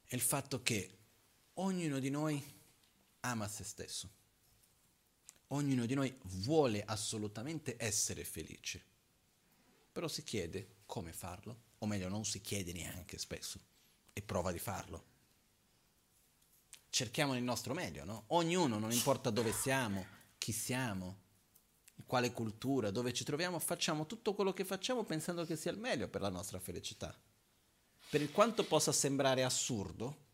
è 0.06 0.14
il 0.14 0.20
fatto 0.22 0.62
che 0.62 0.98
ognuno 1.54 1.98
di 1.98 2.08
noi 2.08 2.42
ama 3.20 3.46
se 3.46 3.64
stesso. 3.64 4.10
Ognuno 5.52 5.84
di 5.84 5.94
noi 5.94 6.16
vuole 6.24 6.84
assolutamente 6.84 7.74
essere 7.76 8.24
felice, 8.24 8.84
però 9.90 10.06
si 10.06 10.22
chiede 10.22 10.76
come 10.86 11.12
farlo, 11.12 11.62
o 11.78 11.86
meglio 11.86 12.08
non 12.08 12.24
si 12.24 12.40
chiede 12.40 12.72
neanche 12.72 13.18
spesso 13.18 13.58
e 14.12 14.22
prova 14.22 14.52
di 14.52 14.60
farlo. 14.60 15.04
Cerchiamo 16.88 17.36
il 17.36 17.42
nostro 17.42 17.74
meglio, 17.74 18.04
no? 18.04 18.24
Ognuno, 18.28 18.78
non 18.78 18.92
importa 18.92 19.30
dove 19.30 19.52
siamo, 19.52 20.06
chi 20.38 20.52
siamo, 20.52 21.18
quale 22.06 22.32
cultura, 22.32 22.90
dove 22.90 23.12
ci 23.12 23.24
troviamo, 23.24 23.58
facciamo 23.58 24.06
tutto 24.06 24.34
quello 24.34 24.52
che 24.52 24.64
facciamo 24.64 25.02
pensando 25.02 25.44
che 25.44 25.56
sia 25.56 25.72
il 25.72 25.78
meglio 25.78 26.08
per 26.08 26.20
la 26.20 26.28
nostra 26.28 26.60
felicità. 26.60 27.16
Per 28.08 28.20
il 28.20 28.30
quanto 28.30 28.64
possa 28.64 28.92
sembrare 28.92 29.42
assurdo, 29.42 30.26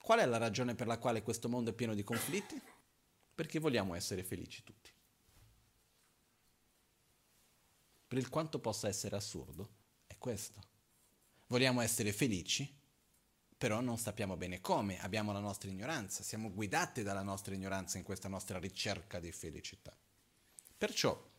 qual 0.00 0.20
è 0.20 0.26
la 0.26 0.38
ragione 0.38 0.76
per 0.76 0.86
la 0.86 0.98
quale 0.98 1.22
questo 1.22 1.48
mondo 1.48 1.70
è 1.70 1.74
pieno 1.74 1.94
di 1.94 2.04
conflitti? 2.04 2.60
Perché 3.38 3.60
vogliamo 3.60 3.94
essere 3.94 4.24
felici 4.24 4.64
tutti. 4.64 4.90
Per 8.08 8.18
il 8.18 8.28
quanto 8.30 8.58
possa 8.58 8.88
essere 8.88 9.14
assurdo, 9.14 9.74
è 10.08 10.18
questo. 10.18 10.60
Vogliamo 11.46 11.80
essere 11.80 12.12
felici, 12.12 12.68
però 13.56 13.80
non 13.80 13.96
sappiamo 13.96 14.36
bene 14.36 14.60
come, 14.60 15.00
abbiamo 15.00 15.30
la 15.30 15.38
nostra 15.38 15.70
ignoranza, 15.70 16.24
siamo 16.24 16.52
guidati 16.52 17.04
dalla 17.04 17.22
nostra 17.22 17.54
ignoranza 17.54 17.96
in 17.96 18.02
questa 18.02 18.26
nostra 18.26 18.58
ricerca 18.58 19.20
di 19.20 19.30
felicità. 19.30 19.96
Perciò 20.76 21.30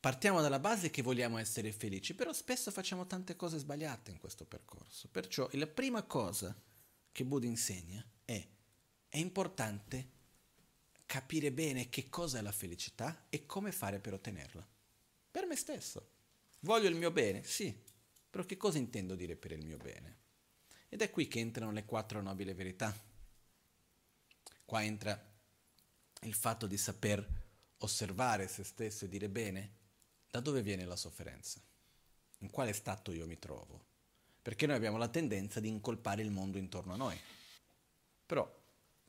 partiamo 0.00 0.40
dalla 0.40 0.58
base 0.58 0.88
che 0.88 1.02
vogliamo 1.02 1.36
essere 1.36 1.70
felici, 1.70 2.14
però 2.14 2.32
spesso 2.32 2.70
facciamo 2.70 3.06
tante 3.06 3.36
cose 3.36 3.58
sbagliate 3.58 4.10
in 4.10 4.16
questo 4.16 4.46
percorso. 4.46 5.06
Perciò 5.08 5.46
la 5.52 5.66
prima 5.66 6.02
cosa 6.04 6.58
che 7.12 7.26
Buddha 7.26 7.44
insegna 7.44 8.02
è 8.24 8.56
è 9.08 9.16
importante 9.16 10.16
capire 11.06 11.50
bene 11.52 11.88
che 11.88 12.08
cosa 12.08 12.38
è 12.38 12.42
la 12.42 12.52
felicità 12.52 13.26
e 13.30 13.46
come 13.46 13.72
fare 13.72 13.98
per 13.98 14.12
ottenerla. 14.12 14.66
Per 15.30 15.46
me 15.46 15.56
stesso. 15.56 16.10
Voglio 16.60 16.88
il 16.88 16.96
mio 16.96 17.10
bene? 17.10 17.42
Sì, 17.42 17.74
però 18.28 18.44
che 18.44 18.56
cosa 18.56 18.78
intendo 18.78 19.14
dire 19.14 19.36
per 19.36 19.52
il 19.52 19.64
mio 19.64 19.78
bene? 19.78 20.16
Ed 20.88 21.02
è 21.02 21.10
qui 21.10 21.28
che 21.28 21.38
entrano 21.38 21.72
le 21.72 21.84
quattro 21.84 22.20
nobili 22.20 22.52
verità. 22.52 22.94
Qua 24.64 24.84
entra 24.84 25.18
il 26.22 26.34
fatto 26.34 26.66
di 26.66 26.76
saper 26.76 27.26
osservare 27.78 28.48
se 28.48 28.64
stesso 28.64 29.04
e 29.04 29.08
dire 29.08 29.28
bene, 29.28 29.76
da 30.30 30.40
dove 30.40 30.62
viene 30.62 30.84
la 30.84 30.96
sofferenza? 30.96 31.60
In 32.40 32.50
quale 32.50 32.72
stato 32.72 33.12
io 33.12 33.26
mi 33.26 33.38
trovo? 33.38 33.86
Perché 34.42 34.66
noi 34.66 34.76
abbiamo 34.76 34.98
la 34.98 35.08
tendenza 35.08 35.60
di 35.60 35.68
incolpare 35.68 36.22
il 36.22 36.30
mondo 36.30 36.58
intorno 36.58 36.92
a 36.92 36.96
noi. 36.96 37.18
Però, 38.26 38.57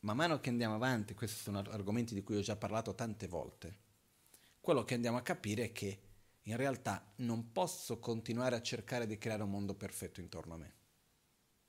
man 0.01 0.15
mano 0.15 0.39
che 0.39 0.49
andiamo 0.49 0.75
avanti, 0.75 1.13
questi 1.13 1.41
sono 1.41 1.59
argomenti 1.59 2.13
di 2.13 2.23
cui 2.23 2.37
ho 2.37 2.41
già 2.41 2.55
parlato 2.55 2.95
tante 2.95 3.27
volte, 3.27 3.77
quello 4.61 4.83
che 4.83 4.93
andiamo 4.93 5.17
a 5.17 5.21
capire 5.21 5.65
è 5.65 5.71
che 5.71 6.01
in 6.43 6.55
realtà 6.55 7.13
non 7.17 7.51
posso 7.51 7.99
continuare 7.99 8.55
a 8.55 8.61
cercare 8.61 9.05
di 9.05 9.17
creare 9.17 9.43
un 9.43 9.51
mondo 9.51 9.75
perfetto 9.75 10.19
intorno 10.19 10.55
a 10.55 10.57
me. 10.57 10.73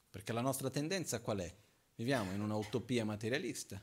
Perché 0.09 0.33
la 0.33 0.41
nostra 0.41 0.70
tendenza 0.70 1.20
qual 1.20 1.39
è? 1.39 1.55
Viviamo 1.95 2.33
in 2.33 2.41
un'utopia 2.41 3.05
materialista 3.05 3.83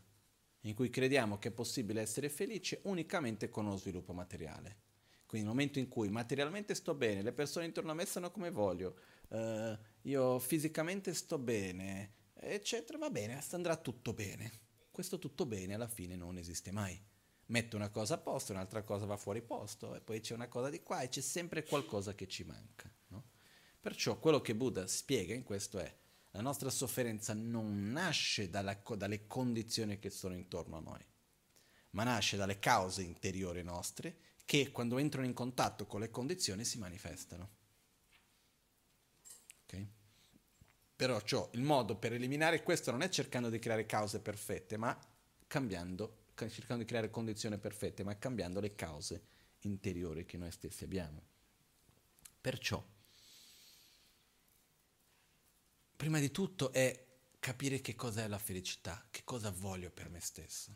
in 0.61 0.73
cui 0.73 0.89
crediamo 0.89 1.37
che 1.37 1.49
è 1.49 1.51
possibile 1.51 2.01
essere 2.01 2.29
felice 2.29 2.81
unicamente 2.83 3.49
con 3.49 3.65
uno 3.65 3.77
sviluppo 3.77 4.11
materiale. 4.11 4.85
Quindi 5.25 5.47
nel 5.47 5.55
momento 5.55 5.79
in 5.79 5.87
cui 5.87 6.09
materialmente 6.09 6.73
sto 6.73 6.93
bene, 6.93 7.21
le 7.21 7.33
persone 7.33 7.65
intorno 7.65 7.91
a 7.91 7.93
me 7.93 8.05
sono 8.05 8.31
come 8.31 8.49
voglio, 8.49 8.97
uh, 9.29 9.77
io 10.03 10.39
fisicamente 10.39 11.13
sto 11.13 11.37
bene, 11.37 12.13
eccetera, 12.39 12.97
va 12.97 13.09
bene, 13.09 13.41
andrà 13.51 13.75
tutto 13.75 14.13
bene. 14.13 14.51
Questo 14.91 15.19
tutto 15.19 15.45
bene 15.45 15.73
alla 15.73 15.87
fine 15.87 16.15
non 16.15 16.37
esiste 16.37 16.71
mai. 16.71 16.99
Metto 17.47 17.75
una 17.75 17.89
cosa 17.89 18.15
a 18.15 18.17
posto, 18.17 18.51
un'altra 18.51 18.83
cosa 18.83 19.05
va 19.05 19.15
fuori 19.15 19.41
posto, 19.41 19.95
e 19.95 20.01
poi 20.01 20.19
c'è 20.19 20.33
una 20.33 20.47
cosa 20.47 20.69
di 20.69 20.81
qua 20.83 21.01
e 21.01 21.09
c'è 21.09 21.21
sempre 21.21 21.63
qualcosa 21.63 22.13
che 22.13 22.27
ci 22.27 22.43
manca. 22.43 22.91
No? 23.07 23.23
Perciò 23.79 24.19
quello 24.19 24.41
che 24.41 24.55
Buddha 24.55 24.85
spiega 24.87 25.33
in 25.33 25.43
questo 25.43 25.79
è 25.79 25.95
la 26.31 26.41
nostra 26.41 26.69
sofferenza 26.69 27.33
non 27.33 27.91
nasce 27.91 28.49
dalla, 28.49 28.79
dalle 28.95 29.25
condizioni 29.27 29.97
che 29.97 30.09
sono 30.09 30.35
intorno 30.35 30.77
a 30.77 30.81
noi, 30.81 31.03
ma 31.91 32.03
nasce 32.03 32.37
dalle 32.37 32.59
cause 32.59 33.01
interiori 33.01 33.63
nostre 33.63 34.17
che 34.45 34.71
quando 34.71 34.97
entrano 34.97 35.25
in 35.25 35.33
contatto 35.33 35.85
con 35.87 35.99
le 35.99 36.09
condizioni 36.09 36.63
si 36.63 36.77
manifestano. 36.77 37.49
Okay? 39.63 39.87
Perciò 40.97 41.47
il 41.53 41.61
modo 41.61 41.95
per 41.95 42.11
eliminare 42.11 42.63
questo 42.63 42.89
non 42.89 43.03
è 43.03 43.09
cercando 43.09 43.51
di 43.51 43.59
creare 43.59 43.85
cause 43.85 44.19
perfette, 44.19 44.77
ma 44.77 44.99
cambiando, 45.45 46.31
cercando 46.35 46.81
di 46.81 46.89
creare 46.89 47.11
condizioni 47.11 47.59
perfette, 47.59 48.03
ma 48.03 48.17
cambiando 48.17 48.59
le 48.59 48.73
cause 48.73 49.21
interiori 49.59 50.25
che 50.25 50.37
noi 50.37 50.49
stessi 50.51 50.83
abbiamo. 50.83 51.21
Perciò 52.41 52.83
prima 55.95 56.19
di 56.19 56.31
tutto 56.31 56.71
è 56.71 57.05
capire 57.39 57.79
che 57.79 57.93
cos'è 57.93 58.27
la 58.27 58.39
felicità, 58.39 59.05
che 59.11 59.21
cosa 59.23 59.51
voglio 59.51 59.91
per 59.91 60.09
me 60.09 60.19
stesso. 60.19 60.75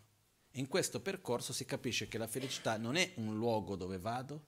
In 0.51 0.67
questo 0.67 1.01
percorso 1.01 1.51
si 1.51 1.65
capisce 1.65 2.07
che 2.07 2.19
la 2.19 2.27
felicità 2.27 2.77
non 2.77 2.95
è 2.95 3.13
un 3.15 3.37
luogo 3.37 3.75
dove 3.75 3.97
vado 3.97 4.45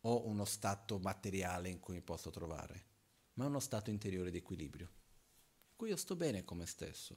o 0.00 0.26
uno 0.26 0.46
stato 0.46 0.98
materiale 0.98 1.68
in 1.68 1.78
cui 1.78 1.94
mi 1.94 2.00
posso 2.00 2.30
trovare, 2.30 2.86
ma 3.34 3.46
uno 3.46 3.60
stato 3.60 3.90
interiore 3.90 4.30
di 4.30 4.38
equilibrio, 4.38 4.86
in 5.70 5.76
cui 5.76 5.88
io 5.88 5.96
sto 5.96 6.16
bene 6.16 6.44
con 6.44 6.58
me 6.58 6.66
stesso, 6.66 7.16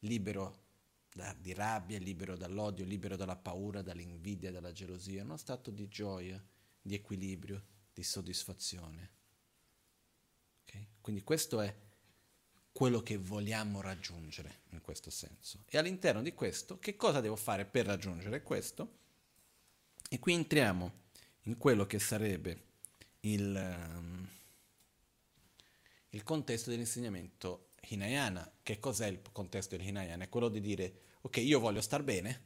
libero 0.00 0.64
da, 1.12 1.32
di 1.32 1.54
rabbia, 1.54 1.98
libero 1.98 2.36
dall'odio, 2.36 2.84
libero 2.84 3.16
dalla 3.16 3.36
paura, 3.36 3.82
dall'invidia, 3.82 4.50
dalla 4.50 4.72
gelosia, 4.72 5.22
uno 5.22 5.36
stato 5.36 5.70
di 5.70 5.88
gioia, 5.88 6.42
di 6.80 6.94
equilibrio, 6.94 7.64
di 7.92 8.02
soddisfazione. 8.02 9.10
Okay? 10.62 10.86
Quindi 11.00 11.22
questo 11.22 11.60
è 11.60 11.74
quello 12.70 13.02
che 13.02 13.16
vogliamo 13.16 13.80
raggiungere 13.80 14.60
in 14.72 14.82
questo 14.82 15.08
senso. 15.08 15.64
E 15.66 15.78
all'interno 15.78 16.20
di 16.20 16.34
questo, 16.34 16.78
che 16.78 16.94
cosa 16.94 17.20
devo 17.20 17.36
fare 17.36 17.64
per 17.64 17.86
raggiungere 17.86 18.42
questo? 18.42 18.98
E 20.10 20.18
qui 20.18 20.34
entriamo 20.34 21.04
in 21.44 21.56
quello 21.56 21.86
che 21.86 21.98
sarebbe 21.98 22.64
il, 23.20 23.54
um, 23.54 24.28
il 26.10 26.22
contesto 26.22 26.70
dell'insegnamento 26.70 27.70
Hinayana. 27.88 28.58
Che 28.62 28.78
cos'è 28.78 29.06
il 29.06 29.20
contesto 29.32 29.76
del 29.76 29.86
Hinayana? 29.86 30.24
È 30.24 30.28
quello 30.28 30.48
di 30.48 30.60
dire, 30.60 31.00
ok, 31.22 31.36
io 31.38 31.60
voglio 31.60 31.80
star 31.80 32.02
bene, 32.02 32.42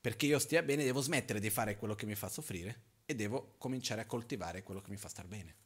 perché 0.00 0.26
io 0.26 0.38
stia 0.38 0.62
bene 0.62 0.84
devo 0.84 1.00
smettere 1.00 1.40
di 1.40 1.50
fare 1.50 1.76
quello 1.76 1.94
che 1.94 2.06
mi 2.06 2.14
fa 2.14 2.28
soffrire 2.28 2.82
e 3.04 3.14
devo 3.14 3.54
cominciare 3.58 4.00
a 4.00 4.06
coltivare 4.06 4.62
quello 4.62 4.80
che 4.80 4.90
mi 4.90 4.96
fa 4.96 5.08
star 5.08 5.26
bene. 5.26 5.56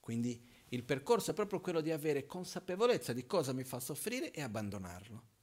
Quindi 0.00 0.44
il 0.68 0.84
percorso 0.84 1.30
è 1.30 1.34
proprio 1.34 1.60
quello 1.60 1.80
di 1.80 1.90
avere 1.90 2.26
consapevolezza 2.26 3.12
di 3.12 3.26
cosa 3.26 3.52
mi 3.52 3.64
fa 3.64 3.80
soffrire 3.80 4.30
e 4.30 4.42
abbandonarlo. 4.42 5.34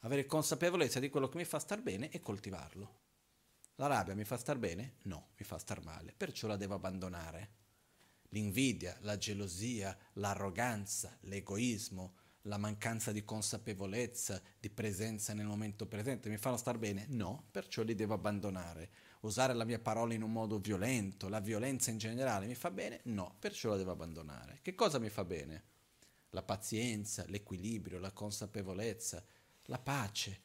Avere 0.00 0.26
consapevolezza 0.26 0.98
di 0.98 1.08
quello 1.08 1.28
che 1.28 1.36
mi 1.36 1.44
fa 1.44 1.58
star 1.58 1.82
bene 1.82 2.10
e 2.10 2.20
coltivarlo. 2.20 2.98
La 3.76 3.86
rabbia 3.86 4.14
mi 4.14 4.24
fa 4.24 4.36
star 4.36 4.58
bene? 4.58 4.96
No, 5.02 5.30
mi 5.38 5.44
fa 5.44 5.58
star 5.58 5.82
male, 5.84 6.12
perciò 6.16 6.46
la 6.46 6.56
devo 6.56 6.74
abbandonare. 6.74 7.59
L'invidia, 8.30 8.96
la 9.00 9.16
gelosia, 9.16 9.96
l'arroganza, 10.14 11.16
l'egoismo, 11.22 12.14
la 12.44 12.56
mancanza 12.56 13.12
di 13.12 13.24
consapevolezza, 13.24 14.40
di 14.58 14.70
presenza 14.70 15.34
nel 15.34 15.46
momento 15.46 15.86
presente 15.86 16.28
mi 16.30 16.38
fanno 16.38 16.56
star 16.56 16.78
bene? 16.78 17.06
No, 17.08 17.48
perciò 17.50 17.82
li 17.82 17.94
devo 17.94 18.14
abbandonare. 18.14 18.90
Usare 19.20 19.52
la 19.52 19.64
mia 19.64 19.78
parola 19.78 20.14
in 20.14 20.22
un 20.22 20.32
modo 20.32 20.58
violento, 20.58 21.28
la 21.28 21.40
violenza 21.40 21.90
in 21.90 21.98
generale 21.98 22.46
mi 22.46 22.54
fa 22.54 22.70
bene? 22.70 23.00
No, 23.04 23.36
perciò 23.38 23.70
la 23.70 23.76
devo 23.76 23.90
abbandonare. 23.90 24.60
Che 24.62 24.74
cosa 24.74 24.98
mi 24.98 25.10
fa 25.10 25.24
bene? 25.24 25.64
La 26.30 26.42
pazienza, 26.42 27.24
l'equilibrio, 27.26 27.98
la 27.98 28.12
consapevolezza, 28.12 29.22
la 29.64 29.78
pace, 29.78 30.40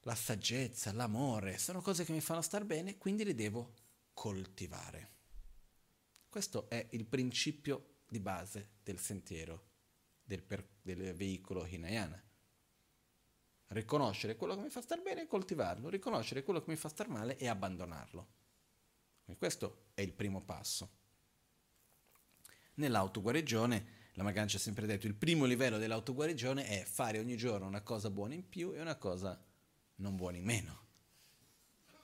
la 0.00 0.14
saggezza, 0.14 0.92
l'amore, 0.92 1.58
sono 1.58 1.82
cose 1.82 2.04
che 2.04 2.12
mi 2.12 2.20
fanno 2.20 2.42
star 2.42 2.64
bene, 2.64 2.96
quindi 2.96 3.22
le 3.22 3.34
devo 3.34 3.74
coltivare. 4.12 5.15
Questo 6.36 6.68
è 6.68 6.88
il 6.90 7.06
principio 7.06 8.00
di 8.06 8.20
base 8.20 8.72
del 8.82 8.98
sentiero, 8.98 9.68
del, 10.22 10.42
per, 10.42 10.68
del 10.82 11.14
veicolo 11.14 11.64
Hinayana. 11.64 12.22
Riconoscere 13.68 14.36
quello 14.36 14.54
che 14.54 14.60
mi 14.60 14.68
fa 14.68 14.82
star 14.82 15.00
bene 15.00 15.22
e 15.22 15.26
coltivarlo, 15.26 15.88
riconoscere 15.88 16.42
quello 16.42 16.62
che 16.62 16.68
mi 16.68 16.76
fa 16.76 16.90
star 16.90 17.08
male 17.08 17.38
e 17.38 17.48
abbandonarlo. 17.48 18.28
E 19.24 19.38
questo 19.38 19.86
è 19.94 20.02
il 20.02 20.12
primo 20.12 20.42
passo. 20.42 20.90
Nell'autoguarigione, 22.74 23.86
la 24.12 24.22
Magancia 24.22 24.58
ha 24.58 24.60
sempre 24.60 24.84
detto, 24.84 25.06
il 25.06 25.14
primo 25.14 25.46
livello 25.46 25.78
dell'autoguarigione 25.78 26.66
è 26.66 26.84
fare 26.84 27.18
ogni 27.18 27.38
giorno 27.38 27.66
una 27.66 27.80
cosa 27.80 28.10
buona 28.10 28.34
in 28.34 28.46
più 28.46 28.74
e 28.74 28.80
una 28.82 28.96
cosa 28.96 29.42
non 29.94 30.16
buona 30.16 30.36
in 30.36 30.44
meno. 30.44 30.84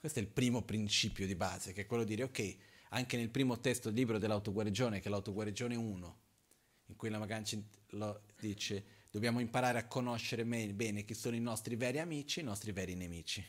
Questo 0.00 0.20
è 0.20 0.22
il 0.22 0.28
primo 0.28 0.62
principio 0.62 1.26
di 1.26 1.34
base, 1.34 1.74
che 1.74 1.82
è 1.82 1.86
quello 1.86 2.04
di 2.04 2.14
dire, 2.14 2.22
ok, 2.22 2.70
anche 2.94 3.16
nel 3.16 3.30
primo 3.30 3.58
testo 3.60 3.88
del 3.88 3.98
libro 3.98 4.18
dell'autoguarigione, 4.18 5.00
che 5.00 5.08
è 5.08 5.10
l'autoguarigione 5.10 5.74
1, 5.74 6.20
in 6.86 6.96
cui 6.96 7.08
la 7.08 7.18
Magancia 7.18 7.58
dice 8.38 8.84
dobbiamo 9.10 9.40
imparare 9.40 9.78
a 9.78 9.86
conoscere 9.86 10.44
bene 10.44 11.04
chi 11.04 11.14
sono 11.14 11.36
i 11.36 11.40
nostri 11.40 11.76
veri 11.76 11.98
amici 11.98 12.38
e 12.38 12.42
i 12.42 12.46
nostri 12.46 12.72
veri 12.72 12.94
nemici. 12.94 13.44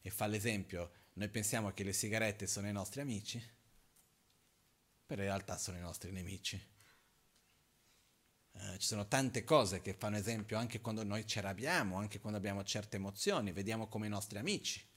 E 0.00 0.10
fa 0.10 0.26
l'esempio, 0.26 0.90
noi 1.14 1.28
pensiamo 1.28 1.72
che 1.72 1.84
le 1.84 1.92
sigarette 1.92 2.46
sono 2.46 2.68
i 2.68 2.72
nostri 2.72 3.00
amici, 3.00 3.40
però 5.06 5.22
in 5.22 5.28
realtà 5.28 5.56
sono 5.56 5.78
i 5.78 5.80
nostri 5.80 6.10
nemici. 6.10 6.60
Eh, 8.54 8.78
ci 8.78 8.86
sono 8.86 9.06
tante 9.06 9.44
cose 9.44 9.80
che 9.80 9.94
fanno 9.94 10.16
esempio 10.16 10.58
anche 10.58 10.80
quando 10.80 11.04
noi 11.04 11.24
ci 11.24 11.38
arrabbiamo, 11.38 11.96
anche 11.96 12.18
quando 12.18 12.38
abbiamo 12.38 12.64
certe 12.64 12.96
emozioni, 12.96 13.52
vediamo 13.52 13.86
come 13.86 14.06
i 14.06 14.10
nostri 14.10 14.38
amici 14.38 14.90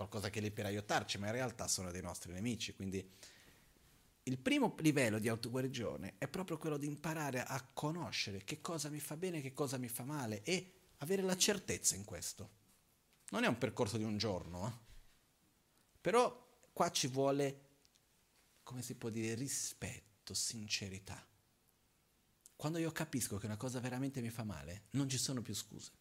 qualcosa 0.00 0.30
che 0.30 0.38
è 0.38 0.42
lì 0.42 0.50
per 0.50 0.64
aiutarci, 0.64 1.18
ma 1.18 1.26
in 1.26 1.32
realtà 1.32 1.68
sono 1.68 1.90
dei 1.90 2.00
nostri 2.00 2.32
nemici. 2.32 2.74
Quindi 2.74 3.06
il 4.22 4.38
primo 4.38 4.74
livello 4.78 5.18
di 5.18 5.28
autoguarigione 5.28 6.14
è 6.16 6.26
proprio 6.26 6.56
quello 6.56 6.78
di 6.78 6.86
imparare 6.86 7.42
a 7.42 7.62
conoscere 7.72 8.42
che 8.44 8.62
cosa 8.62 8.88
mi 8.88 8.98
fa 8.98 9.16
bene 9.16 9.38
e 9.38 9.42
che 9.42 9.52
cosa 9.52 9.76
mi 9.76 9.88
fa 9.88 10.04
male 10.04 10.42
e 10.42 10.72
avere 10.98 11.22
la 11.22 11.36
certezza 11.36 11.96
in 11.96 12.04
questo. 12.04 12.58
Non 13.30 13.44
è 13.44 13.46
un 13.46 13.58
percorso 13.58 13.98
di 13.98 14.04
un 14.04 14.16
giorno, 14.16 14.66
eh? 14.66 14.72
però 16.00 16.48
qua 16.72 16.90
ci 16.90 17.06
vuole, 17.06 17.60
come 18.62 18.80
si 18.80 18.94
può 18.94 19.10
dire, 19.10 19.34
rispetto, 19.34 20.32
sincerità. 20.32 21.26
Quando 22.56 22.78
io 22.78 22.90
capisco 22.90 23.36
che 23.36 23.46
una 23.46 23.56
cosa 23.56 23.80
veramente 23.80 24.20
mi 24.20 24.30
fa 24.30 24.44
male, 24.44 24.84
non 24.90 25.08
ci 25.08 25.18
sono 25.18 25.42
più 25.42 25.54
scuse. 25.54 25.92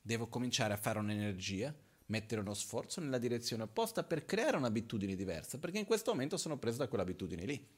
Devo 0.00 0.28
cominciare 0.28 0.72
a 0.72 0.78
fare 0.78 0.98
un'energia 0.98 1.74
mettere 2.08 2.40
uno 2.40 2.54
sforzo 2.54 3.00
nella 3.00 3.18
direzione 3.18 3.64
opposta 3.64 4.02
per 4.02 4.24
creare 4.24 4.56
un'abitudine 4.56 5.14
diversa, 5.14 5.58
perché 5.58 5.78
in 5.78 5.84
questo 5.84 6.10
momento 6.10 6.36
sono 6.36 6.58
preso 6.58 6.78
da 6.78 6.88
quell'abitudine 6.88 7.44
lì. 7.44 7.68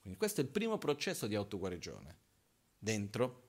Quindi 0.00 0.18
questo 0.18 0.40
è 0.40 0.44
il 0.44 0.50
primo 0.50 0.78
processo 0.78 1.26
di 1.26 1.34
autoguarigione 1.34 2.18
dentro 2.78 3.42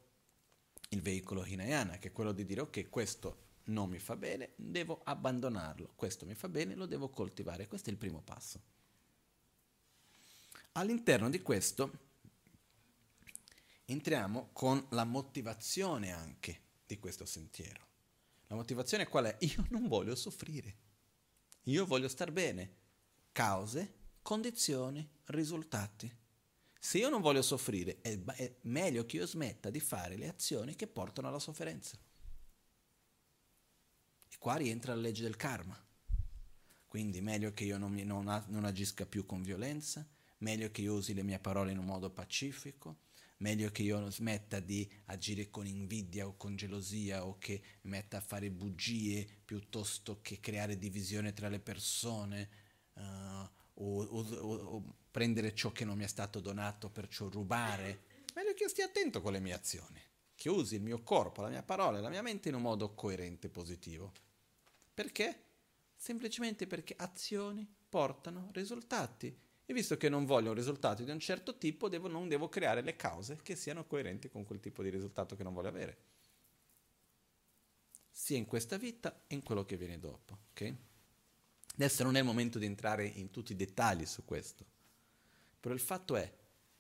il 0.90 1.02
veicolo 1.02 1.46
Hinayana, 1.46 1.98
che 1.98 2.10
è 2.10 2.12
quello 2.12 2.32
di 2.32 2.46
dire 2.46 2.62
ok, 2.62 2.90
questo 2.90 3.44
non 3.66 3.90
mi 3.90 4.00
fa 4.00 4.16
bene, 4.16 4.52
devo 4.56 5.02
abbandonarlo, 5.04 5.94
questo 5.96 6.26
mi 6.26 6.36
fa 6.36 6.48
bene, 6.48 6.76
lo 6.76 6.86
devo 6.86 7.10
coltivare, 7.10 7.68
questo 7.68 7.90
è 7.90 7.92
il 7.92 7.98
primo 7.98 8.22
passo. 8.22 8.62
All'interno 10.74 11.30
di 11.30 11.42
questo 11.42 12.04
entriamo 13.86 14.50
con 14.54 14.86
la 14.90 15.04
motivazione 15.04 16.12
anche 16.12 16.62
di 16.86 17.00
questo 17.00 17.26
sentiero. 17.26 17.95
La 18.48 18.56
motivazione 18.56 19.08
qual 19.08 19.26
è? 19.26 19.38
Io 19.42 19.66
non 19.70 19.88
voglio 19.88 20.16
soffrire. 20.16 20.78
Io 21.64 21.86
voglio 21.86 22.08
star 22.08 22.32
bene. 22.32 22.84
Cause, 23.32 23.94
condizioni, 24.22 25.08
risultati. 25.26 26.24
Se 26.80 27.00
io 27.00 27.10
non 27.10 27.22
voglio 27.22 27.42
soffrire, 27.42 28.02
è, 28.02 28.56
meglio 28.62 29.06
che 29.06 29.18
io 29.18 29.26
smetta 29.26 29.72
di 29.72 29.80
fare 29.80 30.18
le 30.18 30.28
azioni 30.28 30.76
che 30.76 30.86
portano 30.86 31.28
alla 31.28 31.40
sofferenza. 31.40 31.98
E 34.30 34.36
qua 34.38 34.56
rientra 34.56 34.94
la 34.94 35.02
legge 35.02 35.24
del 35.24 35.36
karma. 35.36 35.84
Quindi 36.86 37.22
meglio 37.22 37.54
che 37.54 37.64
io 37.64 37.78
non, 37.78 37.94
non, 37.96 38.46
non 38.48 38.66
agisca 38.66 39.06
più 39.06 39.26
con 39.26 39.42
violenza, 39.42 40.08
meglio 40.38 40.70
che 40.70 40.82
io 40.82 40.94
usi 40.94 41.14
le 41.14 41.24
mie 41.24 41.40
parole 41.40 41.72
in 41.72 41.80
un 41.80 41.86
modo 41.86 42.12
pacifico, 42.12 43.00
meglio 43.38 43.70
che 43.70 43.84
io 43.84 44.10
smetta 44.10 44.60
di 44.60 44.90
agire 45.06 45.50
con 45.50 45.68
invidia 45.68 46.28
o 46.28 46.38
con 46.38 46.56
gelosia 46.56 47.26
o 47.26 47.38
che 47.38 47.62
metta 47.82 48.18
a 48.18 48.22
fare 48.22 48.50
bugie 48.50 49.28
piuttosto 49.44 50.22
che 50.22 50.40
creare 50.40 50.78
divisione 50.78 51.34
tra 51.34 51.50
le 51.50 51.60
persone 51.60 52.50
uh, 52.94 53.02
o, 53.02 54.04
o, 54.04 54.56
o, 54.56 54.96
prendere 55.12 55.54
ciò 55.54 55.72
che 55.72 55.86
non 55.86 55.98
mi 55.98 56.04
è 56.04 56.08
stato 56.08 56.40
donato, 56.40 56.90
perciò 56.90 57.28
rubare. 57.30 58.04
Meglio 58.34 58.54
che 58.54 58.64
io 58.64 58.70
stia 58.70 58.86
attento 58.86 59.22
con 59.22 59.32
le 59.32 59.40
mie 59.40 59.54
azioni, 59.54 60.02
che 60.36 60.50
usi 60.50 60.76
il 60.76 60.82
mio 60.82 61.02
corpo, 61.04 61.42
la 61.42 61.50
mia 61.50 61.64
parola, 61.64 62.00
la 62.00 62.10
mia 62.10 62.22
mente 62.22 62.50
in 62.50 62.56
un 62.56 62.62
modo 62.62 62.94
coerente 62.94 63.48
e 63.48 63.50
positivo. 63.50 64.12
Perché? 64.94 65.44
Semplicemente 65.96 66.68
perché 66.68 66.94
azioni 66.98 67.68
portano 67.88 68.50
risultati 68.54 69.45
e 69.66 69.74
visto 69.74 69.98
che 69.98 70.10
non 70.10 70.26
voglio 70.26 70.50
un 70.50 70.56
risultato 70.56 71.04
di 71.04 71.12
un 71.12 71.20
certo 71.20 71.58
tipo, 71.58 71.90
devo, 71.90 72.08
non 72.08 72.28
devo 72.28 72.50
creare 72.50 72.82
le 72.82 72.96
cause 72.96 73.40
che 73.42 73.56
siano 73.56 73.86
coerenti 73.86 74.30
con 74.30 74.46
quel 74.46 74.60
tipo 74.60 74.84
di 74.84 74.90
risultato 74.90 75.36
che 75.36 75.44
non 75.44 75.54
voglio 75.54 75.70
avere. 75.70 75.98
Sia 78.12 78.38
in 78.38 78.46
questa 78.46 78.78
vita 78.78 79.24
e 79.28 79.36
in 79.36 79.44
quello 79.44 79.66
che 79.66 79.76
viene 79.76 80.00
dopo. 80.00 80.38
Okay? 80.52 80.76
Adesso 81.74 82.04
non 82.04 82.16
è 82.16 82.20
il 82.20 82.26
momento 82.26 82.60
di 82.60 82.66
entrare 82.66 83.06
in 83.06 83.32
tutti 83.32 83.54
i 83.54 83.56
dettagli 83.56 84.06
su 84.06 84.24
questo. 84.24 84.66
Però 85.60 85.74
il 85.74 85.82
fatto 85.82 86.16
è, 86.16 86.32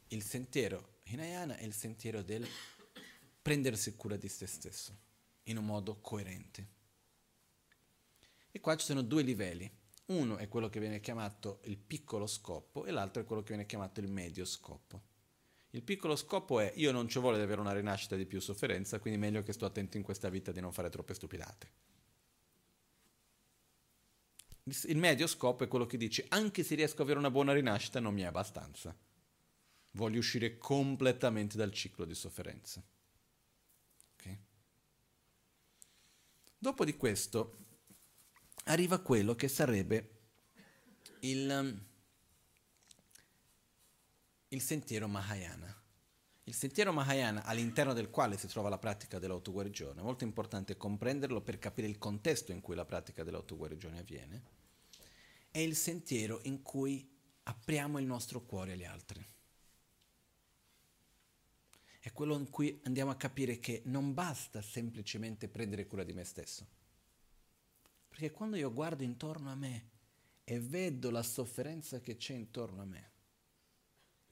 il 0.10 0.22
sentiero 0.24 0.94
Hinayana 1.08 1.58
è 1.58 1.64
il 1.64 1.74
sentiero 1.74 2.22
del 2.22 2.48
prendersi 3.42 3.96
cura 3.96 4.16
di 4.16 4.28
se 4.28 4.48
stesso, 4.48 4.98
in 5.44 5.58
un 5.58 5.66
modo 5.66 6.00
coerente. 6.02 6.74
E 8.52 8.60
qua 8.60 8.76
ci 8.76 8.86
sono 8.86 9.02
due 9.02 9.22
livelli 9.22 9.70
uno 10.08 10.38
è 10.38 10.47
quello 10.47 10.70
che 10.70 10.80
viene 10.80 10.99
chiamato 10.99 11.60
il 11.64 11.78
piccolo 11.78 12.28
scopo 12.28 12.86
e 12.86 12.91
l'altro 12.91 13.22
è 13.22 13.26
quello 13.26 13.41
che 13.41 13.49
viene 13.49 13.66
chiamato 13.66 13.99
il 13.99 14.08
medio 14.08 14.45
scopo. 14.45 15.14
Il 15.72 15.82
piccolo 15.82 16.16
scopo 16.16 16.60
è 16.60 16.72
io 16.76 16.91
non 16.91 17.10
ci 17.10 17.20
voglio 17.20 17.41
avere 17.41 17.60
una 17.60 17.74
rinascita 17.74 18.16
di 18.16 18.26
più 18.26 18.39
sofferenza, 18.39 18.99
quindi 18.99 19.20
meglio 19.20 19.43
che 19.43 19.51
sto 19.51 19.66
attento 19.66 19.97
in 19.97 20.03
questa 20.03 20.30
vita 20.30 20.51
di 20.51 20.62
non 20.62 20.72
fare 20.72 20.89
troppe 20.89 21.14
stupidate. 21.14 21.84
Il 24.64 24.97
medio 24.97 25.28
scopo 25.28 25.64
è 25.64 25.68
quello 25.68 25.86
che 25.86 25.97
dice 25.97 26.26
anche 26.30 26.64
se 26.64 26.76
riesco 26.76 26.95
ad 26.95 27.01
avere 27.01 27.20
una 27.20 27.30
buona 27.30 27.53
rinascita 27.53 27.99
non 27.99 28.14
mi 28.14 28.22
è 28.22 28.26
abbastanza. 28.26 28.95
Voglio 29.91 30.20
uscire 30.20 30.58
completamente 30.58 31.58
dal 31.58 31.72
ciclo 31.72 32.06
di 32.06 32.16
sofferenza. 32.16 32.84
Okay? 34.14 34.39
Dopo 36.58 36.86
di 36.86 36.95
questo 36.95 37.64
arriva 38.66 38.99
quello 38.99 39.36
che 39.36 39.47
sarebbe 39.47 40.09
il, 41.20 41.49
um, 41.49 41.84
il 44.49 44.61
sentiero 44.61 45.07
Mahayana. 45.07 45.74
Il 46.47 46.53
sentiero 46.53 46.93
Mahayana, 46.93 47.43
all'interno 47.43 47.93
del 47.93 48.11
quale 48.11 48.38
si 48.38 48.47
trova 48.47 48.70
la 48.70 48.78
pratica 48.78 49.18
dell'autoguarigione, 49.18 49.99
è 49.99 50.03
molto 50.03 50.24
importante 50.24 50.78
comprenderlo 50.78 51.41
per 51.41 51.57
capire 51.57 51.88
il 51.88 51.97
contesto 51.97 52.51
in 52.51 52.61
cui 52.61 52.76
la 52.76 52.86
pratica 52.86 53.24
dell'autoguarigione 53.24 53.99
avviene, 53.99 54.43
è 55.49 55.57
il 55.57 55.76
sentiero 55.76 56.39
in 56.43 56.61
cui 56.61 57.09
apriamo 57.43 57.97
il 57.97 58.05
nostro 58.05 58.41
cuore 58.41 58.74
agli 58.74 58.84
altri. 58.84 59.26
È 61.99 62.11
quello 62.11 62.38
in 62.38 62.49
cui 62.51 62.80
andiamo 62.84 63.09
a 63.09 63.16
capire 63.16 63.59
che 63.59 63.82
non 63.86 64.13
basta 64.13 64.61
semplicemente 64.61 65.47
prendere 65.47 65.88
cura 65.88 66.03
di 66.03 66.13
me 66.13 66.24
stesso 66.24 66.75
perché 68.16 68.32
quando 68.32 68.55
io 68.55 68.72
guardo 68.72 69.03
intorno 69.03 69.51
a 69.51 69.55
me 69.55 69.89
e 70.45 70.57
vedo 70.57 71.11
la 71.11 71.22
sofferenza 71.22 71.99
che 71.99 72.16
c'è 72.16 72.34
intorno 72.34 72.82
a 72.82 72.86
me, 72.86 73.11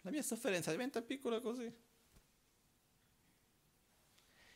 la 0.03 0.09
mia 0.09 0.21
sofferenza 0.21 0.71
diventa 0.71 1.01
piccola 1.01 1.41
così. 1.41 1.69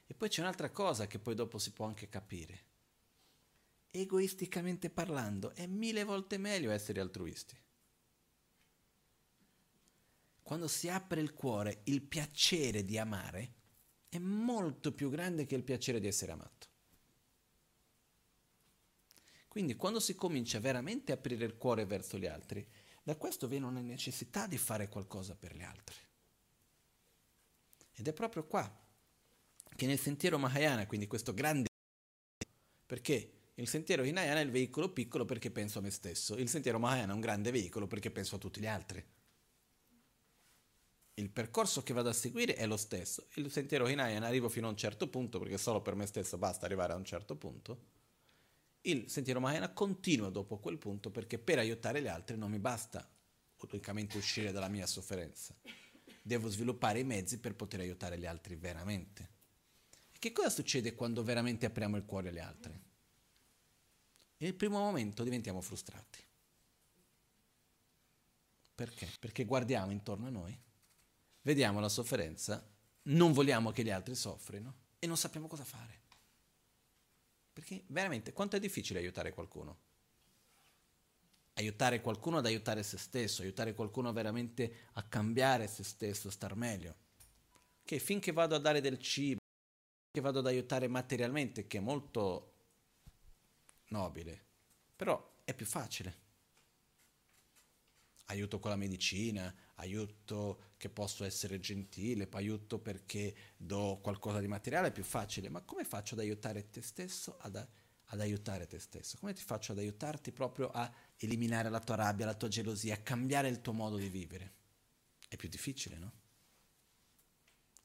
E 0.06 0.14
poi 0.14 0.30
c'è 0.30 0.40
un'altra 0.40 0.70
cosa 0.70 1.08
che 1.08 1.20
poi 1.20 1.36
dopo 1.36 1.58
si 1.58 1.74
può 1.74 1.86
anche 1.86 2.08
capire. 2.08 2.64
Egoisticamente 3.92 4.90
parlando, 4.90 5.54
è 5.56 5.66
mille 5.68 6.06
volte 6.06 6.38
meglio 6.38 6.72
essere 6.72 7.02
altruisti. 7.02 7.62
Quando 10.42 10.70
si 10.70 10.88
apre 10.88 11.20
il 11.20 11.34
cuore, 11.34 11.82
il 11.84 12.02
piacere 12.02 12.86
di 12.86 12.98
amare 12.98 13.56
è 14.08 14.20
molto 14.20 14.94
più 14.94 15.10
grande 15.10 15.46
che 15.46 15.56
il 15.56 15.66
piacere 15.66 16.00
di 16.00 16.08
essere 16.08 16.32
amato. 16.32 16.67
Quindi 19.58 19.76
quando 19.76 20.00
si 20.00 20.14
comincia 20.14 20.60
veramente 20.60 21.12
a 21.12 21.16
aprire 21.16 21.44
il 21.44 21.58
cuore 21.58 21.88
verso 21.88 22.20
gli 22.20 22.28
altri, 22.28 22.64
da 23.02 23.16
questo 23.16 23.48
viene 23.48 23.66
una 23.66 23.82
necessità 23.82 24.46
di 24.46 24.60
fare 24.60 24.88
qualcosa 24.88 25.36
per 25.36 25.56
gli 25.56 25.64
altri. 25.64 25.96
Ed 27.94 28.08
è 28.08 28.14
proprio 28.14 28.46
qua 28.46 28.72
che 29.76 29.88
nel 29.88 29.98
sentiero 29.98 30.38
Mahayana, 30.38 30.86
quindi 30.86 31.08
questo 31.08 31.34
grande... 31.34 31.70
Perché 32.86 33.32
il 33.56 33.68
sentiero 33.68 34.04
Hinayana 34.04 34.42
è 34.42 34.44
il 34.44 34.52
veicolo 34.52 34.94
piccolo 34.94 35.26
perché 35.26 35.50
penso 35.50 35.80
a 35.80 35.82
me 35.82 35.90
stesso, 35.90 36.36
il 36.36 36.50
sentiero 36.50 36.78
Mahayana 36.78 37.14
è 37.14 37.16
un 37.16 37.22
grande 37.22 37.50
veicolo 37.50 37.88
perché 37.88 38.12
penso 38.12 38.36
a 38.36 38.38
tutti 38.38 38.60
gli 38.60 38.68
altri. 38.68 39.04
Il 41.16 41.32
percorso 41.32 41.82
che 41.82 41.94
vado 41.94 42.10
a 42.10 42.14
seguire 42.14 42.54
è 42.54 42.68
lo 42.68 42.78
stesso. 42.78 43.26
Il 43.38 43.52
sentiero 43.52 43.88
Hinayana 43.88 44.28
arrivo 44.28 44.50
fino 44.50 44.68
a 44.68 44.70
un 44.70 44.78
certo 44.78 45.08
punto 45.08 45.40
perché 45.40 45.58
solo 45.58 45.82
per 45.82 45.96
me 45.96 46.06
stesso 46.06 46.38
basta 46.38 46.68
arrivare 46.68 46.94
a 46.94 46.96
un 46.96 47.06
certo 47.06 47.36
punto 47.36 47.97
il 48.90 49.10
sentiero 49.10 49.40
Mahayana 49.40 49.74
continua 49.74 50.30
dopo 50.30 50.58
quel 50.58 50.78
punto 50.78 51.10
perché 51.10 51.38
per 51.38 51.60
aiutare 51.60 52.02
gli 52.02 52.08
altri 52.08 52.38
non 52.38 52.52
mi 52.52 52.60
basta 52.60 53.08
unicamente 53.60 54.18
uscire 54.18 54.52
dalla 54.52 54.68
mia 54.68 54.86
sofferenza. 54.86 55.56
Devo 56.22 56.50
sviluppare 56.50 57.00
i 57.00 57.04
mezzi 57.04 57.40
per 57.40 57.56
poter 57.56 57.80
aiutare 57.80 58.18
gli 58.18 58.26
altri 58.26 58.56
veramente. 58.56 59.36
E 60.12 60.20
che 60.20 60.32
cosa 60.32 60.50
succede 60.50 60.96
quando 60.96 61.24
veramente 61.24 61.66
apriamo 61.66 61.98
il 61.98 62.06
cuore 62.06 62.30
agli 62.30 62.40
altri? 62.40 62.80
Nel 64.38 64.54
primo 64.54 64.80
momento 64.80 65.24
diventiamo 65.24 65.62
frustrati. 65.62 66.24
Perché? 68.76 69.10
Perché 69.20 69.46
guardiamo 69.46 69.92
intorno 69.92 70.28
a 70.28 70.30
noi, 70.30 70.56
vediamo 71.42 71.80
la 71.80 71.90
sofferenza, 71.90 72.64
non 73.04 73.32
vogliamo 73.32 73.72
che 73.72 73.84
gli 73.84 73.90
altri 73.90 74.14
soffrino 74.14 74.76
e 75.00 75.08
non 75.08 75.18
sappiamo 75.18 75.48
cosa 75.48 75.64
fare. 75.64 76.06
Perché 77.58 77.82
veramente 77.88 78.34
quanto 78.34 78.56
è 78.56 78.60
difficile 78.60 79.00
aiutare 79.00 79.34
qualcuno? 79.34 79.78
Aiutare 81.54 82.02
qualcuno 82.02 82.38
ad 82.38 82.46
aiutare 82.46 82.84
se 82.84 83.00
stesso, 83.00 83.42
aiutare 83.42 83.74
qualcuno 83.74 84.14
veramente 84.14 84.90
a 84.94 85.02
cambiare 85.02 85.66
se 85.66 85.84
stesso, 85.84 86.28
a 86.28 86.32
star 86.32 86.56
meglio. 86.56 86.96
Che 87.84 87.98
finché 87.98 88.32
vado 88.32 88.54
a 88.54 88.60
dare 88.60 88.80
del 88.80 89.00
cibo, 89.00 89.40
che 90.12 90.22
vado 90.22 90.38
ad 90.38 90.46
aiutare 90.46 90.88
materialmente, 90.88 91.66
che 91.66 91.80
è 91.80 91.82
molto 91.82 92.54
nobile, 93.88 94.46
però 94.96 95.40
è 95.44 95.56
più 95.56 95.66
facile. 95.66 96.27
Aiuto 98.30 98.60
con 98.60 98.72
la 98.72 98.76
medicina, 98.76 99.54
aiuto 99.76 100.74
che 100.78 100.90
posso 100.90 101.24
essere 101.24 101.60
gentile, 101.60 102.28
aiuto 102.32 102.80
perché 102.80 103.34
do 103.56 104.00
qualcosa 104.02 104.40
di 104.40 104.48
materiale, 104.48 104.90
è 104.90 104.92
più 104.92 105.04
facile, 105.04 105.50
ma 105.50 105.62
come 105.62 105.86
faccio 105.86 106.14
ad 106.14 106.20
aiutare 106.20 106.70
te 106.70 106.82
stesso 106.82 107.38
ad, 107.40 107.56
ad 107.56 108.20
aiutare 108.20 108.68
te 108.68 108.80
stesso? 108.80 109.18
Come 109.18 109.34
ti 109.34 109.42
faccio 109.42 109.72
ad 109.72 109.78
aiutarti 109.78 110.32
proprio 110.32 110.70
a 110.72 110.92
eliminare 111.18 111.70
la 111.70 111.80
tua 111.80 111.96
rabbia, 111.96 112.26
la 112.26 112.34
tua 112.34 112.50
gelosia, 112.50 112.96
a 112.96 112.98
cambiare 112.98 113.48
il 113.48 113.62
tuo 113.62 113.74
modo 113.74 113.96
di 113.96 114.10
vivere? 114.10 114.54
È 115.28 115.36
più 115.38 115.48
difficile, 115.48 115.98
no? 115.98 116.12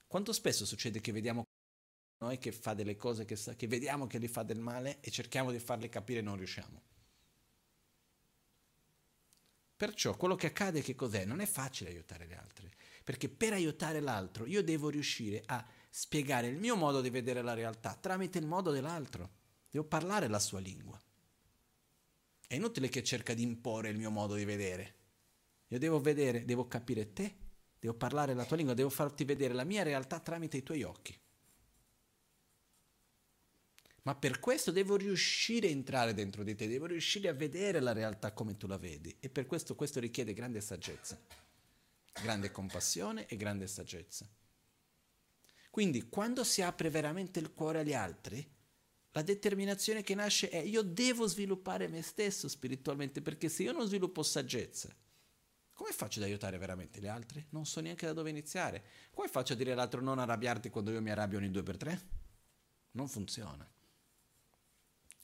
Quanto 0.06 0.32
spesso 0.32 0.66
succede 0.66 1.00
che 1.00 1.12
vediamo 1.12 1.44
noi 2.18 2.38
che 2.38 2.52
fa 2.52 2.74
delle 2.74 2.96
cose 2.96 3.24
che, 3.24 3.36
che 3.56 3.66
vediamo 3.66 4.06
che 4.06 4.18
gli 4.20 4.28
fa 4.28 4.42
del 4.42 4.58
male 4.58 5.00
e 5.00 5.10
cerchiamo 5.10 5.50
di 5.50 5.58
farle 5.58 5.88
capire 5.88 6.18
e 6.18 6.22
non 6.22 6.36
riusciamo? 6.36 6.82
Perciò 9.82 10.16
quello 10.16 10.36
che 10.36 10.46
accade 10.46 10.80
che 10.80 10.94
cos'è? 10.94 11.24
Non 11.24 11.40
è 11.40 11.44
facile 11.44 11.90
aiutare 11.90 12.28
gli 12.28 12.34
altri, 12.34 12.70
perché 13.02 13.28
per 13.28 13.52
aiutare 13.52 13.98
l'altro 13.98 14.46
io 14.46 14.62
devo 14.62 14.88
riuscire 14.90 15.42
a 15.44 15.66
spiegare 15.90 16.46
il 16.46 16.56
mio 16.56 16.76
modo 16.76 17.00
di 17.00 17.10
vedere 17.10 17.42
la 17.42 17.52
realtà 17.52 17.98
tramite 18.00 18.38
il 18.38 18.46
modo 18.46 18.70
dell'altro. 18.70 19.30
Devo 19.68 19.84
parlare 19.84 20.28
la 20.28 20.38
sua 20.38 20.60
lingua. 20.60 21.02
È 22.46 22.54
inutile 22.54 22.88
che 22.88 23.02
cerca 23.02 23.34
di 23.34 23.42
imporre 23.42 23.88
il 23.88 23.98
mio 23.98 24.12
modo 24.12 24.36
di 24.36 24.44
vedere. 24.44 24.94
Io 25.66 25.80
devo 25.80 25.98
vedere, 26.00 26.44
devo 26.44 26.68
capire 26.68 27.12
te, 27.12 27.34
devo 27.80 27.94
parlare 27.94 28.34
la 28.34 28.44
tua 28.44 28.54
lingua, 28.54 28.76
devo 28.76 28.88
farti 28.88 29.24
vedere 29.24 29.52
la 29.52 29.64
mia 29.64 29.82
realtà 29.82 30.20
tramite 30.20 30.58
i 30.58 30.62
tuoi 30.62 30.84
occhi. 30.84 31.20
Ma 34.02 34.16
per 34.16 34.40
questo 34.40 34.72
devo 34.72 34.96
riuscire 34.96 35.68
a 35.68 35.70
entrare 35.70 36.12
dentro 36.12 36.42
di 36.42 36.56
te, 36.56 36.66
devo 36.66 36.86
riuscire 36.86 37.28
a 37.28 37.32
vedere 37.32 37.78
la 37.78 37.92
realtà 37.92 38.32
come 38.32 38.56
tu 38.56 38.66
la 38.66 38.76
vedi. 38.76 39.16
E 39.20 39.28
per 39.28 39.46
questo 39.46 39.76
questo 39.76 40.00
richiede 40.00 40.32
grande 40.32 40.60
saggezza, 40.60 41.20
grande 42.20 42.50
compassione 42.50 43.26
e 43.26 43.36
grande 43.36 43.68
saggezza. 43.68 44.28
Quindi 45.70 46.08
quando 46.08 46.42
si 46.42 46.62
apre 46.62 46.90
veramente 46.90 47.38
il 47.38 47.52
cuore 47.52 47.80
agli 47.80 47.94
altri, 47.94 48.44
la 49.12 49.22
determinazione 49.22 50.02
che 50.02 50.14
nasce 50.16 50.48
è 50.48 50.58
io 50.58 50.82
devo 50.82 51.26
sviluppare 51.26 51.86
me 51.86 52.02
stesso 52.02 52.48
spiritualmente, 52.48 53.22
perché 53.22 53.48
se 53.48 53.62
io 53.62 53.72
non 53.72 53.86
sviluppo 53.86 54.24
saggezza, 54.24 54.92
come 55.74 55.92
faccio 55.92 56.18
ad 56.18 56.26
aiutare 56.26 56.58
veramente 56.58 57.00
gli 57.00 57.06
altri? 57.06 57.44
Non 57.50 57.66
so 57.66 57.80
neanche 57.80 58.06
da 58.06 58.12
dove 58.12 58.30
iniziare. 58.30 58.84
Come 59.12 59.28
faccio 59.28 59.52
a 59.52 59.56
dire 59.56 59.72
all'altro 59.72 60.00
non 60.00 60.18
arrabbiarti 60.18 60.70
quando 60.70 60.90
io 60.90 61.00
mi 61.00 61.10
arrabbio 61.10 61.38
ogni 61.38 61.50
due 61.50 61.62
per 61.62 61.76
tre? 61.76 62.00
Non 62.92 63.08
funziona 63.08 63.66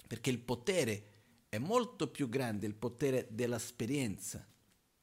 perché 0.09 0.31
il 0.31 0.39
potere 0.39 1.17
è 1.51 1.59
molto 1.59 2.11
più 2.11 2.29
grande, 2.29 2.67
il 2.67 2.75
potere 2.75 3.29
dell'esperienza, 3.31 4.45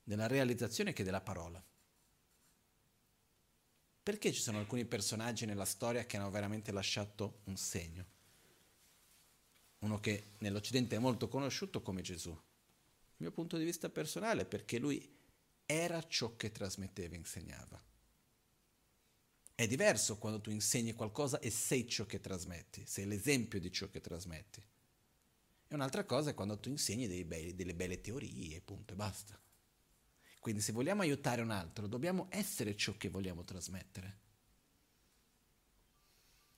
della 0.03 0.27
realizzazione 0.27 0.93
che 0.93 1.03
della 1.03 1.21
parola. 1.21 1.63
Perché 4.03 4.33
ci 4.33 4.41
sono 4.41 4.59
alcuni 4.59 4.85
personaggi 4.85 5.45
nella 5.45 5.65
storia 5.65 6.05
che 6.05 6.17
hanno 6.17 6.29
veramente 6.29 6.71
lasciato 6.71 7.39
un 7.45 7.55
segno? 7.55 8.05
Uno 9.79 9.99
che 9.99 10.31
nell'Occidente 10.39 10.95
è 10.95 10.99
molto 10.99 11.27
conosciuto 11.27 11.81
come 11.81 12.01
Gesù. 12.01 12.31
Il 12.31 13.17
mio 13.17 13.31
punto 13.31 13.57
di 13.57 13.63
vista 13.63 13.89
personale 13.89 14.41
è 14.41 14.45
perché 14.45 14.79
lui 14.79 15.07
era 15.65 16.05
ciò 16.07 16.35
che 16.35 16.51
trasmetteva 16.51 17.13
e 17.13 17.17
insegnava. 17.17 17.83
È 19.53 19.67
diverso 19.67 20.17
quando 20.17 20.41
tu 20.41 20.49
insegni 20.49 20.93
qualcosa 20.93 21.39
e 21.39 21.49
sei 21.49 21.87
ciò 21.87 22.05
che 22.05 22.19
trasmetti, 22.19 22.85
sei 22.85 23.05
l'esempio 23.05 23.59
di 23.59 23.71
ciò 23.71 23.89
che 23.89 24.01
trasmetti. 24.01 24.63
E 25.67 25.75
un'altra 25.75 26.05
cosa 26.05 26.29
è 26.29 26.33
quando 26.33 26.59
tu 26.59 26.69
insegni 26.69 27.07
bei, 27.23 27.55
delle 27.55 27.73
belle 27.73 28.01
teorie, 28.01 28.61
punto 28.61 28.93
e 28.93 28.95
basta. 28.95 29.39
Quindi 30.39 30.61
se 30.61 30.73
vogliamo 30.73 31.01
aiutare 31.01 31.41
un 31.41 31.49
altro, 31.49 31.87
dobbiamo 31.87 32.27
essere 32.29 32.75
ciò 32.75 32.95
che 32.97 33.09
vogliamo 33.09 33.43
trasmettere. 33.43 34.19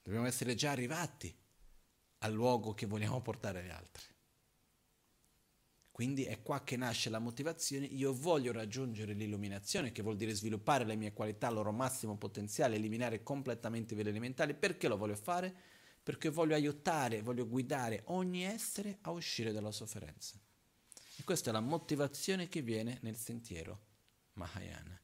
Dobbiamo 0.04 0.26
essere 0.26 0.56
già 0.56 0.72
arrivati 0.72 1.34
al 2.20 2.34
luogo 2.34 2.74
che 2.74 2.86
vogliamo 2.86 3.22
portare 3.22 3.60
agli 3.60 3.70
altri. 3.70 4.04
Quindi 5.90 6.26
è 6.26 6.44
qua 6.44 6.64
che 6.64 6.78
nasce 6.78 7.10
la 7.10 7.18
motivazione, 7.18 7.86
io 7.86 8.14
voglio 8.14 8.52
raggiungere 8.52 9.14
l'illuminazione, 9.14 9.92
che 9.92 10.04
vuol 10.04 10.16
dire 10.16 10.34
sviluppare 10.34 10.86
le 10.86 10.96
mie 10.96 11.12
qualità 11.12 11.48
al 11.48 11.56
loro 11.56 11.72
massimo 11.72 12.18
potenziale, 12.18 12.76
eliminare 12.76 13.24
completamente 13.24 13.94
i 13.94 13.98
veleni 13.98 14.20
mentali. 14.20 14.54
Perché 14.54 14.88
lo 14.88 14.98
voglio 14.98 15.16
fare? 15.16 15.56
Perché 16.08 16.30
voglio 16.30 16.56
aiutare, 16.56 17.22
voglio 17.22 17.46
guidare 17.46 18.04
ogni 18.06 18.46
essere 18.46 19.00
a 19.02 19.12
uscire 19.12 19.52
dalla 19.52 19.74
sofferenza. 19.74 20.40
E 21.18 21.24
questa 21.26 21.50
è 21.50 21.52
la 21.52 21.60
motivazione 21.60 22.48
che 22.48 22.62
viene 22.62 23.00
nel 23.02 23.18
sentiero 23.18 23.82
Mahayana, 24.36 24.98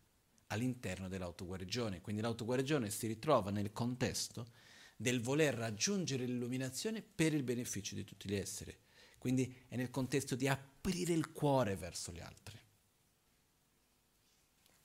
all'interno 0.47 1.09
dell'autoguarigione. 1.09 1.99
Quindi 1.99 2.21
l'autoguarigione 2.21 2.89
si 2.89 3.07
ritrova 3.07 3.51
nel 3.51 3.73
contesto 3.73 4.47
del 4.95 5.19
voler 5.19 5.55
raggiungere 5.55 6.23
l'illuminazione 6.23 7.01
per 7.01 7.33
il 7.33 7.43
beneficio 7.43 7.95
di 7.95 8.05
tutti 8.05 8.29
gli 8.29 8.35
esseri. 8.35 8.73
Quindi 9.17 9.65
è 9.67 9.75
nel 9.75 9.89
contesto 9.89 10.35
di 10.35 10.47
aprire 10.47 11.11
il 11.11 11.33
cuore 11.33 11.75
verso 11.75 12.13
gli 12.13 12.21
altri. 12.21 12.57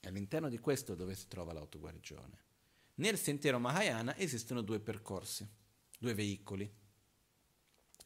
E 0.00 0.08
all'interno 0.08 0.48
di 0.48 0.58
questo 0.58 0.96
dove 0.96 1.14
si 1.14 1.28
trova 1.28 1.52
l'autoguarigione. 1.52 2.42
Nel 2.94 3.16
sentiero 3.20 3.60
Mahayana 3.60 4.16
esistono 4.16 4.62
due 4.62 4.80
percorsi 4.80 5.57
due 5.98 6.14
veicoli, 6.14 6.72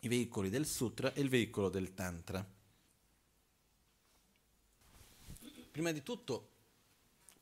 i 0.00 0.08
veicoli 0.08 0.48
del 0.48 0.66
Sutra 0.66 1.12
e 1.12 1.20
il 1.20 1.28
veicolo 1.28 1.68
del 1.68 1.94
Tantra. 1.94 2.44
Prima 5.70 5.92
di 5.92 6.02
tutto, 6.02 6.50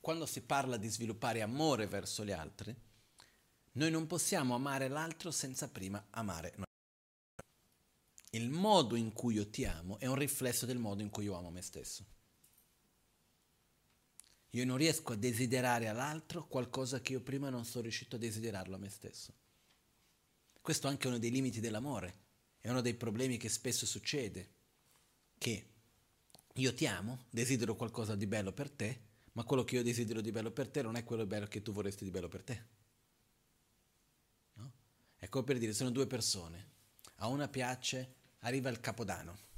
quando 0.01 0.27
si 0.27 0.41
parla 0.43 0.77
di 0.77 0.89
sviluppare 0.89 1.41
amore 1.43 1.87
verso 1.87 2.25
gli 2.25 2.33
altri, 2.33 2.75
noi 3.73 3.91
non 3.91 4.07
possiamo 4.07 4.55
amare 4.55 4.89
l'altro 4.89 5.31
senza 5.31 5.69
prima 5.69 6.05
amare 6.11 6.53
noi. 6.57 6.67
il 8.33 8.49
modo 8.49 8.97
in 8.97 9.13
cui 9.13 9.35
io 9.35 9.49
ti 9.49 9.65
amo 9.65 9.99
è 9.99 10.07
un 10.07 10.15
riflesso 10.17 10.67
del 10.67 10.79
modo 10.79 11.03
in 11.03 11.11
cui 11.11 11.25
io 11.25 11.37
amo 11.37 11.51
me 11.51 11.63
stesso. 11.63 12.05
Io 14.51 14.65
non 14.65 14.77
riesco 14.77 15.13
a 15.13 15.17
desiderare 15.17 15.89
all'altro 15.89 16.47
qualcosa 16.47 17.01
che 17.01 17.13
io 17.13 17.21
prima 17.21 17.51
non 17.51 17.65
sono 17.65 17.83
riuscito 17.83 18.17
a 18.17 18.19
desiderarlo 18.19 18.75
a 18.75 18.79
me 18.79 18.89
stesso. 18.89 19.33
Questo 20.61 20.87
è 20.87 20.91
anche 20.91 21.07
uno 21.07 21.19
dei 21.19 21.31
limiti 21.31 21.61
dell'amore, 21.61 22.15
è 22.61 22.69
uno 22.69 22.81
dei 22.81 22.95
problemi 22.95 23.37
che 23.37 23.49
spesso 23.49 23.87
succede, 23.87 24.51
che 25.39 25.69
io 26.55 26.75
ti 26.75 26.87
amo, 26.87 27.27
desidero 27.31 27.75
qualcosa 27.75 28.15
di 28.15 28.27
bello 28.27 28.53
per 28.53 28.71
te, 28.71 29.01
ma 29.33 29.45
quello 29.45 29.65
che 29.65 29.77
io 29.77 29.83
desidero 29.83 30.21
di 30.21 30.31
bello 30.31 30.51
per 30.51 30.69
te 30.69 30.83
non 30.83 30.97
è 30.97 31.05
quello 31.05 31.27
bello 31.27 31.47
che 31.47 31.63
tu 31.63 31.73
vorresti 31.73 32.05
di 32.05 32.11
bello 32.11 32.29
per 32.29 32.43
te. 32.43 32.65
No? 34.55 34.73
È 35.17 35.29
come 35.29 35.45
per 35.45 35.59
dire, 35.59 35.73
sono 35.73 35.91
due 35.91 36.07
persone, 36.07 36.69
a 37.17 37.29
una 37.29 37.49
piace, 37.49 38.15
arriva 38.41 38.69
il 38.69 38.81
capodanno, 38.81 39.49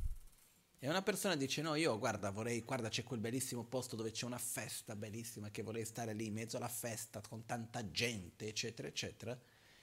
e 0.84 0.88
una 0.88 1.02
persona 1.02 1.36
dice: 1.36 1.62
No, 1.62 1.76
io 1.76 1.96
guarda, 1.96 2.30
vorrei, 2.30 2.62
guarda, 2.62 2.88
c'è 2.88 3.04
quel 3.04 3.20
bellissimo 3.20 3.62
posto 3.62 3.94
dove 3.94 4.10
c'è 4.10 4.24
una 4.24 4.36
festa 4.36 4.96
bellissima 4.96 5.48
che 5.48 5.62
vorrei 5.62 5.84
stare 5.84 6.12
lì 6.12 6.26
in 6.26 6.32
mezzo 6.32 6.56
alla 6.56 6.66
festa 6.66 7.20
con 7.20 7.46
tanta 7.46 7.88
gente, 7.92 8.48
eccetera, 8.48 8.88
eccetera. 8.88 9.40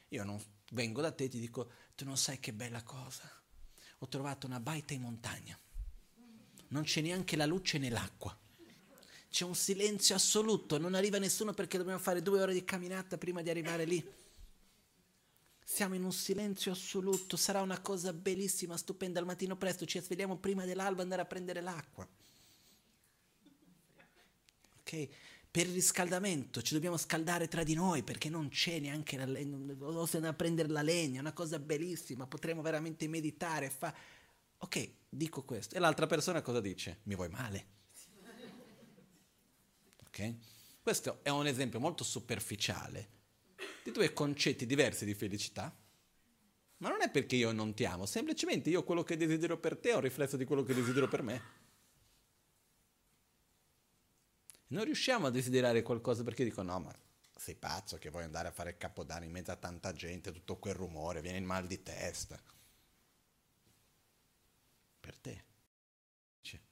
Io 0.10 0.24
non 0.24 0.42
vengo 0.72 1.02
da 1.02 1.12
te 1.12 1.26
e 1.26 1.30
ti 1.30 1.40
dico: 1.40 1.72
Tu 1.96 2.06
non 2.06 2.18
sai 2.18 2.40
che 2.40 2.54
bella 2.54 2.84
cosa. 2.84 3.30
Ho 4.00 4.08
trovato 4.08 4.48
una 4.48 4.60
baita 4.60 4.94
in 4.94 5.02
montagna. 5.02 5.58
Non 6.70 6.84
c'è 6.84 7.02
neanche 7.02 7.36
la 7.36 7.46
luce 7.46 7.78
nell'acqua. 7.78 8.38
C'è 9.30 9.46
un 9.46 9.56
silenzio 9.56 10.16
assoluto, 10.16 10.80
non 10.80 10.96
arriva 10.96 11.20
nessuno 11.20 11.54
perché 11.54 11.78
dobbiamo 11.78 12.00
fare 12.00 12.22
due 12.22 12.42
ore 12.42 12.54
di 12.54 12.64
camminata 12.64 13.18
prima 13.18 13.42
di 13.42 13.50
arrivare 13.50 13.86
lì. 13.86 14.04
Siamo 15.64 15.94
in 15.94 16.04
un 16.04 16.12
silenzio 16.12 16.72
assoluto, 16.72 17.38
sarà 17.38 17.62
una 17.62 17.80
cosa 17.80 18.12
bellissima, 18.12 18.76
stupenda. 18.76 19.20
Al 19.20 19.28
mattino 19.28 19.56
presto 19.56 19.86
ci 19.86 20.00
svegliamo 20.00 20.38
prima 20.38 20.66
dell'alba 20.66 21.04
andare 21.04 21.22
a 21.22 21.26
prendere 21.26 21.62
l'acqua. 21.62 22.08
Ok? 24.80 25.10
Per 25.52 25.66
il 25.66 25.74
riscaldamento 25.74 26.62
ci 26.62 26.76
dobbiamo 26.76 26.98
scaldare 26.98 27.48
tra 27.48 27.64
di 27.64 27.74
noi 27.74 28.04
perché 28.04 28.30
non 28.30 28.50
c'è 28.50 28.80
neanche 28.80 29.18
la 29.18 29.26
legna, 29.26 29.58
o 29.80 30.06
se 30.06 30.18
andare 30.18 30.34
a 30.34 30.38
prendere 30.38 30.70
la 30.70 30.84
legna, 30.84 31.18
è 31.18 31.22
una 31.22 31.34
cosa 31.34 31.58
bellissima, 31.58 32.28
potremo 32.28 32.62
veramente 32.62 33.08
meditare. 33.08 33.70
Fa... 33.72 33.94
Ok, 34.58 34.92
dico 35.10 35.44
questo. 35.44 35.76
E 35.76 35.80
l'altra 35.80 36.06
persona 36.06 36.44
cosa 36.44 36.62
dice? 36.62 37.00
Mi 37.04 37.16
vuoi 37.16 37.30
male? 37.30 37.66
Ok? 40.06 40.36
Questo 40.82 41.20
è 41.24 41.30
un 41.30 41.48
esempio 41.48 41.80
molto 41.80 42.04
superficiale 42.04 43.18
di 43.84 43.92
due 43.92 44.14
concetti 44.14 44.66
diversi 44.66 45.06
di 45.06 45.14
felicità, 45.14 45.76
ma 46.78 46.90
non 46.90 47.02
è 47.02 47.10
perché 47.10 47.36
io 47.36 47.52
non 47.52 47.74
ti 47.74 47.86
amo, 47.86 48.06
semplicemente 48.06 48.70
io 48.70 48.84
quello 48.84 49.04
che 49.04 49.18
desidero 49.18 49.58
per 49.58 49.78
te 49.78 49.90
è 49.90 49.96
un 49.96 50.02
riflesso 50.02 50.38
di 50.38 50.46
quello 50.46 50.64
che 50.64 50.74
desidero 50.74 51.08
per 51.08 51.22
me. 51.22 51.42
Non 54.70 54.84
riusciamo 54.84 55.28
a 55.28 55.32
desiderare 55.32 55.82
qualcosa 55.82 56.24
perché 56.24 56.44
dico 56.44 56.62
no, 56.62 56.80
ma 56.80 56.96
sei 57.36 57.56
pazzo 57.56 57.98
che 57.98 58.10
vuoi 58.10 58.24
andare 58.24 58.50
a 58.50 58.52
fare 58.52 58.78
capodanno 58.78 59.26
in 59.26 59.32
mezzo 59.32 59.52
a 59.52 59.56
tanta 59.56 59.94
gente, 59.94 60.32
tutto 60.32 60.58
quel 60.58 60.76
rumore, 60.76 61.22
viene 61.22 61.38
il 61.38 61.44
mal 61.44 61.66
di 61.66 61.82
testa. 61.82 62.40
Per 65.00 65.18
te, 65.18 65.44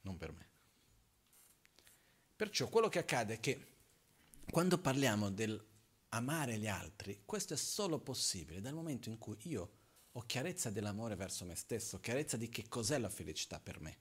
non 0.02 0.16
per 0.16 0.32
me. 0.32 0.46
Perciò 2.36 2.68
quello 2.68 2.88
che 2.88 3.00
accade 3.00 3.34
è 3.34 3.40
che 3.40 3.66
quando 4.50 4.78
parliamo 4.78 5.30
del 5.30 5.66
amare 6.10 6.56
gli 6.58 6.68
altri, 6.68 7.22
questo 7.24 7.54
è 7.54 7.56
solo 7.56 7.98
possibile 7.98 8.60
dal 8.60 8.74
momento 8.74 9.08
in 9.08 9.18
cui 9.18 9.36
io 9.42 9.70
ho 10.12 10.20
chiarezza 10.22 10.70
dell'amore 10.70 11.16
verso 11.16 11.44
me 11.44 11.56
stesso, 11.56 12.00
chiarezza 12.00 12.36
di 12.36 12.48
che 12.48 12.68
cos'è 12.68 12.98
la 12.98 13.10
felicità 13.10 13.58
per 13.58 13.80
me. 13.80 13.98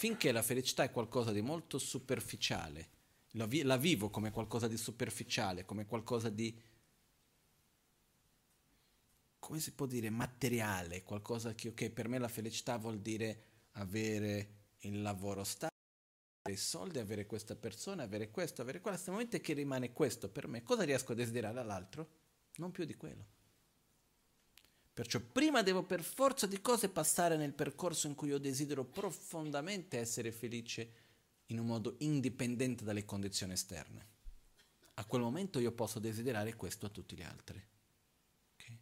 Finché 0.00 0.32
la 0.32 0.40
felicità 0.40 0.82
è 0.82 0.90
qualcosa 0.90 1.30
di 1.30 1.42
molto 1.42 1.76
superficiale, 1.76 2.88
la, 3.32 3.44
vi- 3.44 3.60
la 3.60 3.76
vivo 3.76 4.08
come 4.08 4.30
qualcosa 4.30 4.66
di 4.66 4.78
superficiale, 4.78 5.66
come 5.66 5.84
qualcosa 5.84 6.30
di, 6.30 6.58
come 9.38 9.60
si 9.60 9.74
può 9.74 9.84
dire, 9.84 10.08
materiale, 10.08 11.02
qualcosa 11.02 11.54
che 11.54 11.68
okay, 11.68 11.90
per 11.90 12.08
me 12.08 12.16
la 12.16 12.28
felicità 12.28 12.78
vuol 12.78 12.98
dire 13.02 13.42
avere 13.72 14.54
il 14.78 15.02
lavoro 15.02 15.44
stabile 15.44 15.68
i 16.50 16.56
soldi, 16.56 16.98
avere 16.98 17.26
questa 17.26 17.54
persona, 17.54 18.02
avere 18.02 18.30
questo, 18.30 18.62
avere 18.62 18.80
quello, 18.80 18.96
nel 18.96 19.10
momento 19.10 19.38
che 19.38 19.52
rimane 19.52 19.92
questo 19.92 20.30
per 20.30 20.48
me, 20.48 20.62
cosa 20.62 20.82
riesco 20.84 21.12
a 21.12 21.14
desiderare 21.14 21.60
all'altro? 21.60 22.08
Non 22.54 22.70
più 22.70 22.86
di 22.86 22.94
quello. 22.96 23.26
Perciò 25.00 25.18
prima 25.18 25.62
devo 25.62 25.82
per 25.82 26.02
forza 26.02 26.46
di 26.46 26.60
cose 26.60 26.90
passare 26.90 27.38
nel 27.38 27.54
percorso 27.54 28.06
in 28.06 28.14
cui 28.14 28.28
io 28.28 28.36
desidero 28.36 28.84
profondamente 28.84 29.98
essere 29.98 30.30
felice 30.30 30.92
in 31.46 31.58
un 31.58 31.64
modo 31.64 31.94
indipendente 32.00 32.84
dalle 32.84 33.06
condizioni 33.06 33.54
esterne. 33.54 34.06
A 34.96 35.06
quel 35.06 35.22
momento 35.22 35.58
io 35.58 35.72
posso 35.72 36.00
desiderare 36.00 36.54
questo 36.54 36.84
a 36.84 36.90
tutti 36.90 37.16
gli 37.16 37.22
altri. 37.22 37.58
Okay? 38.52 38.78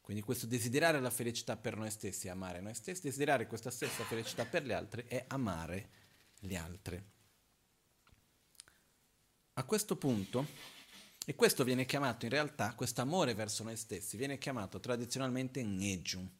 Quindi 0.00 0.22
questo 0.22 0.46
desiderare 0.46 1.00
la 1.00 1.10
felicità 1.10 1.56
per 1.56 1.76
noi 1.76 1.90
stessi, 1.90 2.28
amare 2.28 2.60
noi 2.60 2.74
stessi, 2.74 3.02
desiderare 3.02 3.48
questa 3.48 3.72
stessa 3.72 4.04
felicità 4.04 4.44
per 4.44 4.64
gli 4.64 4.70
altri 4.70 5.06
è 5.08 5.24
amare 5.26 5.90
gli 6.38 6.54
altri. 6.54 7.04
A 9.54 9.64
questo 9.64 9.96
punto, 9.96 10.46
e 11.28 11.34
questo 11.34 11.62
viene 11.62 11.84
chiamato 11.84 12.24
in 12.24 12.30
realtà, 12.30 12.72
questo 12.74 13.02
amore 13.02 13.34
verso 13.34 13.62
noi 13.62 13.76
stessi, 13.76 14.16
viene 14.16 14.38
chiamato 14.38 14.80
tradizionalmente 14.80 15.62
Ngejun, 15.62 16.30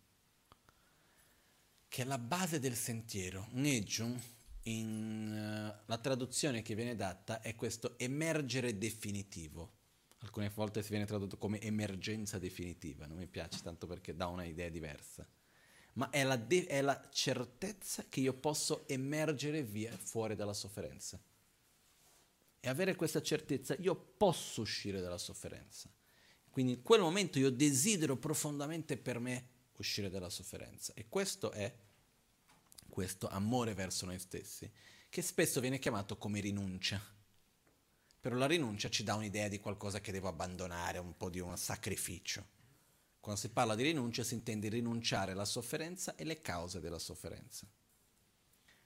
che 1.86 2.02
è 2.02 2.06
la 2.06 2.16
base 2.16 2.58
del 2.58 2.74
sentiero. 2.74 3.48
Ngejun, 3.52 4.18
in, 4.62 5.74
uh, 5.76 5.82
la 5.84 5.98
traduzione 5.98 6.62
che 6.62 6.74
viene 6.74 6.96
data 6.96 7.42
è 7.42 7.54
questo 7.54 7.98
emergere 7.98 8.78
definitivo. 8.78 9.72
Alcune 10.20 10.50
volte 10.54 10.82
si 10.82 10.88
viene 10.88 11.04
tradotto 11.04 11.36
come 11.36 11.60
emergenza 11.60 12.38
definitiva, 12.38 13.04
non 13.04 13.18
mi 13.18 13.26
piace 13.26 13.60
tanto 13.62 13.86
perché 13.86 14.16
dà 14.16 14.28
una 14.28 14.44
idea 14.44 14.70
diversa 14.70 15.28
ma 15.92 16.08
è 16.08 16.22
la, 16.22 16.36
de- 16.36 16.64
è 16.66 16.80
la 16.80 16.98
certezza 17.10 18.06
che 18.08 18.20
io 18.20 18.32
posso 18.32 18.88
emergere 18.88 19.62
via 19.62 19.94
fuori 19.96 20.34
dalla 20.34 20.54
sofferenza. 20.54 21.20
E 22.60 22.68
avere 22.68 22.96
questa 22.96 23.22
certezza, 23.22 23.74
io 23.78 23.94
posso 23.94 24.60
uscire 24.62 25.00
dalla 25.00 25.18
sofferenza. 25.18 25.88
Quindi 26.50 26.72
in 26.72 26.82
quel 26.82 27.00
momento 27.00 27.38
io 27.38 27.50
desidero 27.50 28.16
profondamente 28.16 28.96
per 28.96 29.18
me 29.20 29.48
uscire 29.76 30.10
dalla 30.10 30.30
sofferenza. 30.30 30.92
E 30.94 31.08
questo 31.08 31.50
è 31.52 31.72
questo 32.88 33.28
amore 33.28 33.74
verso 33.74 34.06
noi 34.06 34.18
stessi, 34.18 34.68
che 35.08 35.22
spesso 35.22 35.60
viene 35.60 35.78
chiamato 35.78 36.16
come 36.16 36.40
rinuncia. 36.40 37.00
Però 38.20 38.34
la 38.34 38.46
rinuncia 38.46 38.90
ci 38.90 39.04
dà 39.04 39.14
un'idea 39.14 39.46
di 39.46 39.60
qualcosa 39.60 40.00
che 40.00 40.10
devo 40.10 40.26
abbandonare, 40.26 40.98
un 40.98 41.16
po' 41.16 41.30
di 41.30 41.38
un 41.38 41.56
sacrificio. 41.56 42.44
Quando 43.20 43.40
si 43.40 43.50
parla 43.50 43.76
di 43.76 43.84
rinuncia 43.84 44.24
si 44.24 44.34
intende 44.34 44.68
rinunciare 44.68 45.32
alla 45.32 45.44
sofferenza 45.44 46.16
e 46.16 46.24
le 46.24 46.40
cause 46.40 46.80
della 46.80 46.98
sofferenza. 46.98 47.68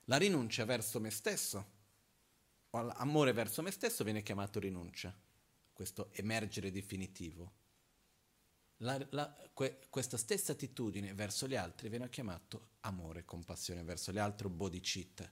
La 0.05 0.17
rinuncia 0.17 0.65
verso 0.65 0.99
me 0.99 1.09
stesso, 1.09 1.65
o 2.75 2.81
l'amore 2.81 3.33
verso 3.33 3.61
me 3.61 3.71
stesso 3.71 4.03
viene 4.03 4.23
chiamato 4.23 4.59
rinuncia, 4.59 5.15
questo 5.71 6.09
emergere 6.13 6.71
definitivo. 6.71 7.61
La, 8.77 8.99
la, 9.11 9.33
que, 9.53 9.79
questa 9.89 10.17
stessa 10.17 10.53
attitudine 10.53 11.13
verso 11.13 11.47
gli 11.47 11.55
altri 11.55 11.89
viene 11.89 12.09
chiamato 12.09 12.71
amore, 12.81 13.25
compassione 13.25 13.83
verso 13.83 14.11
gli 14.11 14.17
altri, 14.17 14.49
bodhicitta, 14.49 15.31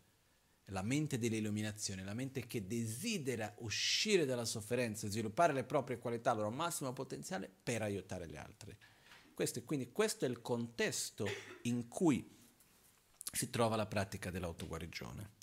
la 0.65 0.83
mente 0.83 1.17
dell'illuminazione, 1.17 2.03
la 2.03 2.13
mente 2.13 2.45
che 2.45 2.67
desidera 2.67 3.53
uscire 3.59 4.25
dalla 4.25 4.45
sofferenza 4.45 5.09
sviluppare 5.09 5.51
le 5.51 5.63
proprie 5.63 5.97
qualità, 5.97 6.31
il 6.31 6.37
loro 6.37 6.51
massimo 6.51 6.93
potenziale 6.93 7.51
per 7.63 7.81
aiutare 7.81 8.27
gli 8.29 8.37
altri. 8.37 8.77
Questo, 9.33 9.63
quindi 9.63 9.91
questo 9.91 10.25
è 10.25 10.29
il 10.29 10.41
contesto 10.41 11.25
in 11.63 11.87
cui 11.87 12.37
si 13.33 13.49
trova 13.49 13.75
la 13.75 13.87
pratica 13.87 14.29
dell'autoguarigione. 14.29 15.39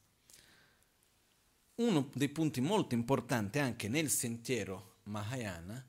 Uno 1.79 2.11
dei 2.13 2.29
punti 2.29 2.61
molto 2.61 2.95
importanti 2.97 3.61
anche 3.61 3.89
nel 3.89 4.11
sentiero 4.11 4.97
Mahayana 5.05 5.87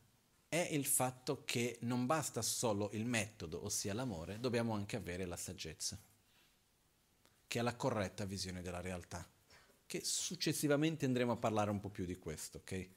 è 0.47 0.67
il 0.71 0.85
fatto 0.85 1.41
che 1.45 1.79
non 1.81 2.05
basta 2.05 2.43
solo 2.43 2.91
il 2.93 3.05
metodo, 3.05 3.65
ossia 3.65 3.95
l'amore, 3.95 4.39
dobbiamo 4.39 4.73
anche 4.73 4.97
avere 4.97 5.25
la 5.25 5.35
saggezza, 5.35 5.99
che 7.47 7.59
è 7.59 7.63
la 7.63 7.75
corretta 7.75 8.25
visione 8.25 8.61
della 8.61 8.81
realtà, 8.81 9.27
che 9.87 10.01
successivamente 10.03 11.05
andremo 11.05 11.31
a 11.31 11.37
parlare 11.37 11.71
un 11.71 11.79
po' 11.79 11.89
più 11.89 12.05
di 12.05 12.19
questo, 12.19 12.59
ok? 12.59 12.89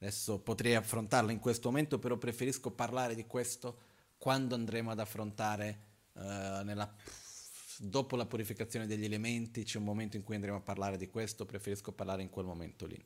Adesso 0.00 0.38
potrei 0.40 0.74
affrontarlo 0.74 1.30
in 1.30 1.38
questo 1.38 1.70
momento, 1.70 1.98
però 1.98 2.18
preferisco 2.18 2.70
parlare 2.70 3.14
di 3.14 3.26
questo 3.26 3.78
quando 4.18 4.54
andremo 4.54 4.90
ad 4.90 5.00
affrontare 5.00 5.80
uh, 6.12 6.20
nella, 6.62 6.94
dopo 7.78 8.16
la 8.16 8.26
purificazione 8.26 8.86
degli 8.86 9.04
elementi, 9.04 9.64
c'è 9.64 9.78
un 9.78 9.84
momento 9.84 10.16
in 10.16 10.22
cui 10.22 10.34
andremo 10.34 10.58
a 10.58 10.62
parlare 10.62 10.96
di 10.96 11.08
questo, 11.08 11.44
preferisco 11.44 11.92
parlare 11.92 12.22
in 12.22 12.30
quel 12.30 12.46
momento 12.46 12.86
lì. 12.86 13.02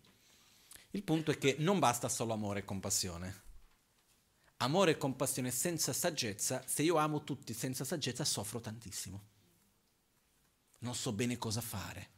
Il 0.90 1.03
punto 1.03 1.31
è 1.31 1.39
che 1.39 1.57
non 1.59 1.78
basta 1.78 2.09
solo 2.09 2.32
amore 2.32 2.61
e 2.61 2.65
compassione. 2.65 3.47
amore 4.61 4.93
e 4.93 4.97
compassione 4.97 5.51
senza 5.51 5.93
saggezza, 5.93 6.65
se 6.66 6.82
io 6.82 6.97
amo 6.97 7.23
tutti 7.23 7.53
senza 7.55 7.85
saggezza 7.85 8.24
soffro 8.24 8.61
tantissimo. 8.61 9.23
Non 10.78 10.95
so 10.95 11.12
bene 11.12 11.39
cosa 11.39 11.61
fare, 11.61 12.09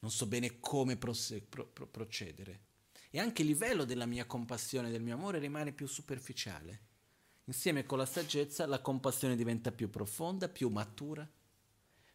non 0.00 0.10
so 0.10 0.26
bene 0.26 0.60
come 0.60 0.96
proce- 0.96 1.40
pro- 1.40 1.66
pro- 1.66 1.86
procedere. 1.88 2.66
E 3.10 3.18
anche 3.18 3.42
il 3.42 3.48
livello 3.48 3.84
della 3.84 4.06
mia 4.06 4.26
compassione, 4.26 4.90
del 4.90 5.02
mio 5.02 5.14
amore 5.14 5.38
rimane 5.38 5.72
più 5.72 5.86
superficiale. 5.86 6.86
Insieme 7.44 7.84
con 7.84 7.98
la 7.98 8.06
saggezza 8.06 8.66
la 8.66 8.80
compassione 8.80 9.34
diventa 9.34 9.72
più 9.72 9.88
profonda, 9.88 10.48
più 10.48 10.68
matura. 10.68 11.28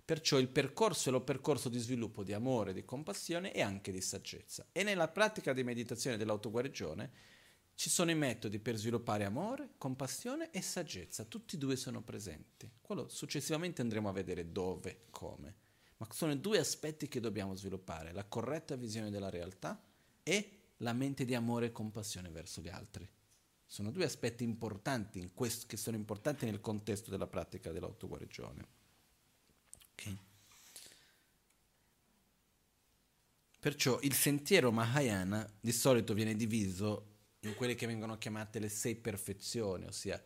Perciò 0.06 0.38
il 0.38 0.50
percorso 0.50 1.08
è 1.08 1.12
lo 1.14 1.22
percorso 1.22 1.70
di 1.70 1.80
sviluppo 1.80 2.24
di 2.24 2.34
amore, 2.34 2.74
di 2.74 2.84
compassione 2.84 3.54
e 3.54 3.62
anche 3.62 3.92
di 3.92 4.02
saggezza. 4.02 4.68
E 4.74 4.84
nella 4.84 5.08
pratica 5.08 5.54
di 5.54 5.64
meditazione 5.64 6.18
dell'autoguarigione 6.18 7.12
ci 7.76 7.90
sono 7.90 8.12
i 8.12 8.16
metodi 8.16 8.60
per 8.60 8.76
sviluppare 8.76 9.24
amore, 9.24 9.70
compassione 9.78 10.52
e 10.52 10.62
saggezza, 10.62 11.24
tutti 11.24 11.56
e 11.56 11.58
due 11.58 11.78
sono 11.78 12.02
presenti. 12.02 12.70
Quello 12.82 13.08
successivamente 13.08 13.82
andremo 13.82 14.10
a 14.10 14.14
vedere 14.14 14.52
dove, 14.52 15.06
come. 15.10 15.56
Ma 15.98 16.08
sono 16.12 16.36
due 16.36 16.60
aspetti 16.60 17.08
che 17.08 17.22
dobbiamo 17.22 17.56
sviluppare, 17.56 18.12
la 18.12 18.26
corretta 18.26 18.76
visione 18.76 19.10
della 19.10 19.30
realtà 19.30 19.82
e 20.22 20.60
la 20.78 20.92
mente 20.92 21.24
di 21.24 21.34
amore 21.34 21.68
e 21.68 21.72
compassione 21.72 22.30
verso 22.30 22.60
gli 22.60 22.68
altri. 22.68 23.08
Sono 23.66 23.90
due 23.90 24.04
aspetti 24.04 24.44
importanti 24.44 25.32
questo, 25.34 25.66
che 25.66 25.78
sono 25.78 25.96
importanti 25.96 26.46
nel 26.46 26.60
contesto 26.60 27.10
della 27.10 27.28
pratica 27.28 27.72
dell'autoguarigione. 27.72 28.83
Okay. 29.94 30.18
Perciò 33.60 34.00
il 34.02 34.14
sentiero 34.14 34.72
Mahayana 34.72 35.50
di 35.60 35.72
solito 35.72 36.14
viene 36.14 36.36
diviso 36.36 37.12
in 37.42 37.56
quelle 37.56 37.76
che 37.76 37.88
vengono 37.88 38.18
chiamate 38.18 38.60
le 38.60 38.70
sei 38.70 38.96
perfezioni, 38.96 39.86
ossia 39.86 40.22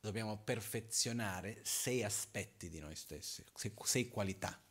dobbiamo 0.00 0.38
perfezionare 0.38 1.60
sei 1.64 2.02
aspetti 2.02 2.68
di 2.68 2.78
noi 2.78 2.94
stessi, 2.94 3.44
sei, 3.54 3.72
sei 3.82 4.08
qualità. 4.08 4.62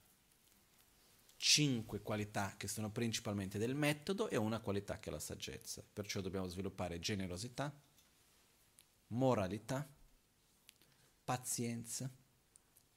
Cinque 1.35 2.01
qualità 2.01 2.55
che 2.57 2.67
sono 2.67 2.91
principalmente 2.91 3.59
del 3.59 3.75
metodo 3.75 4.27
e 4.29 4.37
una 4.37 4.59
qualità 4.59 4.99
che 4.99 5.09
è 5.09 5.11
la 5.11 5.19
saggezza. 5.19 5.83
Perciò 5.93 6.21
dobbiamo 6.21 6.47
sviluppare 6.47 6.99
generosità, 6.99 7.75
moralità, 9.07 9.87
pazienza, 11.23 12.09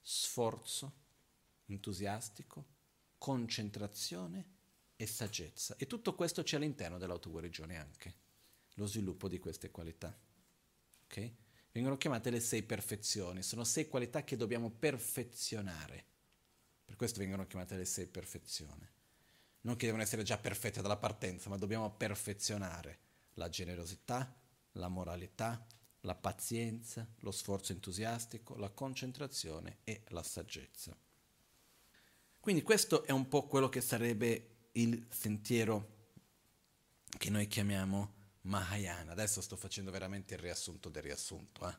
sforzo 0.01 0.93
entusiastico, 1.73 2.67
concentrazione 3.19 4.59
e 4.97 5.07
saggezza. 5.07 5.77
E 5.77 5.87
tutto 5.87 6.15
questo 6.15 6.43
c'è 6.43 6.57
all'interno 6.57 6.99
dell'autoguarigione 6.99 7.77
anche 7.77 8.15
lo 8.75 8.87
sviluppo 8.87 9.29
di 9.29 9.39
queste 9.39 9.71
qualità. 9.71 10.17
Okay? 11.05 11.35
Vengono 11.73 11.97
chiamate 11.97 12.31
le 12.31 12.41
sei 12.41 12.63
perfezioni, 12.63 13.43
sono 13.43 13.65
sei 13.65 13.89
qualità 13.89 14.25
che 14.25 14.37
dobbiamo 14.37 14.71
perfezionare. 14.71 16.05
Per 16.85 16.97
questo 16.97 17.21
vengono 17.21 17.47
chiamate 17.47 17.77
le 17.77 17.85
sei 17.85 18.07
perfezioni. 18.07 18.89
Non 19.63 19.77
che 19.77 19.85
devono 19.85 20.03
essere 20.03 20.23
già 20.23 20.39
perfette 20.39 20.81
dalla 20.83 20.97
partenza, 20.97 21.49
ma 21.49 21.57
dobbiamo 21.57 21.91
perfezionare 21.91 22.99
la 23.35 23.49
generosità, 23.49 24.35
la 24.73 24.89
moralità, 24.89 25.65
la 26.01 26.15
pazienza, 26.15 27.07
lo 27.21 27.31
sforzo 27.31 27.73
entusiastico, 27.73 28.57
la 28.57 28.71
concentrazione 28.71 29.79
e 29.85 30.03
la 30.09 30.23
saggezza. 30.23 30.97
Quindi 32.41 32.63
questo 32.63 33.05
è 33.05 33.13
un 33.13 33.29
po' 33.29 33.47
quello 33.47 33.69
che 33.69 33.83
sarebbe 33.83 34.69
il 34.73 35.07
sentiero 35.11 35.99
che 37.19 37.29
noi 37.29 37.47
chiamiamo 37.47 38.15
Mahayana. 38.43 39.13
Adesso 39.13 39.43
sto 39.43 39.57
facendo 39.57 39.91
veramente 39.91 40.35
il 40.35 40.41
riassunto 40.41 40.89
del 40.89 41.03
riassunto. 41.03 41.69
Eh? 41.69 41.77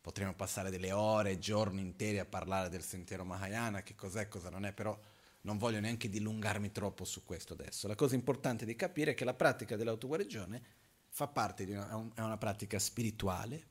Potremmo 0.00 0.34
passare 0.34 0.70
delle 0.70 0.92
ore, 0.92 1.38
giorni 1.38 1.82
interi 1.82 2.18
a 2.18 2.24
parlare 2.24 2.70
del 2.70 2.82
sentiero 2.82 3.26
Mahayana, 3.26 3.82
che 3.82 3.94
cos'è, 3.94 4.28
cosa 4.28 4.48
non 4.48 4.64
è, 4.64 4.72
però 4.72 4.98
non 5.42 5.58
voglio 5.58 5.80
neanche 5.80 6.08
dilungarmi 6.08 6.72
troppo 6.72 7.04
su 7.04 7.24
questo 7.24 7.52
adesso. 7.52 7.86
La 7.86 7.94
cosa 7.94 8.14
importante 8.14 8.64
di 8.64 8.74
capire 8.76 9.10
è 9.10 9.14
che 9.14 9.26
la 9.26 9.34
pratica 9.34 9.76
dell'autoguarigione 9.76 10.62
fa 11.10 11.26
parte 11.26 11.66
di 11.66 11.72
una, 11.72 12.10
è 12.14 12.20
una 12.22 12.38
pratica 12.38 12.78
spirituale, 12.78 13.62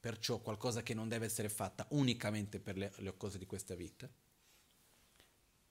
perciò 0.00 0.40
qualcosa 0.40 0.82
che 0.82 0.94
non 0.94 1.08
deve 1.08 1.26
essere 1.26 1.48
fatta 1.48 1.86
unicamente 1.90 2.58
per 2.58 2.76
le, 2.76 2.92
le 2.96 3.16
cose 3.16 3.38
di 3.38 3.46
questa 3.46 3.76
vita, 3.76 4.10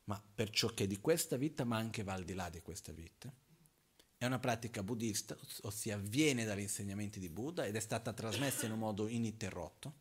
ma 0.10 0.22
per 0.36 0.50
ciò 0.50 0.74
che 0.74 0.86
è 0.86 0.88
di 0.88 1.00
questa 1.00 1.38
vita, 1.38 1.64
ma 1.64 1.78
anche 1.78 2.04
va 2.04 2.14
al 2.14 2.24
di 2.24 2.34
là 2.34 2.50
di 2.50 2.62
questa 2.62 2.92
vita 2.92 3.32
è 4.20 4.26
una 4.26 4.38
pratica 4.38 4.84
buddista, 4.84 5.38
ossia 5.62 5.96
viene 5.96 6.44
dagli 6.44 6.60
insegnamenti 6.60 7.22
di 7.22 7.30
Buddha 7.30 7.64
ed 7.64 7.78
è 7.78 7.80
stata 7.80 8.12
trasmessa 8.12 8.66
in 8.66 8.74
un 8.74 8.80
modo 8.80 9.08
ininterrotto, 9.08 9.94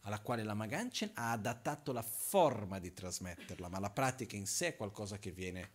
alla 0.00 0.20
quale 0.20 0.42
la 0.42 0.52
Maganchen 0.52 1.12
ha 1.14 1.30
adattato 1.30 1.92
la 1.92 2.02
forma 2.02 2.78
di 2.78 2.92
trasmetterla, 2.92 3.70
ma 3.70 3.78
la 3.78 3.88
pratica 3.88 4.36
in 4.36 4.46
sé 4.46 4.66
è 4.66 4.76
qualcosa 4.76 5.18
che 5.18 5.30
viene 5.30 5.70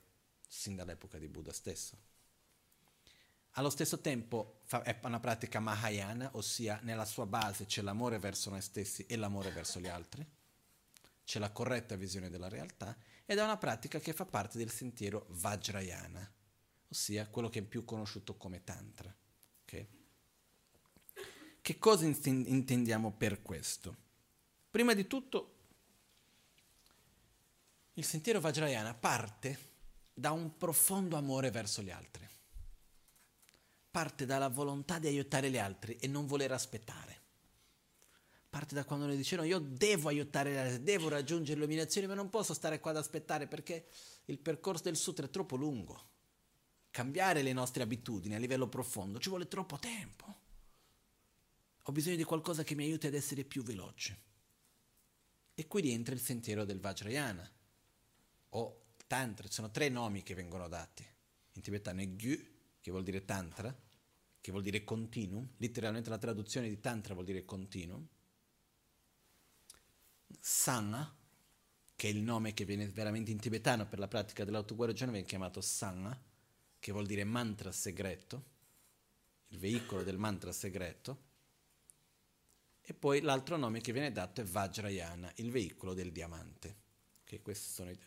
sin 0.48 0.76
dall'epoca 0.76 1.18
di 1.18 1.28
Buddha 1.28 1.52
stesso. 1.52 1.98
Allo 3.54 3.72
stesso 3.72 4.00
tempo 4.00 4.62
è 4.84 5.00
una 5.02 5.20
pratica 5.20 5.60
mahayana, 5.60 6.30
ossia 6.34 6.80
nella 6.84 7.06
sua 7.06 7.26
base 7.26 7.66
c'è 7.66 7.82
l'amore 7.82 8.20
verso 8.20 8.52
noi 8.52 8.62
stessi 8.62 9.08
e 9.08 9.16
l'amore 9.16 9.50
verso 9.50 9.80
gli 9.80 9.88
altri, 9.88 10.24
c'è 11.28 11.40
la 11.40 11.52
corretta 11.52 11.98
visione 11.98 12.30
della 12.30 12.48
realtà 12.48 12.96
ed 13.26 13.38
è 13.38 13.44
una 13.44 13.58
pratica 13.58 14.00
che 14.00 14.14
fa 14.14 14.26
parte 14.26 14.58
del 14.58 14.72
sentiero 14.72 15.26
Vajrayana 15.32 16.32
ossia 16.88 17.28
quello 17.28 17.50
che 17.50 17.60
è 17.60 17.64
più 17.64 17.84
conosciuto 17.84 18.38
come 18.38 18.64
Tantra. 18.64 19.14
Okay? 19.64 19.88
Che 21.62 21.78
cosa 21.78 22.06
intendiamo 22.06 23.12
per 23.12 23.42
questo? 23.42 23.96
Prima 24.72 24.94
di 24.94 25.06
tutto, 25.06 25.56
il 27.96 28.06
sentiero 28.06 28.40
Vajrayana 28.40 28.94
parte 28.94 29.76
da 30.14 30.32
un 30.32 30.56
profondo 30.56 31.18
amore 31.18 31.52
verso 31.52 31.82
gli 31.82 31.92
altri. 31.92 32.26
Parte 33.92 34.26
dalla 34.26 34.48
volontà 34.48 34.98
di 34.98 35.08
aiutare 35.08 35.50
gli 35.50 35.58
altri 35.58 35.98
e 35.98 36.08
non 36.08 36.26
voler 36.26 36.54
aspettare. 36.54 37.17
Parte 38.58 38.74
da 38.74 38.86
quando 38.86 39.06
noi 39.06 39.18
dicevano 39.18 39.48
io 39.48 39.60
devo 39.60 40.08
aiutare 40.08 40.82
devo 40.82 41.10
raggiungere 41.10 41.60
l'illuminazione, 41.60 42.08
ma 42.08 42.16
non 42.16 42.32
posso 42.32 42.56
stare 42.56 42.80
qua 42.80 42.90
ad 42.90 42.98
aspettare 42.98 43.46
perché 43.46 43.86
il 44.26 44.40
percorso 44.40 44.82
del 44.82 44.96
sutra 44.96 45.28
è 45.28 45.30
troppo 45.30 45.56
lungo 45.56 46.10
cambiare 46.90 47.44
le 47.44 47.54
nostre 47.54 47.84
abitudini 47.84 48.34
a 48.34 48.40
livello 48.40 48.68
profondo 48.68 49.20
ci 49.20 49.30
vuole 49.30 49.48
troppo 49.48 49.78
tempo. 49.78 50.40
Ho 51.84 51.92
bisogno 51.92 52.16
di 52.16 52.24
qualcosa 52.24 52.64
che 52.64 52.74
mi 52.74 52.86
aiuti 52.86 53.06
ad 53.06 53.14
essere 53.14 53.44
più 53.44 53.62
veloce. 53.62 54.22
E 55.54 55.68
qui 55.68 55.82
rientra 55.82 56.16
il 56.16 56.20
sentiero 56.20 56.66
del 56.66 56.80
Vajrayana 56.80 57.48
o 58.50 58.86
Tantra, 59.06 59.48
sono 59.52 59.70
tre 59.70 59.90
nomi 59.90 60.24
che 60.24 60.34
vengono 60.34 60.68
dati. 60.68 61.06
In 61.52 61.62
tibetano 61.62 62.02
è 62.02 62.08
Gyu, 62.08 62.44
che 62.82 62.90
vuol 62.90 63.04
dire 63.04 63.24
Tantra, 63.24 63.72
che 64.42 64.50
vuol 64.50 64.64
dire 64.64 64.84
continuum, 64.84 65.48
letteralmente 65.58 66.10
la 66.10 66.18
traduzione 66.18 66.70
di 66.70 66.80
Tantra 66.80 67.14
vuol 67.14 67.28
dire 67.28 67.46
continuum. 67.46 68.04
Sangha, 70.40 71.16
che 71.96 72.08
è 72.08 72.12
il 72.12 72.22
nome 72.22 72.54
che 72.54 72.66
viene 72.66 72.88
veramente 72.88 73.32
in 73.32 73.40
tibetano 73.40 73.88
per 73.88 74.00
la 74.00 74.08
pratica 74.08 74.44
dell'autoguarigione, 74.44 75.12
viene 75.12 75.28
chiamato 75.28 75.62
Sangha, 75.62 76.20
che 76.80 76.92
vuol 76.92 77.06
dire 77.06 77.24
mantra 77.24 77.72
segreto, 77.72 78.56
il 79.48 79.60
veicolo 79.60 80.04
del 80.04 80.18
mantra 80.18 80.52
segreto, 80.52 81.26
e 82.82 82.94
poi 82.94 83.20
l'altro 83.20 83.58
nome 83.58 83.82
che 83.82 83.92
viene 83.92 84.14
dato 84.14 84.40
è 84.40 84.46
Vajrayana, 84.46 85.32
il 85.36 85.52
veicolo 85.52 85.94
del 85.94 86.12
diamante. 86.14 86.86
Okay, 87.24 87.42
i, 87.44 88.00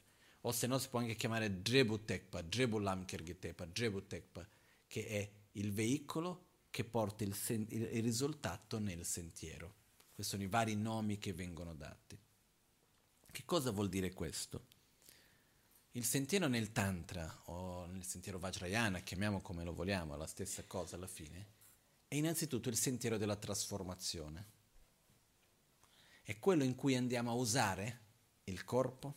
o 0.42 0.52
se 0.52 0.66
no 0.66 0.78
si 0.78 0.88
può 0.88 1.00
anche 1.00 1.16
chiamare 1.16 1.60
Drebutekpa, 1.60 2.40
Drebulamkirgitepa, 2.40 3.66
Drebutekpa, 3.66 4.48
che 4.86 5.06
è 5.06 5.30
il 5.52 5.72
veicolo 5.72 6.46
che 6.70 6.84
porta 6.84 7.24
il, 7.24 7.34
sen- 7.34 7.66
il 7.68 8.02
risultato 8.02 8.78
nel 8.78 9.04
sentiero. 9.04 9.79
Questi 10.20 10.36
sono 10.36 10.46
i 10.46 10.52
vari 10.52 10.76
nomi 10.76 11.18
che 11.18 11.32
vengono 11.32 11.74
dati. 11.74 12.18
Che 13.32 13.44
cosa 13.46 13.70
vuol 13.70 13.88
dire 13.88 14.12
questo? 14.12 14.66
Il 15.92 16.04
sentiero 16.04 16.46
nel 16.46 16.72
Tantra 16.72 17.40
o 17.44 17.86
nel 17.86 18.04
sentiero 18.04 18.38
Vajrayana, 18.38 19.00
chiamiamo 19.00 19.40
come 19.40 19.64
lo 19.64 19.72
vogliamo, 19.72 20.16
la 20.16 20.26
stessa 20.26 20.62
cosa 20.64 20.96
alla 20.96 21.06
fine, 21.06 21.46
è 22.06 22.16
innanzitutto 22.16 22.68
il 22.68 22.76
sentiero 22.76 23.16
della 23.16 23.36
trasformazione. 23.36 24.50
È 26.22 26.38
quello 26.38 26.64
in 26.64 26.74
cui 26.74 26.96
andiamo 26.96 27.30
a 27.30 27.34
usare 27.34 28.00
il 28.44 28.62
corpo, 28.64 29.14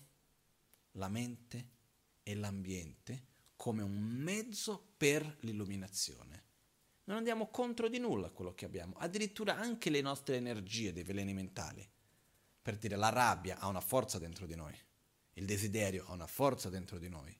la 0.91 1.09
mente 1.09 1.69
e 2.23 2.33
l'ambiente 2.33 3.25
come 3.57 3.81
un 3.81 3.99
mezzo 3.99 4.93
per 4.95 5.35
l'illuminazione. 5.41 6.42
Non 7.05 7.17
andiamo 7.17 7.49
contro 7.49 7.89
di 7.89 7.99
nulla 7.99 8.29
quello 8.29 8.53
che 8.53 8.65
abbiamo, 8.65 8.95
addirittura 8.97 9.57
anche 9.57 9.89
le 9.89 10.01
nostre 10.01 10.37
energie 10.37 10.93
dei 10.93 11.03
veleni 11.03 11.33
mentali. 11.33 11.87
Per 12.61 12.77
dire 12.77 12.95
la 12.95 13.09
rabbia 13.09 13.59
ha 13.59 13.67
una 13.67 13.81
forza 13.81 14.19
dentro 14.19 14.45
di 14.45 14.55
noi 14.55 14.77
il 15.33 15.45
desiderio 15.45 16.05
ha 16.07 16.13
una 16.13 16.27
forza 16.27 16.69
dentro 16.69 16.97
di 16.97 17.09
noi. 17.09 17.35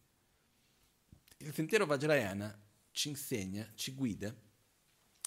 Il 1.38 1.54
sentiero 1.54 1.86
Vajrayana 1.86 2.60
ci 2.92 3.10
insegna, 3.10 3.70
ci 3.76 3.94
guida 3.94 4.34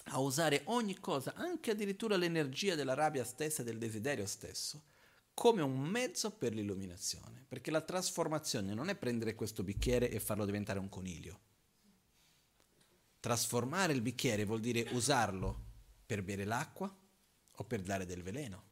a 0.09 0.19
usare 0.19 0.61
ogni 0.65 0.97
cosa, 0.99 1.33
anche 1.35 1.71
addirittura 1.71 2.17
l'energia 2.17 2.75
della 2.75 2.93
rabbia 2.93 3.23
stessa, 3.23 3.63
del 3.63 3.77
desiderio 3.77 4.25
stesso, 4.25 4.83
come 5.33 5.61
un 5.61 5.79
mezzo 5.79 6.31
per 6.31 6.53
l'illuminazione. 6.53 7.45
Perché 7.47 7.71
la 7.71 7.81
trasformazione 7.81 8.73
non 8.73 8.89
è 8.89 8.95
prendere 8.95 9.35
questo 9.35 9.63
bicchiere 9.63 10.09
e 10.09 10.19
farlo 10.19 10.45
diventare 10.45 10.79
un 10.79 10.89
coniglio. 10.89 11.39
Trasformare 13.19 13.93
il 13.93 14.01
bicchiere 14.01 14.45
vuol 14.45 14.59
dire 14.59 14.87
usarlo 14.91 15.65
per 16.05 16.23
bere 16.23 16.45
l'acqua 16.45 16.95
o 17.59 17.63
per 17.63 17.81
dare 17.81 18.05
del 18.05 18.23
veleno. 18.23 18.65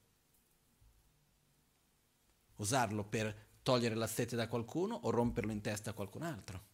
Usarlo 2.57 3.03
per 3.03 3.45
togliere 3.63 3.95
la 3.95 4.07
sete 4.07 4.35
da 4.35 4.47
qualcuno 4.47 4.95
o 4.95 5.09
romperlo 5.09 5.51
in 5.51 5.61
testa 5.61 5.89
a 5.89 5.93
qualcun 5.93 6.21
altro. 6.21 6.73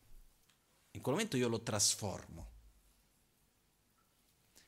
In 0.91 1.01
quel 1.01 1.15
momento 1.15 1.37
io 1.37 1.47
lo 1.47 1.63
trasformo. 1.63 2.49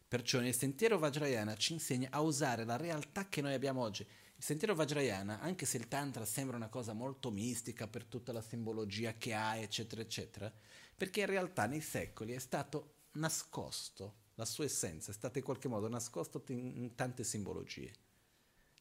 Perciò 0.07 0.39
nel 0.39 0.55
sentiero 0.55 0.97
Vajrayana 0.97 1.55
ci 1.57 1.73
insegna 1.73 2.07
a 2.11 2.21
usare 2.21 2.63
la 2.63 2.77
realtà 2.77 3.27
che 3.27 3.41
noi 3.41 3.53
abbiamo 3.53 3.81
oggi. 3.81 4.03
Il 4.03 4.43
sentiero 4.43 4.75
Vajrayana, 4.75 5.39
anche 5.39 5.65
se 5.65 5.77
il 5.77 5.87
Tantra 5.87 6.23
sembra 6.23 6.55
una 6.55 6.69
cosa 6.69 6.93
molto 6.93 7.29
mistica 7.29 7.87
per 7.87 8.05
tutta 8.05 8.31
la 8.31 8.41
simbologia 8.41 9.17
che 9.17 9.33
ha, 9.33 9.57
eccetera, 9.57 10.01
eccetera, 10.01 10.53
perché 10.95 11.21
in 11.21 11.25
realtà 11.25 11.65
nei 11.65 11.81
secoli 11.81 12.33
è 12.33 12.39
stato 12.39 12.92
nascosto, 13.13 14.21
la 14.35 14.45
sua 14.45 14.65
essenza 14.65 15.11
è 15.11 15.13
stata 15.13 15.37
in 15.37 15.43
qualche 15.43 15.67
modo 15.67 15.87
nascosta 15.87 16.41
in 16.47 16.93
tante 16.95 17.23
simbologie. 17.23 17.93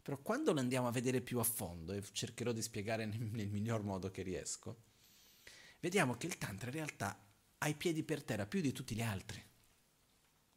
Però 0.03 0.19
quando 0.19 0.53
lo 0.53 0.61
andiamo 0.61 0.89
a 0.89 0.93
vedere 0.93 1.21
più 1.21 1.39
a 1.39 1.45
fondo, 1.45 1.93
e 1.93 2.03
cercherò 2.11 2.53
di 2.53 2.63
spiegare 2.63 3.07
nel, 3.07 3.21
nel 3.21 3.49
miglior 3.49 3.83
modo 3.83 4.11
che 4.11 4.23
riesco, 4.23 4.83
vediamo 5.81 6.17
che 6.17 6.27
il 6.27 6.39
Tantra 6.39 6.69
in 6.69 6.75
realtà 6.75 7.25
ha 7.59 7.69
i 7.69 7.75
piedi 7.75 8.03
per 8.03 8.25
terra 8.25 8.47
più 8.47 8.61
di 8.61 8.73
tutti 8.73 8.97
gli 8.97 9.03
altri. 9.03 9.45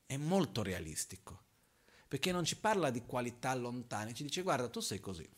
È 0.07 0.18
molto 0.18 0.64
realistico, 0.64 1.43
perché 2.07 2.31
non 2.31 2.43
ci 2.43 2.57
parla 2.57 2.89
di 2.89 3.06
qualità 3.06 3.53
lontane, 3.53 4.14
ci 4.14 4.23
dice 4.23 4.41
guarda 4.41 4.69
tu 4.69 4.80
sei 4.80 4.99
così. 4.99 5.30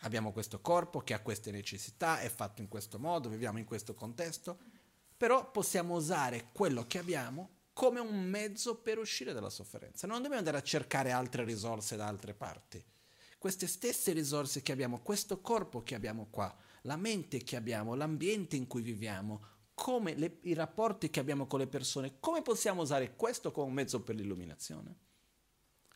Abbiamo 0.00 0.32
questo 0.32 0.60
corpo 0.60 1.00
che 1.00 1.14
ha 1.14 1.20
queste 1.20 1.50
necessità, 1.50 2.20
è 2.20 2.28
fatto 2.28 2.60
in 2.60 2.68
questo 2.68 2.98
modo, 2.98 3.28
viviamo 3.28 3.58
in 3.58 3.64
questo 3.64 3.94
contesto, 3.94 4.60
però 5.24 5.50
possiamo 5.50 5.94
usare 5.94 6.50
quello 6.52 6.86
che 6.86 6.98
abbiamo 6.98 7.48
come 7.72 7.98
un 7.98 8.24
mezzo 8.24 8.76
per 8.76 8.98
uscire 8.98 9.32
dalla 9.32 9.48
sofferenza. 9.48 10.06
Non 10.06 10.16
dobbiamo 10.16 10.36
andare 10.36 10.58
a 10.58 10.62
cercare 10.62 11.12
altre 11.12 11.44
risorse 11.44 11.96
da 11.96 12.06
altre 12.06 12.34
parti. 12.34 12.84
Queste 13.38 13.66
stesse 13.66 14.12
risorse 14.12 14.60
che 14.60 14.72
abbiamo, 14.72 15.00
questo 15.00 15.40
corpo 15.40 15.82
che 15.82 15.94
abbiamo 15.94 16.26
qua, 16.28 16.54
la 16.82 16.96
mente 16.96 17.38
che 17.38 17.56
abbiamo, 17.56 17.94
l'ambiente 17.94 18.56
in 18.56 18.66
cui 18.66 18.82
viviamo, 18.82 19.46
come 19.72 20.14
le, 20.14 20.40
i 20.42 20.52
rapporti 20.52 21.08
che 21.08 21.20
abbiamo 21.20 21.46
con 21.46 21.60
le 21.60 21.68
persone, 21.68 22.16
come 22.20 22.42
possiamo 22.42 22.82
usare 22.82 23.16
questo 23.16 23.50
come 23.50 23.68
un 23.68 23.72
mezzo 23.72 24.02
per 24.02 24.16
l'illuminazione? 24.16 24.94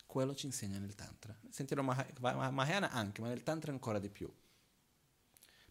Quello 0.07 0.33
ci 0.33 0.47
insegna 0.47 0.79
nel 0.79 0.95
Tantra. 0.95 1.37
Sentirò 1.51 1.83
Mahayana 1.83 2.89
anche, 2.89 3.21
ma 3.21 3.27
nel 3.27 3.43
Tantra 3.43 3.71
ancora 3.71 3.99
di 3.99 4.09
più. 4.09 4.27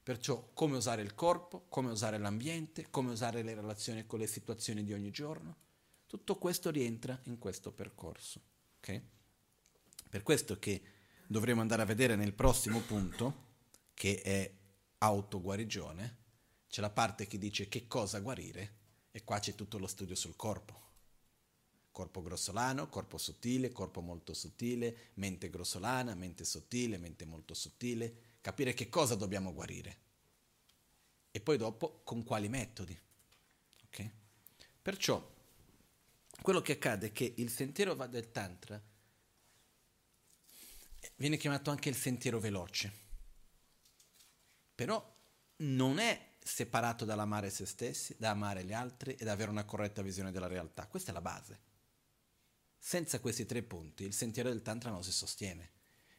Perciò 0.08 0.52
come 0.54 0.78
usare 0.78 1.02
il 1.02 1.14
corpo, 1.14 1.66
come 1.68 1.90
usare 1.90 2.16
l'ambiente, 2.16 2.88
come 2.88 3.10
usare 3.10 3.42
le 3.42 3.54
relazioni 3.54 4.06
con 4.06 4.18
le 4.18 4.26
situazioni 4.26 4.82
di 4.82 4.94
ogni 4.94 5.10
giorno, 5.10 5.54
tutto 6.06 6.36
questo 6.36 6.70
rientra 6.70 7.20
in 7.24 7.36
questo 7.36 7.72
percorso. 7.72 8.40
Okay? 8.78 9.02
Per 10.08 10.22
questo 10.22 10.58
che 10.58 10.82
dovremo 11.26 11.60
andare 11.60 11.82
a 11.82 11.84
vedere 11.84 12.16
nel 12.16 12.32
prossimo 12.32 12.80
punto, 12.80 13.48
che 13.92 14.22
è 14.22 14.50
autoguarigione, 14.96 16.16
c'è 16.70 16.80
la 16.80 16.88
parte 16.88 17.26
che 17.26 17.36
dice 17.36 17.68
che 17.68 17.86
cosa 17.86 18.20
guarire 18.20 18.76
e 19.10 19.24
qua 19.24 19.38
c'è 19.40 19.54
tutto 19.54 19.76
lo 19.76 19.86
studio 19.86 20.14
sul 20.14 20.36
corpo. 20.36 20.86
Corpo 21.90 22.22
grossolano, 22.22 22.88
corpo 22.88 23.18
sottile, 23.18 23.72
corpo 23.72 24.00
molto 24.00 24.32
sottile, 24.32 25.10
mente 25.16 25.50
grossolana, 25.50 26.14
mente 26.14 26.46
sottile, 26.46 26.96
mente 26.96 27.26
molto 27.26 27.52
sottile, 27.52 28.27
capire 28.40 28.74
che 28.74 28.88
cosa 28.88 29.14
dobbiamo 29.14 29.52
guarire 29.52 30.06
e 31.30 31.40
poi 31.40 31.56
dopo 31.56 32.00
con 32.04 32.24
quali 32.24 32.48
metodi. 32.48 32.98
Okay? 33.86 34.10
Perciò 34.82 35.36
quello 36.40 36.60
che 36.60 36.72
accade 36.72 37.08
è 37.08 37.12
che 37.12 37.34
il 37.36 37.50
sentiero 37.50 37.94
del 38.06 38.30
Tantra 38.30 38.80
viene 41.16 41.36
chiamato 41.36 41.70
anche 41.70 41.88
il 41.88 41.96
sentiero 41.96 42.38
veloce, 42.38 42.92
però 44.74 45.16
non 45.56 45.98
è 45.98 46.36
separato 46.38 47.04
dall'amare 47.04 47.50
se 47.50 47.66
stessi, 47.66 48.14
da 48.18 48.30
amare 48.30 48.64
gli 48.64 48.72
altri 48.72 49.14
ed 49.14 49.28
avere 49.28 49.50
una 49.50 49.64
corretta 49.64 50.02
visione 50.02 50.30
della 50.30 50.46
realtà. 50.46 50.86
Questa 50.86 51.10
è 51.10 51.14
la 51.14 51.20
base. 51.20 51.60
Senza 52.78 53.20
questi 53.20 53.44
tre 53.44 53.62
punti 53.62 54.04
il 54.04 54.14
sentiero 54.14 54.48
del 54.48 54.62
Tantra 54.62 54.90
non 54.90 55.02
si 55.02 55.12
sostiene. 55.12 55.76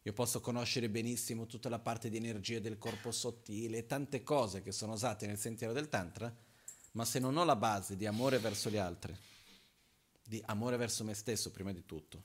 Io 0.09 0.15
posso 0.15 0.41
conoscere 0.41 0.89
benissimo 0.89 1.45
tutta 1.45 1.69
la 1.69 1.77
parte 1.77 2.09
di 2.09 2.17
energia 2.17 2.57
del 2.57 2.79
corpo 2.79 3.11
sottile, 3.11 3.85
tante 3.85 4.23
cose 4.23 4.63
che 4.63 4.71
sono 4.71 4.93
usate 4.93 5.27
nel 5.27 5.37
sentiero 5.37 5.71
del 5.71 5.87
Tantra, 5.87 6.35
ma 6.93 7.05
se 7.05 7.19
non 7.19 7.37
ho 7.37 7.43
la 7.43 7.55
base 7.55 7.95
di 7.95 8.07
amore 8.07 8.39
verso 8.39 8.71
gli 8.71 8.77
altri, 8.77 9.15
di 10.23 10.41
amore 10.47 10.77
verso 10.77 11.03
me 11.03 11.13
stesso 11.13 11.51
prima 11.51 11.71
di 11.71 11.85
tutto, 11.85 12.23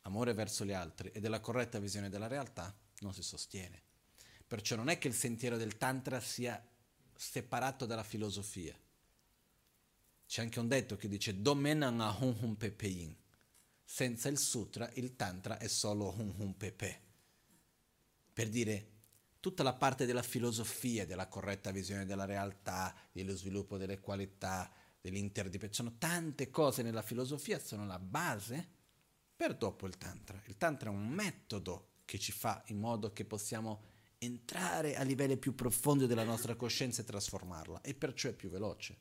amore 0.00 0.34
verso 0.34 0.64
gli 0.64 0.72
altri 0.72 1.12
e 1.12 1.20
della 1.20 1.38
corretta 1.38 1.78
visione 1.78 2.08
della 2.08 2.26
realtà, 2.26 2.76
non 2.98 3.14
si 3.14 3.22
sostiene. 3.22 3.80
Perciò 4.44 4.74
non 4.74 4.88
è 4.88 4.98
che 4.98 5.06
il 5.06 5.14
sentiero 5.14 5.56
del 5.56 5.78
Tantra 5.78 6.18
sia 6.18 6.60
separato 7.14 7.86
dalla 7.86 8.02
filosofia. 8.02 8.76
C'è 10.26 10.42
anche 10.42 10.58
un 10.58 10.66
detto 10.66 10.96
che 10.96 11.06
dice 11.06 11.40
Domenan 11.40 12.00
hun 12.18 12.36
hun 12.40 12.56
pepein. 12.56 13.16
Senza 13.84 14.28
il 14.28 14.38
sutra 14.38 14.90
il 14.94 15.14
Tantra 15.14 15.58
è 15.58 15.68
solo 15.68 16.12
hun 16.18 16.34
hun 16.36 16.56
pepe 16.56 17.08
per 18.40 18.48
dire 18.48 18.86
tutta 19.38 19.62
la 19.62 19.74
parte 19.74 20.06
della 20.06 20.22
filosofia, 20.22 21.04
della 21.04 21.28
corretta 21.28 21.70
visione 21.72 22.06
della 22.06 22.24
realtà, 22.24 22.96
dello 23.12 23.36
sviluppo 23.36 23.76
delle 23.76 24.00
qualità, 24.00 24.72
dell'interdipendenza. 24.98 25.82
Sono 25.82 25.98
tante 25.98 26.48
cose 26.48 26.82
nella 26.82 27.02
filosofia, 27.02 27.58
sono 27.58 27.84
la 27.84 27.98
base 27.98 28.66
per 29.36 29.58
dopo 29.58 29.86
il 29.86 29.98
Tantra. 29.98 30.40
Il 30.46 30.56
Tantra 30.56 30.88
è 30.88 30.92
un 30.94 31.06
metodo 31.06 31.96
che 32.06 32.18
ci 32.18 32.32
fa 32.32 32.62
in 32.68 32.78
modo 32.78 33.12
che 33.12 33.26
possiamo 33.26 33.82
entrare 34.16 34.96
a 34.96 35.02
livelli 35.02 35.36
più 35.36 35.54
profondi 35.54 36.06
della 36.06 36.24
nostra 36.24 36.54
coscienza 36.54 37.02
e 37.02 37.04
trasformarla, 37.04 37.82
e 37.82 37.92
perciò 37.92 38.30
è 38.30 38.32
più 38.32 38.48
veloce. 38.48 38.98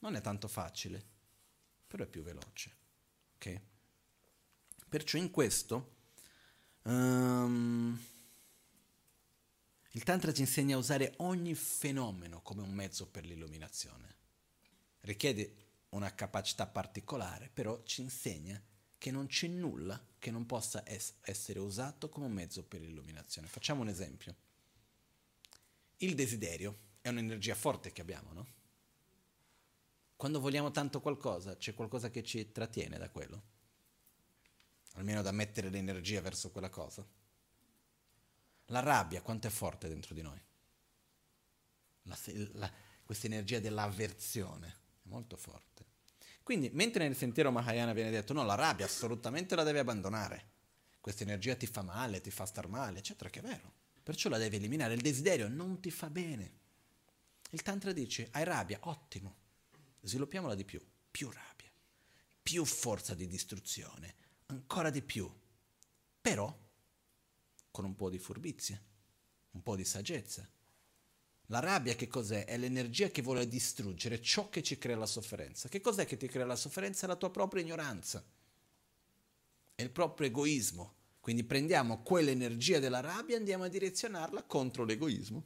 Non 0.00 0.16
è 0.16 0.22
tanto 0.22 0.48
facile, 0.48 1.04
però 1.86 2.04
è 2.04 2.08
più 2.08 2.22
veloce. 2.22 2.74
Ok? 3.34 3.60
Perciò 4.88 5.18
in 5.18 5.30
questo... 5.30 5.96
Um, 6.84 8.16
il 9.98 10.04
Tantra 10.04 10.32
ci 10.32 10.42
insegna 10.42 10.76
a 10.76 10.78
usare 10.78 11.14
ogni 11.16 11.56
fenomeno 11.56 12.40
come 12.40 12.62
un 12.62 12.70
mezzo 12.70 13.08
per 13.08 13.24
l'illuminazione. 13.24 14.14
Richiede 15.00 15.56
una 15.88 16.14
capacità 16.14 16.68
particolare, 16.68 17.50
però 17.52 17.82
ci 17.82 18.02
insegna 18.02 18.62
che 18.96 19.10
non 19.10 19.26
c'è 19.26 19.48
nulla 19.48 20.00
che 20.20 20.30
non 20.30 20.46
possa 20.46 20.86
es- 20.86 21.14
essere 21.22 21.58
usato 21.58 22.08
come 22.08 22.26
un 22.26 22.32
mezzo 22.32 22.62
per 22.62 22.80
l'illuminazione. 22.80 23.48
Facciamo 23.48 23.80
un 23.82 23.88
esempio. 23.88 24.36
Il 25.96 26.14
desiderio 26.14 26.78
è 27.00 27.08
un'energia 27.08 27.56
forte 27.56 27.92
che 27.92 28.00
abbiamo, 28.00 28.32
no? 28.32 28.46
Quando 30.14 30.38
vogliamo 30.38 30.70
tanto 30.70 31.00
qualcosa, 31.00 31.56
c'è 31.56 31.74
qualcosa 31.74 32.08
che 32.08 32.22
ci 32.22 32.52
trattiene 32.52 32.98
da 32.98 33.10
quello. 33.10 33.42
Almeno 34.92 35.22
da 35.22 35.32
mettere 35.32 35.70
l'energia 35.70 36.20
verso 36.20 36.52
quella 36.52 36.70
cosa. 36.70 37.04
La 38.70 38.80
rabbia, 38.80 39.22
quanto 39.22 39.46
è 39.46 39.50
forte 39.50 39.88
dentro 39.88 40.14
di 40.14 40.22
noi? 40.22 40.40
questa 43.04 43.26
energia 43.26 43.60
dell'avversione 43.60 44.66
è 44.66 45.08
molto 45.08 45.36
forte. 45.36 45.84
Quindi, 46.42 46.70
mentre 46.72 47.06
nel 47.06 47.16
sentiero 47.16 47.50
Mahayana 47.50 47.92
viene 47.92 48.10
detto 48.10 48.32
no, 48.32 48.42
la 48.44 48.54
rabbia 48.54 48.86
assolutamente 48.86 49.54
la 49.54 49.62
devi 49.62 49.78
abbandonare, 49.78 50.50
questa 51.00 51.22
energia 51.22 51.54
ti 51.54 51.66
fa 51.66 51.82
male, 51.82 52.20
ti 52.20 52.30
fa 52.30 52.46
star 52.46 52.68
male, 52.68 52.98
eccetera, 52.98 53.28
che 53.30 53.40
è 53.40 53.42
vero. 53.42 53.72
Perciò 54.02 54.28
la 54.30 54.38
devi 54.38 54.56
eliminare, 54.56 54.94
il 54.94 55.02
desiderio 55.02 55.48
non 55.48 55.80
ti 55.80 55.90
fa 55.90 56.08
bene. 56.08 56.52
Il 57.50 57.62
Tantra 57.62 57.92
dice, 57.92 58.28
hai 58.32 58.44
rabbia, 58.44 58.78
ottimo, 58.82 59.36
sviluppiamola 60.00 60.54
di 60.54 60.64
più, 60.64 60.80
più 61.10 61.30
rabbia, 61.30 61.70
più 62.42 62.64
forza 62.64 63.14
di 63.14 63.26
distruzione, 63.26 64.14
ancora 64.46 64.90
di 64.90 65.02
più. 65.02 65.30
Però 66.20 66.67
con 67.78 67.86
un 67.86 67.94
po' 67.94 68.10
di 68.10 68.18
furbizia, 68.18 68.82
un 69.52 69.62
po' 69.62 69.76
di 69.76 69.84
saggezza. 69.84 70.44
La 71.46 71.60
rabbia 71.60 71.94
che 71.94 72.08
cos'è? 72.08 72.44
È 72.44 72.56
l'energia 72.56 73.08
che 73.08 73.22
vuole 73.22 73.46
distruggere 73.46 74.20
ciò 74.20 74.48
che 74.48 74.64
ci 74.64 74.78
crea 74.78 74.96
la 74.96 75.06
sofferenza. 75.06 75.68
Che 75.68 75.80
cos'è 75.80 76.04
che 76.04 76.16
ti 76.16 76.26
crea 76.26 76.44
la 76.44 76.56
sofferenza? 76.56 77.06
La 77.06 77.14
tua 77.14 77.30
propria 77.30 77.62
ignoranza. 77.62 78.26
È 79.76 79.80
il 79.80 79.90
proprio 79.90 80.26
egoismo. 80.26 80.94
Quindi 81.20 81.44
prendiamo 81.44 82.02
quell'energia 82.02 82.80
della 82.80 82.98
rabbia 82.98 83.36
e 83.36 83.38
andiamo 83.38 83.62
a 83.62 83.68
direzionarla 83.68 84.42
contro 84.42 84.82
l'egoismo, 84.82 85.44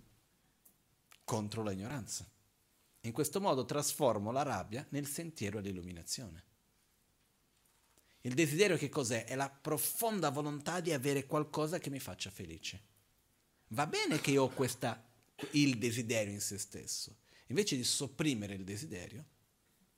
contro 1.25 1.63
l'ignoranza. 1.63 2.27
In 3.01 3.13
questo 3.13 3.43
modo 3.43 3.67
trasformo 3.67 4.33
la 4.33 4.43
rabbia 4.43 4.87
nel 4.89 5.07
sentiero 5.07 5.59
all'illuminazione. 5.59 6.45
Il 8.23 8.35
desiderio 8.35 8.77
che 8.77 8.89
cos'è? 8.89 9.25
È 9.25 9.35
la 9.35 9.51
profonda 9.51 10.31
volontà 10.31 10.81
di 10.81 10.93
avere 10.93 11.27
qualcosa 11.27 11.79
che 11.79 11.91
mi 11.91 11.99
faccia 11.99 12.31
felice. 12.31 12.81
Va 13.69 13.87
bene 13.87 14.21
che 14.21 14.31
io 14.31 14.45
ho 14.45 14.49
questa, 14.49 15.05
il 15.53 15.79
desiderio 15.79 16.33
in 16.33 16.41
se 16.41 16.59
stesso. 16.59 17.17
Invece 17.47 17.77
di 17.77 17.85
sopprimere 17.85 18.55
il 18.55 18.65
desiderio, 18.65 19.25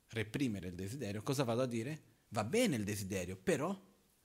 reprimere 0.09 0.69
il 0.69 0.75
desiderio, 0.75 1.21
cosa 1.21 1.43
vado 1.43 1.61
a 1.61 1.67
dire? 1.67 2.01
Va 2.29 2.43
bene 2.43 2.77
il 2.77 2.83
desiderio, 2.83 3.37
però 3.37 3.79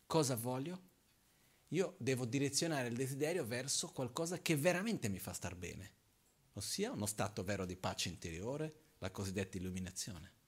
cosa 0.07 0.35
voglio? 0.35 0.89
Io 1.69 1.95
devo 1.99 2.25
direzionare 2.25 2.89
il 2.89 2.97
desiderio 2.97 3.45
verso 3.45 3.89
qualcosa 3.89 4.41
che 4.41 4.57
veramente 4.57 5.09
mi 5.09 5.19
fa 5.19 5.33
star 5.33 5.55
bene, 5.55 5.93
ossia 6.55 6.91
uno 6.91 7.07
stato 7.07 7.45
vero 7.45 7.67
di 7.67 7.77
pace 7.77 8.09
interiore, 8.09 8.75
la 8.99 9.11
cosiddetta 9.11 9.59
illuminazione. 9.59 10.39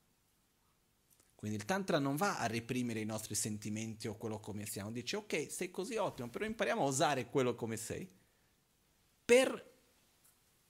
Quindi 1.43 1.59
il 1.59 1.67
Tantra 1.67 1.99
non 1.99 2.15
va 2.15 2.39
a 2.39 2.47
reprimere 2.47 3.01
i 3.01 3.05
nostri 3.05 3.35
sentimenti 3.35 4.07
o 4.07 4.15
quello 4.17 4.39
come 4.39 4.65
siamo, 4.65 4.93
dice 4.93 5.17
ok, 5.17 5.51
sei 5.51 5.73
così 5.73 5.97
ottimo, 5.97 6.29
però 6.29 6.45
impariamo 6.45 6.85
a 6.85 6.87
usare 6.87 7.27
quello 7.27 7.57
come 7.57 7.77
sei 7.77 8.09
per 9.25 9.73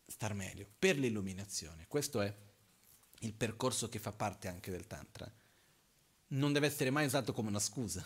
star 0.07 0.32
meglio, 0.32 0.66
per 0.78 0.97
l'illuminazione. 0.97 1.85
Questo 1.86 2.23
è 2.23 2.35
il 3.19 3.35
percorso 3.35 3.90
che 3.90 3.99
fa 3.99 4.12
parte 4.12 4.49
anche 4.49 4.70
del 4.70 4.86
Tantra. 4.86 5.31
Non 6.28 6.55
deve 6.55 6.69
essere 6.69 6.89
mai 6.89 7.05
usato 7.05 7.35
come 7.35 7.51
una 7.51 7.61
scusa, 7.61 8.03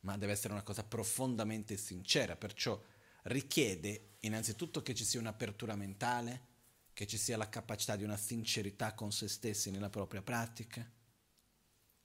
ma 0.00 0.18
deve 0.18 0.32
essere 0.32 0.52
una 0.52 0.62
cosa 0.62 0.84
profondamente 0.84 1.78
sincera, 1.78 2.36
perciò 2.36 2.78
richiede 3.22 4.16
innanzitutto 4.20 4.82
che 4.82 4.94
ci 4.94 5.06
sia 5.06 5.20
un'apertura 5.20 5.74
mentale, 5.74 6.48
che 6.92 7.06
ci 7.06 7.16
sia 7.16 7.36
la 7.36 7.48
capacità 7.48 7.96
di 7.96 8.04
una 8.04 8.16
sincerità 8.16 8.94
con 8.94 9.12
se 9.12 9.28
stessi 9.28 9.70
nella 9.70 9.90
propria 9.90 10.22
pratica, 10.22 10.88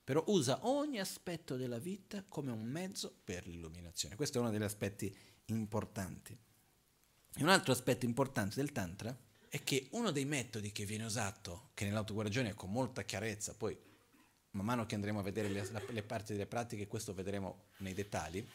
però 0.04 0.24
usa 0.28 0.68
ogni 0.68 1.00
aspetto 1.00 1.58
della 1.58 1.80
vita 1.80 2.24
come 2.28 2.52
un 2.52 2.64
mezzo 2.64 3.14
per 3.24 3.48
l'illuminazione. 3.48 4.16
Questo 4.16 4.38
è 4.38 4.42
uno 4.42 4.52
degli 4.52 4.62
aspetti 4.62 5.14
importanti. 5.46 6.38
E 7.38 7.44
un 7.44 7.50
altro 7.50 7.74
aspetto 7.74 8.06
importante 8.06 8.56
del 8.56 8.72
Tantra 8.72 9.18
è 9.50 9.64
che 9.64 9.88
uno 9.92 10.12
dei 10.12 10.26
metodi 10.26 10.72
che 10.72 10.86
viene 10.86 11.06
usato, 11.06 11.70
che 11.74 11.86
nell'autoguarigione 11.86 12.54
con 12.54 12.72
molta 12.72 13.04
chiarezza, 13.04 13.56
poi 13.56 13.78
man 14.52 14.66
mano 14.66 14.86
che 14.86 14.96
andremo 14.96 15.20
a 15.20 15.24
vedere 15.24 15.50
le, 15.50 15.70
le 15.90 16.04
parti 16.04 16.34
delle 16.34 16.46
pratiche, 16.46 16.88
questo 16.88 17.14
vedremo 17.14 17.66
nei 17.78 17.94
dettagli, 17.94 18.48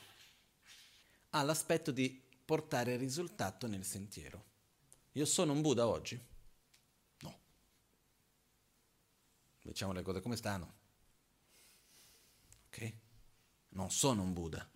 ha 1.30 1.42
l'aspetto 1.42 1.90
di 1.90 2.22
portare 2.44 2.96
risultato 2.96 3.66
nel 3.66 3.84
sentiero. 3.84 4.49
Io 5.12 5.24
sono 5.24 5.52
un 5.52 5.60
Buddha 5.60 5.86
oggi? 5.86 6.28
Diciamo 9.62 9.92
le 9.92 10.02
cose 10.02 10.20
come 10.20 10.36
stanno. 10.36 10.74
Ok? 12.66 12.94
Non 13.70 13.90
sono 13.90 14.22
un 14.22 14.32
Buddha. 14.32 14.68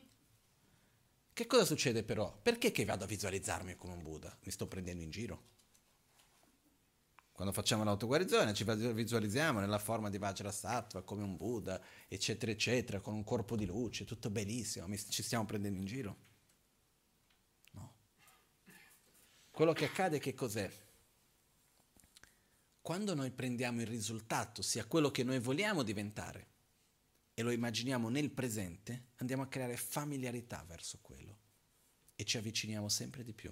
Che 1.32 1.46
cosa 1.46 1.64
succede 1.64 2.04
però? 2.04 2.32
Perché 2.42 2.70
che 2.70 2.84
vado 2.84 3.04
a 3.04 3.08
visualizzarmi 3.08 3.74
come 3.76 3.94
un 3.94 4.02
Buddha? 4.02 4.36
Mi 4.42 4.52
sto 4.52 4.68
prendendo 4.68 5.02
in 5.02 5.10
giro. 5.10 5.52
Quando 7.32 7.52
facciamo 7.52 7.82
l'autoguarigione 7.82 8.54
ci 8.54 8.62
visualizziamo 8.64 9.58
nella 9.58 9.80
forma 9.80 10.08
di 10.08 10.18
Vajrasattva 10.18 11.02
come 11.02 11.24
un 11.24 11.36
Buddha, 11.36 11.82
eccetera, 12.06 12.52
eccetera, 12.52 13.00
con 13.00 13.14
un 13.14 13.24
corpo 13.24 13.56
di 13.56 13.66
luce, 13.66 14.04
tutto 14.04 14.30
bellissimo, 14.30 14.86
ci 14.96 15.22
stiamo 15.24 15.44
prendendo 15.44 15.80
in 15.80 15.84
giro? 15.84 16.16
No. 17.72 17.94
Quello 19.54 19.72
che 19.72 19.84
accade 19.84 20.18
che 20.18 20.34
cos'è? 20.34 20.68
quando 22.84 23.14
noi 23.14 23.30
prendiamo 23.30 23.80
il 23.80 23.86
risultato, 23.86 24.60
sia 24.60 24.84
quello 24.84 25.10
che 25.10 25.24
noi 25.24 25.38
vogliamo 25.38 25.82
diventare, 25.82 26.48
e 27.32 27.40
lo 27.40 27.50
immaginiamo 27.50 28.10
nel 28.10 28.30
presente, 28.30 29.06
andiamo 29.16 29.42
a 29.42 29.46
creare 29.46 29.78
familiarità 29.78 30.62
verso 30.68 30.98
quello 31.00 31.38
e 32.14 32.24
ci 32.24 32.36
avviciniamo 32.36 32.90
sempre 32.90 33.24
di 33.24 33.32
più. 33.32 33.50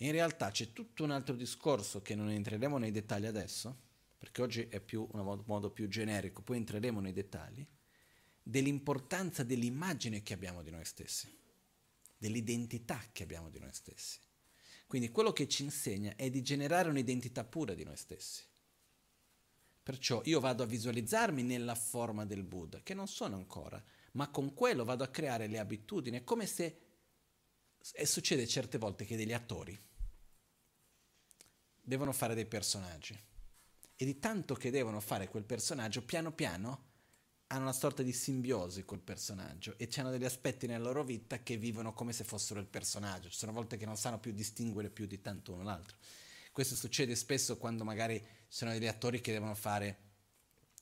In 0.00 0.12
realtà 0.12 0.50
c'è 0.50 0.74
tutto 0.74 1.04
un 1.04 1.10
altro 1.10 1.34
discorso 1.34 2.02
che 2.02 2.14
non 2.14 2.28
entreremo 2.28 2.76
nei 2.76 2.90
dettagli 2.90 3.24
adesso, 3.24 3.74
perché 4.18 4.42
oggi 4.42 4.66
è 4.68 4.80
più 4.80 5.08
un 5.10 5.42
modo 5.46 5.70
più 5.70 5.88
generico, 5.88 6.42
poi 6.42 6.58
entreremo 6.58 7.00
nei 7.00 7.14
dettagli, 7.14 7.66
dell'importanza 8.42 9.42
dell'immagine 9.42 10.22
che 10.22 10.34
abbiamo 10.34 10.62
di 10.62 10.70
noi 10.70 10.84
stessi, 10.84 11.34
dell'identità 12.18 13.02
che 13.12 13.22
abbiamo 13.22 13.48
di 13.48 13.58
noi 13.58 13.72
stessi. 13.72 14.18
Quindi 14.86 15.10
quello 15.10 15.32
che 15.32 15.48
ci 15.48 15.62
insegna 15.62 16.14
è 16.16 16.28
di 16.30 16.42
generare 16.42 16.88
un'identità 16.88 17.44
pura 17.44 17.74
di 17.74 17.84
noi 17.84 17.96
stessi. 17.96 18.42
Perciò 19.82 20.20
io 20.24 20.40
vado 20.40 20.62
a 20.62 20.66
visualizzarmi 20.66 21.42
nella 21.42 21.74
forma 21.74 22.26
del 22.26 22.42
Buddha, 22.42 22.82
che 22.82 22.94
non 22.94 23.06
sono 23.06 23.36
ancora, 23.36 23.82
ma 24.12 24.28
con 24.28 24.52
quello 24.52 24.84
vado 24.84 25.04
a 25.04 25.08
creare 25.08 25.46
le 25.46 25.58
abitudini. 25.58 26.18
È 26.18 26.24
come 26.24 26.46
se, 26.46 26.80
e 27.92 28.04
succede 28.04 28.46
certe 28.46 28.76
volte 28.76 29.04
che 29.04 29.16
degli 29.16 29.32
attori 29.32 29.78
devono 31.80 32.12
fare 32.12 32.34
dei 32.34 32.46
personaggi. 32.46 33.18
E 33.96 34.04
di 34.04 34.18
tanto 34.18 34.54
che 34.54 34.70
devono 34.70 35.00
fare 35.00 35.28
quel 35.28 35.44
personaggio, 35.44 36.02
piano 36.02 36.32
piano 36.32 36.87
hanno 37.48 37.62
una 37.62 37.72
sorta 37.72 38.02
di 38.02 38.12
simbiosi 38.12 38.84
col 38.84 39.00
personaggio 39.00 39.74
e 39.78 39.88
hanno 39.96 40.10
degli 40.10 40.24
aspetti 40.24 40.66
nella 40.66 40.84
loro 40.84 41.02
vita 41.02 41.42
che 41.42 41.56
vivono 41.56 41.94
come 41.94 42.12
se 42.12 42.24
fossero 42.24 42.60
il 42.60 42.66
personaggio. 42.66 43.30
Ci 43.30 43.38
sono 43.38 43.52
volte 43.52 43.78
che 43.78 43.86
non 43.86 43.96
sanno 43.96 44.18
più 44.18 44.32
distinguere 44.32 44.90
più 44.90 45.06
di 45.06 45.20
tanto 45.20 45.52
uno 45.52 45.62
l'altro. 45.62 45.96
Questo 46.52 46.74
succede 46.74 47.14
spesso 47.14 47.56
quando 47.56 47.84
magari 47.84 48.22
sono 48.48 48.72
degli 48.72 48.86
attori 48.86 49.20
che 49.20 49.32
devono 49.32 49.54
fare 49.54 50.06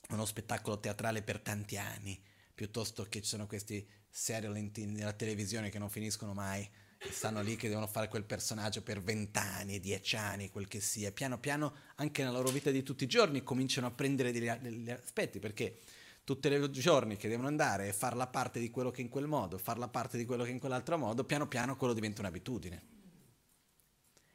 uno 0.09 0.25
spettacolo 0.25 0.81
teatrale 0.81 1.23
per 1.23 1.39
tanti 1.41 1.77
anni, 1.77 2.21
piuttosto 2.55 3.05
che 3.05 3.21
ci 3.23 3.29
sono 3.29 3.47
questi 3.47 3.87
serial 4.09 4.53
nella 4.75 5.13
televisione 5.13 5.69
che 5.69 5.79
non 5.79 5.91
finiscono 5.91 6.33
mai 6.33 6.69
e 6.99 7.13
stanno 7.13 7.43
lì 7.43 7.55
che 7.57 7.69
devono 7.69 7.87
fare 7.87 8.09
quel 8.09 8.25
personaggio 8.25 8.83
per 8.83 9.03
vent'anni, 9.03 9.79
dieci 9.79 10.17
anni, 10.17 10.51
quel 10.51 10.67
che 10.67 10.81
sia. 10.81 11.13
Piano 11.13 11.39
piano 11.39 11.75
anche 11.97 12.25
nella 12.25 12.39
loro 12.39 12.51
vita 12.51 12.71
di 12.71 12.83
tutti 12.83 13.05
i 13.05 13.09
giorni 13.09 13.45
cominciano 13.45 13.87
a 13.87 13.91
prendere 13.91 14.33
degli, 14.33 14.51
degli 14.51 14.91
aspetti 14.91 15.39
perché 15.39 15.79
tutti 16.27 16.49
i 16.49 16.71
giorni 16.73 17.17
che 17.17 17.29
devono 17.29 17.47
andare 17.47 17.87
e 17.87 17.93
fare 17.93 18.17
la 18.17 18.27
parte 18.27 18.59
di 18.59 18.69
quello 18.69 18.91
che 18.91 19.01
in 19.01 19.09
quel 19.09 19.29
modo, 19.29 19.59
fare 19.59 19.79
la 19.79 19.87
parte 19.87 20.19
di 20.19 20.25
quello 20.25 20.43
che 20.43 20.51
in 20.51 20.59
quell'altro 20.59 20.99
modo, 20.99 21.23
piano 21.23 21.47
piano 21.47 21.77
quello 21.77 21.95
diventa 21.95 22.21
un'abitudine. 22.21 22.83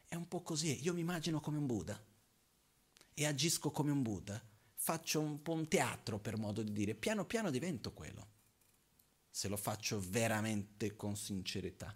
È 0.08 0.16
un 0.16 0.26
po' 0.26 0.42
così, 0.42 0.82
io 0.82 0.94
mi 0.94 1.02
immagino 1.02 1.42
come 1.42 1.58
un 1.58 1.66
Buddha 1.66 2.02
e 3.14 3.26
agisco 3.26 3.72
come 3.72 3.92
un 3.92 4.04
Buddha, 4.04 4.42
faccio 4.74 5.20
un 5.20 5.42
po' 5.42 5.52
un 5.52 5.68
teatro 5.68 6.18
per 6.18 6.38
modo 6.38 6.64
di 6.64 6.72
dire, 6.72 6.96
piano 6.96 7.26
piano 7.26 7.50
divento 7.50 7.92
quello, 7.92 8.28
se 9.30 9.50
lo 9.50 9.58
faccio 9.58 10.00
veramente 10.00 10.96
con 10.96 11.18
sincerità. 11.18 11.94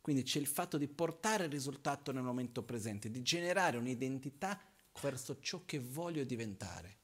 Quindi 0.00 0.22
c'è 0.22 0.38
il 0.38 0.46
fatto 0.46 0.78
di 0.78 0.86
portare 0.86 1.46
il 1.46 1.50
risultato 1.50 2.12
nel 2.12 2.22
momento 2.22 2.62
presente, 2.62 3.10
di 3.10 3.22
generare 3.22 3.78
un'identità 3.78 4.60
verso 5.00 5.40
ciò 5.40 5.64
che 5.64 5.80
voglio 5.80 6.22
diventare 6.22 6.98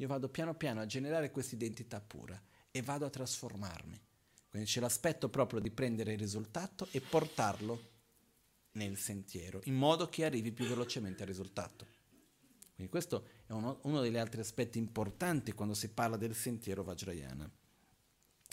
io 0.00 0.06
vado 0.06 0.28
piano 0.28 0.54
piano 0.54 0.80
a 0.80 0.86
generare 0.86 1.30
questa 1.30 1.54
identità 1.54 2.00
pura 2.00 2.40
e 2.70 2.82
vado 2.82 3.04
a 3.04 3.10
trasformarmi. 3.10 4.00
Quindi 4.48 4.68
c'è 4.68 4.80
l'aspetto 4.80 5.28
proprio 5.28 5.60
di 5.60 5.70
prendere 5.70 6.12
il 6.12 6.18
risultato 6.18 6.88
e 6.92 7.00
portarlo 7.00 7.96
nel 8.72 8.96
sentiero, 8.96 9.60
in 9.64 9.74
modo 9.74 10.08
che 10.08 10.24
arrivi 10.24 10.52
più 10.52 10.66
velocemente 10.66 11.22
al 11.22 11.28
risultato. 11.28 11.86
Quindi 12.74 12.92
questo 12.92 13.26
è 13.46 13.52
uno, 13.52 13.80
uno 13.82 14.00
degli 14.00 14.16
altri 14.16 14.40
aspetti 14.40 14.78
importanti 14.78 15.52
quando 15.52 15.74
si 15.74 15.88
parla 15.88 16.16
del 16.16 16.34
sentiero 16.34 16.84
Vajrayana. 16.84 17.50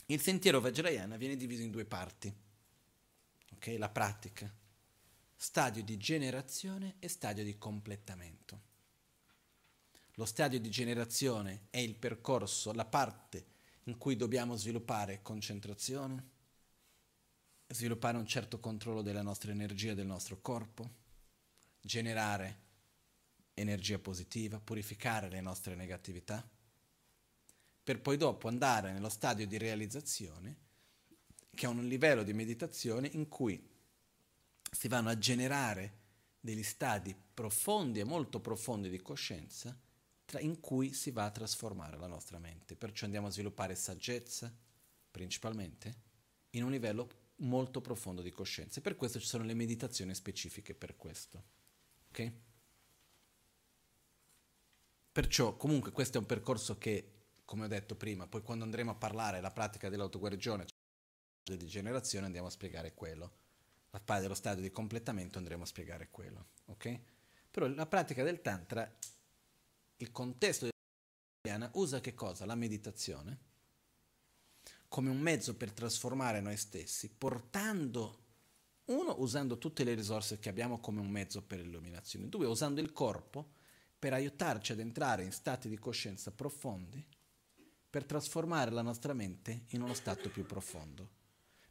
Il 0.06 0.20
sentiero 0.20 0.60
Vajrayana 0.60 1.16
viene 1.16 1.36
diviso 1.36 1.62
in 1.62 1.70
due 1.70 1.84
parti. 1.84 2.34
Okay? 3.54 3.78
La 3.78 3.88
pratica, 3.88 4.52
stadio 5.36 5.84
di 5.84 5.96
generazione 5.96 6.96
e 6.98 7.08
stadio 7.08 7.44
di 7.44 7.56
completamento. 7.56 8.65
Lo 10.18 10.24
stadio 10.24 10.58
di 10.58 10.70
generazione 10.70 11.66
è 11.68 11.76
il 11.76 11.94
percorso, 11.94 12.72
la 12.72 12.86
parte 12.86 13.44
in 13.84 13.98
cui 13.98 14.16
dobbiamo 14.16 14.56
sviluppare 14.56 15.20
concentrazione, 15.20 16.30
sviluppare 17.68 18.16
un 18.16 18.26
certo 18.26 18.58
controllo 18.58 19.02
della 19.02 19.20
nostra 19.20 19.50
energia, 19.50 19.92
del 19.92 20.06
nostro 20.06 20.40
corpo, 20.40 20.90
generare 21.82 22.64
energia 23.52 23.98
positiva, 23.98 24.58
purificare 24.58 25.28
le 25.28 25.42
nostre 25.42 25.74
negatività, 25.74 26.48
per 27.84 28.00
poi 28.00 28.16
dopo 28.16 28.48
andare 28.48 28.92
nello 28.92 29.10
stadio 29.10 29.46
di 29.46 29.58
realizzazione, 29.58 30.56
che 31.54 31.66
è 31.66 31.68
un 31.68 31.86
livello 31.86 32.22
di 32.22 32.32
meditazione 32.32 33.08
in 33.12 33.28
cui 33.28 33.62
si 34.70 34.88
vanno 34.88 35.10
a 35.10 35.18
generare 35.18 36.04
degli 36.40 36.62
stadi 36.62 37.14
profondi 37.34 38.00
e 38.00 38.04
molto 38.04 38.40
profondi 38.40 38.88
di 38.88 39.02
coscienza 39.02 39.78
in 40.40 40.60
cui 40.60 40.92
si 40.92 41.10
va 41.10 41.24
a 41.24 41.30
trasformare 41.30 41.96
la 41.96 42.06
nostra 42.06 42.38
mente. 42.38 42.76
Perciò 42.76 43.04
andiamo 43.04 43.28
a 43.28 43.30
sviluppare 43.30 43.74
saggezza, 43.74 44.52
principalmente, 45.10 45.94
in 46.50 46.64
un 46.64 46.70
livello 46.70 47.08
molto 47.36 47.80
profondo 47.80 48.22
di 48.22 48.30
coscienza. 48.30 48.78
E 48.78 48.82
per 48.82 48.96
questo 48.96 49.20
ci 49.20 49.26
sono 49.26 49.44
le 49.44 49.54
meditazioni 49.54 50.14
specifiche 50.14 50.74
per 50.74 50.96
questo. 50.96 51.44
Ok? 52.08 52.32
Perciò, 55.12 55.56
comunque, 55.56 55.92
questo 55.92 56.18
è 56.18 56.20
un 56.20 56.26
percorso 56.26 56.76
che 56.76 57.16
come 57.46 57.64
ho 57.64 57.68
detto 57.68 57.94
prima, 57.94 58.26
poi 58.26 58.42
quando 58.42 58.64
andremo 58.64 58.90
a 58.90 58.96
parlare 58.96 59.36
della 59.36 59.52
pratica 59.52 59.88
dell'autoguarigione, 59.88 60.66
cioè 61.44 61.56
di 61.56 61.66
generazione, 61.66 62.26
andiamo 62.26 62.48
a 62.48 62.50
spiegare 62.50 62.92
quello. 62.92 63.44
La 63.90 64.00
parte 64.00 64.22
dello 64.22 64.34
stadio 64.34 64.62
di 64.62 64.70
completamento 64.70 65.38
andremo 65.38 65.62
a 65.62 65.66
spiegare 65.66 66.10
quello, 66.10 66.48
ok? 66.66 67.00
Però 67.50 67.68
la 67.68 67.86
pratica 67.86 68.24
del 68.24 68.42
Tantra, 68.42 68.92
il 69.98 70.12
contesto 70.12 70.68
della 71.40 71.70
usa 71.74 72.00
che 72.00 72.14
cosa? 72.14 72.44
La 72.44 72.54
meditazione 72.54 73.46
come 74.88 75.10
un 75.10 75.18
mezzo 75.18 75.54
per 75.56 75.72
trasformare 75.72 76.40
noi 76.40 76.56
stessi, 76.56 77.10
portando, 77.10 78.24
uno, 78.86 79.16
usando 79.18 79.58
tutte 79.58 79.84
le 79.84 79.94
risorse 79.94 80.38
che 80.38 80.48
abbiamo 80.48 80.78
come 80.78 81.00
un 81.00 81.10
mezzo 81.10 81.42
per 81.42 81.60
l'illuminazione, 81.60 82.28
due, 82.28 82.46
usando 82.46 82.80
il 82.80 82.92
corpo 82.92 83.52
per 83.98 84.12
aiutarci 84.12 84.72
ad 84.72 84.80
entrare 84.80 85.24
in 85.24 85.32
stati 85.32 85.68
di 85.68 85.78
coscienza 85.78 86.30
profondi, 86.30 87.04
per 87.88 88.04
trasformare 88.04 88.70
la 88.70 88.82
nostra 88.82 89.12
mente 89.12 89.64
in 89.68 89.82
uno 89.82 89.94
stato 89.94 90.28
più 90.28 90.46
profondo. 90.46 91.10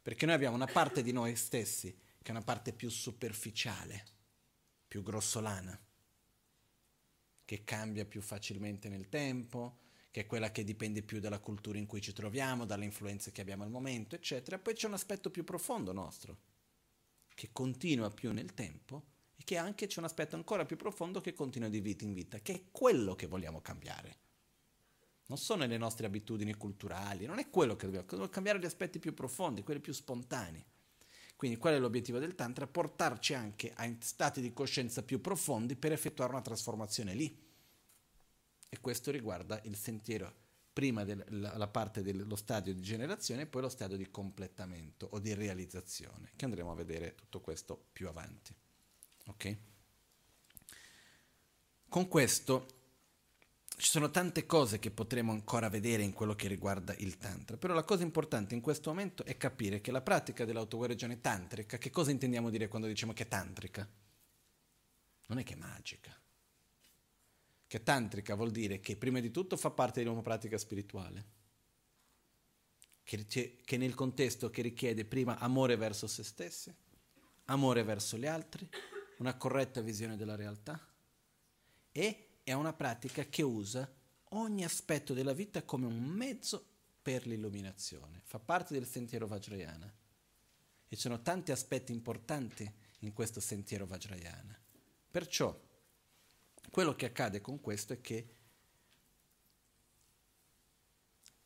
Perché 0.02 0.26
noi 0.26 0.34
abbiamo 0.34 0.56
una 0.56 0.66
parte 0.66 1.02
di 1.02 1.12
noi 1.12 1.36
stessi 1.36 1.98
che 2.20 2.28
è 2.28 2.30
una 2.30 2.42
parte 2.42 2.72
più 2.72 2.90
superficiale, 2.90 4.04
più 4.86 5.02
grossolana, 5.02 5.78
che 7.46 7.64
cambia 7.64 8.04
più 8.04 8.20
facilmente 8.20 8.90
nel 8.90 9.08
tempo, 9.08 9.78
che 10.10 10.22
è 10.22 10.26
quella 10.26 10.50
che 10.50 10.64
dipende 10.64 11.02
più 11.02 11.20
dalla 11.20 11.38
cultura 11.38 11.78
in 11.78 11.86
cui 11.86 12.02
ci 12.02 12.12
troviamo, 12.12 12.66
dalle 12.66 12.84
influenze 12.84 13.32
che 13.32 13.40
abbiamo 13.40 13.62
al 13.62 13.70
momento, 13.70 14.16
eccetera. 14.16 14.58
Poi 14.58 14.74
c'è 14.74 14.88
un 14.88 14.94
aspetto 14.94 15.30
più 15.30 15.44
profondo 15.44 15.92
nostro, 15.92 16.36
che 17.34 17.50
continua 17.52 18.10
più 18.10 18.32
nel 18.32 18.52
tempo 18.52 19.04
e 19.36 19.44
che 19.44 19.56
anche 19.56 19.86
c'è 19.86 20.00
un 20.00 20.06
aspetto 20.06 20.34
ancora 20.34 20.66
più 20.66 20.76
profondo 20.76 21.20
che 21.20 21.34
continua 21.34 21.68
di 21.68 21.80
vita 21.80 22.04
in 22.04 22.14
vita, 22.14 22.40
che 22.40 22.52
è 22.52 22.62
quello 22.70 23.14
che 23.14 23.26
vogliamo 23.26 23.60
cambiare. 23.60 24.18
Non 25.26 25.38
sono 25.38 25.64
le 25.66 25.76
nostre 25.76 26.06
abitudini 26.06 26.54
culturali, 26.54 27.26
non 27.26 27.38
è 27.38 27.48
quello 27.48 27.76
che 27.76 27.86
dobbiamo, 27.86 28.06
dobbiamo 28.06 28.28
cambiare 28.28 28.58
gli 28.58 28.64
aspetti 28.64 28.98
più 28.98 29.14
profondi, 29.14 29.62
quelli 29.62 29.80
più 29.80 29.92
spontanei. 29.92 30.64
Quindi 31.36 31.58
qual 31.58 31.74
è 31.74 31.78
l'obiettivo 31.78 32.18
del 32.18 32.34
Tantra? 32.34 32.66
Portarci 32.66 33.34
anche 33.34 33.72
a 33.74 33.94
stati 34.00 34.40
di 34.40 34.54
coscienza 34.54 35.02
più 35.02 35.20
profondi 35.20 35.76
per 35.76 35.92
effettuare 35.92 36.32
una 36.32 36.40
trasformazione 36.40 37.14
lì. 37.14 37.44
E 38.68 38.80
questo 38.80 39.10
riguarda 39.10 39.60
il 39.64 39.76
sentiero, 39.76 40.32
prima 40.72 41.04
della, 41.04 41.56
la 41.56 41.68
parte 41.68 42.02
dello 42.02 42.36
stadio 42.36 42.72
di 42.74 42.80
generazione 42.80 43.42
e 43.42 43.46
poi 43.46 43.62
lo 43.62 43.68
stadio 43.68 43.96
di 43.96 44.10
completamento 44.10 45.08
o 45.12 45.18
di 45.18 45.34
realizzazione, 45.34 46.32
che 46.36 46.46
andremo 46.46 46.72
a 46.72 46.74
vedere 46.74 47.14
tutto 47.14 47.40
questo 47.40 47.86
più 47.92 48.08
avanti. 48.08 48.54
Ok? 49.26 49.56
Con 51.88 52.08
questo 52.08 52.66
ci 53.76 53.90
sono 53.90 54.10
tante 54.10 54.46
cose 54.46 54.78
che 54.78 54.90
potremo 54.90 55.32
ancora 55.32 55.68
vedere 55.68 56.02
in 56.02 56.12
quello 56.12 56.34
che 56.34 56.48
riguarda 56.48 56.94
il 56.98 57.18
Tantra, 57.18 57.56
però 57.56 57.74
la 57.74 57.84
cosa 57.84 58.02
importante 58.02 58.54
in 58.54 58.60
questo 58.60 58.90
momento 58.90 59.24
è 59.24 59.36
capire 59.36 59.80
che 59.80 59.90
la 59.90 60.00
pratica 60.00 60.44
dell'autoguarigione 60.44 61.20
tantrica, 61.20 61.78
che 61.78 61.90
cosa 61.90 62.10
intendiamo 62.10 62.50
dire 62.50 62.68
quando 62.68 62.88
diciamo 62.88 63.12
che 63.12 63.24
è 63.24 63.28
tantrica? 63.28 63.88
Non 65.26 65.38
è 65.38 65.42
che 65.42 65.54
è 65.54 65.56
magica 65.56 66.18
che 67.66 67.82
tantrica 67.82 68.34
vuol 68.34 68.50
dire 68.50 68.80
che 68.80 68.96
prima 68.96 69.20
di 69.20 69.30
tutto 69.30 69.56
fa 69.56 69.70
parte 69.70 70.02
di 70.02 70.08
una 70.08 70.22
pratica 70.22 70.56
spirituale, 70.56 71.24
che, 73.02 73.58
che 73.64 73.76
nel 73.76 73.94
contesto 73.94 74.50
che 74.50 74.62
richiede 74.62 75.04
prima 75.04 75.38
amore 75.38 75.76
verso 75.76 76.06
se 76.06 76.22
stessi, 76.22 76.74
amore 77.46 77.82
verso 77.82 78.16
gli 78.16 78.26
altri, 78.26 78.68
una 79.18 79.36
corretta 79.36 79.80
visione 79.80 80.16
della 80.16 80.36
realtà 80.36 80.80
e 81.90 82.25
è 82.46 82.52
una 82.52 82.72
pratica 82.72 83.24
che 83.24 83.42
usa 83.42 83.92
ogni 84.30 84.62
aspetto 84.62 85.14
della 85.14 85.32
vita 85.32 85.64
come 85.64 85.84
un 85.84 86.00
mezzo 86.00 86.64
per 87.02 87.26
l'illuminazione, 87.26 88.20
fa 88.22 88.38
parte 88.38 88.72
del 88.72 88.86
sentiero 88.86 89.26
Vajrayana 89.26 89.92
e 90.86 90.94
ci 90.94 91.00
sono 91.00 91.22
tanti 91.22 91.50
aspetti 91.50 91.90
importanti 91.90 92.72
in 93.00 93.12
questo 93.12 93.40
sentiero 93.40 93.84
Vajrayana. 93.84 94.56
Perciò 95.10 95.60
quello 96.70 96.94
che 96.94 97.06
accade 97.06 97.40
con 97.40 97.60
questo 97.60 97.94
è 97.94 98.00
che 98.00 98.34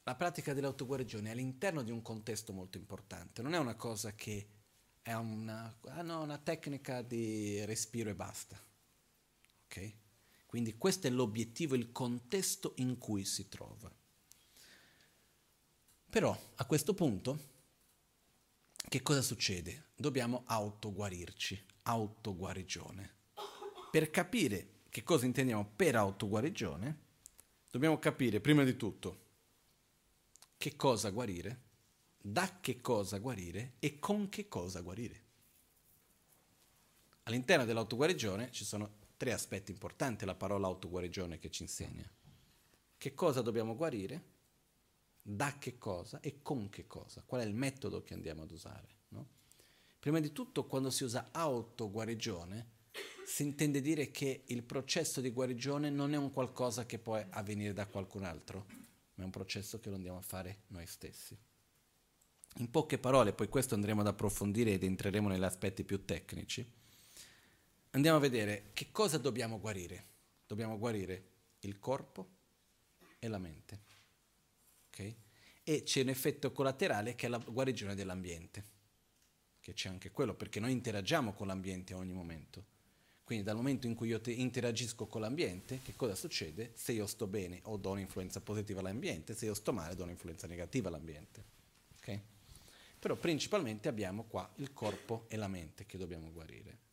la 0.03 0.15
pratica 0.15 0.53
dell'autoguarigione 0.53 1.31
è 1.31 1.33
all'interno 1.33 1.83
di 1.83 1.91
un 1.91 2.03
contesto 2.03 2.53
molto 2.53 2.77
importante, 2.77 3.41
non 3.41 3.55
è 3.55 3.59
una 3.59 3.75
cosa 3.75 4.15
che 4.15 4.49
è 5.01 5.15
una, 5.15 5.75
ah 5.81 6.03
no, 6.03 6.21
una 6.21 6.37
tecnica 6.37 7.01
di 7.01 7.65
respiro 7.65 8.11
e 8.11 8.15
basta. 8.15 8.63
Okay? 9.65 10.00
Quindi 10.51 10.77
questo 10.77 11.07
è 11.07 11.11
l'obiettivo, 11.11 11.77
il 11.77 11.93
contesto 11.93 12.73
in 12.79 12.99
cui 12.99 13.25
si 13.25 13.49
trova. 13.49 13.89
Però 16.11 16.37
a 16.57 16.65
questo 16.65 16.93
punto 16.93 17.39
che 18.89 19.01
cosa 19.01 19.23
succede? 19.23 19.91
Dobbiamo 19.95 20.43
autoguarirci, 20.47 21.67
autoguarigione. 21.83 23.15
Per 23.93 24.11
capire 24.11 24.81
che 24.89 25.05
cosa 25.05 25.25
intendiamo 25.25 25.71
per 25.77 25.95
autoguarigione, 25.95 26.99
dobbiamo 27.71 28.01
capire 28.01 28.41
prima 28.41 28.65
di 28.65 28.75
tutto 28.75 29.21
che 30.57 30.75
cosa 30.75 31.11
guarire, 31.11 31.61
da 32.21 32.59
che 32.59 32.81
cosa 32.81 33.19
guarire 33.19 33.75
e 33.79 34.01
con 34.01 34.29
che 34.29 34.49
cosa 34.49 34.81
guarire. 34.81 35.23
All'interno 37.23 37.65
dell'autoguarigione 37.65 38.51
ci 38.51 38.65
sono 38.65 38.99
tre 39.21 39.35
aspetti 39.35 39.71
importanti, 39.71 40.25
la 40.25 40.35
parola 40.35 40.67
autoguarigione 40.67 41.39
che 41.39 41.51
ci 41.51 41.61
insegna. 41.61 42.11
Che 42.97 43.13
cosa 43.13 43.43
dobbiamo 43.43 43.77
guarire, 43.77 44.25
da 45.21 45.59
che 45.59 45.77
cosa 45.77 46.21
e 46.21 46.41
con 46.41 46.71
che 46.71 46.87
cosa, 46.87 47.23
qual 47.27 47.43
è 47.43 47.45
il 47.45 47.53
metodo 47.53 48.01
che 48.01 48.15
andiamo 48.15 48.45
ad 48.45 48.51
usare. 48.51 48.89
No? 49.09 49.29
Prima 49.99 50.21
di 50.21 50.33
tutto, 50.33 50.65
quando 50.65 50.89
si 50.89 51.05
usa 51.05 51.29
autoguarigione, 51.33 52.79
si 53.27 53.43
intende 53.43 53.83
dire 53.83 54.11
che 54.11 54.45
il 54.47 54.63
processo 54.63 55.21
di 55.21 55.29
guarigione 55.29 55.91
non 55.91 56.15
è 56.15 56.17
un 56.17 56.33
qualcosa 56.33 56.87
che 56.87 56.99
può 56.99 57.23
avvenire 57.29 57.75
da 57.75 57.85
qualcun 57.85 58.25
altro, 58.25 58.65
ma 59.17 59.23
è 59.23 59.25
un 59.25 59.31
processo 59.31 59.81
che 59.81 59.91
lo 59.91 59.97
andiamo 59.97 60.17
a 60.17 60.23
fare 60.23 60.63
noi 60.69 60.87
stessi. 60.87 61.37
In 62.57 62.71
poche 62.71 62.97
parole, 62.97 63.35
poi 63.35 63.51
questo 63.51 63.75
andremo 63.75 64.01
ad 64.01 64.07
approfondire 64.07 64.73
ed 64.73 64.83
entreremo 64.83 65.29
negli 65.29 65.45
aspetti 65.45 65.85
più 65.85 66.07
tecnici, 66.07 66.80
andiamo 67.91 68.17
a 68.17 68.21
vedere 68.21 68.71
che 68.73 68.91
cosa 68.91 69.19
dobbiamo 69.19 69.59
guarire. 69.59 70.09
Dobbiamo 70.47 70.79
guarire 70.79 71.29
il 71.61 71.79
corpo 71.79 72.29
e 73.19 73.29
la 73.29 73.39
mente. 73.39 73.81
Okay? 74.89 75.17
E 75.63 75.83
c'è 75.85 76.03
un 76.03 76.09
effetto 76.09 76.53
collaterale 76.53 77.15
che 77.15 77.27
è 77.27 77.29
la 77.29 77.39
guarigione 77.39 77.95
dell'ambiente, 77.95 78.65
che 79.61 79.73
c'è 79.73 79.89
anche 79.89 80.11
quello, 80.11 80.35
perché 80.35 80.59
noi 80.59 80.73
interagiamo 80.73 81.33
con 81.33 81.47
l'ambiente 81.47 81.93
a 81.93 81.99
ogni 81.99 82.13
momento. 82.13 82.79
Quindi 83.23 83.45
dal 83.45 83.55
momento 83.55 83.87
in 83.87 83.95
cui 83.95 84.09
io 84.09 84.21
interagisco 84.25 85.07
con 85.07 85.21
l'ambiente, 85.21 85.79
che 85.85 85.95
cosa 85.95 86.17
succede? 86.17 86.73
Se 86.75 86.91
io 86.91 87.07
sto 87.07 87.29
bene 87.29 87.61
o 87.65 87.77
do 87.77 87.91
un'influenza 87.91 88.41
positiva 88.41 88.81
all'ambiente, 88.81 89.37
se 89.37 89.45
io 89.45 89.55
sto 89.55 89.73
male 89.73 89.95
do 89.95 90.03
un'influenza 90.03 90.49
negativa 90.49 90.89
all'ambiente. 90.89 91.45
Okay? 91.99 92.21
Però 92.99 93.15
principalmente 93.15 93.87
abbiamo 93.87 94.25
qua 94.25 94.51
il 94.57 94.73
corpo 94.73 95.27
e 95.29 95.37
la 95.37 95.47
mente 95.47 95.87
che 95.87 95.97
dobbiamo 95.97 96.33
guarire. 96.33 96.89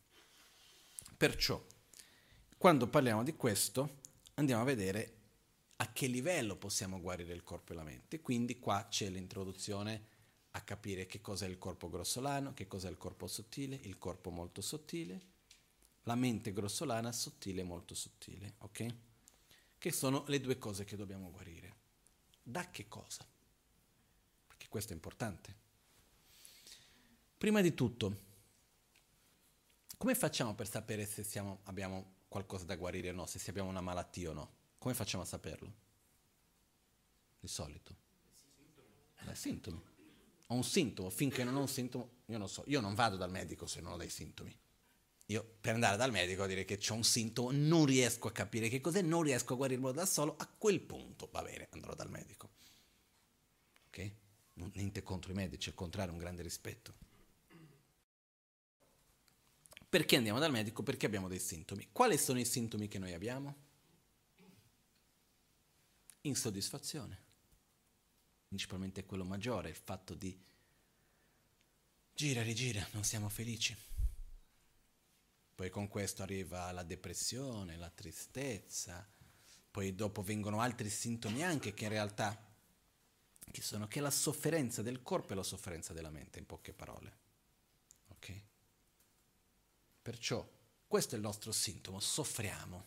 Perciò, 1.18 1.60
quando 2.56 2.86
parliamo 2.86 3.24
di 3.24 3.34
questo, 3.34 3.96
andiamo 4.34 4.62
a 4.62 4.64
vedere 4.64 5.16
a 5.78 5.92
che 5.92 6.06
livello 6.06 6.54
possiamo 6.54 7.00
guarire 7.00 7.34
il 7.34 7.42
corpo 7.42 7.72
e 7.72 7.74
la 7.74 7.82
mente. 7.82 8.20
Quindi 8.20 8.60
qua 8.60 8.86
c'è 8.88 9.08
l'introduzione 9.08 10.06
a 10.52 10.60
capire 10.60 11.06
che 11.06 11.20
cos'è 11.20 11.48
il 11.48 11.58
corpo 11.58 11.90
grossolano, 11.90 12.54
che 12.54 12.68
cos'è 12.68 12.88
il 12.88 12.96
corpo 12.96 13.26
sottile, 13.26 13.80
il 13.82 13.98
corpo 13.98 14.30
molto 14.30 14.60
sottile, 14.60 15.20
la 16.04 16.14
mente 16.14 16.52
grossolana 16.52 17.10
sottile 17.10 17.64
molto 17.64 17.96
sottile, 17.96 18.54
ok? 18.58 18.86
Che 19.76 19.92
sono 19.92 20.22
le 20.28 20.40
due 20.40 20.56
cose 20.56 20.84
che 20.84 20.94
dobbiamo 20.94 21.32
guarire. 21.32 21.74
Da 22.40 22.70
che 22.70 22.86
cosa? 22.86 23.26
Perché 24.46 24.68
questo 24.68 24.92
è 24.92 24.94
importante. 24.94 25.56
Prima 27.36 27.60
di 27.60 27.74
tutto, 27.74 28.26
come 29.98 30.14
facciamo 30.14 30.54
per 30.54 30.68
sapere 30.68 31.04
se 31.04 31.24
siamo, 31.24 31.60
abbiamo 31.64 32.14
qualcosa 32.28 32.64
da 32.64 32.76
guarire 32.76 33.10
o 33.10 33.12
no, 33.12 33.26
se 33.26 33.38
abbiamo 33.50 33.68
una 33.68 33.80
malattia 33.80 34.30
o 34.30 34.32
no? 34.32 34.52
Come 34.78 34.94
facciamo 34.94 35.24
a 35.24 35.26
saperlo? 35.26 35.72
Di 37.40 37.48
solito. 37.48 37.96
Dai 39.24 39.34
sintomi. 39.34 39.82
Ho 40.46 40.54
un 40.54 40.64
sintomo, 40.64 41.10
finché 41.10 41.42
non 41.42 41.56
ho 41.56 41.60
un 41.60 41.68
sintomo, 41.68 42.10
io 42.26 42.38
non 42.38 42.48
so, 42.48 42.62
io 42.68 42.80
non 42.80 42.94
vado 42.94 43.16
dal 43.16 43.30
medico 43.30 43.66
se 43.66 43.80
non 43.80 43.92
ho 43.92 43.96
dei 43.96 44.08
sintomi. 44.08 44.56
Io 45.26 45.56
per 45.60 45.74
andare 45.74 45.96
dal 45.96 46.12
medico 46.12 46.44
a 46.44 46.46
dire 46.46 46.64
che 46.64 46.78
ho 46.88 46.94
un 46.94 47.04
sintomo, 47.04 47.50
non 47.50 47.84
riesco 47.84 48.28
a 48.28 48.32
capire 48.32 48.68
che 48.68 48.80
cos'è, 48.80 49.02
non 49.02 49.22
riesco 49.22 49.54
a 49.54 49.56
guarirlo 49.56 49.90
da 49.90 50.06
solo, 50.06 50.36
a 50.38 50.46
quel 50.46 50.80
punto 50.80 51.28
va 51.32 51.42
bene, 51.42 51.66
andrò 51.72 51.94
dal 51.94 52.08
medico. 52.08 52.50
Ok? 53.88 54.12
Niente 54.54 55.02
contro 55.02 55.32
i 55.32 55.34
medici, 55.34 55.68
al 55.68 55.74
contrario, 55.74 56.12
un 56.12 56.18
grande 56.18 56.42
rispetto. 56.42 56.94
Perché 59.88 60.16
andiamo 60.16 60.38
dal 60.38 60.50
medico? 60.50 60.82
Perché 60.82 61.06
abbiamo 61.06 61.28
dei 61.28 61.38
sintomi. 61.38 61.88
Quali 61.90 62.18
sono 62.18 62.38
i 62.38 62.44
sintomi 62.44 62.88
che 62.88 62.98
noi 62.98 63.14
abbiamo? 63.14 63.66
Insoddisfazione. 66.22 67.26
principalmente 68.48 69.04
quello 69.04 69.24
maggiore, 69.24 69.68
il 69.68 69.76
fatto 69.76 70.14
di 70.14 70.38
gira, 72.14 72.42
rigira, 72.42 72.86
non 72.92 73.04
siamo 73.04 73.28
felici. 73.28 73.76
Poi 75.54 75.70
con 75.70 75.88
questo 75.88 76.22
arriva 76.22 76.70
la 76.72 76.82
depressione, 76.82 77.76
la 77.76 77.90
tristezza, 77.90 79.06
poi 79.70 79.94
dopo 79.94 80.22
vengono 80.22 80.60
altri 80.60 80.88
sintomi 80.88 81.42
anche 81.44 81.74
che 81.74 81.84
in 81.84 81.90
realtà 81.90 82.46
che 83.50 83.62
sono 83.62 83.86
che 83.86 84.00
la 84.00 84.10
sofferenza 84.10 84.82
del 84.82 85.02
corpo 85.02 85.32
e 85.32 85.36
la 85.36 85.42
sofferenza 85.42 85.92
della 85.92 86.10
mente, 86.10 86.38
in 86.38 86.46
poche 86.46 86.72
parole. 86.72 87.27
Perciò 90.08 90.42
questo 90.86 91.16
è 91.16 91.18
il 91.18 91.22
nostro 91.22 91.52
sintomo, 91.52 92.00
soffriamo. 92.00 92.86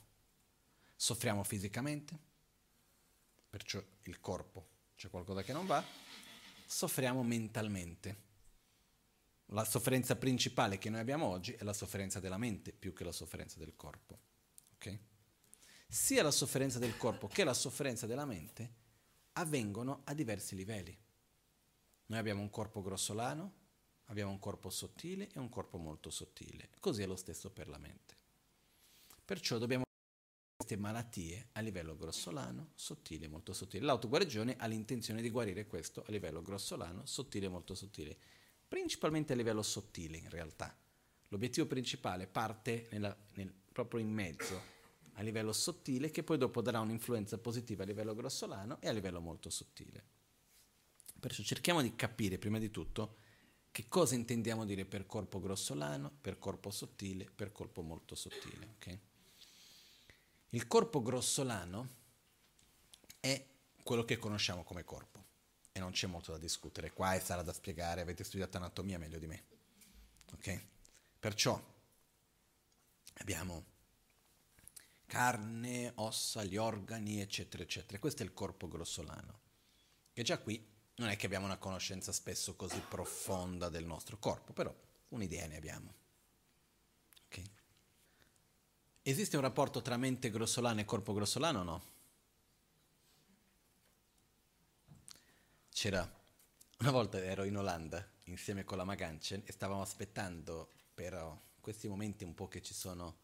Soffriamo 0.96 1.44
fisicamente, 1.44 2.18
perciò 3.48 3.80
il 4.06 4.20
corpo 4.20 4.70
c'è 4.96 5.08
qualcosa 5.12 5.44
che 5.44 5.54
non 5.54 5.68
va, 5.68 5.86
soffriamo 6.66 7.22
mentalmente. 7.22 8.24
La 9.50 9.64
sofferenza 9.66 10.16
principale 10.16 10.80
che 10.80 10.90
noi 10.90 11.00
abbiamo 11.00 11.28
oggi 11.28 11.52
è 11.52 11.64
la 11.64 11.74
sofferenza 11.74 12.20
della 12.20 12.40
mente 12.40 12.72
più 12.74 12.92
che 12.92 13.04
la 13.04 13.12
sofferenza 13.12 13.60
del 13.60 13.76
corpo. 13.76 14.18
Okay? 14.78 15.00
Sia 15.88 16.24
la 16.24 16.32
sofferenza 16.32 16.80
del 16.80 16.98
corpo 16.98 17.28
che 17.28 17.44
la 17.44 17.54
sofferenza 17.54 18.08
della 18.08 18.26
mente 18.26 18.74
avvengono 19.34 20.02
a 20.06 20.16
diversi 20.16 20.56
livelli. 20.56 20.98
Noi 22.08 22.18
abbiamo 22.18 22.42
un 22.42 22.50
corpo 22.50 22.82
grossolano, 22.82 23.60
abbiamo 24.12 24.32
un 24.32 24.40
corpo 24.40 24.70
sottile 24.70 25.30
e 25.34 25.40
un 25.40 25.50
corpo 25.50 25.78
molto 25.78 26.10
sottile. 26.10 26.70
Così 26.80 27.02
è 27.02 27.06
lo 27.08 27.16
stesso 27.16 27.50
per 27.50 27.70
la 27.70 27.78
mente. 27.78 28.16
Perciò 29.24 29.58
dobbiamo 29.58 29.84
queste 30.58 30.76
malattie 30.76 31.48
a 31.54 31.62
livello 31.62 31.96
grossolano, 31.96 32.72
sottile, 32.76 33.30
molto 33.30 33.54
sottile. 33.54 33.86
L'autoguarigione 33.86 34.58
ha 34.58 34.66
l'intenzione 34.68 35.22
di 35.22 35.30
guarire 35.30 35.66
questo 35.66 36.04
a 36.06 36.12
livello 36.12 36.42
grossolano, 36.42 37.06
sottile, 37.06 37.48
molto 37.48 37.74
sottile, 37.74 38.18
principalmente 38.68 39.32
a 39.32 39.38
livello 39.38 39.64
sottile 39.64 40.18
in 40.18 40.30
realtà. 40.30 40.78
L'obiettivo 41.30 41.66
principale 41.66 42.28
parte 42.28 42.90
nella, 42.92 43.16
nel, 43.36 43.52
proprio 43.72 44.02
in 44.02 44.12
mezzo, 44.12 44.62
a 45.14 45.22
livello 45.22 45.54
sottile, 45.54 46.12
che 46.12 46.24
poi 46.24 46.38
dopo 46.38 46.62
darà 46.62 46.82
un'influenza 46.82 47.38
positiva 47.38 47.84
a 47.84 47.86
livello 47.86 48.14
grossolano 48.14 48.82
e 48.82 48.90
a 48.90 48.92
livello 48.92 49.22
molto 49.22 49.50
sottile. 49.50 50.04
Perciò 51.18 51.44
cerchiamo 51.44 51.82
di 51.82 51.96
capire 51.96 52.38
prima 52.38 52.60
di 52.60 52.70
tutto 52.70 53.21
che 53.72 53.88
cosa 53.88 54.16
intendiamo 54.16 54.66
dire 54.66 54.86
per 54.86 55.06
corpo 55.06 55.40
grossolano, 55.40 56.12
per 56.20 56.38
corpo 56.38 56.72
sottile, 56.72 57.30
per 57.34 57.52
corpo 57.52 57.82
molto 57.82 58.16
sottile. 58.16 58.74
Okay? 58.76 59.00
Il 60.50 60.68
corpo 60.68 61.02
grossolano 61.02 62.00
è 63.20 63.46
quello 63.84 64.04
che 64.04 64.18
conosciamo 64.18 64.64
come 64.64 64.84
corpo 64.84 65.24
e 65.72 65.80
non 65.80 65.92
c'è 65.92 66.08
molto 66.08 66.34
da 66.34 66.38
discutere. 66.38 66.92
Qua 66.92 67.14
è 67.14 67.20
sarà 67.20 67.44
da 67.44 67.54
spiegare, 67.54 68.02
avete 68.02 68.26
studiato 68.26 68.58
anatomia 68.58 69.00
meglio 69.00 69.20
di 69.20 69.28
me. 69.28 69.44
Ok? 70.34 70.64
Perciò 71.18 71.62
abbiamo 73.16 73.66
carne, 75.06 75.92
ossa, 75.96 76.44
gli 76.44 76.58
organi, 76.58 77.22
eccetera, 77.22 77.64
eccetera. 77.64 78.00
Questo 78.00 78.24
è 78.24 78.26
il 78.26 78.34
corpo 78.34 78.68
grossolano. 78.68 79.40
Che 80.12 80.24
già 80.24 80.40
qui 80.40 80.71
non 81.02 81.10
è 81.10 81.16
che 81.18 81.26
abbiamo 81.26 81.46
una 81.46 81.58
conoscenza 81.58 82.12
spesso 82.12 82.56
così 82.56 82.80
profonda 82.88 83.70
del 83.70 83.86
nostro 83.86 84.18
corpo, 84.18 84.54
però 84.54 84.74
un'idea 85.10 85.48
ne 85.48 85.58
abbiamo. 85.58 85.94
Esiste 89.04 89.36
un 89.36 89.42
rapporto 89.42 89.82
tra 89.82 89.98
mente 89.98 90.30
grossolana 90.30 90.82
e 90.82 90.86
corpo 90.86 91.14
grossolano 91.14 91.60
o 91.60 91.64
no? 91.64 91.84
C'era, 95.72 96.08
una 96.78 96.92
volta 96.92 97.18
ero 97.18 97.46
in 97.46 97.58
Olanda 97.58 98.08
insieme 98.26 98.64
con 98.64 98.78
la 98.78 98.84
Maganchen 98.84 99.42
e 99.44 99.52
stavamo 99.52 99.82
aspettando 99.82 100.70
per 100.94 101.40
questi 101.60 101.88
momenti 101.88 102.24
un 102.24 102.36
po' 102.36 102.48
che 102.48 102.62
ci 102.62 102.76
sono 102.76 103.18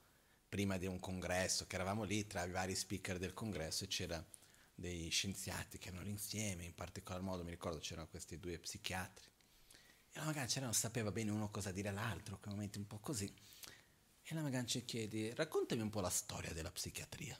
prima 0.50 0.78
di 0.78 0.88
un 0.88 1.00
congresso, 1.00 1.68
che 1.68 1.76
eravamo 1.76 2.04
lì 2.04 2.26
tra 2.26 2.44
i 2.44 2.50
vari 2.50 2.74
speaker 2.74 3.20
del 3.20 3.36
congresso 3.36 3.84
e 3.84 3.88
c'era 3.88 4.26
dei 4.80 5.10
scienziati 5.10 5.80
che 5.80 5.90
erano 5.90 6.08
insieme, 6.08 6.64
in 6.64 6.76
particolar 6.76 7.22
modo 7.22 7.44
mi 7.44 7.50
ricordo 7.50 7.80
c'erano 7.80 8.08
questi 8.08 8.40
due 8.40 8.60
psichiatri. 8.60 9.26
E 10.12 10.20
la 10.20 10.26
Maganchen 10.26 10.64
non 10.64 10.74
sapeva 10.76 11.12
bene 11.12 11.32
uno 11.32 11.50
cosa 11.50 11.72
dire 11.72 11.90
all'altro, 11.90 12.38
quei 12.38 12.54
momenti 12.54 12.78
un 12.78 12.86
po' 12.86 13.00
così. 13.00 13.34
E 14.24 14.36
la 14.36 14.42
Magancia 14.42 14.80
chiede, 14.82 15.34
raccontami 15.34 15.82
un 15.82 15.90
po' 15.90 16.00
la 16.00 16.10
storia 16.10 16.54
della 16.54 16.72
psichiatria. 16.72 17.40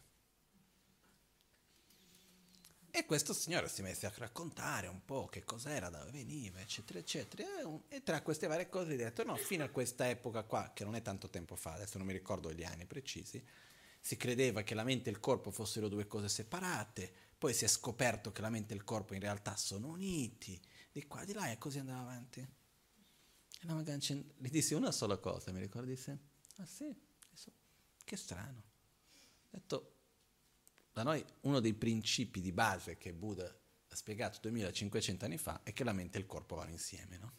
E 2.90 3.06
questo 3.06 3.34
signore 3.34 3.70
si 3.70 3.84
mette 3.84 4.08
a 4.08 4.14
raccontare 4.16 4.88
un 4.88 5.06
po' 5.06 5.28
che 5.28 5.44
cos'era, 5.44 5.90
da 5.90 6.00
dove 6.00 6.12
veniva, 6.12 6.60
eccetera, 6.60 6.98
eccetera. 6.98 7.46
E 7.88 8.02
tra 8.02 8.24
queste 8.24 8.48
varie 8.48 8.68
cose 8.68 8.94
ha 8.94 8.96
detto, 8.96 9.24
no, 9.24 9.36
fino 9.36 9.64
a 9.64 9.70
questa 9.70 10.10
epoca 10.10 10.42
qua, 10.44 10.72
che 10.74 10.84
non 10.84 10.96
è 10.96 11.04
tanto 11.04 11.30
tempo 11.30 11.56
fa, 11.56 11.74
adesso 11.74 12.00
non 12.00 12.08
mi 12.08 12.14
ricordo 12.14 12.52
gli 12.52 12.64
anni 12.64 12.88
precisi, 12.88 13.46
si 14.00 14.16
credeva 14.16 14.62
che 14.62 14.74
la 14.74 14.86
mente 14.86 15.10
e 15.10 15.12
il 15.12 15.20
corpo 15.20 15.52
fossero 15.52 15.90
due 15.90 16.08
cose 16.08 16.30
separate, 16.30 17.27
poi 17.38 17.54
si 17.54 17.66
è 17.66 17.68
scoperto 17.68 18.32
che 18.32 18.42
la 18.42 18.50
mente 18.50 18.74
e 18.74 18.78
il 18.78 18.84
corpo 18.84 19.14
in 19.14 19.20
realtà 19.20 19.56
sono 19.56 19.88
uniti, 19.88 20.60
di 20.92 21.06
qua, 21.06 21.24
di 21.24 21.34
là, 21.34 21.52
e 21.52 21.58
così 21.58 21.80
andava 21.80 22.02
avanti. 22.02 22.40
E 22.40 23.66
la 23.66 23.74
Magancia 23.74 24.14
gli 24.14 24.50
disse 24.50 24.76
una 24.76 24.92
sola 24.92 25.18
cosa, 25.18 25.52
mi 25.52 25.60
ricordo, 25.60 25.88
disse, 25.88 26.20
Ah 26.58 26.66
sì? 26.66 26.96
Che 28.04 28.16
strano. 28.16 28.60
Ho 28.60 29.50
detto, 29.50 29.96
da 30.94 31.04
noi 31.04 31.24
uno 31.42 31.60
dei 31.60 31.74
principi 31.74 32.42
di 32.42 32.52
base 32.52 32.98
che 32.98 33.14
Buddha 33.14 33.46
ha 33.46 33.96
spiegato 33.96 34.40
2500 34.42 35.26
anni 35.26 35.38
fa 35.38 35.62
è 35.64 35.74
che 35.74 35.84
la 35.84 35.94
mente 35.94 36.18
e 36.18 36.22
il 36.22 36.28
corpo 36.28 36.56
vanno 36.56 36.72
insieme, 36.72 37.18
no? 37.18 37.34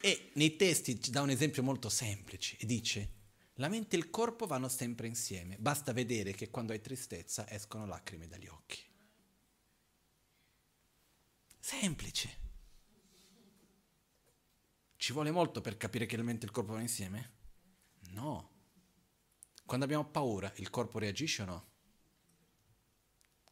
E 0.00 0.30
nei 0.34 0.56
testi 0.56 1.00
ci 1.00 1.10
dà 1.10 1.22
un 1.22 1.30
esempio 1.30 1.62
molto 1.62 1.88
semplice 1.88 2.56
e 2.58 2.66
dice, 2.66 3.10
la 3.54 3.68
mente 3.68 3.94
e 3.94 3.98
il 3.98 4.10
corpo 4.10 4.46
vanno 4.46 4.68
sempre 4.68 5.06
insieme, 5.06 5.56
basta 5.58 5.92
vedere 5.92 6.32
che 6.32 6.50
quando 6.50 6.72
hai 6.72 6.80
tristezza 6.80 7.48
escono 7.48 7.86
lacrime 7.86 8.26
dagli 8.26 8.48
occhi. 8.48 8.82
Semplice. 11.60 12.42
Ci 14.96 15.12
vuole 15.12 15.30
molto 15.30 15.60
per 15.60 15.76
capire 15.76 16.06
che 16.06 16.16
la 16.16 16.22
mente 16.22 16.44
e 16.44 16.48
il 16.48 16.54
corpo 16.54 16.72
vanno 16.72 16.82
insieme? 16.82 17.32
No. 18.10 18.50
Quando 19.64 19.84
abbiamo 19.84 20.04
paura, 20.04 20.52
il 20.56 20.70
corpo 20.70 20.98
reagisce 20.98 21.42
o 21.42 21.46
no? 21.46 21.66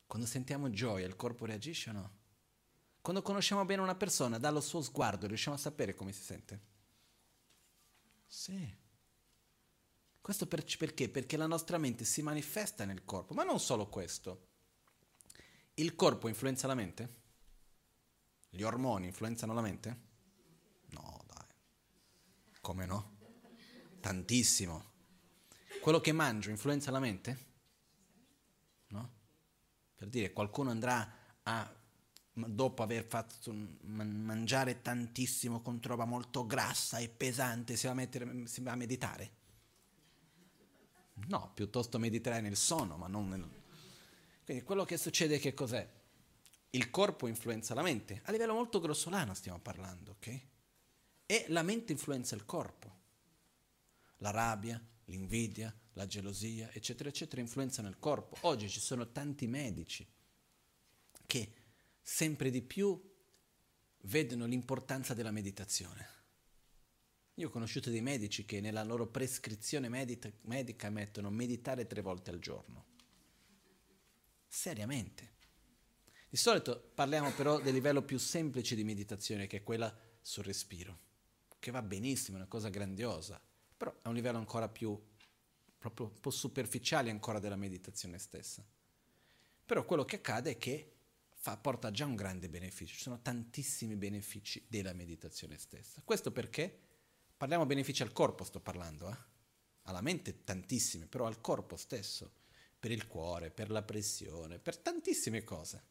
Quando 0.06 0.26
sentiamo 0.26 0.68
gioia, 0.70 1.06
il 1.06 1.16
corpo 1.16 1.46
reagisce 1.46 1.90
o 1.90 1.92
no? 1.92 2.12
Quando 3.00 3.22
conosciamo 3.22 3.64
bene 3.64 3.82
una 3.82 3.94
persona, 3.94 4.38
dallo 4.38 4.60
suo 4.60 4.82
sguardo 4.82 5.26
riusciamo 5.26 5.56
a 5.56 5.58
sapere 5.58 5.94
come 5.94 6.12
si 6.12 6.22
sente? 6.22 6.60
Sì. 8.26 8.80
Questo 10.22 10.46
per, 10.46 10.64
perché? 10.78 11.10
Perché 11.10 11.36
la 11.36 11.46
nostra 11.46 11.76
mente 11.76 12.06
si 12.06 12.22
manifesta 12.22 12.86
nel 12.86 13.04
corpo, 13.04 13.34
ma 13.34 13.42
non 13.42 13.60
solo 13.60 13.88
questo. 13.88 14.46
Il 15.74 15.94
corpo 15.94 16.28
influenza 16.28 16.66
la 16.66 16.74
mente? 16.74 17.20
Gli 18.48 18.62
ormoni 18.62 19.06
influenzano 19.06 19.52
la 19.52 19.60
mente? 19.60 20.10
Come 22.62 22.86
no? 22.86 23.16
Tantissimo. 23.98 24.90
Quello 25.80 26.00
che 26.00 26.12
mangio 26.12 26.50
influenza 26.50 26.92
la 26.92 27.00
mente? 27.00 27.46
No? 28.88 29.10
Per 29.96 30.08
dire, 30.08 30.32
qualcuno 30.32 30.70
andrà 30.70 31.12
a, 31.42 31.74
dopo 32.32 32.84
aver 32.84 33.04
fatto 33.04 33.52
mangiare 33.82 34.80
tantissimo 34.80 35.60
con 35.60 35.80
roba 35.82 36.04
molto 36.04 36.46
grassa 36.46 36.98
e 36.98 37.08
pesante, 37.08 37.74
si 37.74 37.86
va 37.86 37.92
a, 37.92 37.96
mettere, 37.96 38.46
si 38.46 38.62
va 38.62 38.70
a 38.70 38.76
meditare? 38.76 39.40
No, 41.28 41.50
piuttosto 41.54 41.98
mediterà 41.98 42.40
nel 42.40 42.56
sonno, 42.56 42.96
ma 42.96 43.06
non 43.06 43.28
nel... 43.28 43.48
Quindi 44.44 44.62
quello 44.64 44.84
che 44.84 44.96
succede 44.96 45.38
che 45.38 45.54
cos'è? 45.54 45.88
Il 46.70 46.90
corpo 46.90 47.26
influenza 47.26 47.74
la 47.74 47.82
mente, 47.82 48.22
a 48.24 48.32
livello 48.32 48.54
molto 48.54 48.80
grossolano 48.80 49.34
stiamo 49.34 49.58
parlando, 49.60 50.12
ok? 50.12 50.40
e 51.32 51.46
la 51.48 51.62
mente 51.62 51.92
influenza 51.92 52.34
il 52.34 52.44
corpo. 52.44 53.00
La 54.18 54.30
rabbia, 54.30 54.78
l'invidia, 55.06 55.74
la 55.94 56.06
gelosia, 56.06 56.70
eccetera, 56.74 57.08
eccetera, 57.08 57.40
influenzano 57.40 57.88
il 57.88 57.98
corpo. 57.98 58.36
Oggi 58.42 58.68
ci 58.68 58.80
sono 58.80 59.10
tanti 59.12 59.46
medici 59.46 60.06
che 61.24 61.54
sempre 62.02 62.50
di 62.50 62.60
più 62.60 63.00
vedono 64.02 64.44
l'importanza 64.44 65.14
della 65.14 65.30
meditazione. 65.30 66.06
Io 67.34 67.48
ho 67.48 67.50
conosciuto 67.50 67.90
dei 67.90 68.02
medici 68.02 68.44
che 68.44 68.60
nella 68.60 68.84
loro 68.84 69.06
prescrizione 69.06 69.88
medica, 69.88 70.30
medica 70.42 70.90
mettono 70.90 71.30
meditare 71.30 71.86
tre 71.86 72.00
volte 72.02 72.30
al 72.30 72.38
giorno. 72.38 72.86
Seriamente. 74.46 75.30
Di 76.28 76.36
solito 76.36 76.90
parliamo 76.94 77.30
però 77.32 77.60
del 77.60 77.72
livello 77.72 78.02
più 78.02 78.18
semplice 78.18 78.74
di 78.74 78.84
meditazione, 78.84 79.46
che 79.46 79.58
è 79.58 79.62
quella 79.62 79.94
sul 80.20 80.44
respiro 80.44 81.10
che 81.62 81.70
va 81.70 81.80
benissimo, 81.80 82.38
è 82.38 82.40
una 82.40 82.48
cosa 82.48 82.70
grandiosa, 82.70 83.40
però 83.76 83.96
è 84.02 84.08
un 84.08 84.14
livello 84.14 84.38
ancora 84.38 84.68
più, 84.68 85.00
proprio 85.78 86.06
un 86.06 86.18
po' 86.18 86.30
superficiale 86.30 87.08
ancora 87.08 87.38
della 87.38 87.54
meditazione 87.54 88.18
stessa. 88.18 88.66
Però 89.64 89.84
quello 89.84 90.04
che 90.04 90.16
accade 90.16 90.50
è 90.50 90.58
che 90.58 90.92
fa, 91.36 91.56
porta 91.56 91.92
già 91.92 92.04
un 92.04 92.16
grande 92.16 92.48
beneficio, 92.48 92.94
ci 92.94 93.02
sono 93.02 93.22
tantissimi 93.22 93.94
benefici 93.94 94.66
della 94.66 94.92
meditazione 94.92 95.56
stessa. 95.56 96.02
Questo 96.04 96.32
perché 96.32 96.80
parliamo 97.42 97.66
benefici 97.66 98.04
al 98.04 98.12
corpo, 98.12 98.44
sto 98.44 98.60
parlando, 98.60 99.10
eh? 99.10 99.16
alla 99.86 100.00
mente 100.00 100.44
tantissimi, 100.44 101.06
però 101.06 101.26
al 101.26 101.40
corpo 101.40 101.74
stesso, 101.74 102.34
per 102.78 102.92
il 102.92 103.08
cuore, 103.08 103.50
per 103.50 103.68
la 103.68 103.82
pressione, 103.82 104.60
per 104.60 104.76
tantissime 104.76 105.42
cose. 105.42 105.82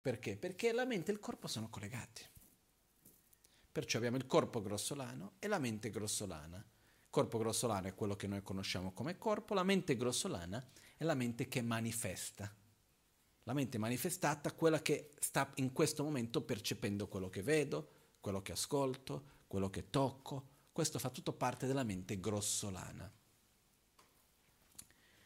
Perché? 0.00 0.38
Perché 0.38 0.72
la 0.72 0.86
mente 0.86 1.10
e 1.10 1.14
il 1.14 1.20
corpo 1.20 1.46
sono 1.46 1.68
collegati. 1.68 2.22
Perciò 3.70 3.98
abbiamo 3.98 4.16
il 4.16 4.24
corpo 4.24 4.62
grossolano 4.62 5.34
e 5.40 5.46
la 5.46 5.58
mente 5.58 5.90
grossolana. 5.90 6.56
Il 6.56 7.10
corpo 7.10 7.36
grossolano 7.36 7.88
è 7.88 7.94
quello 7.94 8.16
che 8.16 8.26
noi 8.26 8.42
conosciamo 8.42 8.94
come 8.94 9.18
corpo, 9.18 9.52
la 9.52 9.62
mente 9.62 9.94
grossolana 9.94 10.66
è 10.96 11.04
la 11.04 11.14
mente 11.14 11.48
che 11.48 11.60
manifesta 11.60 12.50
la 13.42 13.52
mente 13.52 13.78
manifestata, 13.78 14.52
quella 14.54 14.82
che 14.82 15.12
sta 15.20 15.52
in 15.56 15.72
questo 15.72 16.02
momento 16.02 16.42
percependo 16.42 17.06
quello 17.06 17.28
che 17.28 17.42
vedo, 17.42 17.90
quello 18.18 18.42
che 18.42 18.50
ascolto, 18.50 19.35
quello 19.56 19.70
che 19.70 19.88
tocco. 19.88 20.48
Questo 20.70 20.98
fa 20.98 21.08
tutto 21.08 21.32
parte 21.32 21.66
della 21.66 21.82
mente 21.82 22.20
grossolana. 22.20 23.10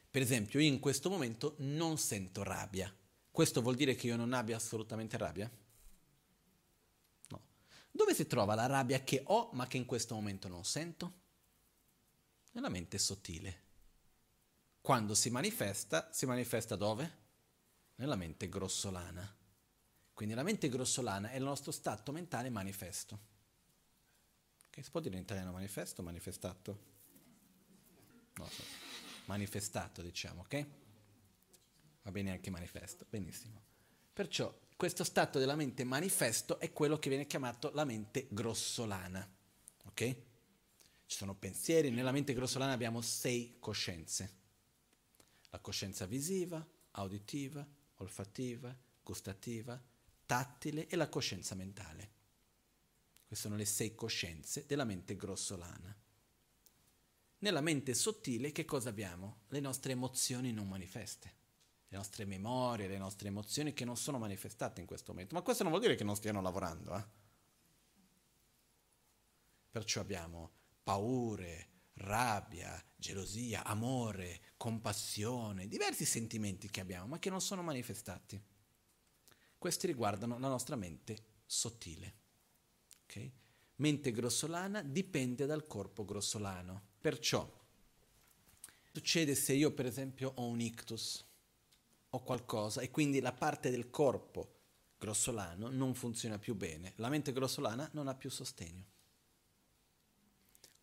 Per 0.09 0.23
esempio, 0.23 0.61
io 0.61 0.69
in 0.69 0.79
questo 0.79 1.11
momento 1.11 1.57
non 1.59 1.99
sento 1.99 2.45
rabbia. 2.45 2.95
Questo 3.29 3.61
vuol 3.61 3.75
dire 3.75 3.97
che 3.97 4.07
io 4.07 4.15
non 4.15 4.33
abbia 4.33 4.55
assolutamente 4.55 5.17
rabbia? 5.17 5.51
No. 7.27 7.43
Dove 7.91 8.15
si 8.15 8.29
trova 8.29 8.55
la 8.55 8.67
rabbia 8.67 9.03
che 9.03 9.23
ho 9.25 9.51
ma 9.53 9.67
che 9.67 9.79
in 9.79 9.85
questo 9.85 10.15
momento 10.15 10.47
non 10.47 10.65
sento? 10.65 11.13
Nella 12.53 12.69
mente 12.69 12.99
sottile. 12.99 13.63
Quando 14.81 15.17
si 15.17 15.29
manifesta, 15.31 16.09
si 16.13 16.25
manifesta 16.25 16.77
dove? 16.77 17.19
nella 17.97 18.17
mente 18.17 18.49
grossolana. 18.49 19.37
Quindi 20.15 20.35
la 20.35 20.45
mente 20.45 20.69
grossolana 20.69 21.31
è 21.31 21.37
il 21.37 21.43
nostro 21.43 21.73
stato 21.73 22.13
mentale 22.13 22.49
manifesto. 22.49 23.30
Che 24.81 24.87
si 24.87 24.93
può 24.93 25.01
dire 25.01 25.17
in 25.17 25.25
italiano 25.25 25.53
manifesto 25.53 26.01
o 26.01 26.05
manifestato? 26.05 26.79
No, 28.37 28.49
so. 28.49 28.63
manifestato 29.27 30.01
diciamo, 30.01 30.41
ok? 30.41 30.67
Va 32.01 32.11
bene 32.11 32.31
anche 32.31 32.49
manifesto, 32.49 33.05
benissimo. 33.11 33.61
Perciò 34.11 34.59
questo 34.77 35.05
stato 35.05 35.39
della 35.39 35.55
mente 35.55 35.85
manifesto 35.85 36.59
è 36.59 36.73
quello 36.73 36.99
che 36.99 37.11
viene 37.11 37.27
chiamato 37.27 37.71
la 37.75 37.85
mente 37.85 38.27
grossolana, 38.31 39.31
ok? 39.85 40.17
Ci 41.05 41.15
sono 41.15 41.35
pensieri, 41.35 41.91
nella 41.91 42.11
mente 42.11 42.33
grossolana 42.33 42.73
abbiamo 42.73 43.03
sei 43.03 43.57
coscienze. 43.59 44.33
La 45.51 45.59
coscienza 45.59 46.07
visiva, 46.07 46.67
auditiva, 46.93 47.67
olfattiva, 47.97 48.75
gustativa, 49.03 49.79
tattile 50.25 50.87
e 50.87 50.97
la 50.97 51.11
coscienza 51.11 51.55
mentale. 51.55 52.20
Queste 53.31 53.47
sono 53.47 53.61
le 53.61 53.65
sei 53.65 53.95
coscienze 53.95 54.67
della 54.67 54.83
mente 54.83 55.15
grossolana. 55.15 55.97
Nella 57.39 57.61
mente 57.61 57.95
sottile 57.95 58.51
che 58.51 58.65
cosa 58.65 58.89
abbiamo? 58.89 59.43
Le 59.51 59.61
nostre 59.61 59.93
emozioni 59.93 60.53
non 60.53 60.67
manifeste, 60.67 61.35
le 61.87 61.97
nostre 61.97 62.25
memorie, 62.25 62.89
le 62.89 62.99
nostre 62.99 63.29
emozioni 63.29 63.73
che 63.73 63.85
non 63.85 63.97
sono 63.97 64.19
manifestate 64.19 64.81
in 64.81 64.87
questo 64.89 65.13
momento. 65.13 65.37
Ma 65.37 65.43
questo 65.43 65.63
non 65.63 65.71
vuol 65.71 65.85
dire 65.85 65.95
che 65.95 66.03
non 66.03 66.17
stiano 66.17 66.43
lavorando. 66.43 66.97
Eh? 66.97 67.05
Perciò 69.71 70.01
abbiamo 70.01 70.51
paure, 70.83 71.69
rabbia, 71.99 72.85
gelosia, 72.97 73.63
amore, 73.63 74.41
compassione, 74.57 75.69
diversi 75.69 76.05
sentimenti 76.05 76.69
che 76.69 76.81
abbiamo, 76.81 77.07
ma 77.07 77.21
che 77.21 77.31
non 77.31 77.41
sono 77.41 77.63
manifestati. 77.63 78.43
Questi 79.57 79.87
riguardano 79.87 80.37
la 80.41 80.49
nostra 80.49 80.75
mente 80.75 81.17
sottile. 81.47 82.21
Okay? 83.11 83.31
Mente 83.77 84.13
grossolana 84.13 84.83
dipende 84.83 85.47
dal 85.47 85.67
corpo 85.67 86.05
grossolano. 86.05 86.89
Perciò, 87.01 87.51
succede 88.93 89.35
se 89.35 89.53
io 89.55 89.73
per 89.73 89.87
esempio 89.87 90.33
ho 90.37 90.47
un 90.47 90.61
ictus 90.61 91.25
o 92.11 92.23
qualcosa 92.23 92.81
e 92.83 92.91
quindi 92.91 93.21
la 93.21 93.33
parte 93.33 93.71
del 93.71 93.91
corpo 93.91 94.59
grossolano 94.99 95.71
non 95.71 95.95
funziona 95.95 96.39
più 96.39 96.55
bene, 96.55 96.93
la 96.97 97.09
mente 97.09 97.33
grossolana 97.33 97.89
non 97.93 98.07
ha 98.07 98.15
più 98.15 98.31
sostegno 98.31 98.99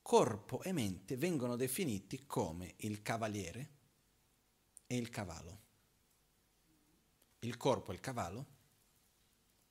corpo 0.08 0.62
e 0.62 0.72
mente 0.72 1.18
vengono 1.18 1.58
definiti 1.58 2.26
come 2.26 2.76
il 2.78 3.02
cavaliere 3.02 3.70
e 4.88 4.96
il 4.96 5.10
cavallo. 5.10 5.60
Il 7.40 7.58
corpo 7.58 7.92
è 7.92 7.94
il 7.94 8.00
cavallo, 8.00 8.46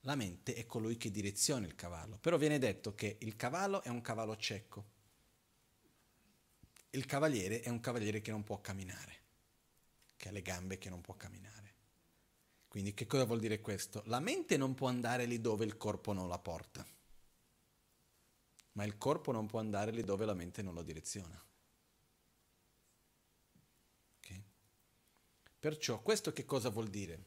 la 0.07 0.15
mente 0.15 0.55
è 0.55 0.67
colui 0.67 0.97
che 0.97 1.11
direziona 1.11 1.67
il 1.67 1.75
cavallo, 1.75 2.19
però 2.19 2.37
viene 2.37 2.59
detto 2.59 2.95
che 2.95 3.19
il 3.21 3.37
cavallo 3.37 3.83
è 3.83 3.89
un 3.89 4.01
cavallo 4.01 4.37
cieco, 4.37 4.95
il 6.91 7.05
cavaliere 7.05 7.61
è 7.61 7.69
un 7.69 7.81
cavaliere 7.81 8.21
che 8.21 8.31
non 8.31 8.43
può 8.43 8.61
camminare, 8.61 9.21
che 10.17 10.29
ha 10.29 10.33
le 10.33 10.43
gambe 10.43 10.79
che 10.79 10.89
non 10.89 11.01
può 11.01 11.15
camminare. 11.15 11.55
Quindi 12.69 12.95
che 12.95 13.07
cosa 13.07 13.25
vuol 13.25 13.41
dire 13.41 13.61
questo? 13.61 14.03
La 14.07 14.21
mente 14.21 14.57
non 14.57 14.75
può 14.75 14.89
andare 14.89 15.27
lì 15.27 15.41
dove 15.41 15.65
il 15.65 15.77
corpo 15.77 16.13
non 16.13 16.29
la 16.29 16.39
porta 16.39 16.87
ma 18.77 18.85
il 18.85 18.97
corpo 18.99 19.33
non 19.33 19.47
può 19.47 19.59
andare 19.59 19.91
lì 19.91 20.03
dove 20.03 20.25
la 20.25 20.35
mente 20.35 20.63
non 20.63 20.75
lo 20.75 20.83
direziona. 20.83 21.43
Okay? 24.19 24.45
Perciò 25.59 26.01
questo 26.01 26.33
che 26.33 26.45
cosa 26.45 26.69
vuol 26.69 26.89
dire? 26.89 27.25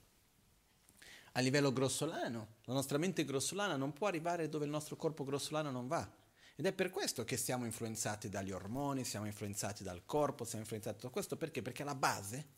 A 1.34 1.40
livello 1.42 1.72
grossolano, 1.72 2.56
la 2.64 2.74
nostra 2.74 2.98
mente 2.98 3.26
grossolana 3.26 3.76
non 3.76 3.94
può 3.94 4.08
arrivare 4.08 4.50
dove 4.50 4.66
il 4.66 4.72
nostro 4.72 4.96
corpo 4.96 5.24
grossolano 5.24 5.72
non 5.72 5.88
va. 5.88 6.10
Ed 6.56 6.66
è 6.66 6.74
per 6.74 6.90
questo 6.90 7.24
che 7.24 7.38
siamo 7.38 7.66
influenzati 7.66 8.30
dagli 8.30 8.52
ormoni, 8.52 9.06
siamo 9.06 9.26
influenzati 9.26 9.84
dal 9.84 10.04
corpo, 10.06 10.44
siamo 10.44 10.62
influenzati 10.62 10.96
da 10.96 11.02
tutto 11.02 11.14
questo 11.14 11.38
perché? 11.38 11.62
Perché 11.62 11.84
è 11.84 11.86
la 11.86 11.96
base 11.96 12.58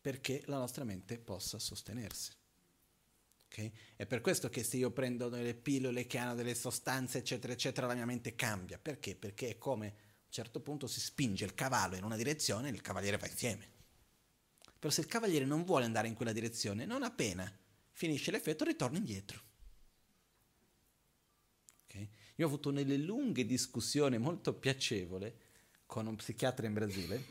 perché 0.00 0.42
la 0.46 0.58
nostra 0.58 0.84
mente 0.84 1.18
possa 1.18 1.58
sostenersi. 1.58 2.32
Okay? 3.46 3.72
È 3.96 4.06
per 4.06 4.20
questo 4.20 4.48
che 4.48 4.62
se 4.62 4.76
io 4.76 4.90
prendo 4.90 5.28
delle 5.28 5.54
pillole 5.54 6.06
che 6.06 6.18
hanno 6.18 6.34
delle 6.34 6.54
sostanze, 6.54 7.18
eccetera, 7.18 7.52
eccetera, 7.52 7.86
la 7.86 7.94
mia 7.94 8.06
mente 8.06 8.34
cambia. 8.34 8.78
Perché? 8.78 9.16
Perché 9.16 9.50
è 9.50 9.58
come 9.58 9.86
a 9.86 9.90
un 9.90 10.30
certo 10.30 10.60
punto 10.60 10.86
si 10.86 11.00
spinge 11.00 11.44
il 11.44 11.54
cavallo 11.54 11.96
in 11.96 12.04
una 12.04 12.16
direzione 12.16 12.68
e 12.68 12.72
il 12.72 12.80
cavaliere 12.80 13.16
va 13.16 13.26
insieme. 13.26 13.68
Però 14.78 14.92
se 14.92 15.00
il 15.00 15.06
cavaliere 15.06 15.44
non 15.44 15.64
vuole 15.64 15.84
andare 15.84 16.08
in 16.08 16.14
quella 16.14 16.32
direzione, 16.32 16.84
non 16.84 17.02
appena 17.02 17.50
finisce 17.98 18.30
l'effetto 18.30 18.62
ritorna 18.62 18.96
indietro. 18.96 19.42
Okay? 21.82 22.08
Io 22.36 22.44
ho 22.44 22.48
avuto 22.48 22.70
delle 22.70 22.96
lunghe 22.96 23.44
discussioni 23.44 24.18
molto 24.18 24.54
piacevoli 24.54 25.36
con 25.84 26.06
un 26.06 26.14
psichiatra 26.14 26.68
in 26.68 26.74
Brasile, 26.74 27.24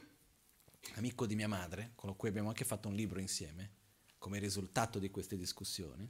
amico 0.96 1.26
di 1.26 1.36
mia 1.36 1.48
madre, 1.48 1.94
con 1.96 2.14
cui 2.18 2.28
abbiamo 2.28 2.50
anche 2.50 2.66
fatto 2.66 2.90
un 2.90 2.96
libro 2.96 3.22
insieme, 3.22 3.76
come 4.18 4.40
risultato 4.40 5.00
di 5.00 5.10
queste 5.10 5.38
discussioni, 5.38 6.06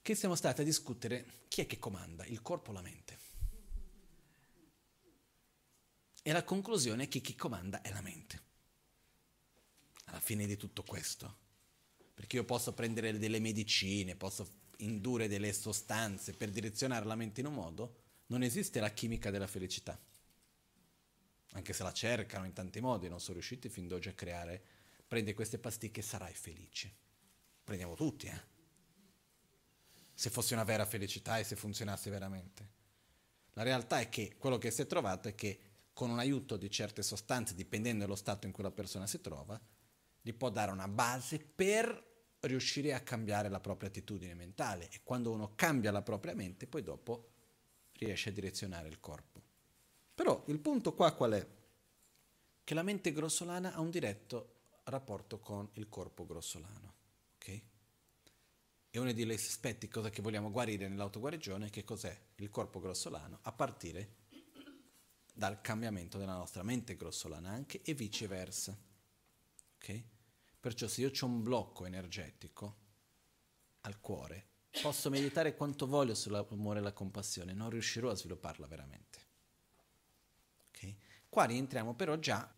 che 0.00 0.14
siamo 0.14 0.36
stati 0.36 0.60
a 0.60 0.64
discutere 0.64 1.42
chi 1.48 1.62
è 1.62 1.66
che 1.66 1.80
comanda, 1.80 2.24
il 2.26 2.40
corpo 2.40 2.70
o 2.70 2.72
la 2.72 2.82
mente. 2.82 3.18
E 6.22 6.30
la 6.30 6.44
conclusione 6.44 7.04
è 7.04 7.08
che 7.08 7.20
chi 7.20 7.34
comanda 7.34 7.82
è 7.82 7.90
la 7.90 8.00
mente. 8.00 8.42
Alla 10.04 10.20
fine 10.20 10.46
di 10.46 10.56
tutto 10.56 10.84
questo. 10.84 11.45
Perché 12.16 12.36
io 12.36 12.44
posso 12.44 12.72
prendere 12.72 13.18
delle 13.18 13.40
medicine, 13.40 14.16
posso 14.16 14.64
indurre 14.78 15.28
delle 15.28 15.52
sostanze 15.52 16.32
per 16.32 16.50
direzionare 16.50 17.04
la 17.04 17.14
mente 17.14 17.40
in 17.40 17.46
un 17.46 17.52
modo, 17.52 17.96
non 18.28 18.42
esiste 18.42 18.80
la 18.80 18.90
chimica 18.90 19.30
della 19.30 19.46
felicità. 19.46 19.96
Anche 21.52 21.72
se 21.72 21.82
la 21.82 21.92
cercano 21.92 22.46
in 22.46 22.54
tanti 22.54 22.80
modi, 22.80 23.08
non 23.08 23.20
sono 23.20 23.34
riusciti 23.34 23.68
fin 23.68 23.86
d'oggi 23.86 24.08
a 24.08 24.14
creare 24.14 24.64
prendi 25.06 25.34
queste 25.34 25.58
pasticche 25.58 26.00
e 26.00 26.02
sarai 26.02 26.34
felice. 26.34 26.92
Prendiamo 27.62 27.94
tutti, 27.94 28.26
eh? 28.26 28.54
Se 30.14 30.30
fosse 30.30 30.54
una 30.54 30.64
vera 30.64 30.86
felicità 30.86 31.38
e 31.38 31.44
se 31.44 31.56
funzionasse 31.56 32.10
veramente. 32.10 32.74
La 33.52 33.62
realtà 33.62 34.00
è 34.00 34.08
che 34.08 34.36
quello 34.38 34.58
che 34.58 34.70
si 34.70 34.82
è 34.82 34.86
trovato 34.86 35.28
è 35.28 35.34
che 35.34 35.60
con 35.92 36.10
un 36.10 36.18
aiuto 36.18 36.56
di 36.56 36.70
certe 36.70 37.02
sostanze, 37.02 37.54
dipendendo 37.54 38.04
dallo 38.04 38.16
stato 38.16 38.46
in 38.46 38.52
cui 38.52 38.62
la 38.62 38.70
persona 38.70 39.06
si 39.06 39.20
trova, 39.20 39.60
gli 40.26 40.34
può 40.34 40.50
dare 40.50 40.72
una 40.72 40.88
base 40.88 41.38
per 41.38 42.04
riuscire 42.40 42.92
a 42.94 43.00
cambiare 43.00 43.48
la 43.48 43.60
propria 43.60 43.90
attitudine 43.90 44.34
mentale 44.34 44.88
e 44.90 45.02
quando 45.04 45.30
uno 45.30 45.52
cambia 45.54 45.92
la 45.92 46.02
propria 46.02 46.34
mente 46.34 46.66
poi 46.66 46.82
dopo 46.82 47.28
riesce 47.92 48.30
a 48.30 48.32
direzionare 48.32 48.88
il 48.88 48.98
corpo. 48.98 49.40
Però 50.12 50.42
il 50.48 50.58
punto 50.58 50.94
qua 50.94 51.12
qual 51.12 51.30
è? 51.30 51.46
Che 52.64 52.74
la 52.74 52.82
mente 52.82 53.12
grossolana 53.12 53.74
ha 53.74 53.80
un 53.80 53.90
diretto 53.90 54.54
rapporto 54.86 55.38
con 55.38 55.70
il 55.74 55.88
corpo 55.88 56.26
grossolano. 56.26 56.94
Okay? 57.36 57.62
E 58.90 58.98
uno 58.98 59.12
degli 59.12 59.30
aspetti 59.30 59.86
cosa 59.86 60.10
che 60.10 60.22
vogliamo 60.22 60.50
guarire 60.50 60.88
nell'autoguarigione 60.88 61.70
che 61.70 61.84
cos'è 61.84 62.20
il 62.34 62.50
corpo 62.50 62.80
grossolano 62.80 63.38
a 63.42 63.52
partire 63.52 64.24
dal 65.32 65.60
cambiamento 65.60 66.18
della 66.18 66.34
nostra 66.34 66.64
mente 66.64 66.96
grossolana 66.96 67.48
anche 67.50 67.80
e 67.82 67.94
viceversa. 67.94 68.76
Okay? 69.76 70.14
Perciò 70.66 70.88
se 70.88 71.02
io 71.02 71.12
ho 71.16 71.26
un 71.26 71.44
blocco 71.44 71.86
energetico 71.86 72.76
al 73.82 74.00
cuore, 74.00 74.48
posso 74.82 75.10
meditare 75.10 75.54
quanto 75.54 75.86
voglio 75.86 76.16
sull'amore 76.16 76.80
e 76.80 76.82
la 76.82 76.92
compassione, 76.92 77.52
non 77.52 77.70
riuscirò 77.70 78.10
a 78.10 78.16
svilupparla 78.16 78.66
veramente. 78.66 79.26
Okay? 80.70 80.98
Qua 81.28 81.44
rientriamo 81.44 81.94
però 81.94 82.18
già, 82.18 82.52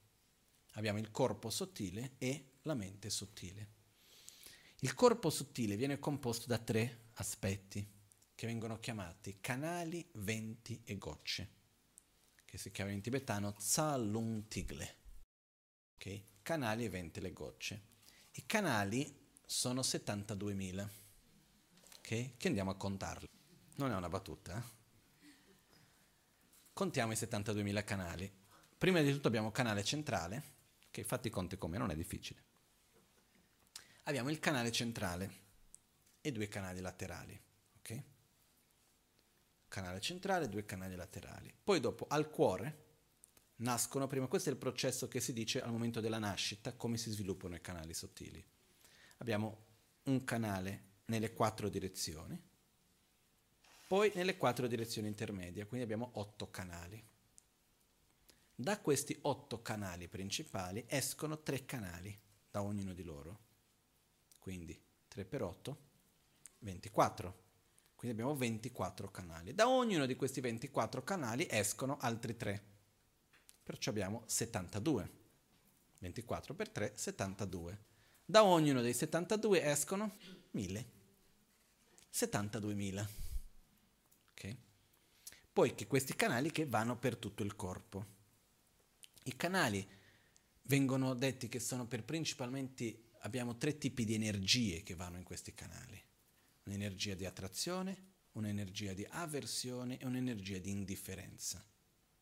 abbiamo 0.73 0.99
il 0.99 1.11
corpo 1.11 1.51
sottile 1.51 2.15
e 2.17 2.53
la 2.63 2.73
mente 2.73 3.11
sottile. 3.11 3.69
Il 4.79 4.95
corpo 4.95 5.29
sottile 5.29 5.77
viene 5.77 5.99
composto 5.99 6.47
da 6.47 6.57
tre 6.57 7.11
aspetti 7.17 7.87
che 8.35 8.47
vengono 8.47 8.79
chiamati 8.79 9.39
canali, 9.39 10.09
venti 10.15 10.81
e 10.83 10.97
gocce, 10.97 11.51
che 12.47 12.57
si 12.57 12.71
chiamano 12.71 12.97
in 12.97 13.03
tibetano 13.03 13.53
Tsalung 13.53 14.49
Tigle. 14.49 14.97
Okay? 15.97 16.25
Canali 16.41 16.89
venti 16.89 17.21
e 17.21 17.33
gocce. 17.35 17.97
I 18.39 18.47
canali 18.47 19.13
sono 19.45 19.81
72.000, 19.81 20.89
okay? 21.97 22.35
che 22.37 22.47
andiamo 22.47 22.71
a 22.71 22.77
contarli. 22.77 23.29
Non 23.75 23.91
è 23.91 23.97
una 23.97 24.09
battuta. 24.09 24.57
Eh? 24.57 25.27
Contiamo 26.73 27.11
i 27.11 27.17
72.000 27.17 27.83
canali. 27.83 28.33
Prima 28.79 29.01
di 29.01 29.11
tutto 29.11 29.27
abbiamo 29.27 29.51
canale 29.51 29.83
centrale, 29.83 30.43
che 30.93 31.03
fatti 31.03 31.31
conti 31.31 31.59
come 31.59 31.79
non 31.79 31.91
è 31.91 31.97
difficile. 31.97 32.45
Abbiamo 34.05 34.31
il 34.31 34.39
canale 34.39 34.71
centrale 34.71 35.31
e 36.21 36.31
due 36.31 36.47
canali 36.47 36.81
laterali. 36.81 37.43
ok? 37.79 38.03
Canale 39.67 40.01
centrale, 40.01 40.49
due 40.49 40.65
canali 40.65 40.95
laterali. 40.95 41.53
Poi 41.65 41.81
dopo 41.81 42.07
al 42.09 42.31
cuore 42.31 42.88
nascono 43.59 44.07
prima, 44.07 44.27
questo 44.27 44.49
è 44.49 44.53
il 44.53 44.59
processo 44.59 45.09
che 45.09 45.21
si 45.21 45.33
dice 45.33 45.61
al 45.61 45.71
momento 45.71 46.01
della 46.01 46.19
nascita, 46.19 46.75
come 46.75 46.97
si 46.97 47.11
sviluppano 47.11 47.55
i 47.55 47.61
canali 47.61 47.95
sottili. 47.95 48.45
Abbiamo 49.19 49.67
un 50.05 50.25
canale 50.25 50.85
nelle 51.07 51.33
quattro 51.33 51.69
direzioni, 51.69 52.41
poi 53.87 54.13
nelle 54.15 54.37
quattro 54.37 54.67
direzioni 54.67 55.09
intermedie, 55.09 55.67
quindi 55.67 55.85
abbiamo 55.85 56.11
otto 56.15 56.51
canali. 56.51 57.03
Da 58.55 58.79
questi 58.81 59.17
otto 59.23 59.63
canali 59.63 60.09
principali 60.09 60.85
escono 60.89 61.43
tre 61.43 61.65
canali 61.65 62.19
da 62.51 62.63
ognuno 62.63 62.93
di 62.93 63.03
loro. 63.03 63.39
Quindi 64.39 64.79
3 65.09 65.25
per 65.25 65.43
8, 65.43 65.79
24. 66.59 67.43
Quindi 67.95 68.21
abbiamo 68.21 68.37
24 68.37 69.11
canali. 69.11 69.55
Da 69.55 69.69
ognuno 69.69 70.07
di 70.07 70.17
questi 70.17 70.41
24 70.41 71.03
canali 71.03 71.47
escono 71.49 71.99
altri 71.99 72.37
3. 72.37 72.78
Perciò 73.69 73.91
abbiamo 73.91 74.23
72. 74.25 75.11
24 75.99 76.55
per 76.55 76.71
3, 76.71 76.93
72. 76.95 77.79
Da 78.25 78.43
ognuno 78.43 78.81
dei 78.81 78.95
72 78.95 79.63
escono 79.63 80.17
1000. 80.53 80.87
72.000. 82.11 83.09
Ok? 84.31 84.57
Poi 85.53 85.75
che 85.75 85.87
questi 85.87 86.15
canali 86.15 86.51
che 86.51 86.65
vanno 86.65 86.97
per 86.97 87.19
tutto 87.19 87.43
il 87.43 87.55
corpo. 87.57 88.07
I 89.25 89.37
canali 89.37 89.87
vengono 90.63 91.13
detti 91.13 91.51
che 91.51 91.61
sono 91.61 91.87
per 91.87 92.05
principalmente 92.05 93.11
abbiamo 93.19 93.59
tre 93.59 93.77
tipi 93.77 94.07
di 94.07 94.15
energie 94.15 94.83
che 94.83 94.95
vanno 94.95 95.19
in 95.19 95.25
questi 95.25 95.53
canali. 95.53 96.03
Un'energia 96.63 97.15
di 97.15 97.27
attrazione, 97.27 98.05
un'energia 98.33 98.95
di 98.95 99.07
avversione 99.11 99.99
e 99.99 100.07
un'energia 100.07 100.57
di 100.57 100.71
indifferenza, 100.71 101.63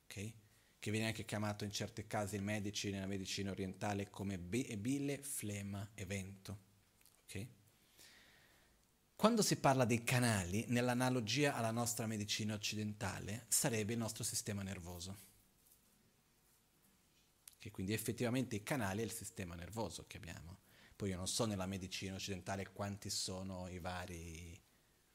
okay? 0.06 0.34
Che 0.78 0.90
viene 0.90 1.06
anche 1.06 1.24
chiamato 1.24 1.64
in 1.64 1.70
certi 1.70 2.06
casi 2.06 2.36
in 2.36 2.44
medici, 2.44 2.90
nella 2.90 3.06
medicina 3.06 3.50
orientale 3.50 4.10
come 4.10 4.38
bile, 4.38 5.18
flemma 5.18 5.90
e 5.94 6.04
vento. 6.04 6.58
Okay? 7.24 7.48
Quando 9.16 9.42
si 9.42 9.56
parla 9.56 9.84
dei 9.84 10.04
canali, 10.04 10.64
nell'analogia 10.68 11.54
alla 11.54 11.70
nostra 11.70 12.06
medicina 12.06 12.54
occidentale, 12.54 13.46
sarebbe 13.48 13.94
il 13.94 13.98
nostro 13.98 14.22
sistema 14.22 14.62
nervoso. 14.62 15.24
Che 17.58 17.70
quindi 17.70 17.94
effettivamente 17.94 18.56
i 18.56 18.62
canali 18.62 19.00
è 19.00 19.04
il 19.04 19.12
sistema 19.12 19.54
nervoso 19.54 20.04
che 20.06 20.18
abbiamo. 20.18 20.58
Poi 20.94 21.08
io 21.10 21.16
non 21.16 21.26
so 21.26 21.46
nella 21.46 21.66
medicina 21.66 22.14
occidentale 22.14 22.70
quanti 22.72 23.10
sono 23.10 23.68
i 23.68 23.78
vari 23.78 24.58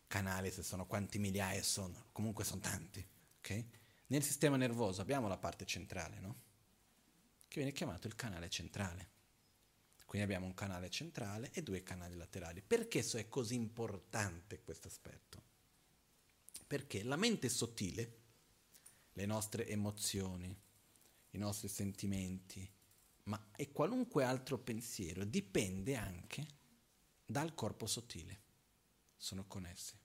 canali, 0.07 0.51
se 0.51 0.63
sono 0.63 0.85
quanti 0.85 1.17
migliaia 1.19 1.63
sono, 1.63 2.07
comunque 2.11 2.43
sono 2.43 2.59
tanti. 2.59 3.07
Okay? 3.37 3.65
Nel 4.11 4.23
sistema 4.23 4.57
nervoso 4.57 4.99
abbiamo 4.99 5.29
la 5.29 5.37
parte 5.37 5.65
centrale, 5.65 6.19
no? 6.19 6.35
Che 7.47 7.55
viene 7.55 7.71
chiamato 7.71 8.07
il 8.07 8.15
canale 8.15 8.49
centrale. 8.49 9.09
Quindi 10.05 10.27
abbiamo 10.27 10.47
un 10.47 10.53
canale 10.53 10.89
centrale 10.89 11.49
e 11.53 11.63
due 11.63 11.81
canali 11.81 12.15
laterali. 12.17 12.61
Perché 12.61 13.05
è 13.09 13.29
così 13.29 13.55
importante 13.55 14.63
questo 14.63 14.89
aspetto? 14.89 15.41
Perché 16.67 17.03
la 17.03 17.15
mente 17.15 17.47
sottile, 17.47 18.17
le 19.13 19.25
nostre 19.25 19.65
emozioni, 19.69 20.53
i 21.29 21.37
nostri 21.37 21.69
sentimenti, 21.69 22.69
ma 23.23 23.51
e 23.55 23.71
qualunque 23.71 24.25
altro 24.25 24.57
pensiero 24.57 25.23
dipende 25.23 25.95
anche 25.95 26.45
dal 27.25 27.53
corpo 27.53 27.87
sottile. 27.87 28.41
Sono 29.15 29.45
connessi. 29.47 30.00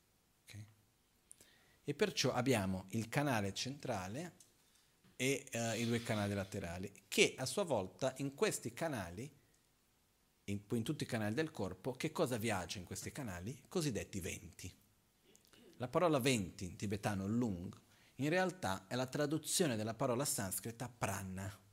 E 1.89 1.95
perciò 1.95 2.33
abbiamo 2.33 2.87
il 2.91 3.09
canale 3.09 3.55
centrale 3.55 4.35
e 5.15 5.47
uh, 5.53 5.79
i 5.79 5.87
due 5.87 6.03
canali 6.03 6.35
laterali, 6.35 6.93
che 7.07 7.35
a 7.39 7.47
sua 7.47 7.63
volta 7.63 8.13
in 8.19 8.35
questi 8.35 8.75
canali, 8.75 9.31
in, 10.45 10.61
in 10.71 10.83
tutti 10.83 11.05
i 11.05 11.07
canali 11.07 11.35
del 11.35 11.53
corpo, 11.53 11.93
che 11.93 12.11
cosa 12.11 12.37
viaggia 12.37 12.79
in 12.79 12.85
questi 12.85 13.13
canali? 13.13 13.63
Cosiddetti 13.69 14.19
venti. 14.19 14.75
La 15.77 15.89
parola 15.89 16.19
venti 16.19 16.65
in 16.65 16.77
tibetano 16.77 17.27
lung 17.27 17.75
in 18.17 18.31
realtà 18.31 18.87
è 18.89 18.95
la 18.95 19.07
traduzione 19.07 19.77
della 19.77 19.93
parola 19.93 20.25
sanscrita 20.25 20.89
prana 20.89 21.65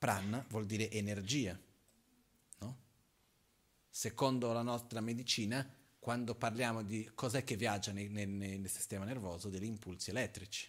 Prana 0.00 0.42
vuol 0.48 0.64
dire 0.64 0.90
energia. 0.90 1.60
No? 2.60 2.78
Secondo 3.90 4.50
la 4.54 4.62
nostra 4.62 5.02
medicina, 5.02 5.62
quando 6.00 6.34
parliamo 6.34 6.82
di 6.82 7.08
cos'è 7.14 7.44
che 7.44 7.56
viaggia 7.56 7.92
nel, 7.92 8.10
nel, 8.10 8.28
nel 8.28 8.68
sistema 8.68 9.04
nervoso, 9.04 9.50
degli 9.50 9.64
impulsi 9.64 10.08
elettrici. 10.08 10.68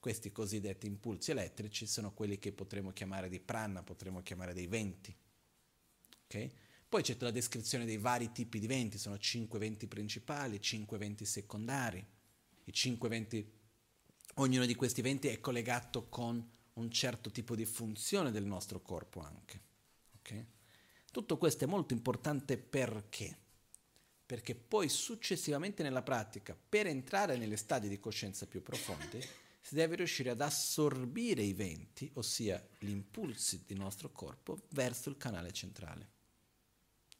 Questi 0.00 0.32
cosiddetti 0.32 0.86
impulsi 0.86 1.30
elettrici 1.30 1.86
sono 1.86 2.14
quelli 2.14 2.38
che 2.38 2.52
potremmo 2.52 2.92
chiamare 2.92 3.28
di 3.28 3.38
prana, 3.38 3.82
potremmo 3.82 4.22
chiamare 4.22 4.54
dei 4.54 4.66
venti. 4.66 5.14
Okay? 6.24 6.50
Poi 6.88 7.02
c'è 7.02 7.16
la 7.18 7.30
descrizione 7.30 7.84
dei 7.84 7.98
vari 7.98 8.32
tipi 8.32 8.58
di 8.58 8.66
venti, 8.66 8.96
sono 8.96 9.18
cinque 9.18 9.58
venti 9.58 9.86
principali, 9.86 10.58
cinque 10.62 10.96
venti 10.96 11.26
secondari. 11.26 12.04
I 12.64 12.72
cinque 12.72 13.10
venti, 13.10 13.46
ognuno 14.36 14.64
di 14.64 14.74
questi 14.74 15.02
venti 15.02 15.28
è 15.28 15.38
collegato 15.38 16.08
con 16.08 16.50
un 16.74 16.90
certo 16.90 17.30
tipo 17.30 17.54
di 17.54 17.66
funzione 17.66 18.30
del 18.30 18.44
nostro 18.44 18.80
corpo 18.80 19.20
anche. 19.20 19.60
Okay? 20.20 20.46
Tutto 21.10 21.36
questo 21.36 21.64
è 21.64 21.66
molto 21.66 21.92
importante 21.92 22.56
perché? 22.56 23.46
Perché 24.28 24.54
poi 24.54 24.90
successivamente 24.90 25.82
nella 25.82 26.02
pratica, 26.02 26.54
per 26.54 26.86
entrare 26.86 27.38
nelle 27.38 27.56
stadi 27.56 27.88
di 27.88 27.98
coscienza 27.98 28.46
più 28.46 28.62
profonde, 28.62 29.26
si 29.58 29.74
deve 29.74 29.96
riuscire 29.96 30.28
ad 30.28 30.42
assorbire 30.42 31.40
i 31.42 31.54
venti, 31.54 32.10
ossia 32.16 32.62
gli 32.78 32.90
impulsi 32.90 33.64
del 33.66 33.78
nostro 33.78 34.12
corpo, 34.12 34.66
verso 34.72 35.08
il 35.08 35.16
canale 35.16 35.50
centrale. 35.52 36.10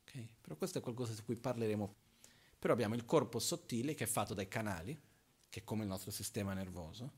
Okay? 0.03 0.29
Però 0.39 0.55
questo 0.57 0.77
è 0.77 0.83
qualcosa 0.83 1.15
di 1.15 1.23
cui 1.23 1.37
parleremo. 1.37 1.95
Però 2.59 2.75
abbiamo 2.75 2.95
il 2.95 3.07
corpo 3.07 3.39
sottile 3.39 3.95
che 3.95 4.05
è 4.05 4.07
fatto 4.07 4.35
dai 4.35 4.47
canali, 4.47 4.95
che 5.49 5.61
è 5.61 5.65
come 5.65 5.85
il 5.85 5.89
nostro 5.89 6.11
sistema 6.11 6.53
nervoso, 6.53 7.13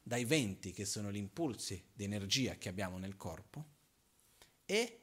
dai 0.00 0.24
venti, 0.24 0.70
che 0.70 0.84
sono 0.84 1.10
gli 1.10 1.16
impulsi 1.16 1.88
di 1.92 2.04
energia 2.04 2.54
che 2.54 2.68
abbiamo 2.68 2.98
nel 2.98 3.16
corpo, 3.16 3.64
e 4.64 5.00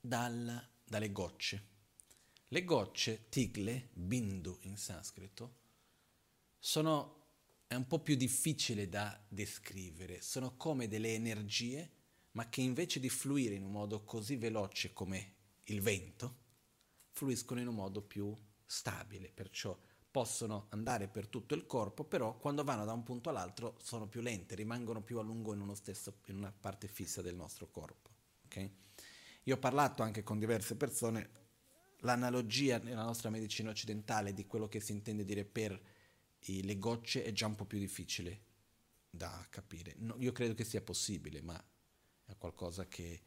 dal, 0.00 0.64
dalle 0.84 1.10
gocce. 1.10 1.76
Le 2.50 2.64
gocce, 2.64 3.28
tigle, 3.28 3.90
bindu 3.92 4.56
in 4.62 4.78
sanscrito, 4.78 5.56
sono, 6.58 7.26
è 7.66 7.74
un 7.74 7.86
po' 7.86 8.00
più 8.00 8.16
difficile 8.16 8.88
da 8.88 9.22
descrivere, 9.28 10.22
sono 10.22 10.56
come 10.56 10.88
delle 10.88 11.12
energie, 11.12 11.90
ma 12.32 12.48
che 12.48 12.62
invece 12.62 13.00
di 13.00 13.10
fluire 13.10 13.54
in 13.54 13.64
un 13.64 13.70
modo 13.70 14.02
così 14.04 14.36
veloce 14.36 14.94
come 14.94 15.34
il 15.64 15.82
vento, 15.82 16.36
fluiscono 17.10 17.60
in 17.60 17.66
un 17.66 17.74
modo 17.74 18.00
più 18.00 18.34
stabile, 18.64 19.30
perciò 19.30 19.78
possono 20.10 20.68
andare 20.70 21.06
per 21.06 21.26
tutto 21.26 21.54
il 21.54 21.66
corpo, 21.66 22.04
però 22.04 22.38
quando 22.38 22.64
vanno 22.64 22.86
da 22.86 22.92
un 22.92 23.02
punto 23.02 23.28
all'altro 23.28 23.76
sono 23.82 24.08
più 24.08 24.22
lente, 24.22 24.54
rimangono 24.54 25.02
più 25.02 25.18
a 25.18 25.22
lungo 25.22 25.52
in, 25.52 25.74
stesso, 25.74 26.20
in 26.26 26.36
una 26.36 26.50
parte 26.52 26.88
fissa 26.88 27.20
del 27.20 27.34
nostro 27.34 27.68
corpo. 27.70 28.08
Okay? 28.46 28.72
Io 29.44 29.54
ho 29.54 29.58
parlato 29.58 30.02
anche 30.02 30.22
con 30.22 30.38
diverse 30.38 30.76
persone, 30.76 31.37
l'analogia 32.02 32.78
nella 32.78 33.02
nostra 33.04 33.30
medicina 33.30 33.70
occidentale 33.70 34.32
di 34.32 34.46
quello 34.46 34.68
che 34.68 34.80
si 34.80 34.92
intende 34.92 35.24
dire 35.24 35.44
per 35.44 35.80
i, 36.40 36.62
le 36.62 36.78
gocce 36.78 37.24
è 37.24 37.32
già 37.32 37.46
un 37.46 37.56
po' 37.56 37.64
più 37.64 37.78
difficile 37.78 38.46
da 39.10 39.46
capire. 39.50 39.94
No, 39.98 40.14
io 40.18 40.32
credo 40.32 40.54
che 40.54 40.64
sia 40.64 40.80
possibile, 40.80 41.40
ma 41.40 41.62
è 42.24 42.36
qualcosa 42.36 42.86
che 42.86 43.20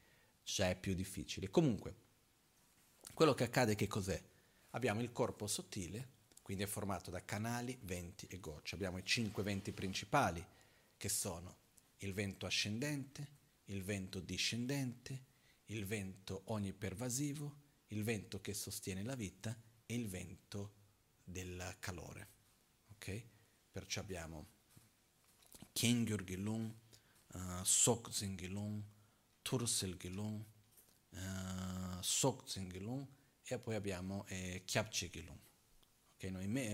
già 0.44 0.70
è 0.70 0.76
più 0.78 0.94
difficile. 0.94 1.50
Comunque, 1.50 1.96
quello 3.14 3.34
che 3.34 3.44
accade 3.44 3.76
che 3.76 3.88
cos'è? 3.88 4.22
Abbiamo 4.72 5.02
il 5.02 5.12
corpo 5.12 5.48
sottile, 5.48 6.20
quindi 6.42 6.64
è 6.64 6.68
formato 6.68 7.12
da 7.12 7.24
canali, 7.26 7.78
venti 7.84 8.26
e 8.28 8.40
gocce. 8.40 8.76
Abbiamo 8.76 8.98
i 8.98 9.06
cinque 9.06 9.44
venti 9.44 9.72
principali, 9.74 10.46
che 10.96 11.10
sono 11.10 11.58
il 11.98 12.14
vento 12.14 12.46
ascendente, 12.46 13.40
il 13.66 13.84
vento 13.84 14.20
discendente, 14.20 15.24
il 15.66 15.86
vento 15.86 16.44
onnipervasivo, 16.46 17.56
il 17.92 18.04
vento 18.04 18.40
che 18.42 18.54
sostiene 18.54 19.04
la 19.04 19.16
vita 19.16 19.56
e 19.86 19.94
il 19.94 20.08
vento 20.08 20.74
del 21.24 21.76
calore. 21.80 22.30
Ok? 22.94 23.24
Perciò 23.72 24.02
abbiamo 24.02 24.48
Kengyur 25.74 26.24
Gilung, 26.24 26.74
uh, 27.34 27.64
Sokzin 27.64 28.36
Gilung, 28.36 28.84
Tursel 29.42 29.98
Gilung, 29.98 30.44
uh, 31.10 32.02
Sokzin 32.02 32.70
Gilung 32.70 33.06
e 33.44 33.60
poi 33.60 33.76
abbiamo 33.76 34.26
eh, 34.28 34.64
Kyapche 34.66 35.10
Gilung. 35.10 35.40
Ok? 36.16 36.24
Noi 36.24 36.48
me, 36.48 36.74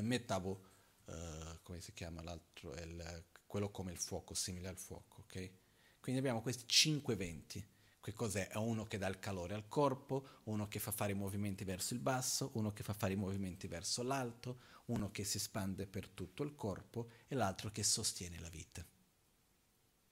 uh, 1.05 1.59
come 1.63 1.81
si 1.81 1.93
chiama 1.93 2.21
l'altro, 2.21 2.73
il, 2.75 3.25
quello 3.45 3.71
come 3.71 3.91
il 3.91 3.97
fuoco, 3.97 4.33
simile 4.33 4.67
al 4.67 4.77
fuoco. 4.77 5.21
Ok? 5.21 5.51
Quindi 5.99 6.19
abbiamo 6.19 6.41
questi 6.41 6.67
cinque 6.67 7.15
venti. 7.15 7.65
Che 8.07 8.13
cos'è? 8.13 8.47
È 8.47 8.55
uno 8.55 8.85
che 8.85 8.97
dà 8.97 9.07
il 9.07 9.19
calore 9.19 9.53
al 9.53 9.67
corpo, 9.67 10.39
uno 10.45 10.69
che 10.69 10.79
fa 10.79 10.93
fare 10.93 11.11
i 11.11 11.15
movimenti 11.15 11.65
verso 11.65 11.93
il 11.93 11.99
basso, 11.99 12.51
uno 12.53 12.71
che 12.71 12.81
fa 12.81 12.93
fare 12.93 13.11
i 13.11 13.17
movimenti 13.17 13.67
verso 13.67 14.01
l'alto, 14.01 14.59
uno 14.85 15.11
che 15.11 15.25
si 15.25 15.35
espande 15.35 15.87
per 15.87 16.07
tutto 16.07 16.41
il 16.43 16.55
corpo 16.55 17.09
e 17.27 17.35
l'altro 17.35 17.69
che 17.69 17.83
sostiene 17.83 18.39
la 18.39 18.47
vita. 18.47 18.87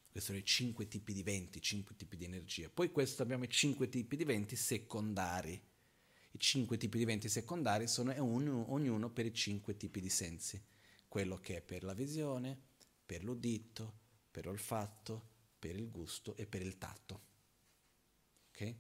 Questi 0.10 0.30
sono 0.30 0.38
i 0.38 0.44
cinque 0.44 0.90
tipi 0.90 1.14
di 1.14 1.24
venti, 1.24 1.62
cinque 1.62 1.96
tipi 1.96 2.18
di 2.18 2.26
energia. 2.26 2.70
Poi 2.70 2.92
questo 2.92 3.24
abbiamo 3.24 3.46
i 3.46 3.50
cinque 3.50 3.88
tipi 3.88 4.18
di 4.18 4.26
venti 4.26 4.58
secondari. 4.58 5.54
I 6.32 6.38
cinque 6.38 6.76
tipi 6.76 6.98
di 6.98 7.06
venti 7.06 7.30
secondari 7.30 7.88
sono 7.88 8.12
ognuno, 8.12 8.74
ognuno 8.74 9.10
per 9.10 9.26
i 9.26 9.34
cinque 9.34 9.78
tipi 9.78 10.02
di 10.02 10.10
sensi. 10.10 10.62
Quello 11.08 11.38
che 11.38 11.56
è 11.56 11.62
per 11.62 11.86
la 11.86 11.94
visione, 11.94 12.60
per 13.06 13.24
l'udito, 13.24 14.00
per 14.30 14.48
l'olfatto, 14.48 15.30
per 15.58 15.78
il 15.78 15.90
gusto 15.90 16.36
e 16.36 16.46
per 16.46 16.62
il 16.62 16.78
tatto. 16.78 17.32
Okay? 18.56 18.74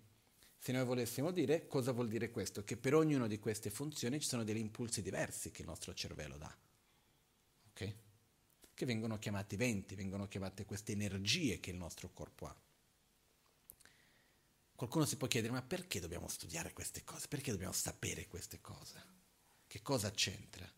Se 0.58 0.72
noi 0.72 0.86
volessimo 0.86 1.32
dire 1.32 1.68
cosa 1.68 1.92
vuol 1.92 2.08
dire 2.08 2.32
questo? 2.32 2.64
Che 2.64 2.78
per 2.78 2.96
ognuna 2.96 3.28
di 3.28 3.38
queste 3.40 3.70
funzioni 3.70 4.22
ci 4.22 4.28
sono 4.28 4.46
degli 4.46 4.58
impulsi 4.58 5.02
diversi 5.02 5.52
che 5.52 5.62
il 5.62 5.68
nostro 5.68 5.94
cervello 5.94 6.38
dà, 6.38 6.58
okay? 7.70 7.96
che 8.74 8.86
vengono 8.86 9.20
chiamati 9.20 9.58
venti, 9.58 9.96
vengono 9.96 10.28
chiamate 10.28 10.66
queste 10.66 10.94
energie 10.94 11.60
che 11.60 11.72
il 11.72 11.76
nostro 11.76 12.10
corpo 12.12 12.48
ha. 12.48 12.56
Qualcuno 14.76 15.06
si 15.06 15.18
può 15.18 15.28
chiedere, 15.28 15.54
ma 15.54 15.62
perché 15.62 16.00
dobbiamo 16.00 16.28
studiare 16.28 16.74
queste 16.74 17.04
cose? 17.04 17.28
Perché 17.28 17.52
dobbiamo 17.52 17.74
sapere 17.74 18.28
queste 18.28 18.60
cose? 18.60 19.04
Che 19.68 19.82
cosa 19.82 20.12
c'entra? 20.12 20.70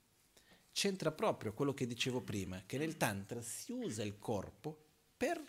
C'entra 0.72 1.12
proprio 1.12 1.54
quello 1.54 1.74
che 1.74 1.88
dicevo 1.88 2.22
prima, 2.22 2.64
che 2.66 2.78
nel 2.78 2.98
Tantra 2.98 3.42
si 3.42 3.72
usa 3.72 4.04
il 4.04 4.20
corpo 4.20 4.86
per 5.18 5.42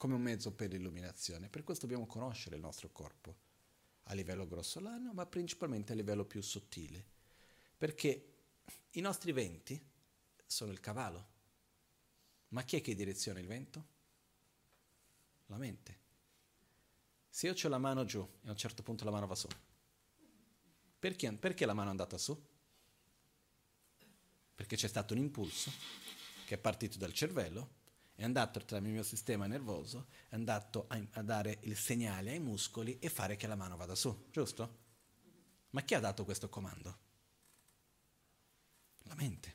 come 0.00 0.14
un 0.14 0.22
mezzo 0.22 0.50
per 0.50 0.70
l'illuminazione. 0.70 1.50
Per 1.50 1.62
questo 1.62 1.84
dobbiamo 1.84 2.06
conoscere 2.06 2.56
il 2.56 2.62
nostro 2.62 2.88
corpo 2.90 3.36
a 4.04 4.14
livello 4.14 4.46
grossolano, 4.46 5.12
ma 5.12 5.26
principalmente 5.26 5.92
a 5.92 5.94
livello 5.94 6.24
più 6.24 6.40
sottile. 6.40 7.04
Perché 7.76 8.32
i 8.92 9.00
nostri 9.02 9.32
venti 9.32 9.78
sono 10.46 10.72
il 10.72 10.80
cavallo. 10.80 11.28
Ma 12.48 12.62
chi 12.62 12.78
è 12.78 12.80
che 12.80 12.94
direziona 12.94 13.40
il 13.40 13.46
vento? 13.46 13.86
La 15.48 15.58
mente. 15.58 15.98
Se 17.28 17.46
io 17.46 17.54
ho 17.62 17.68
la 17.68 17.76
mano 17.76 18.06
giù 18.06 18.26
e 18.42 18.48
a 18.48 18.52
un 18.52 18.56
certo 18.56 18.82
punto 18.82 19.04
la 19.04 19.10
mano 19.10 19.26
va 19.26 19.34
su, 19.34 19.48
perché, 20.98 21.30
perché 21.32 21.66
la 21.66 21.74
mano 21.74 21.88
è 21.88 21.90
andata 21.90 22.16
su? 22.16 22.42
Perché 24.54 24.76
c'è 24.76 24.88
stato 24.88 25.12
un 25.12 25.20
impulso 25.20 25.70
che 26.46 26.54
è 26.54 26.58
partito 26.58 26.96
dal 26.96 27.12
cervello 27.12 27.79
è 28.20 28.24
andato 28.24 28.62
tra 28.66 28.76
il 28.76 28.82
mio 28.82 29.02
sistema 29.02 29.46
nervoso, 29.46 30.08
è 30.28 30.34
andato 30.34 30.84
a, 30.88 31.02
a, 31.12 31.22
dare 31.22 31.56
il 31.62 31.74
segnale 31.74 32.32
ai 32.32 32.38
muscoli 32.38 32.98
e 32.98 33.08
fare 33.08 33.34
che 33.34 33.46
la 33.46 33.54
mano 33.54 33.78
vada 33.78 33.94
su, 33.94 34.26
giusto? 34.30 34.78
Ma 35.70 35.80
chi 35.80 35.94
ha 35.94 36.00
dato 36.00 36.26
questo 36.26 36.50
comando? 36.50 36.98
La 39.04 39.14
mente. 39.14 39.54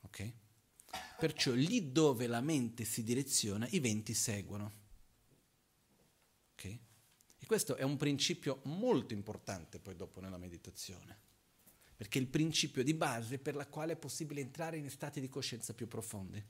Ok? 0.00 0.32
Perciò 1.18 1.52
lì 1.52 1.92
dove 1.92 2.26
la 2.26 2.40
mente 2.40 2.86
si 2.86 3.02
direziona, 3.02 3.68
i 3.68 3.80
venti 3.80 4.14
seguono. 4.14 4.72
Ok? 6.52 6.64
E 6.64 7.44
questo 7.44 7.76
è 7.76 7.82
un 7.82 7.98
principio 7.98 8.60
molto 8.64 9.12
importante 9.12 9.78
poi 9.78 9.94
dopo 9.94 10.20
nella 10.20 10.38
meditazione 10.38 11.20
perché 11.94 12.18
è 12.18 12.22
il 12.22 12.28
principio 12.28 12.82
di 12.82 12.94
base 12.94 13.38
per 13.38 13.54
la 13.54 13.66
quale 13.66 13.92
è 13.92 13.96
possibile 13.96 14.40
entrare 14.40 14.78
in 14.78 14.88
stati 14.88 15.20
di 15.20 15.28
coscienza 15.28 15.74
più 15.74 15.86
profondi. 15.86 16.42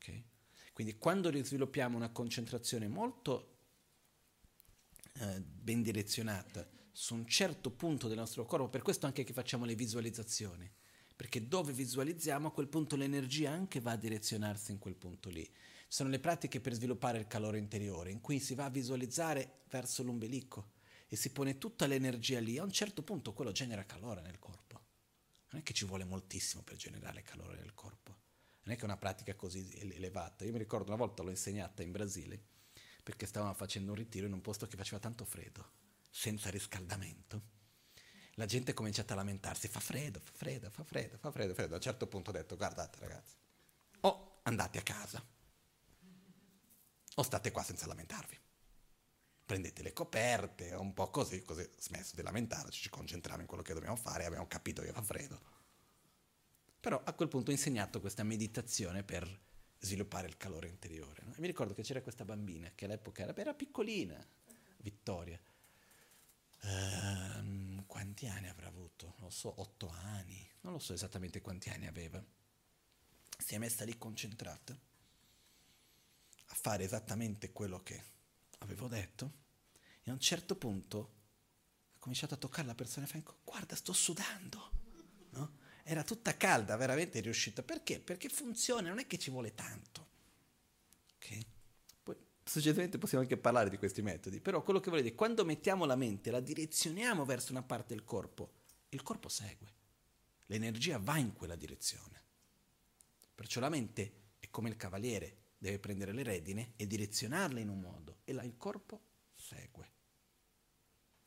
Okay? 0.00 0.24
Quindi 0.72 0.96
quando 0.96 1.30
sviluppiamo 1.44 1.96
una 1.96 2.08
concentrazione 2.08 2.88
molto 2.88 3.58
eh, 5.12 5.40
ben 5.40 5.82
direzionata 5.82 6.66
su 6.90 7.14
un 7.14 7.26
certo 7.26 7.70
punto 7.70 8.08
del 8.08 8.16
nostro 8.16 8.46
corpo, 8.46 8.70
per 8.70 8.80
questo 8.82 9.04
anche 9.04 9.24
che 9.24 9.34
facciamo 9.34 9.66
le 9.66 9.74
visualizzazioni, 9.74 10.70
perché 11.14 11.46
dove 11.46 11.74
visualizziamo 11.74 12.48
a 12.48 12.52
quel 12.52 12.68
punto 12.68 12.96
l'energia 12.96 13.50
anche 13.50 13.80
va 13.80 13.92
a 13.92 13.96
direzionarsi 13.96 14.72
in 14.72 14.78
quel 14.78 14.96
punto 14.96 15.28
lì. 15.28 15.48
Sono 15.86 16.08
le 16.08 16.18
pratiche 16.18 16.60
per 16.60 16.72
sviluppare 16.72 17.18
il 17.18 17.26
calore 17.26 17.58
interiore, 17.58 18.10
in 18.10 18.20
cui 18.20 18.38
si 18.38 18.54
va 18.54 18.64
a 18.64 18.70
visualizzare 18.70 19.60
verso 19.68 20.02
l'ombelico 20.02 20.72
e 21.08 21.16
si 21.16 21.30
pone 21.30 21.58
tutta 21.58 21.86
l'energia 21.86 22.40
lì, 22.40 22.56
a 22.56 22.62
un 22.62 22.72
certo 22.72 23.02
punto 23.02 23.34
quello 23.34 23.52
genera 23.52 23.84
calore 23.84 24.22
nel 24.22 24.38
corpo. 24.38 24.80
Non 25.50 25.60
è 25.60 25.64
che 25.64 25.74
ci 25.74 25.84
vuole 25.84 26.04
moltissimo 26.04 26.62
per 26.62 26.76
generare 26.76 27.22
calore 27.22 27.56
nel 27.56 27.74
corpo 27.74 28.28
non 28.62 28.74
è 28.74 28.76
che 28.76 28.82
è 28.82 28.84
una 28.84 28.96
pratica 28.96 29.34
così 29.34 29.70
elevata. 29.78 30.44
Io 30.44 30.52
mi 30.52 30.58
ricordo 30.58 30.88
una 30.88 30.96
volta 30.96 31.22
l'ho 31.22 31.30
insegnata 31.30 31.82
in 31.82 31.92
Brasile 31.92 32.40
perché 33.02 33.26
stavamo 33.26 33.54
facendo 33.54 33.92
un 33.92 33.96
ritiro 33.96 34.26
in 34.26 34.32
un 34.32 34.40
posto 34.40 34.66
che 34.66 34.76
faceva 34.76 35.00
tanto 35.00 35.24
freddo, 35.24 35.72
senza 36.10 36.50
riscaldamento. 36.50 37.58
La 38.34 38.46
gente 38.46 38.70
è 38.70 38.74
cominciata 38.74 39.14
a 39.14 39.16
lamentarsi, 39.16 39.68
fa 39.68 39.80
freddo, 39.80 40.20
fa 40.20 40.32
freddo, 40.32 40.70
fa 40.70 40.84
freddo, 40.84 41.18
fa 41.18 41.30
freddo, 41.30 41.54
freddo. 41.54 41.72
A 41.74 41.76
un 41.76 41.82
certo 41.82 42.06
punto 42.06 42.30
ho 42.30 42.32
detto, 42.32 42.56
guardate 42.56 42.98
ragazzi, 43.00 43.34
o 44.00 44.40
andate 44.42 44.78
a 44.78 44.82
casa, 44.82 45.24
o 47.14 47.22
state 47.22 47.50
qua 47.50 47.62
senza 47.62 47.86
lamentarvi. 47.86 48.38
Prendete 49.44 49.82
le 49.82 49.92
coperte, 49.92 50.72
un 50.74 50.94
po' 50.94 51.10
così, 51.10 51.42
così 51.42 51.68
smesso 51.78 52.14
di 52.14 52.22
lamentarci, 52.22 52.82
ci 52.82 52.88
concentriamo 52.90 53.40
in 53.40 53.48
quello 53.48 53.62
che 53.62 53.74
dobbiamo 53.74 53.96
fare, 53.96 54.24
abbiamo 54.24 54.46
capito 54.46 54.82
che 54.82 54.92
fa 54.92 55.02
freddo 55.02 55.59
però 56.80 57.00
a 57.04 57.12
quel 57.12 57.28
punto 57.28 57.50
ho 57.50 57.52
insegnato 57.52 58.00
questa 58.00 58.22
meditazione 58.22 59.02
per 59.04 59.48
sviluppare 59.78 60.26
il 60.26 60.36
calore 60.36 60.68
interiore. 60.68 61.22
No? 61.24 61.34
Mi 61.38 61.46
ricordo 61.46 61.74
che 61.74 61.82
c'era 61.82 62.02
questa 62.02 62.24
bambina 62.24 62.70
che 62.74 62.86
all'epoca 62.86 63.22
era, 63.22 63.36
era 63.36 63.54
piccolina, 63.54 64.24
Vittoria. 64.78 65.38
Uh, 66.62 67.84
quanti 67.86 68.26
anni 68.26 68.48
avrà 68.48 68.68
avuto? 68.68 69.14
Non 69.18 69.28
lo 69.28 69.30
so, 69.30 69.60
otto 69.60 69.88
anni, 69.88 70.46
non 70.60 70.72
lo 70.72 70.78
so 70.78 70.92
esattamente 70.92 71.40
quanti 71.40 71.70
anni 71.70 71.86
aveva. 71.86 72.22
Si 73.38 73.54
è 73.54 73.58
messa 73.58 73.84
lì 73.84 73.96
concentrata 73.96 74.72
a 74.72 76.54
fare 76.54 76.84
esattamente 76.84 77.52
quello 77.52 77.82
che 77.82 78.04
avevo 78.58 78.88
detto 78.88 79.32
e 80.02 80.10
a 80.10 80.12
un 80.12 80.20
certo 80.20 80.56
punto 80.56 81.18
ha 81.94 81.98
cominciato 81.98 82.34
a 82.34 82.38
toccare 82.38 82.66
la 82.66 82.74
persona 82.74 83.06
e 83.06 83.08
fa, 83.08 83.34
guarda, 83.44 83.74
sto 83.74 83.92
sudando. 83.92 84.70
No? 85.30 85.58
Era 85.90 86.04
tutta 86.04 86.36
calda, 86.36 86.76
veramente 86.76 87.18
riuscita. 87.18 87.64
Perché? 87.64 87.98
Perché 87.98 88.28
funziona, 88.28 88.90
non 88.90 89.00
è 89.00 89.08
che 89.08 89.18
ci 89.18 89.28
vuole 89.28 89.56
tanto. 89.56 90.06
Ok? 91.16 91.38
Poi 92.04 92.16
successivamente 92.44 92.96
possiamo 92.96 93.24
anche 93.24 93.36
parlare 93.36 93.70
di 93.70 93.76
questi 93.76 94.00
metodi, 94.00 94.38
però 94.38 94.62
quello 94.62 94.78
che 94.78 94.88
voglio 94.88 95.02
dire, 95.02 95.16
quando 95.16 95.44
mettiamo 95.44 95.86
la 95.86 95.96
mente, 95.96 96.30
la 96.30 96.38
direzioniamo 96.38 97.24
verso 97.24 97.50
una 97.50 97.64
parte 97.64 97.92
del 97.92 98.04
corpo, 98.04 98.52
il 98.90 99.02
corpo 99.02 99.28
segue. 99.28 99.78
L'energia 100.46 100.98
va 100.98 101.16
in 101.16 101.32
quella 101.32 101.56
direzione. 101.56 102.22
Perciò 103.34 103.58
la 103.58 103.68
mente 103.68 104.12
è 104.38 104.48
come 104.48 104.68
il 104.68 104.76
cavaliere, 104.76 105.38
deve 105.58 105.80
prendere 105.80 106.12
le 106.12 106.22
redine 106.22 106.74
e 106.76 106.86
direzionarle 106.86 107.60
in 107.60 107.68
un 107.68 107.80
modo 107.80 108.18
e 108.22 108.32
là 108.32 108.44
il 108.44 108.56
corpo 108.56 109.00
segue. 109.34 109.99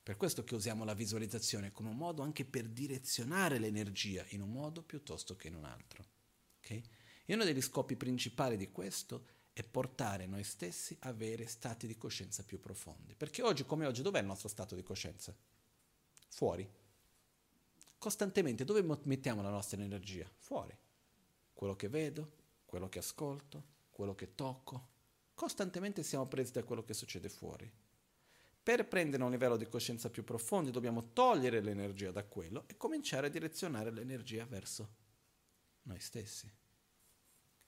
Per 0.03 0.17
questo 0.17 0.43
che 0.43 0.55
usiamo 0.55 0.83
la 0.83 0.93
visualizzazione 0.93 1.71
come 1.71 1.89
un 1.89 1.95
modo 1.95 2.21
anche 2.21 2.43
per 2.43 2.67
direzionare 2.67 3.57
l'energia 3.57 4.25
in 4.29 4.41
un 4.41 4.51
modo 4.51 4.83
piuttosto 4.83 5.37
che 5.37 5.47
in 5.47 5.55
un 5.55 5.63
altro. 5.63 6.05
Okay? 6.59 6.83
E 7.25 7.33
uno 7.33 7.45
degli 7.45 7.61
scopi 7.61 7.95
principali 7.95 8.57
di 8.57 8.69
questo 8.69 9.25
è 9.53 9.63
portare 9.63 10.25
noi 10.25 10.43
stessi 10.43 10.97
a 11.01 11.09
avere 11.09 11.47
stati 11.47 11.87
di 11.87 11.95
coscienza 11.95 12.43
più 12.43 12.59
profondi. 12.59 13.15
Perché 13.15 13.41
oggi 13.41 13.65
come 13.65 13.85
oggi 13.85 14.01
dov'è 14.01 14.19
il 14.19 14.25
nostro 14.25 14.49
stato 14.49 14.75
di 14.75 14.83
coscienza? 14.83 15.33
Fuori. 16.27 16.69
Costantemente 17.97 18.65
dove 18.65 18.83
mettiamo 19.03 19.41
la 19.41 19.49
nostra 19.49 19.81
energia? 19.81 20.29
Fuori. 20.37 20.77
Quello 21.53 21.75
che 21.77 21.87
vedo, 21.87 22.31
quello 22.65 22.89
che 22.89 22.99
ascolto, 22.99 23.63
quello 23.89 24.15
che 24.15 24.35
tocco, 24.35 24.91
Costantemente 25.35 26.03
siamo 26.03 26.27
presi 26.27 26.51
da 26.51 26.63
quello 26.63 26.83
che 26.83 26.93
succede 26.93 27.27
fuori. 27.27 27.69
Per 28.63 28.87
prendere 28.87 29.23
un 29.23 29.31
livello 29.31 29.57
di 29.57 29.67
coscienza 29.67 30.09
più 30.09 30.23
profondo 30.23 30.71
dobbiamo 30.71 31.11
togliere 31.11 31.59
l'energia 31.59 32.11
da 32.11 32.23
quello 32.23 32.63
e 32.67 32.77
cominciare 32.77 33.27
a 33.27 33.29
direzionare 33.29 33.91
l'energia 33.91 34.45
verso 34.45 34.95
noi 35.83 35.99
stessi, 35.99 36.49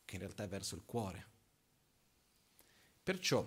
che 0.06 0.16
in 0.16 0.22
realtà 0.22 0.46
è 0.46 0.48
verso 0.48 0.74
il 0.76 0.86
cuore. 0.86 1.34
Perciò 3.04 3.46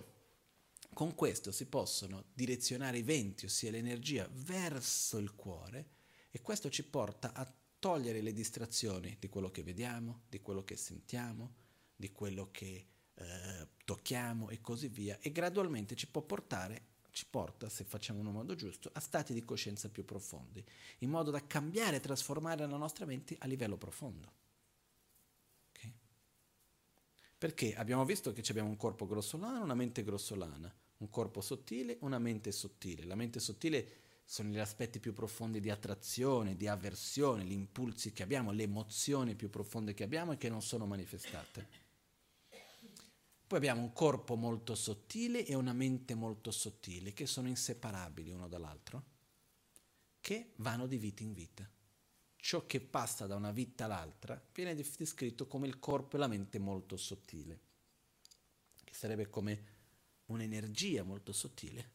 con 0.92 1.14
questo 1.14 1.50
si 1.50 1.64
possono 1.66 2.24
direzionare 2.34 2.98
i 2.98 3.02
venti, 3.02 3.46
ossia 3.46 3.70
l'energia, 3.70 4.28
verso 4.30 5.16
il 5.16 5.34
cuore 5.34 5.88
e 6.30 6.42
questo 6.42 6.68
ci 6.68 6.84
porta 6.84 7.32
a 7.32 7.50
togliere 7.78 8.20
le 8.20 8.34
distrazioni 8.34 9.16
di 9.18 9.28
quello 9.30 9.50
che 9.50 9.62
vediamo, 9.62 10.24
di 10.28 10.42
quello 10.42 10.64
che 10.64 10.76
sentiamo, 10.76 11.54
di 11.96 12.12
quello 12.12 12.50
che 12.50 12.86
eh, 13.14 13.68
tocchiamo 13.86 14.50
e 14.50 14.60
così 14.60 14.88
via 14.88 15.18
e 15.20 15.32
gradualmente 15.32 15.96
ci 15.96 16.08
può 16.08 16.20
portare 16.20 16.87
ci 17.10 17.26
porta, 17.28 17.68
se 17.68 17.84
facciamo 17.84 18.20
in 18.20 18.26
un 18.26 18.32
modo 18.32 18.54
giusto, 18.54 18.90
a 18.92 19.00
stati 19.00 19.32
di 19.32 19.44
coscienza 19.44 19.88
più 19.88 20.04
profondi, 20.04 20.64
in 20.98 21.10
modo 21.10 21.30
da 21.30 21.46
cambiare 21.46 21.96
e 21.96 22.00
trasformare 22.00 22.66
la 22.66 22.76
nostra 22.76 23.06
mente 23.06 23.36
a 23.38 23.46
livello 23.46 23.76
profondo. 23.76 24.32
Okay? 25.70 25.94
Perché 27.36 27.74
abbiamo 27.74 28.04
visto 28.04 28.32
che 28.32 28.42
abbiamo 28.48 28.68
un 28.68 28.76
corpo 28.76 29.06
grossolano, 29.06 29.62
una 29.62 29.74
mente 29.74 30.02
grossolana, 30.04 30.72
un 30.98 31.10
corpo 31.10 31.40
sottile, 31.40 31.96
una 32.00 32.18
mente 32.18 32.52
sottile. 32.52 33.04
La 33.04 33.14
mente 33.14 33.40
sottile 33.40 34.06
sono 34.24 34.50
gli 34.50 34.58
aspetti 34.58 35.00
più 35.00 35.12
profondi 35.14 35.58
di 35.58 35.70
attrazione, 35.70 36.56
di 36.56 36.68
avversione, 36.68 37.44
gli 37.44 37.52
impulsi 37.52 38.12
che 38.12 38.22
abbiamo, 38.22 38.52
le 38.52 38.64
emozioni 38.64 39.34
più 39.34 39.48
profonde 39.48 39.94
che 39.94 40.04
abbiamo 40.04 40.32
e 40.32 40.36
che 40.36 40.50
non 40.50 40.60
sono 40.60 40.86
manifestate. 40.86 41.87
Poi 43.48 43.56
abbiamo 43.56 43.80
un 43.80 43.94
corpo 43.94 44.36
molto 44.36 44.74
sottile 44.74 45.46
e 45.46 45.54
una 45.54 45.72
mente 45.72 46.14
molto 46.14 46.50
sottile, 46.50 47.14
che 47.14 47.24
sono 47.24 47.48
inseparabili 47.48 48.30
uno 48.30 48.46
dall'altro, 48.46 49.04
che 50.20 50.52
vanno 50.56 50.86
di 50.86 50.98
vita 50.98 51.22
in 51.22 51.32
vita. 51.32 51.66
Ciò 52.36 52.66
che 52.66 52.80
passa 52.80 53.26
da 53.26 53.36
una 53.36 53.50
vita 53.50 53.86
all'altra 53.86 54.38
viene 54.52 54.74
descritto 54.74 55.46
come 55.46 55.66
il 55.66 55.78
corpo 55.78 56.16
e 56.16 56.18
la 56.18 56.26
mente 56.26 56.58
molto 56.58 56.98
sottile, 56.98 57.60
che 58.84 58.92
sarebbe 58.92 59.30
come 59.30 59.64
un'energia 60.26 61.02
molto 61.02 61.32
sottile, 61.32 61.92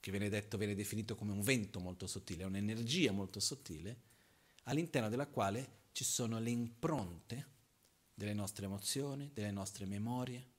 che 0.00 0.10
viene 0.10 0.28
detto, 0.28 0.58
viene 0.58 0.74
definito 0.74 1.14
come 1.14 1.30
un 1.30 1.40
vento 1.40 1.78
molto 1.78 2.08
sottile, 2.08 2.42
un'energia 2.42 3.12
molto 3.12 3.38
sottile, 3.38 4.00
all'interno 4.64 5.08
della 5.08 5.28
quale 5.28 5.84
ci 5.92 6.02
sono 6.02 6.40
le 6.40 6.50
impronte 6.50 7.54
delle 8.12 8.34
nostre 8.34 8.66
emozioni, 8.66 9.30
delle 9.32 9.52
nostre 9.52 9.86
memorie, 9.86 10.54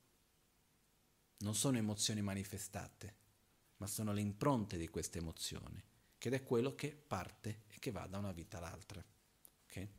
non 1.39 1.55
sono 1.55 1.77
emozioni 1.77 2.21
manifestate, 2.21 3.15
ma 3.77 3.87
sono 3.87 4.11
le 4.13 4.21
impronte 4.21 4.77
di 4.77 4.87
queste 4.87 5.19
emozioni, 5.19 5.83
che 6.17 6.29
è 6.29 6.43
quello 6.43 6.75
che 6.75 6.95
parte 6.95 7.63
e 7.67 7.77
che 7.79 7.91
va 7.91 8.07
da 8.07 8.17
una 8.17 8.31
vita 8.31 8.57
all'altra. 8.57 9.03
Okay? 9.65 9.89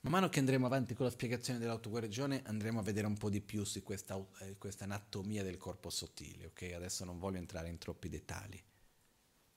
Man 0.00 0.12
mano 0.12 0.28
che 0.28 0.38
andremo 0.38 0.66
avanti 0.66 0.94
con 0.94 1.06
la 1.06 1.10
spiegazione 1.10 1.58
dell'autoguarigione 1.58 2.42
andremo 2.44 2.80
a 2.80 2.82
vedere 2.82 3.06
un 3.06 3.16
po' 3.16 3.30
di 3.30 3.40
più 3.40 3.64
su 3.64 3.82
questa, 3.82 4.22
eh, 4.40 4.58
questa 4.58 4.84
anatomia 4.84 5.42
del 5.42 5.56
corpo 5.56 5.88
sottile, 5.88 6.46
ok? 6.46 6.72
Adesso 6.74 7.04
non 7.04 7.18
voglio 7.18 7.38
entrare 7.38 7.68
in 7.68 7.78
troppi 7.78 8.10
dettagli. 8.10 8.62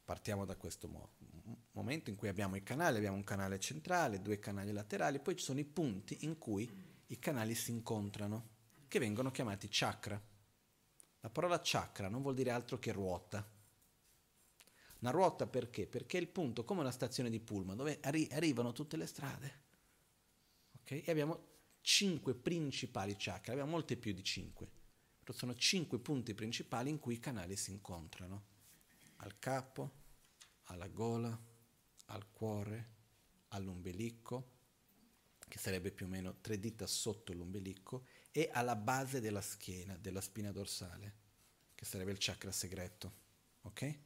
Partiamo 0.05 0.45
da 0.45 0.55
questo 0.55 0.87
mo- 0.87 1.15
momento 1.71 2.09
in 2.09 2.15
cui 2.15 2.29
abbiamo 2.29 2.55
i 2.55 2.63
canali, 2.63 2.95
abbiamo 2.95 3.17
un 3.17 3.25
canale 3.25 3.59
centrale, 3.59 4.21
due 4.21 4.39
canali 4.39 4.71
laterali, 4.71 5.19
poi 5.19 5.35
ci 5.35 5.43
sono 5.43 5.59
i 5.59 5.65
punti 5.65 6.19
in 6.21 6.37
cui 6.37 6.71
i 7.07 7.19
canali 7.19 7.53
si 7.53 7.71
incontrano 7.71 8.55
che 8.87 8.99
vengono 8.99 9.31
chiamati 9.31 9.67
chakra. 9.69 10.21
La 11.19 11.29
parola 11.29 11.59
chakra 11.63 12.07
non 12.07 12.21
vuol 12.21 12.35
dire 12.35 12.51
altro 12.51 12.79
che 12.79 12.91
ruota. 12.91 13.45
Una 14.99 15.11
ruota 15.11 15.45
perché? 15.45 15.85
Perché 15.87 16.17
è 16.17 16.21
il 16.21 16.27
punto 16.27 16.63
come 16.63 16.81
una 16.81 16.91
stazione 16.91 17.29
di 17.29 17.39
pullman 17.39 17.77
dove 17.77 17.99
arri- 18.01 18.29
arrivano 18.31 18.71
tutte 18.71 18.97
le 18.97 19.05
strade. 19.05 19.63
Okay? 20.81 21.01
E 21.01 21.11
abbiamo 21.11 21.55
cinque 21.81 22.33
principali 22.33 23.15
chakra, 23.17 23.53
abbiamo 23.53 23.71
molte 23.71 23.95
più 23.97 24.13
di 24.13 24.23
cinque, 24.23 24.69
però 25.19 25.37
sono 25.37 25.55
cinque 25.55 25.99
punti 25.99 26.33
principali 26.33 26.89
in 26.89 26.99
cui 26.99 27.15
i 27.15 27.19
canali 27.19 27.55
si 27.55 27.71
incontrano. 27.71 28.45
Al 29.17 29.37
capo, 29.39 29.91
alla 30.65 30.87
gola, 30.87 31.39
al 32.05 32.31
cuore, 32.31 32.95
all'ombelico, 33.49 34.55
che 35.47 35.59
sarebbe 35.59 35.91
più 35.91 36.05
o 36.05 36.09
meno 36.09 36.39
tre 36.41 36.59
dita 36.59 36.85
sotto 36.87 37.33
l'ombelico, 37.33 38.05
e 38.37 38.51
alla 38.53 38.75
base 38.75 39.19
della 39.19 39.41
schiena, 39.41 39.97
della 39.97 40.21
spina 40.21 40.51
dorsale, 40.51 41.15
che 41.73 41.85
sarebbe 41.85 42.11
il 42.11 42.17
chakra 42.19 42.51
segreto. 42.51 43.11
Ok? 43.63 43.99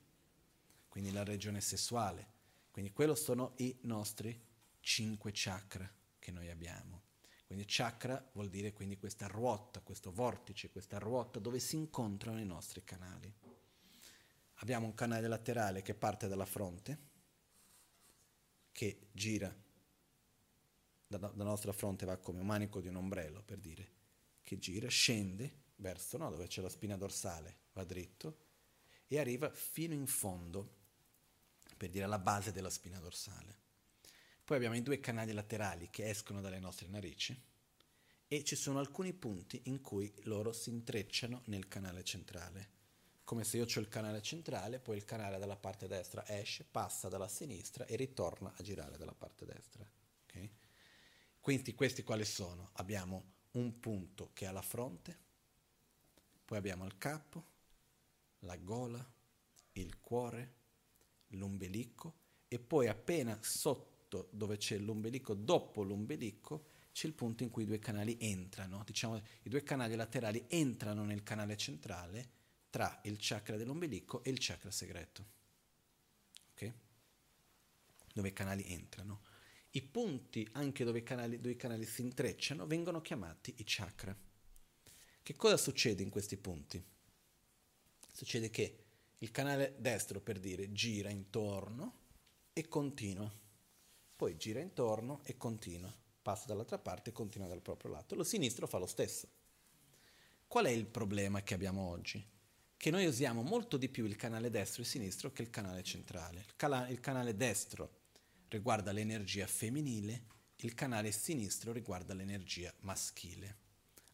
Quindi 0.87 1.11
la 1.11 1.25
regione 1.25 1.59
sessuale. 1.59 2.25
Quindi 2.71 2.93
quello 2.93 3.13
sono 3.13 3.55
i 3.57 3.77
nostri 3.81 4.41
cinque 4.79 5.31
chakra 5.33 5.91
che 6.17 6.31
noi 6.31 6.49
abbiamo. 6.49 7.01
Quindi 7.45 7.65
chakra 7.67 8.25
vuol 8.31 8.47
dire 8.47 8.71
quindi 8.71 8.97
questa 8.97 9.27
ruota, 9.27 9.81
questo 9.81 10.13
vortice, 10.13 10.71
questa 10.71 10.97
ruota 10.97 11.37
dove 11.37 11.59
si 11.59 11.75
incontrano 11.75 12.39
i 12.39 12.45
nostri 12.45 12.85
canali. 12.85 13.29
Abbiamo 14.59 14.85
un 14.85 14.93
canale 14.93 15.27
laterale 15.27 15.81
che 15.81 15.93
parte 15.93 16.29
dalla 16.29 16.45
fronte, 16.45 16.99
che 18.71 19.09
gira 19.11 19.53
dalla 21.05 21.43
nostra 21.43 21.73
fronte, 21.73 22.05
va 22.05 22.15
come 22.15 22.39
un 22.39 22.45
manico 22.45 22.79
di 22.79 22.87
un 22.87 22.95
ombrello, 22.95 23.43
per 23.43 23.57
dire, 23.57 23.99
che 24.51 24.59
gira, 24.59 24.89
scende 24.89 25.59
verso 25.77 26.17
no, 26.17 26.29
dove 26.29 26.47
c'è 26.47 26.61
la 26.61 26.67
spina 26.67 26.97
dorsale, 26.97 27.59
va 27.71 27.85
dritto 27.85 28.47
e 29.07 29.17
arriva 29.17 29.49
fino 29.49 29.93
in 29.93 30.07
fondo, 30.07 30.79
per 31.77 31.89
dire 31.89 32.03
alla 32.03 32.19
base 32.19 32.51
della 32.51 32.69
spina 32.69 32.99
dorsale. 32.99 33.59
Poi 34.43 34.57
abbiamo 34.57 34.75
i 34.75 34.81
due 34.81 34.99
canali 34.99 35.31
laterali 35.31 35.89
che 35.89 36.09
escono 36.09 36.41
dalle 36.41 36.59
nostre 36.59 36.89
narici 36.89 37.41
e 38.27 38.43
ci 38.43 38.57
sono 38.57 38.79
alcuni 38.79 39.13
punti 39.13 39.61
in 39.65 39.79
cui 39.79 40.13
loro 40.23 40.51
si 40.51 40.69
intrecciano 40.69 41.43
nel 41.45 41.69
canale 41.69 42.03
centrale. 42.03 42.79
Come 43.23 43.45
se 43.45 43.55
io 43.55 43.63
ho 43.63 43.79
il 43.79 43.87
canale 43.87 44.21
centrale, 44.21 44.81
poi 44.81 44.97
il 44.97 45.05
canale 45.05 45.39
dalla 45.39 45.55
parte 45.55 45.87
destra 45.87 46.27
esce, 46.27 46.65
passa 46.65 47.07
dalla 47.07 47.29
sinistra 47.29 47.85
e 47.85 47.95
ritorna 47.95 48.53
a 48.53 48.61
girare 48.61 48.97
dalla 48.97 49.15
parte 49.15 49.45
destra. 49.45 49.89
Okay? 50.25 50.51
Quindi 51.39 51.73
questi 51.73 52.03
quali 52.03 52.25
sono? 52.25 52.71
Abbiamo 52.73 53.39
un 53.51 53.79
punto 53.79 54.31
che 54.33 54.45
ha 54.45 54.51
la 54.51 54.61
fronte, 54.61 55.17
poi 56.45 56.57
abbiamo 56.57 56.85
il 56.85 56.97
capo, 56.97 57.45
la 58.39 58.57
gola, 58.57 59.05
il 59.73 59.99
cuore, 59.99 60.55
l'ombelico 61.29 62.15
e 62.47 62.59
poi 62.59 62.87
appena 62.87 63.37
sotto 63.41 64.29
dove 64.31 64.57
c'è 64.57 64.77
l'ombelico, 64.77 65.33
dopo 65.33 65.83
l'ombelico, 65.83 66.65
c'è 66.91 67.07
il 67.07 67.13
punto 67.13 67.43
in 67.43 67.49
cui 67.49 67.63
i 67.63 67.65
due 67.65 67.79
canali 67.79 68.17
entrano, 68.19 68.83
diciamo 68.85 69.21
i 69.43 69.49
due 69.49 69.63
canali 69.63 69.95
laterali 69.95 70.45
entrano 70.49 71.05
nel 71.05 71.23
canale 71.23 71.55
centrale 71.55 72.39
tra 72.69 72.99
il 73.03 73.17
chakra 73.19 73.57
dell'ombelico 73.57 74.23
e 74.23 74.29
il 74.29 74.37
chakra 74.39 74.71
segreto. 74.71 75.25
Ok? 76.51 76.73
Dove 78.13 78.27
i 78.29 78.33
canali 78.33 78.65
entrano. 78.65 79.21
I 79.73 79.81
punti, 79.81 80.45
anche 80.53 80.83
dove 80.83 80.99
i 80.99 81.03
canali, 81.03 81.37
dove 81.37 81.51
i 81.51 81.57
canali 81.57 81.85
si 81.85 82.01
intrecciano, 82.01 82.67
vengono 82.67 82.99
chiamati 82.99 83.53
i 83.57 83.63
chakra. 83.65 84.13
Che 85.23 85.35
cosa 85.35 85.55
succede 85.55 86.03
in 86.03 86.09
questi 86.09 86.35
punti? 86.35 86.83
Succede 88.11 88.49
che 88.49 88.83
il 89.19 89.31
canale 89.31 89.75
destro, 89.77 90.19
per 90.19 90.39
dire, 90.39 90.73
gira 90.73 91.09
intorno 91.09 91.99
e 92.51 92.67
continua. 92.67 93.31
Poi 94.15 94.35
gira 94.35 94.59
intorno 94.59 95.21
e 95.23 95.37
continua. 95.37 95.93
Passa 96.21 96.47
dall'altra 96.47 96.77
parte 96.77 97.11
e 97.11 97.13
continua 97.13 97.47
dal 97.47 97.61
proprio 97.61 97.91
lato. 97.91 98.15
Lo 98.15 98.23
sinistro 98.23 98.67
fa 98.67 98.77
lo 98.77 98.87
stesso. 98.87 99.27
Qual 100.47 100.65
è 100.65 100.69
il 100.69 100.85
problema 100.85 101.43
che 101.43 101.53
abbiamo 101.53 101.87
oggi? 101.87 102.21
Che 102.75 102.89
noi 102.89 103.05
usiamo 103.05 103.41
molto 103.41 103.77
di 103.77 103.87
più 103.87 104.05
il 104.05 104.17
canale 104.17 104.49
destro 104.49 104.81
e 104.81 104.85
sinistro 104.85 105.31
che 105.31 105.43
il 105.43 105.49
canale 105.49 105.81
centrale. 105.81 106.41
Il, 106.41 106.55
cala- 106.57 106.89
il 106.89 106.99
canale 106.99 107.37
destro 107.37 108.00
riguarda 108.51 108.91
l'energia 108.91 109.47
femminile, 109.47 110.25
il 110.57 110.73
canale 110.73 111.11
sinistro 111.11 111.71
riguarda 111.71 112.13
l'energia 112.13 112.71
maschile. 112.81 113.57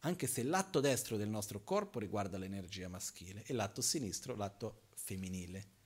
Anche 0.02 0.28
se 0.28 0.42
il 0.42 0.48
lato 0.48 0.78
destro 0.78 1.16
del 1.16 1.28
nostro 1.28 1.64
corpo 1.64 1.98
riguarda 1.98 2.38
l'energia 2.38 2.88
maschile 2.88 3.40
e 3.40 3.46
il 3.48 3.56
lato 3.56 3.82
sinistro 3.82 4.36
l'atto 4.36 4.82
femminile. 4.94 5.76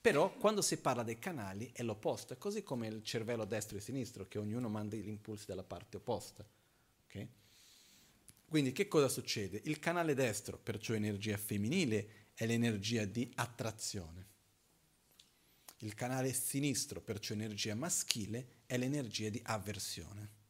Però 0.00 0.36
quando 0.36 0.62
si 0.62 0.78
parla 0.78 1.04
dei 1.04 1.20
canali 1.20 1.70
è 1.72 1.84
l'opposto, 1.84 2.32
è 2.32 2.38
così 2.38 2.64
come 2.64 2.88
il 2.88 3.04
cervello 3.04 3.44
destro 3.44 3.76
e 3.76 3.80
sinistro, 3.80 4.26
che 4.26 4.38
ognuno 4.38 4.68
manda 4.68 4.96
gli 4.96 5.06
impulsi 5.06 5.46
dalla 5.46 5.62
parte 5.62 5.98
opposta. 5.98 6.44
Okay? 7.04 7.28
Quindi 8.48 8.72
che 8.72 8.88
cosa 8.88 9.08
succede? 9.08 9.60
Il 9.64 9.78
canale 9.78 10.14
destro, 10.14 10.58
perciò 10.58 10.94
energia 10.94 11.36
femminile, 11.36 12.30
è 12.34 12.46
l'energia 12.46 13.04
di 13.04 13.30
attrazione. 13.36 14.30
Il 15.82 15.94
canale 15.94 16.32
sinistro, 16.32 17.00
perciò 17.00 17.34
energia 17.34 17.74
maschile, 17.74 18.60
è 18.66 18.76
l'energia 18.76 19.28
di 19.28 19.40
avversione. 19.44 20.40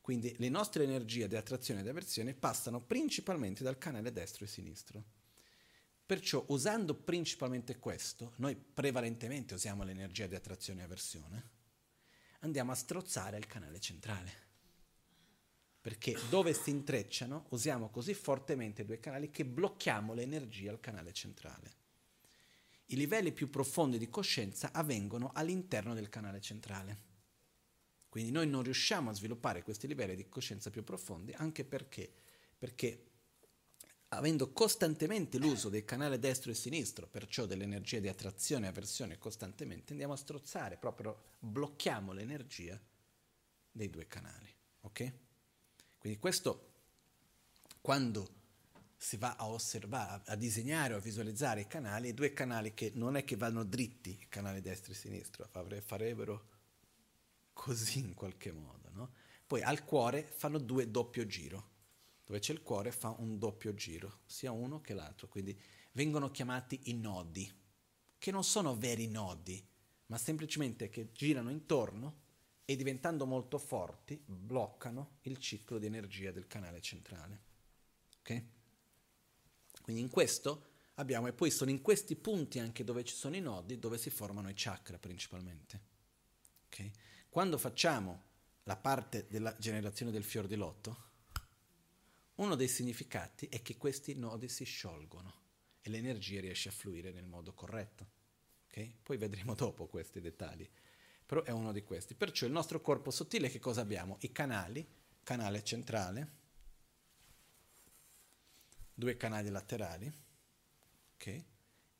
Quindi 0.00 0.34
le 0.38 0.48
nostre 0.48 0.82
energie 0.82 1.28
di 1.28 1.36
attrazione 1.36 1.80
e 1.80 1.82
di 1.84 1.88
avversione 1.88 2.34
passano 2.34 2.80
principalmente 2.80 3.62
dal 3.62 3.78
canale 3.78 4.10
destro 4.10 4.44
e 4.44 4.48
sinistro. 4.48 5.04
Perciò 6.04 6.44
usando 6.48 6.94
principalmente 6.94 7.78
questo, 7.78 8.32
noi 8.36 8.56
prevalentemente 8.56 9.54
usiamo 9.54 9.84
l'energia 9.84 10.26
di 10.26 10.34
attrazione 10.34 10.80
e 10.80 10.84
avversione, 10.84 11.50
andiamo 12.40 12.72
a 12.72 12.74
strozzare 12.74 13.38
il 13.38 13.46
canale 13.46 13.78
centrale. 13.78 14.32
Perché 15.80 16.16
dove 16.28 16.52
si 16.52 16.70
intrecciano 16.70 17.46
usiamo 17.50 17.90
così 17.90 18.12
fortemente 18.12 18.84
due 18.84 18.98
canali 18.98 19.30
che 19.30 19.44
blocchiamo 19.44 20.14
l'energia 20.14 20.72
al 20.72 20.80
canale 20.80 21.12
centrale. 21.12 21.81
I 22.92 22.96
livelli 22.96 23.32
più 23.32 23.48
profondi 23.48 23.96
di 23.96 24.10
coscienza 24.10 24.70
avvengono 24.70 25.30
all'interno 25.32 25.94
del 25.94 26.10
canale 26.10 26.42
centrale. 26.42 27.10
Quindi 28.10 28.30
noi 28.30 28.46
non 28.46 28.62
riusciamo 28.62 29.08
a 29.08 29.14
sviluppare 29.14 29.62
questi 29.62 29.86
livelli 29.86 30.14
di 30.14 30.28
coscienza 30.28 30.68
più 30.68 30.84
profondi 30.84 31.32
anche 31.32 31.64
perché, 31.64 32.12
perché 32.58 33.06
avendo 34.08 34.52
costantemente 34.52 35.38
l'uso 35.38 35.70
del 35.70 35.86
canale 35.86 36.18
destro 36.18 36.50
e 36.50 36.54
sinistro, 36.54 37.06
perciò 37.06 37.46
dell'energia 37.46 37.98
di 37.98 38.08
attrazione 38.08 38.66
e 38.66 38.68
avversione 38.68 39.16
costantemente, 39.16 39.92
andiamo 39.92 40.12
a 40.12 40.18
strozzare, 40.18 40.76
proprio 40.76 41.30
blocchiamo 41.38 42.12
l'energia 42.12 42.78
dei 43.70 43.88
due 43.88 44.06
canali. 44.06 44.54
Ok? 44.82 45.12
Quindi 45.96 46.18
questo, 46.18 46.72
quando 47.80 48.41
si 49.02 49.16
va 49.16 49.34
a 49.34 49.48
osservare, 49.48 50.22
a 50.26 50.36
disegnare 50.36 50.94
o 50.94 50.98
a 50.98 51.00
visualizzare 51.00 51.62
i 51.62 51.66
canali, 51.66 52.10
i 52.10 52.14
due 52.14 52.32
canali 52.32 52.72
che 52.72 52.92
non 52.94 53.16
è 53.16 53.24
che 53.24 53.34
vanno 53.34 53.64
dritti, 53.64 54.10
i 54.10 54.28
canali 54.28 54.60
destro 54.60 54.92
e 54.92 54.94
sinistro, 54.94 55.48
farebbero 55.80 56.50
così 57.52 57.98
in 57.98 58.14
qualche 58.14 58.52
modo. 58.52 58.90
No? 58.92 59.12
Poi 59.44 59.60
al 59.60 59.84
cuore 59.84 60.22
fanno 60.22 60.58
due 60.58 60.88
doppio 60.88 61.26
giro, 61.26 61.70
dove 62.24 62.38
c'è 62.38 62.52
il 62.52 62.62
cuore 62.62 62.92
fa 62.92 63.12
un 63.18 63.38
doppio 63.38 63.74
giro, 63.74 64.20
sia 64.24 64.52
uno 64.52 64.80
che 64.80 64.94
l'altro, 64.94 65.26
quindi 65.26 65.60
vengono 65.94 66.30
chiamati 66.30 66.82
i 66.84 66.94
nodi, 66.94 67.52
che 68.16 68.30
non 68.30 68.44
sono 68.44 68.76
veri 68.76 69.08
nodi, 69.08 69.68
ma 70.06 70.16
semplicemente 70.16 70.88
che 70.90 71.10
girano 71.10 71.50
intorno 71.50 72.20
e 72.64 72.76
diventando 72.76 73.26
molto 73.26 73.58
forti 73.58 74.22
bloccano 74.24 75.18
il 75.22 75.38
ciclo 75.38 75.78
di 75.78 75.86
energia 75.86 76.30
del 76.30 76.46
canale 76.46 76.80
centrale. 76.80 77.42
Ok? 78.20 78.44
Quindi 79.82 80.00
in 80.00 80.08
questo 80.08 80.70
abbiamo, 80.94 81.26
e 81.26 81.32
poi 81.32 81.50
sono 81.50 81.70
in 81.70 81.82
questi 81.82 82.16
punti 82.16 82.58
anche 82.58 82.84
dove 82.84 83.04
ci 83.04 83.14
sono 83.14 83.36
i 83.36 83.40
nodi, 83.40 83.78
dove 83.78 83.98
si 83.98 84.10
formano 84.10 84.48
i 84.48 84.54
chakra 84.56 84.98
principalmente. 84.98 85.80
Okay? 86.66 86.90
Quando 87.28 87.58
facciamo 87.58 88.30
la 88.64 88.76
parte 88.76 89.26
della 89.28 89.54
generazione 89.58 90.12
del 90.12 90.24
fior 90.24 90.46
di 90.46 90.54
lotto, 90.54 91.10
uno 92.36 92.54
dei 92.54 92.68
significati 92.68 93.46
è 93.48 93.60
che 93.62 93.76
questi 93.76 94.14
nodi 94.14 94.48
si 94.48 94.64
sciolgono 94.64 95.40
e 95.80 95.90
l'energia 95.90 96.40
riesce 96.40 96.68
a 96.68 96.72
fluire 96.72 97.12
nel 97.12 97.26
modo 97.26 97.52
corretto. 97.52 98.06
Okay? 98.68 98.96
Poi 99.02 99.16
vedremo 99.16 99.54
dopo 99.56 99.86
questi 99.86 100.20
dettagli, 100.20 100.68
però 101.26 101.42
è 101.42 101.50
uno 101.50 101.72
di 101.72 101.82
questi. 101.82 102.14
Perciò 102.14 102.46
il 102.46 102.52
nostro 102.52 102.80
corpo 102.80 103.10
sottile 103.10 103.50
che 103.50 103.58
cosa 103.58 103.80
abbiamo? 103.80 104.16
I 104.20 104.32
canali, 104.32 104.86
canale 105.22 105.62
centrale, 105.64 106.40
due 108.94 109.16
canali 109.16 109.48
laterali, 109.50 110.12
okay? 111.14 111.44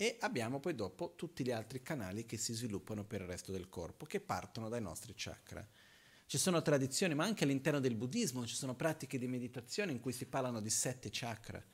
e 0.03 0.17
abbiamo 0.23 0.59
poi 0.59 0.75
dopo 0.75 1.15
tutti 1.15 1.45
gli 1.45 1.53
altri 1.53 1.81
canali 1.81 2.27
che 2.27 2.37
si 2.37 2.55
sviluppano 2.55 3.05
per 3.05 3.21
il 3.21 3.29
resto 3.29 3.53
del 3.53 3.69
corpo, 3.69 4.05
che 4.05 4.19
partono 4.19 4.69
dai 4.69 4.81
nostri 4.81 5.13
chakra. 5.15 5.65
Ci 6.27 6.39
sono 6.39 6.61
tradizioni, 6.61 7.15
ma 7.15 7.25
anche 7.25 7.45
all'interno 7.45 7.79
del 7.79 7.95
buddismo 7.95 8.45
ci 8.45 8.57
sono 8.57 8.75
pratiche 8.75 9.17
di 9.17 9.29
meditazione 9.29 9.93
in 9.93 10.01
cui 10.01 10.13
si 10.13 10.27
parlano 10.27 10.61
di 10.61 10.71
sette 10.71 11.09
chakra, 11.13 11.65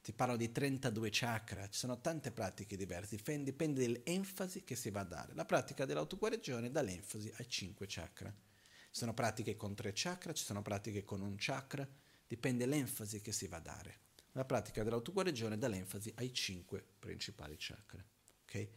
si 0.00 0.12
parla 0.12 0.36
di 0.36 0.52
32 0.52 1.08
chakra, 1.10 1.68
ci 1.68 1.78
sono 1.78 2.00
tante 2.00 2.30
pratiche 2.30 2.76
diverse, 2.76 3.16
dipende 3.16 3.82
dall'enfasi 3.82 4.62
che 4.62 4.76
si 4.76 4.90
va 4.90 5.00
a 5.00 5.04
dare. 5.04 5.34
La 5.34 5.44
pratica 5.44 5.84
dell'autoguarigione 5.84 6.70
dà 6.70 6.80
l'enfasi 6.80 7.32
ai 7.38 7.48
cinque 7.48 7.86
chakra. 7.88 8.30
Ci 8.30 9.00
sono 9.00 9.14
pratiche 9.14 9.56
con 9.56 9.74
tre 9.74 9.90
chakra, 9.92 10.32
ci 10.32 10.44
sono 10.44 10.62
pratiche 10.62 11.02
con 11.02 11.22
un 11.22 11.34
chakra, 11.36 11.88
dipende 12.28 12.66
dall'enfasi 12.66 13.20
che 13.20 13.32
si 13.32 13.48
va 13.48 13.56
a 13.56 13.60
dare 13.60 13.98
la 14.34 14.44
pratica 14.44 14.82
dell'autoguarigione 14.82 15.58
dà 15.58 15.68
l'enfasi 15.68 16.12
ai 16.16 16.32
cinque 16.32 16.84
principali 16.98 17.56
chakra. 17.58 18.04
Okay? 18.42 18.68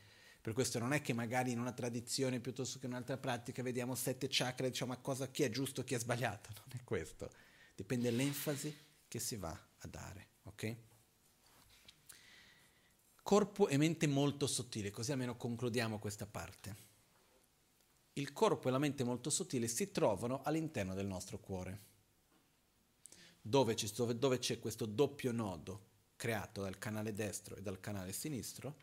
Per 0.42 0.54
questo 0.54 0.80
non 0.80 0.94
è 0.94 1.02
che 1.02 1.14
magari 1.14 1.52
in 1.52 1.60
una 1.60 1.74
tradizione 1.74 2.40
piuttosto 2.40 2.80
che 2.80 2.86
in 2.86 2.92
un'altra 2.92 3.18
pratica 3.18 3.64
vediamo 3.64 3.96
sette 3.96 4.28
chakra 4.30 4.68
e 4.68 4.70
diciamo 4.70 4.94
ma 4.94 5.00
cosa, 5.00 5.30
chi 5.30 5.44
è 5.44 5.50
giusto, 5.50 5.84
chi 5.84 5.96
è 5.96 6.00
sbagliato. 6.00 6.50
Non 6.68 6.80
è 6.80 6.84
questo. 6.84 7.30
Dipende 7.76 8.10
dall'enfasi 8.10 8.76
che 9.08 9.20
si 9.20 9.36
va 9.36 9.50
a 9.50 9.88
dare. 9.88 10.28
Okay? 10.44 10.86
Corpo 13.24 13.68
e 13.68 13.78
mente 13.78 14.08
molto 14.08 14.48
sottile, 14.48 14.92
così 14.92 15.12
almeno 15.12 15.36
concludiamo 15.36 16.00
questa 16.00 16.28
parte. 16.28 16.86
Il 18.14 18.32
corpo 18.32 18.68
e 18.68 18.72
la 18.72 18.80
mente 18.80 19.04
molto 19.04 19.30
sottile 19.30 19.68
si 19.68 19.92
trovano 19.92 20.42
all'interno 20.44 20.94
del 20.94 21.08
nostro 21.08 21.40
cuore 21.40 21.87
dove, 23.48 23.76
dove, 23.96 24.18
dove 24.18 24.40
c'è 24.40 24.60
questo 24.60 24.86
doppio 24.86 25.32
nodo 25.32 25.86
creato 26.18 26.62
dal 26.62 26.78
canale 26.78 27.14
destro 27.14 27.56
e 27.56 27.62
dal 27.62 27.80
canale 27.80 28.12
sinistro, 28.12 28.76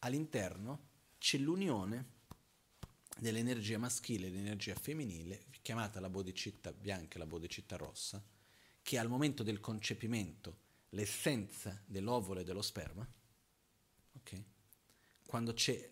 all'interno 0.00 0.88
c'è 1.18 1.38
l'unione 1.38 2.12
dell'energia 3.18 3.78
maschile 3.78 4.26
e 4.26 4.30
dell'energia 4.30 4.74
femminile, 4.74 5.46
chiamata 5.62 6.00
la 6.00 6.10
bodhicitta 6.10 6.72
bianca 6.72 7.14
e 7.14 7.18
la 7.18 7.26
bodhicitta 7.26 7.76
rossa, 7.76 8.22
che 8.82 8.98
al 8.98 9.08
momento 9.08 9.42
del 9.42 9.60
concepimento, 9.60 10.58
l'essenza 10.90 11.80
dell'ovolo 11.86 12.40
e 12.40 12.44
dello 12.44 12.60
sperma, 12.60 13.08
okay? 14.16 14.44
quando 15.26 15.54
c'è 15.54 15.90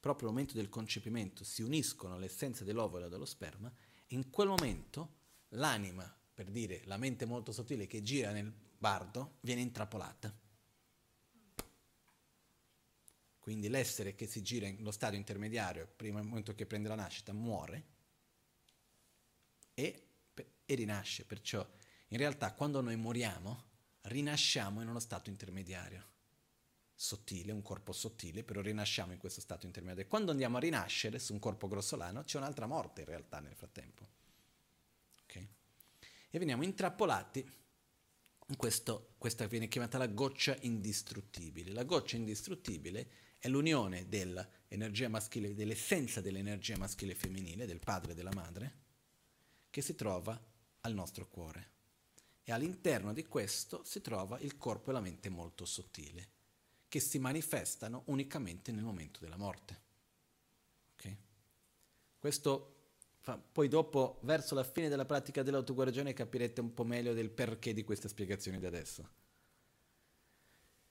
proprio 0.00 0.28
il 0.28 0.34
momento 0.34 0.54
del 0.54 0.70
concepimento, 0.70 1.44
si 1.44 1.62
uniscono 1.62 2.18
l'essenza 2.18 2.64
dell'ovolo 2.64 3.06
e 3.06 3.08
dello 3.10 3.26
sperma, 3.26 3.70
in 4.08 4.30
quel 4.30 4.48
momento 4.48 5.20
l'anima 5.50 6.16
per 6.34 6.50
dire 6.50 6.82
la 6.84 6.96
mente 6.96 7.24
molto 7.24 7.52
sottile 7.52 7.86
che 7.86 8.02
gira 8.02 8.30
nel 8.32 8.52
bardo, 8.78 9.38
viene 9.40 9.60
intrappolata. 9.60 10.34
Quindi 13.38 13.68
l'essere 13.68 14.14
che 14.14 14.26
si 14.26 14.40
gira 14.42 14.68
nello 14.68 14.92
stadio 14.92 15.18
intermediario, 15.18 15.92
prima 15.96 16.20
del 16.20 16.28
momento 16.28 16.54
che 16.54 16.64
prende 16.64 16.88
la 16.88 16.94
nascita, 16.94 17.32
muore 17.32 17.86
e, 19.74 20.06
e 20.64 20.74
rinasce. 20.74 21.24
Perciò 21.24 21.68
in 22.08 22.18
realtà 22.18 22.52
quando 22.54 22.80
noi 22.80 22.96
moriamo, 22.96 23.70
rinasciamo 24.02 24.80
in 24.80 24.88
uno 24.88 25.00
stato 25.00 25.28
intermediario 25.28 26.10
sottile, 26.94 27.50
un 27.50 27.62
corpo 27.62 27.92
sottile, 27.92 28.44
però 28.44 28.60
rinasciamo 28.60 29.12
in 29.12 29.18
questo 29.18 29.40
stato 29.40 29.66
intermediario. 29.66 30.08
Quando 30.08 30.30
andiamo 30.30 30.58
a 30.58 30.60
rinascere 30.60 31.18
su 31.18 31.32
un 31.32 31.40
corpo 31.40 31.66
grossolano, 31.66 32.22
c'è 32.22 32.38
un'altra 32.38 32.66
morte 32.66 33.00
in 33.00 33.08
realtà 33.08 33.40
nel 33.40 33.56
frattempo 33.56 34.20
e 36.34 36.38
veniamo 36.38 36.64
intrappolati 36.64 37.46
in 38.46 38.56
questo, 38.56 39.14
questa 39.18 39.46
viene 39.46 39.68
chiamata 39.68 39.98
la 39.98 40.06
goccia 40.06 40.56
indistruttibile. 40.60 41.72
La 41.72 41.84
goccia 41.84 42.16
indistruttibile 42.16 43.10
è 43.38 43.48
l'unione 43.48 44.08
dell'energia 44.08 45.08
maschile, 45.08 45.54
dell'essenza 45.54 46.22
dell'energia 46.22 46.78
maschile 46.78 47.12
e 47.12 47.16
femminile, 47.16 47.66
del 47.66 47.80
padre 47.80 48.12
e 48.12 48.14
della 48.14 48.32
madre, 48.32 48.76
che 49.68 49.82
si 49.82 49.94
trova 49.94 50.42
al 50.80 50.94
nostro 50.94 51.28
cuore. 51.28 51.70
E 52.42 52.50
all'interno 52.50 53.12
di 53.12 53.26
questo 53.26 53.84
si 53.84 54.00
trova 54.00 54.40
il 54.40 54.56
corpo 54.56 54.88
e 54.88 54.94
la 54.94 55.00
mente 55.00 55.28
molto 55.28 55.66
sottile, 55.66 56.30
che 56.88 56.98
si 56.98 57.18
manifestano 57.18 58.04
unicamente 58.06 58.72
nel 58.72 58.84
momento 58.84 59.20
della 59.20 59.36
morte. 59.36 59.80
Okay? 60.94 61.16
Questo 62.18 62.71
poi 63.52 63.68
dopo, 63.68 64.18
verso 64.22 64.54
la 64.54 64.64
fine 64.64 64.88
della 64.88 65.04
pratica 65.04 65.42
dell'autoguarigione, 65.42 66.12
capirete 66.12 66.60
un 66.60 66.74
po' 66.74 66.84
meglio 66.84 67.14
del 67.14 67.30
perché 67.30 67.72
di 67.72 67.84
queste 67.84 68.08
spiegazioni 68.08 68.58
di 68.58 68.66
adesso. 68.66 69.08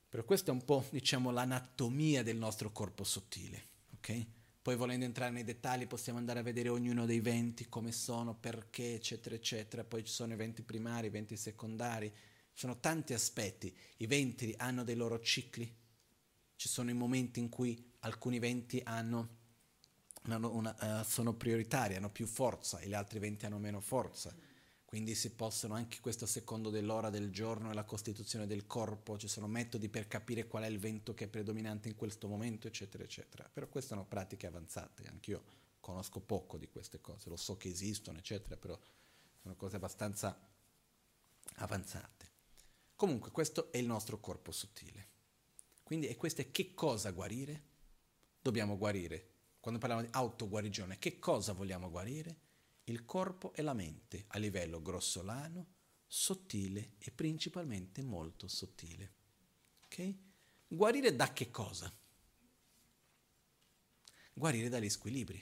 Però 0.07 0.23
questa 0.23 0.51
è 0.51 0.53
un 0.53 0.63
po', 0.63 0.85
diciamo, 0.89 1.31
l'anatomia 1.31 2.23
del 2.23 2.37
nostro 2.37 2.71
corpo 2.71 3.03
sottile, 3.03 3.63
ok? 3.95 4.25
Poi 4.61 4.75
volendo 4.75 5.05
entrare 5.05 5.31
nei 5.31 5.43
dettagli 5.43 5.87
possiamo 5.87 6.19
andare 6.19 6.39
a 6.39 6.43
vedere 6.43 6.69
ognuno 6.69 7.05
dei 7.05 7.19
venti, 7.19 7.67
come 7.67 7.91
sono, 7.91 8.35
perché, 8.35 8.93
eccetera, 8.93 9.35
eccetera. 9.35 9.83
Poi 9.83 10.03
ci 10.03 10.11
sono 10.13 10.33
i 10.33 10.35
venti 10.35 10.61
primari, 10.61 11.07
i 11.07 11.09
venti 11.09 11.35
secondari, 11.35 12.09
ci 12.09 12.59
sono 12.59 12.79
tanti 12.79 13.13
aspetti. 13.13 13.75
I 13.97 14.07
venti 14.07 14.53
hanno 14.57 14.83
dei 14.83 14.95
loro 14.95 15.19
cicli, 15.19 15.73
ci 16.55 16.69
sono 16.69 16.89
i 16.89 16.93
momenti 16.93 17.39
in 17.39 17.49
cui 17.49 17.91
alcuni 17.99 18.37
venti 18.37 18.81
hanno 18.83 19.39
una, 20.25 20.99
uh, 20.99 21.03
sono 21.03 21.33
prioritari, 21.33 21.95
hanno 21.95 22.09
più 22.09 22.27
forza 22.27 22.79
e 22.79 22.87
gli 22.87 22.93
altri 22.93 23.19
venti 23.19 23.45
hanno 23.45 23.57
meno 23.57 23.79
forza. 23.79 24.33
Quindi 24.85 25.15
si 25.15 25.31
possono 25.31 25.73
anche 25.73 26.01
questo 26.01 26.25
secondo 26.25 26.69
dell'ora 26.69 27.09
del 27.09 27.31
giorno 27.31 27.71
e 27.71 27.73
la 27.73 27.85
costituzione 27.85 28.45
del 28.45 28.67
corpo, 28.67 29.17
ci 29.17 29.29
sono 29.29 29.47
metodi 29.47 29.87
per 29.87 30.07
capire 30.09 30.47
qual 30.47 30.63
è 30.63 30.67
il 30.67 30.79
vento 30.79 31.13
che 31.13 31.25
è 31.25 31.27
predominante 31.29 31.87
in 31.87 31.95
questo 31.95 32.27
momento, 32.27 32.67
eccetera, 32.67 33.01
eccetera. 33.01 33.49
Però 33.51 33.69
queste 33.69 33.91
sono 33.93 34.05
pratiche 34.05 34.47
avanzate, 34.47 35.07
anch'io 35.07 35.43
conosco 35.79 36.19
poco 36.19 36.57
di 36.57 36.67
queste 36.67 36.99
cose, 36.99 37.29
lo 37.29 37.37
so 37.37 37.55
che 37.55 37.69
esistono, 37.69 38.17
eccetera, 38.17 38.57
però 38.57 38.77
sono 39.41 39.55
cose 39.55 39.77
abbastanza 39.77 40.37
avanzate. 41.55 42.29
Comunque 42.95 43.31
questo 43.31 43.71
è 43.71 43.77
il 43.77 43.85
nostro 43.85 44.19
corpo 44.19 44.51
sottile. 44.51 45.07
Quindi 45.83 46.07
e 46.07 46.17
questo 46.17 46.41
è 46.41 46.51
che 46.51 46.73
cosa 46.73 47.11
guarire? 47.11 47.63
Dobbiamo 48.41 48.77
guarire. 48.77 49.30
Quando 49.61 49.79
parliamo 49.79 50.03
di 50.03 50.09
autoguarigione, 50.11 50.97
che 50.97 51.19
cosa 51.19 51.53
vogliamo 51.53 51.91
guarire? 51.91 52.39
Il 52.85 53.05
corpo 53.05 53.53
e 53.53 53.61
la 53.61 53.73
mente 53.73 54.25
a 54.29 54.39
livello 54.39 54.81
grossolano, 54.81 55.67
sottile 56.07 56.95
e 56.97 57.11
principalmente 57.11 58.01
molto 58.01 58.47
sottile. 58.47 59.13
Ok? 59.83 60.15
Guarire 60.67 61.15
da 61.15 61.31
che 61.31 61.51
cosa? 61.51 61.93
Guarire 64.33 64.67
dagli 64.67 64.89
squilibri, 64.89 65.41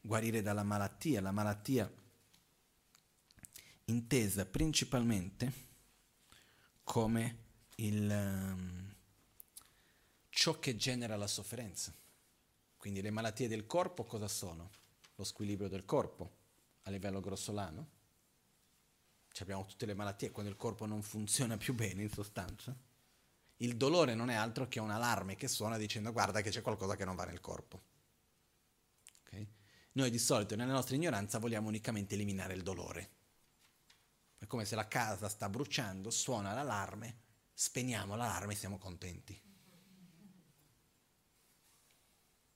guarire 0.00 0.40
dalla 0.40 0.62
malattia, 0.62 1.20
la 1.20 1.32
malattia 1.32 1.92
intesa 3.86 4.46
principalmente 4.46 5.52
come 6.84 7.38
il, 7.76 8.08
um, 8.08 8.94
ciò 10.28 10.60
che 10.60 10.76
genera 10.76 11.16
la 11.16 11.26
sofferenza. 11.26 11.92
Quindi 12.84 13.00
le 13.00 13.10
malattie 13.10 13.48
del 13.48 13.66
corpo 13.66 14.04
cosa 14.04 14.28
sono? 14.28 14.68
Lo 15.14 15.24
squilibrio 15.24 15.70
del 15.70 15.86
corpo 15.86 16.36
a 16.82 16.90
livello 16.90 17.20
grossolano. 17.20 17.88
Ci 19.32 19.42
abbiamo 19.42 19.64
tutte 19.64 19.86
le 19.86 19.94
malattie 19.94 20.30
quando 20.30 20.50
il 20.50 20.58
corpo 20.58 20.84
non 20.84 21.00
funziona 21.00 21.56
più 21.56 21.72
bene 21.72 22.02
in 22.02 22.10
sostanza. 22.10 22.76
Il 23.56 23.78
dolore 23.78 24.14
non 24.14 24.28
è 24.28 24.34
altro 24.34 24.68
che 24.68 24.80
un 24.80 24.90
allarme 24.90 25.34
che 25.34 25.48
suona 25.48 25.78
dicendo 25.78 26.12
guarda 26.12 26.42
che 26.42 26.50
c'è 26.50 26.60
qualcosa 26.60 26.94
che 26.94 27.06
non 27.06 27.16
va 27.16 27.24
nel 27.24 27.40
corpo. 27.40 27.82
Okay? 29.22 29.48
Noi 29.92 30.10
di 30.10 30.18
solito 30.18 30.54
nella 30.54 30.74
nostra 30.74 30.94
ignoranza 30.94 31.38
vogliamo 31.38 31.68
unicamente 31.68 32.12
eliminare 32.16 32.52
il 32.52 32.62
dolore. 32.62 33.10
È 34.36 34.46
come 34.46 34.66
se 34.66 34.74
la 34.74 34.88
casa 34.88 35.30
sta 35.30 35.48
bruciando, 35.48 36.10
suona 36.10 36.52
l'allarme, 36.52 37.16
spegniamo 37.54 38.14
l'allarme 38.14 38.52
e 38.52 38.56
siamo 38.56 38.76
contenti. 38.76 39.43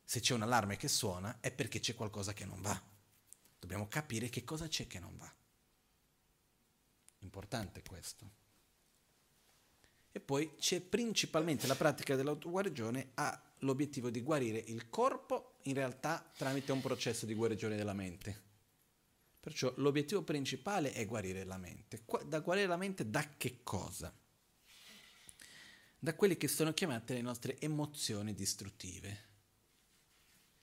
Se 0.08 0.20
c'è 0.20 0.32
un 0.32 0.40
allarme 0.40 0.78
che 0.78 0.88
suona 0.88 1.36
è 1.38 1.52
perché 1.52 1.80
c'è 1.80 1.94
qualcosa 1.94 2.32
che 2.32 2.46
non 2.46 2.62
va. 2.62 2.82
Dobbiamo 3.58 3.88
capire 3.88 4.30
che 4.30 4.42
cosa 4.42 4.66
c'è 4.66 4.86
che 4.86 4.98
non 4.98 5.14
va. 5.18 5.30
Importante 7.18 7.82
questo. 7.86 8.30
E 10.10 10.18
poi 10.18 10.54
c'è 10.56 10.80
principalmente 10.80 11.66
la 11.66 11.74
pratica 11.74 12.16
dell'autoguarigione 12.16 13.10
ha 13.16 13.52
l'obiettivo 13.58 14.08
di 14.08 14.22
guarire 14.22 14.56
il 14.68 14.88
corpo 14.88 15.58
in 15.64 15.74
realtà 15.74 16.32
tramite 16.34 16.72
un 16.72 16.80
processo 16.80 17.26
di 17.26 17.34
guarigione 17.34 17.76
della 17.76 17.92
mente. 17.92 18.44
Perciò 19.38 19.70
l'obiettivo 19.76 20.22
principale 20.22 20.94
è 20.94 21.04
guarire 21.04 21.44
la 21.44 21.58
mente. 21.58 22.02
Da 22.24 22.40
guarire 22.40 22.66
la 22.66 22.78
mente 22.78 23.10
da 23.10 23.28
che 23.36 23.62
cosa? 23.62 24.10
Da 25.98 26.14
quelle 26.14 26.38
che 26.38 26.48
sono 26.48 26.72
chiamate 26.72 27.12
le 27.12 27.20
nostre 27.20 27.60
emozioni 27.60 28.32
distruttive. 28.32 29.27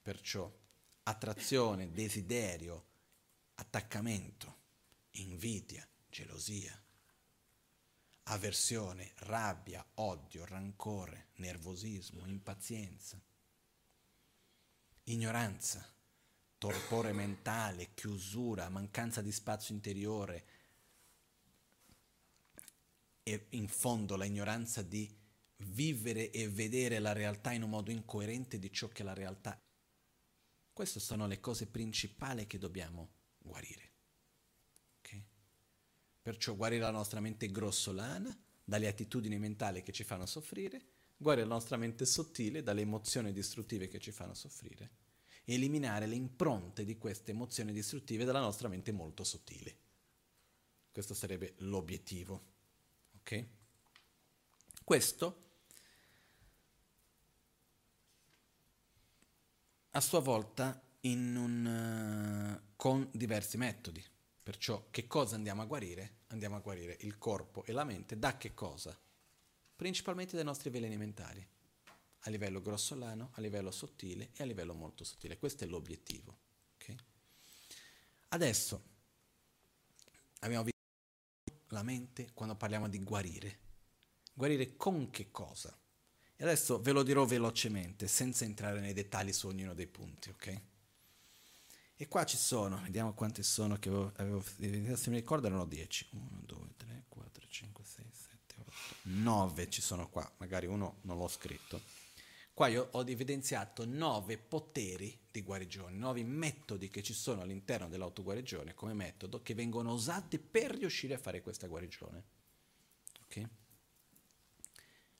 Perciò 0.05 0.47
attrazione, 1.01 1.91
desiderio, 1.91 2.85
attaccamento, 3.55 4.57
invidia, 5.13 5.83
gelosia, 6.07 6.79
avversione, 8.25 9.13
rabbia, 9.15 9.83
odio, 9.95 10.45
rancore, 10.45 11.29
nervosismo, 11.37 12.23
impazienza, 12.27 13.19
ignoranza, 15.05 15.83
torpore 16.59 17.11
mentale, 17.11 17.95
chiusura, 17.95 18.69
mancanza 18.69 19.23
di 19.23 19.31
spazio 19.31 19.73
interiore 19.73 20.45
e 23.23 23.47
in 23.49 23.67
fondo 23.67 24.15
la 24.17 24.25
ignoranza 24.25 24.83
di 24.83 25.11
vivere 25.57 26.29
e 26.29 26.47
vedere 26.47 26.99
la 26.99 27.11
realtà 27.11 27.53
in 27.53 27.63
un 27.63 27.71
modo 27.71 27.89
incoerente 27.89 28.59
di 28.59 28.71
ciò 28.71 28.87
che 28.89 29.01
la 29.01 29.15
realtà. 29.15 29.59
Queste 30.75 30.99
sono 30.99 31.25
le 31.25 31.39
cose 31.39 31.67
principali 31.67 32.47
che 32.47 32.57
dobbiamo 32.57 33.09
guarire. 33.37 33.91
Okay? 34.99 35.25
Perciò 36.21 36.53
guarire 36.53 36.81
la 36.81 36.91
nostra 36.91 37.21
mente 37.21 37.49
grossolana 37.49 38.37
dalle 38.61 38.89
attitudini 38.89 39.39
mentali 39.39 39.83
che 39.83 39.93
ci 39.93 40.03
fanno 40.03 40.25
soffrire, 40.25 40.81
guarire 41.15 41.47
la 41.47 41.53
nostra 41.53 41.77
mente 41.77 42.05
sottile 42.05 42.61
dalle 42.61 42.81
emozioni 42.81 43.31
distruttive 43.31 43.87
che 43.87 43.99
ci 43.99 44.11
fanno 44.11 44.33
soffrire 44.33 45.03
eliminare 45.45 46.07
le 46.07 46.15
impronte 46.15 46.83
di 46.83 46.97
queste 46.97 47.31
emozioni 47.31 47.71
distruttive 47.71 48.25
dalla 48.25 48.39
nostra 48.39 48.67
mente 48.67 48.91
molto 48.91 49.23
sottile. 49.23 49.77
Questo 50.91 51.13
sarebbe 51.13 51.53
l'obiettivo. 51.59 52.53
Ok? 53.19 53.45
Questo 54.83 55.44
a 59.95 60.01
sua 60.01 60.19
volta 60.19 60.81
un, 61.01 62.59
uh, 62.59 62.73
con 62.75 63.07
diversi 63.11 63.57
metodi. 63.57 64.03
Perciò 64.43 64.87
che 64.91 65.07
cosa 65.07 65.35
andiamo 65.35 65.61
a 65.61 65.65
guarire? 65.65 66.17
Andiamo 66.27 66.57
a 66.57 66.59
guarire 66.59 66.97
il 67.01 67.17
corpo 67.17 67.63
e 67.63 67.71
la 67.71 67.85
mente 67.85 68.19
da 68.19 68.37
che 68.37 68.53
cosa? 68.53 68.97
Principalmente 69.75 70.35
dai 70.35 70.43
nostri 70.43 70.69
veleni 70.69 70.97
mentali 70.97 71.47
a 72.27 72.29
livello 72.29 72.61
grossolano, 72.61 73.29
a 73.33 73.41
livello 73.41 73.71
sottile 73.71 74.31
e 74.33 74.43
a 74.43 74.45
livello 74.45 74.73
molto 74.73 75.03
sottile. 75.03 75.37
Questo 75.37 75.63
è 75.63 75.67
l'obiettivo. 75.67 76.37
Okay? 76.75 76.95
Adesso 78.29 78.83
abbiamo 80.39 80.63
visto 80.63 81.63
la 81.69 81.83
mente 81.83 82.31
quando 82.33 82.55
parliamo 82.55 82.89
di 82.89 82.99
guarire. 82.99 83.59
Guarire 84.33 84.75
con 84.75 85.09
che 85.09 85.31
cosa? 85.31 85.77
E 86.37 86.43
adesso 86.43 86.81
ve 86.81 86.91
lo 86.91 87.03
dirò 87.03 87.23
velocemente, 87.25 88.07
senza 88.07 88.43
entrare 88.43 88.81
nei 88.81 88.93
dettagli 88.93 89.31
su 89.31 89.47
ognuno 89.47 89.73
dei 89.73 89.87
punti, 89.87 90.29
ok? 90.29 90.61
E 91.97 92.07
qua 92.09 92.25
ci 92.25 92.35
sono, 92.35 92.81
vediamo 92.81 93.13
quante 93.13 93.41
sono 93.41 93.77
che 93.77 93.87
avevo, 93.87 94.11
avevo 94.17 94.95
se 94.97 95.09
mi 95.09 95.15
ricordo 95.15 95.47
erano 95.47 95.65
10. 95.65 96.09
1, 96.11 96.41
2, 96.45 96.57
3, 96.75 97.05
4, 97.07 97.47
5, 97.47 97.83
6, 97.85 98.05
7, 98.11 98.55
8, 98.59 98.71
9 99.03 99.69
ci 99.69 99.81
sono 99.81 100.09
qua, 100.09 100.29
magari 100.37 100.65
uno 100.65 100.97
non 101.03 101.17
l'ho 101.17 101.29
scritto. 101.29 101.79
Qua 102.53 102.67
io 102.67 102.89
ho 102.91 103.01
evidenziato 103.07 103.85
nove 103.85 104.37
poteri 104.37 105.17
di 105.31 105.41
guarigione, 105.41 105.95
nove 105.95 106.23
metodi 106.23 106.89
che 106.89 107.01
ci 107.01 107.13
sono 107.13 107.41
all'interno 107.41 107.87
dell'autoguarigione 107.87 108.73
come 108.73 108.93
metodo 108.93 109.41
che 109.41 109.53
vengono 109.53 109.93
usati 109.93 110.37
per 110.37 110.75
riuscire 110.75 111.13
a 111.13 111.17
fare 111.17 111.41
questa 111.41 111.67
guarigione. 111.67 112.23
Ok? 113.23 113.49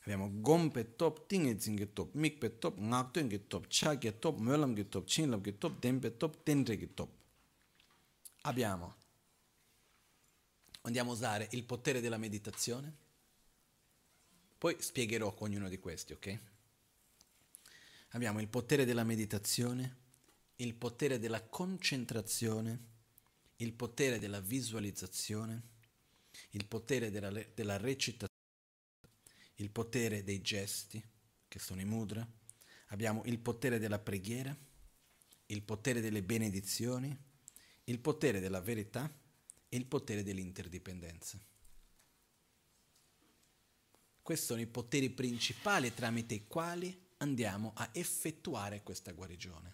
Abbiamo 0.06 0.30
gompe 0.40 0.96
top, 0.96 1.26
tingezing 1.26 1.92
top, 1.92 2.14
mikpe 2.14 2.60
top, 2.60 2.78
ngaktoing 2.78 3.48
top, 3.48 3.66
chage 3.68 4.20
top, 4.20 4.38
mölam 4.38 4.88
top, 4.88 5.04
chinlam 5.08 5.42
top, 5.58 5.80
dempe 5.80 6.16
top, 6.16 6.44
tenre 6.44 6.94
top. 6.94 7.10
Abbiamo, 8.42 8.96
andiamo 10.82 11.10
a 11.10 11.14
usare 11.16 11.48
il 11.54 11.64
potere 11.64 12.02
della 12.02 12.18
meditazione, 12.18 12.96
poi 14.60 14.76
spiegherò 14.78 15.34
ognuno 15.40 15.70
di 15.70 15.80
questi, 15.80 16.14
ok? 16.14 16.40
Abbiamo 18.10 18.40
il 18.42 18.48
potere 18.48 18.86
della 18.86 19.04
meditazione, 19.04 19.98
il 20.58 20.76
potere 20.76 21.18
della 21.18 21.42
concentrazione, 21.42 22.80
il 23.56 23.74
potere 23.74 24.20
della 24.20 24.40
visualizzazione, 24.40 25.64
il 26.52 26.68
potere 26.68 27.10
della, 27.10 27.32
della 27.56 27.78
recitazione, 27.78 28.34
il 29.56 29.70
potere 29.70 30.24
dei 30.24 30.42
gesti, 30.42 31.04
che 31.48 31.60
sono 31.60 31.82
i 31.82 31.86
mudra, 31.86 32.28
abbiamo 32.88 33.24
il 33.26 33.40
potere 33.40 33.80
della 33.80 34.00
preghiera, 34.00 34.56
il 35.48 35.62
potere 35.62 36.02
delle 36.02 36.24
benedizioni, 36.24 37.16
il 37.86 38.00
potere 38.00 38.40
della 38.40 38.62
verità 38.62 39.12
e 39.70 39.78
il 39.78 39.86
potere 39.86 40.24
dell'interdipendenza. 40.24 41.40
Questi 44.22 44.46
sono 44.46 44.62
i 44.62 44.68
poteri 44.68 45.12
principali 45.12 45.94
tramite 45.94 46.34
i 46.34 46.48
quali 46.48 47.10
andiamo 47.18 47.74
a 47.76 47.90
effettuare 47.94 48.82
questa 48.82 49.12
guarigione. 49.12 49.74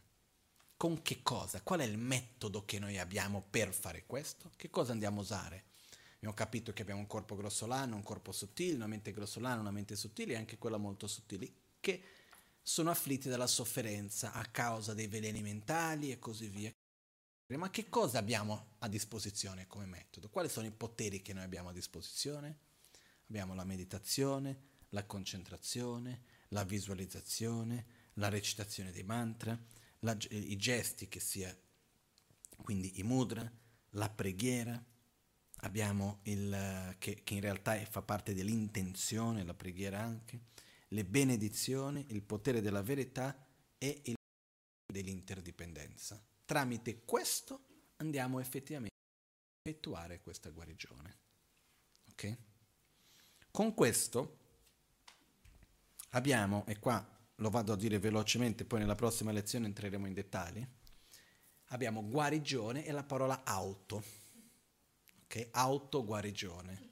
Con 0.76 1.02
che 1.02 1.22
cosa? 1.24 1.62
Qual 1.62 1.80
è 1.80 1.86
il 1.86 1.98
metodo 1.98 2.66
che 2.66 2.78
noi 2.78 2.98
abbiamo 2.98 3.46
per 3.50 3.74
fare 3.74 4.06
questo? 4.06 4.52
Che 4.58 4.70
cosa 4.70 4.92
andiamo 4.92 5.20
a 5.20 5.24
usare? 5.24 5.64
Abbiamo 6.22 6.38
capito 6.38 6.72
che 6.72 6.84
abbiamo 6.84 7.00
un 7.00 7.08
corpo 7.08 7.36
grossolano, 7.36 7.96
un 7.96 8.04
corpo 8.04 8.32
sottile, 8.32 8.76
una 8.76 8.86
mente 8.86 9.12
grossolana, 9.12 9.60
una 9.60 9.72
mente 9.72 9.96
sottile 9.96 10.34
e 10.34 10.36
anche 10.36 10.60
quella 10.60 10.78
molto 10.78 11.08
sottile, 11.08 11.52
che 11.80 12.04
sono 12.62 12.92
afflitti 12.92 13.28
dalla 13.28 13.48
sofferenza 13.48 14.32
a 14.32 14.46
causa 14.46 14.94
dei 14.94 15.08
veleni 15.08 15.42
mentali 15.42 16.12
e 16.12 16.20
così 16.20 16.46
via. 16.46 16.72
Ma 17.58 17.72
che 17.72 17.90
cosa 17.90 18.20
abbiamo 18.20 18.76
a 18.78 18.88
disposizione 18.88 19.66
come 19.66 19.86
metodo? 19.86 20.30
Quali 20.30 20.48
sono 20.48 20.68
i 20.68 20.72
poteri 20.72 21.24
che 21.24 21.34
noi 21.34 21.44
abbiamo 21.44 21.70
a 21.70 21.74
disposizione? 21.74 22.60
Abbiamo 23.28 23.56
la 23.56 23.64
meditazione, 23.64 24.60
la 24.90 25.04
concentrazione, 25.06 26.22
la 26.50 26.64
visualizzazione, 26.64 27.86
la 28.14 28.30
recitazione 28.30 28.92
dei 28.92 29.04
mantra, 29.04 29.60
la, 30.02 30.16
i 30.30 30.56
gesti 30.56 31.08
che 31.08 31.20
sia, 31.20 31.58
quindi 32.62 33.00
i 33.00 33.04
mudra, 33.04 33.52
la 33.94 34.10
preghiera, 34.12 34.86
abbiamo 35.62 36.20
il, 36.24 36.96
che, 36.98 37.22
che 37.24 37.34
in 37.34 37.42
realtà 37.42 37.76
fa 37.86 38.02
parte 38.02 38.34
dell'intenzione, 38.34 39.44
la 39.44 39.54
preghiera 39.54 40.00
anche, 40.00 40.42
le 40.90 41.06
benedizioni, 41.06 42.06
il 42.10 42.22
potere 42.22 42.62
della 42.62 42.82
verità 42.82 43.36
e 43.78 44.02
il 44.06 44.16
dell'interdipendenza. 44.92 46.22
Tramite 46.46 47.04
questo 47.06 47.66
andiamo 47.98 48.40
effettivamente 48.40 48.94
a 48.94 49.70
effettuare 49.70 50.22
questa 50.22 50.50
guarigione. 50.50 51.18
Ok? 52.12 52.38
Con 53.52 53.74
questo 53.74 54.38
abbiamo, 56.10 56.66
e 56.68 56.78
qua 56.80 57.20
lo 57.36 57.50
vado 57.50 57.74
a 57.74 57.78
dire 57.78 58.00
velocemente, 58.00 58.66
poi 58.66 58.80
nella 58.80 58.96
prossima 58.96 59.32
lezione 59.32 59.66
entreremo 59.66 60.06
in 60.08 60.14
dettagli, 60.14 60.66
abbiamo 61.68 62.06
guarigione 62.08 62.86
e 62.86 62.92
la 62.92 63.04
parola 63.04 63.44
auto, 63.44 64.04
ok? 65.32 65.48
Autoguarigione, 65.52 66.90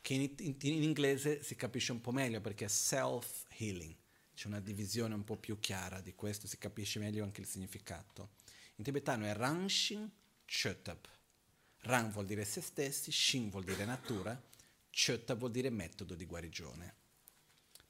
che 0.00 0.14
in, 0.14 0.34
in, 0.38 0.56
in 0.58 0.82
inglese 0.82 1.42
si 1.44 1.54
capisce 1.54 1.92
un 1.92 2.00
po' 2.00 2.10
meglio 2.10 2.40
perché 2.40 2.64
è 2.64 2.68
self-healing, 2.68 3.94
c'è 4.34 4.48
una 4.48 4.60
divisione 4.60 5.14
un 5.14 5.22
po' 5.22 5.36
più 5.36 5.60
chiara 5.60 6.00
di 6.00 6.14
questo, 6.14 6.48
si 6.48 6.58
capisce 6.58 6.98
meglio 6.98 7.22
anche 7.22 7.40
il 7.40 7.46
significato. 7.46 8.30
In 8.76 8.84
tibetano 8.84 9.26
è 9.26 9.32
Ranshin 9.32 10.10
Chotab. 10.44 11.06
Ran 11.82 12.10
vuol 12.10 12.26
dire 12.26 12.44
se 12.44 12.60
stessi, 12.60 13.12
Shin 13.12 13.50
vuol 13.50 13.64
dire 13.64 13.84
natura, 13.84 14.40
Chöta 14.90 15.34
vuol 15.34 15.52
dire 15.52 15.70
metodo 15.70 16.14
di 16.14 16.26
guarigione. 16.26 16.94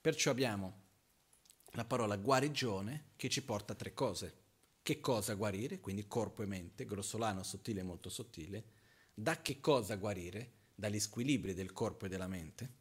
Perciò 0.01 0.31
abbiamo 0.31 0.86
la 1.73 1.85
parola 1.85 2.16
guarigione 2.16 3.12
che 3.16 3.28
ci 3.28 3.43
porta 3.43 3.73
a 3.73 3.77
tre 3.77 3.94
cose. 3.94 4.47
Che 4.82 5.01
cosa 5.01 5.35
guarire, 5.35 5.81
quindi 5.81 6.06
corpo 6.06 6.43
e 6.43 6.47
mente, 6.47 6.86
grossolano, 6.86 7.43
sottile 7.43 7.81
e 7.81 7.85
molto 7.85 8.09
sottile. 8.09 8.77
Da 9.20 9.43
che 9.43 9.59
cosa 9.59 9.97
guarire? 9.97 10.53
Dagli 10.77 11.01
squilibri 11.01 11.53
del 11.53 11.73
corpo 11.73 12.07
e 12.07 12.09
della 12.09 12.28
mente, 12.28 12.73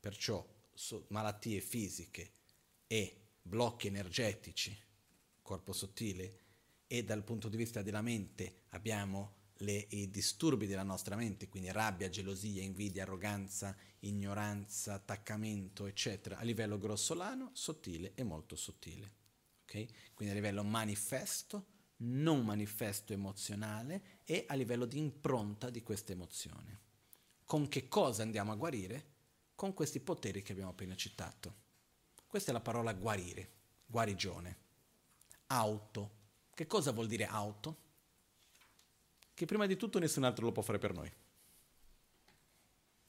perciò 0.00 0.42
so, 0.72 1.04
malattie 1.08 1.60
fisiche 1.60 2.30
e 2.86 3.26
blocchi 3.42 3.88
energetici, 3.88 4.74
corpo 5.42 5.74
sottile, 5.74 6.38
e 6.86 7.04
dal 7.04 7.22
punto 7.22 7.50
di 7.50 7.58
vista 7.58 7.82
della 7.82 8.00
mente 8.00 8.62
abbiamo 8.70 9.34
le, 9.56 9.86
i 9.90 10.08
disturbi 10.08 10.66
della 10.66 10.84
nostra 10.84 11.16
mente, 11.16 11.50
quindi 11.50 11.70
rabbia, 11.70 12.08
gelosia, 12.08 12.62
invidia, 12.62 13.02
arroganza, 13.02 13.76
ignoranza, 13.98 14.94
attaccamento, 14.94 15.84
eccetera, 15.84 16.38
a 16.38 16.44
livello 16.44 16.78
grossolano, 16.78 17.50
sottile 17.52 18.12
e 18.14 18.22
molto 18.22 18.56
sottile. 18.56 19.12
Okay? 19.64 19.86
Quindi 20.14 20.32
a 20.32 20.36
livello 20.38 20.64
manifesto, 20.64 21.73
non 21.98 22.44
manifesto 22.44 23.12
emozionale 23.12 24.20
e 24.24 24.44
a 24.48 24.54
livello 24.54 24.84
di 24.84 24.98
impronta 24.98 25.70
di 25.70 25.82
queste 25.82 26.12
emozioni. 26.12 26.76
Con 27.44 27.68
che 27.68 27.88
cosa 27.88 28.22
andiamo 28.22 28.52
a 28.52 28.56
guarire? 28.56 29.12
Con 29.54 29.74
questi 29.74 30.00
poteri 30.00 30.42
che 30.42 30.52
abbiamo 30.52 30.70
appena 30.70 30.96
citato. 30.96 31.62
Questa 32.26 32.50
è 32.50 32.52
la 32.52 32.60
parola 32.60 32.92
guarire, 32.92 33.50
guarigione. 33.86 34.56
Auto. 35.48 36.22
Che 36.54 36.66
cosa 36.66 36.92
vuol 36.92 37.06
dire 37.06 37.26
auto? 37.26 37.82
che 39.34 39.46
prima 39.46 39.66
di 39.66 39.76
tutto 39.76 39.98
nessun 39.98 40.22
altro 40.22 40.46
lo 40.46 40.52
può 40.52 40.62
fare 40.62 40.78
per 40.78 40.94
noi. 40.94 41.12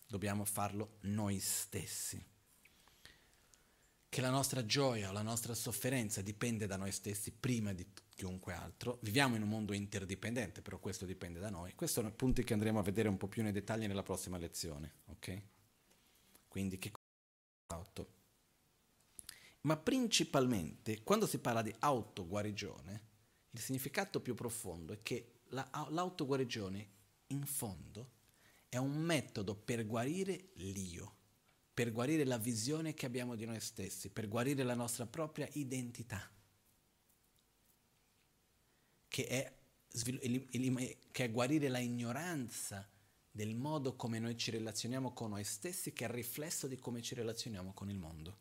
Dobbiamo 0.08 0.44
farlo 0.44 0.98
noi 1.02 1.40
stessi. 1.40 2.24
Che 4.10 4.22
la 4.22 4.30
nostra 4.30 4.66
gioia 4.66 5.10
o 5.10 5.14
la 5.14 5.22
nostra 5.22 5.54
sofferenza 5.54 6.22
dipende 6.22 6.66
da 6.66 6.78
noi 6.78 6.92
stessi 6.92 7.32
prima 7.32 7.74
di 7.74 7.86
chiunque 8.16 8.54
altro. 8.54 8.98
Viviamo 9.02 9.36
in 9.36 9.44
un 9.44 9.50
mondo 9.50 9.74
interdipendente, 9.74 10.62
però 10.62 10.80
questo 10.80 11.06
dipende 11.06 11.40
da 11.40 11.50
noi. 11.50 11.76
Questi 11.76 11.98
sono 11.98 12.12
punti 12.12 12.44
che 12.44 12.54
andremo 12.54 12.80
a 12.80 12.84
vedere 12.84 13.10
un 13.10 13.18
po' 13.18 13.28
più 13.28 13.44
nei 13.44 13.52
dettagli 13.52 13.86
nella 13.86 14.04
prossima 14.04 14.38
lezione, 14.38 14.94
ok? 15.08 15.42
Quindi 16.48 16.80
che 16.80 16.92
cosa 16.92 17.04
auto? 17.68 18.14
Ma 19.62 19.78
principalmente, 19.78 21.04
quando 21.04 21.28
si 21.28 21.40
parla 21.40 21.62
di 21.62 21.76
autoguarigione, 21.78 23.02
il 23.52 23.60
significato 23.60 24.22
più 24.22 24.34
profondo 24.34 24.94
è 24.94 25.00
che 25.02 25.42
la, 25.50 25.68
l'autoguarigione 25.90 26.90
in 27.28 27.46
fondo 27.46 28.12
è 28.70 28.78
un 28.78 28.96
metodo 28.96 29.56
per 29.56 29.86
guarire 29.86 30.50
l'io, 30.56 31.16
per 31.74 31.92
guarire 31.92 32.24
la 32.24 32.38
visione 32.38 32.94
che 32.94 33.06
abbiamo 33.06 33.36
di 33.36 33.46
noi 33.46 33.60
stessi, 33.60 34.10
per 34.10 34.28
guarire 34.28 34.64
la 34.64 34.76
nostra 34.76 35.06
propria 35.06 35.48
identità, 35.54 36.30
che 39.16 39.28
è, 39.28 39.54
che 41.12 41.24
è 41.24 41.32
guarire 41.32 41.70
la 41.70 41.80
ignoranza 41.80 42.86
del 43.32 43.56
modo 43.56 43.96
come 43.96 44.20
noi 44.20 44.36
ci 44.36 44.52
relazioniamo 44.52 45.14
con 45.14 45.30
noi 45.30 45.46
stessi, 45.46 45.94
che 45.94 46.04
è 46.04 46.10
il 46.10 46.14
riflesso 46.14 46.68
di 46.68 46.76
come 46.76 47.02
ci 47.02 47.16
relazioniamo 47.16 47.72
con 47.72 47.90
il 47.90 47.98
mondo. 47.98 48.38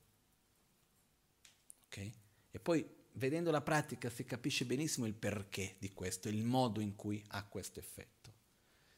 Ok? 1.86 2.10
E 2.51 2.59
poi 2.59 2.84
vedendo 3.12 3.52
la 3.52 3.60
pratica 3.60 4.10
si 4.10 4.24
capisce 4.24 4.64
benissimo 4.64 5.06
il 5.06 5.14
perché 5.14 5.76
di 5.78 5.92
questo, 5.92 6.28
il 6.28 6.42
modo 6.42 6.80
in 6.80 6.96
cui 6.96 7.22
ha 7.28 7.44
questo 7.44 7.78
effetto. 7.78 8.32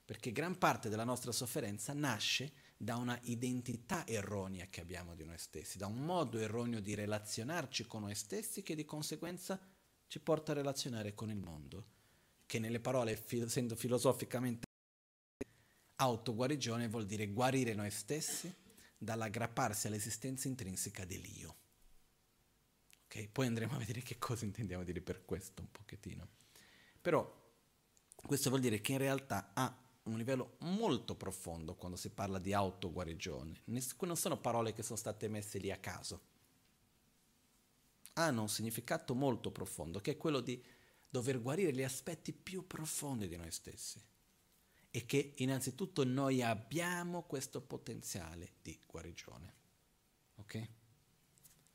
Perché 0.07 0.33
gran 0.33 0.57
parte 0.57 0.89
della 0.89 1.05
nostra 1.05 1.31
sofferenza 1.31 1.93
nasce 1.93 2.53
da 2.79 2.97
una 2.97 3.21
identità 3.25 4.07
erronea 4.07 4.69
che 4.71 4.81
abbiamo 4.81 5.15
di 5.15 5.27
noi 5.27 5.37
stessi, 5.37 5.77
da 5.77 5.89
un 5.89 6.03
modo 6.03 6.39
erroneo 6.39 6.81
di 6.81 6.95
relazionarci 6.95 7.87
con 7.87 8.01
noi 8.01 8.15
stessi 8.15 8.63
che 8.63 8.75
di 8.75 8.87
conseguenza 8.87 9.61
ci 10.17 10.23
porta 10.23 10.53
a 10.53 10.55
relazionare 10.55 11.13
con 11.13 11.29
il 11.29 11.37
mondo, 11.37 11.89
che 12.47 12.59
nelle 12.59 12.81
parole, 12.81 13.23
essendo 13.29 13.77
filosoficamente 13.77 14.65
autoguarigione, 15.97 16.89
vuol 16.89 17.05
dire 17.05 17.27
guarire 17.29 17.75
noi 17.75 17.91
stessi 17.91 18.51
dall'aggrapparsi 18.97 19.89
all'esistenza 19.89 20.49
intrinseca 20.49 21.05
dell'io. 21.05 21.57
Okay? 23.05 23.29
Poi 23.29 23.47
andremo 23.47 23.75
a 23.75 23.79
vedere 23.79 24.01
che 24.01 24.17
cosa 24.17 24.47
intendiamo 24.47 24.85
dire 24.85 25.03
per 25.03 25.23
questo 25.27 25.61
un 25.61 25.71
pochettino. 25.71 26.27
Però 27.03 27.45
questo 28.15 28.49
vuol 28.49 28.63
dire 28.63 28.81
che 28.81 28.93
in 28.93 28.99
realtà 28.99 29.51
ha 29.53 29.85
un 30.05 30.17
livello 30.17 30.57
molto 30.61 31.15
profondo 31.15 31.75
quando 31.75 31.99
si 31.99 32.09
parla 32.09 32.39
di 32.39 32.55
autoguarigione. 32.55 33.65
Non 33.67 34.17
sono 34.17 34.41
parole 34.41 34.73
che 34.73 34.83
sono 34.83 34.97
state 34.97 35.29
messe 35.29 35.59
lì 35.59 35.71
a 35.71 35.77
caso. 35.77 36.35
Hanno 38.19 38.43
un 38.43 38.49
significato 38.49 39.15
molto 39.15 39.51
profondo, 39.51 40.01
che 40.01 40.13
è 40.13 40.17
quello 40.17 40.41
di 40.41 40.63
dover 41.09 41.41
guarire 41.41 41.73
gli 41.73 41.83
aspetti 41.83 42.33
più 42.33 42.67
profondi 42.67 43.29
di 43.29 43.37
noi 43.37 43.51
stessi. 43.51 44.03
E 44.91 45.05
che 45.05 45.35
innanzitutto 45.37 46.05
noi 46.05 46.43
abbiamo 46.43 47.25
questo 47.25 47.61
potenziale 47.61 48.55
di 48.63 48.79
guarigione. 48.87 49.55
Ok? 50.37 50.69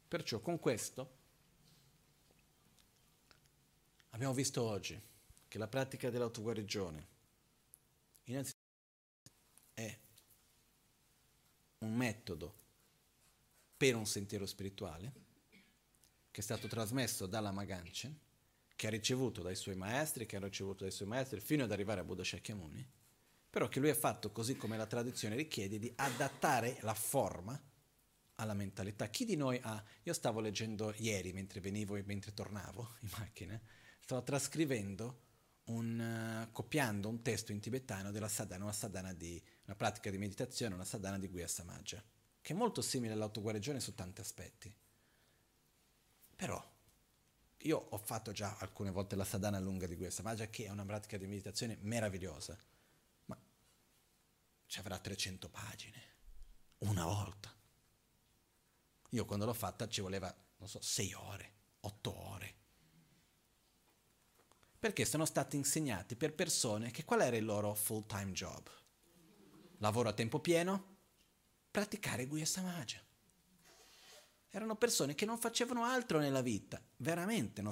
Perciò 0.07 0.39
con 0.39 0.59
questo 0.59 1.19
Abbiamo 4.11 4.33
visto 4.33 4.61
oggi 4.61 4.99
che 5.47 5.57
la 5.57 5.67
pratica 5.67 6.09
dell'autoguarigione 6.09 7.07
innanzitutto 8.25 8.59
è 9.73 9.99
un 11.79 11.95
metodo 11.95 12.55
per 13.77 13.95
un 13.95 14.05
sentiero 14.05 14.45
spirituale 14.45 15.13
che 16.31 16.39
è 16.39 16.43
stato 16.43 16.67
trasmesso 16.67 17.27
dalla 17.27 17.51
Maganchen, 17.51 18.17
che 18.75 18.87
ha 18.87 18.89
ricevuto 18.89 19.41
dai 19.41 19.55
suoi 19.55 19.75
maestri, 19.75 20.25
che 20.25 20.37
ha 20.37 20.39
ricevuto 20.39 20.83
dai 20.83 20.91
suoi 20.91 21.07
maestri 21.07 21.39
fino 21.39 21.65
ad 21.65 21.71
arrivare 21.71 21.99
a 21.99 22.03
Buddha 22.03 22.23
Shakyamuni, 22.23 22.89
però 23.49 23.67
che 23.67 23.79
lui 23.79 23.89
ha 23.89 23.95
fatto 23.95 24.31
così 24.31 24.55
come 24.55 24.77
la 24.77 24.87
tradizione 24.87 25.35
richiede 25.35 25.77
di 25.77 25.91
adattare 25.97 26.77
la 26.81 26.93
forma 26.93 27.61
alla 28.35 28.53
mentalità. 28.53 29.09
Chi 29.09 29.25
di 29.25 29.35
noi 29.35 29.59
ha... 29.61 29.83
Io 30.03 30.13
stavo 30.13 30.39
leggendo 30.39 30.93
ieri 30.97 31.33
mentre 31.33 31.59
venivo 31.59 31.95
e 31.95 32.03
mentre 32.03 32.33
tornavo 32.33 32.95
in 33.01 33.09
macchina, 33.17 33.61
sto 33.99 34.23
trascrivendo 34.23 35.21
un, 35.65 36.45
uh, 36.47 36.51
copiando 36.51 37.07
un 37.07 37.21
testo 37.21 37.51
in 37.51 37.59
tibetano 37.59 38.11
della 38.11 38.27
sadhana, 38.27 38.63
una 38.63 38.73
sadhana 38.73 39.13
di 39.13 39.41
una 39.65 39.75
pratica 39.75 40.09
di 40.09 40.17
meditazione, 40.17 40.73
una 40.73 40.85
sadhana 40.85 41.19
di 41.19 41.27
Guya 41.27 41.47
Samaja, 41.47 42.03
che 42.41 42.53
è 42.53 42.55
molto 42.55 42.81
simile 42.81 43.13
all'autoguarigione 43.13 43.79
su 43.79 43.93
tanti 43.93 44.21
aspetti. 44.21 44.73
Però 46.41 46.59
io 47.57 47.77
ho 47.77 47.97
fatto 47.99 48.31
già 48.31 48.57
alcune 48.57 48.89
volte 48.89 49.15
la 49.15 49.23
sadhana 49.23 49.59
lunga 49.59 49.85
di 49.85 49.95
Guya 49.95 50.09
Samaja, 50.09 50.47
che 50.47 50.65
è 50.65 50.69
una 50.69 50.83
pratica 50.83 51.17
di 51.17 51.27
meditazione 51.27 51.77
meravigliosa, 51.81 52.57
ma 53.25 53.39
ci 54.65 54.79
avrà 54.79 54.97
300 54.97 55.49
pagine, 55.49 56.01
una 56.79 57.05
volta. 57.05 57.53
Io 59.09 59.25
quando 59.25 59.45
l'ho 59.45 59.53
fatta 59.53 59.87
ci 59.87 60.01
voleva, 60.01 60.35
non 60.57 60.67
so, 60.67 60.81
6 60.81 61.13
ore, 61.13 61.53
8 61.81 62.17
ore 62.17 62.55
perché 64.81 65.05
sono 65.05 65.25
stati 65.25 65.57
insegnati 65.57 66.15
per 66.15 66.33
persone 66.33 66.89
che 66.89 67.05
qual 67.05 67.21
era 67.21 67.37
il 67.37 67.45
loro 67.45 67.75
full 67.75 68.07
time 68.07 68.31
job? 68.31 68.67
Lavoro 69.77 70.09
a 70.09 70.13
tempo 70.13 70.39
pieno? 70.39 70.95
Praticare 71.69 72.25
Guya 72.25 72.47
Samaja. 72.47 72.99
Erano 74.53 74.75
persone 74.75 75.15
che 75.15 75.25
non 75.25 75.37
facevano 75.37 75.85
altro 75.85 76.19
nella 76.19 76.41
vita, 76.41 76.81
veramente 76.97 77.61
non 77.61 77.71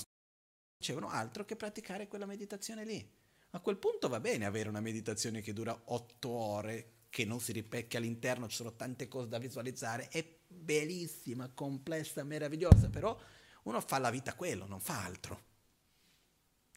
facevano 0.77 1.10
altro 1.10 1.43
che 1.43 1.57
praticare 1.57 2.07
quella 2.07 2.26
meditazione 2.26 2.85
lì. 2.85 3.18
A 3.51 3.60
quel 3.60 3.77
punto 3.77 4.07
va 4.07 4.22
bene 4.22 4.45
avere 4.45 4.69
una 4.69 4.80
meditazione 4.80 5.41
che 5.41 5.51
dura 5.51 5.77
otto 5.85 6.30
ore, 6.30 6.93
che 7.10 7.26
non 7.26 7.41
si 7.41 7.51
ripecchia 7.51 7.99
all'interno, 7.99 8.47
ci 8.47 8.56
sono 8.56 8.76
tante 8.76 9.10
cose 9.10 9.27
da 9.27 9.39
visualizzare, 9.39 10.07
è 10.07 10.26
bellissima, 10.47 11.49
complessa, 11.49 12.23
meravigliosa, 12.23 12.89
però 12.89 13.19
uno 13.64 13.81
fa 13.81 13.97
la 13.97 14.10
vita 14.10 14.34
quello, 14.35 14.65
non 14.65 14.80
fa 14.80 15.03
altro. 15.03 15.47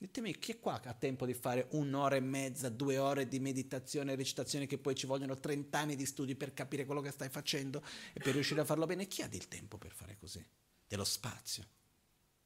Ditemi 0.03 0.37
chi 0.37 0.51
è 0.51 0.59
qua 0.59 0.81
che 0.81 0.89
ha 0.89 0.95
tempo 0.95 1.25
di 1.25 1.33
fare 1.33 1.69
un'ora 1.71 2.17
e 2.17 2.21
mezza, 2.21 2.69
due 2.69 2.99
ore 2.99 3.29
di 3.29 3.39
meditazione 3.39 4.11
e 4.11 4.17
recitazione 4.17 4.67
che 4.67 4.77
poi 4.77 4.97
ci 4.97 5.07
vogliono 5.07 5.39
30 5.39 5.79
anni 5.79 5.95
di 5.95 6.07
studi 6.07 6.35
per 6.35 6.53
capire 6.53 6.85
quello 6.85 7.01
che 7.01 7.13
stai 7.13 7.29
facendo 7.29 7.81
e 8.13 8.19
per 8.19 8.35
riuscire 8.35 8.61
a 8.61 8.65
farlo 8.65 8.85
bene? 8.85 9.07
Chi 9.07 9.23
ha 9.23 9.29
del 9.29 9.47
tempo 9.47 9.79
per 9.79 9.93
fare 9.93 10.17
così? 10.19 10.45
Dello 10.89 11.05
spazio? 11.05 11.65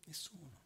Nessuno. 0.05 0.65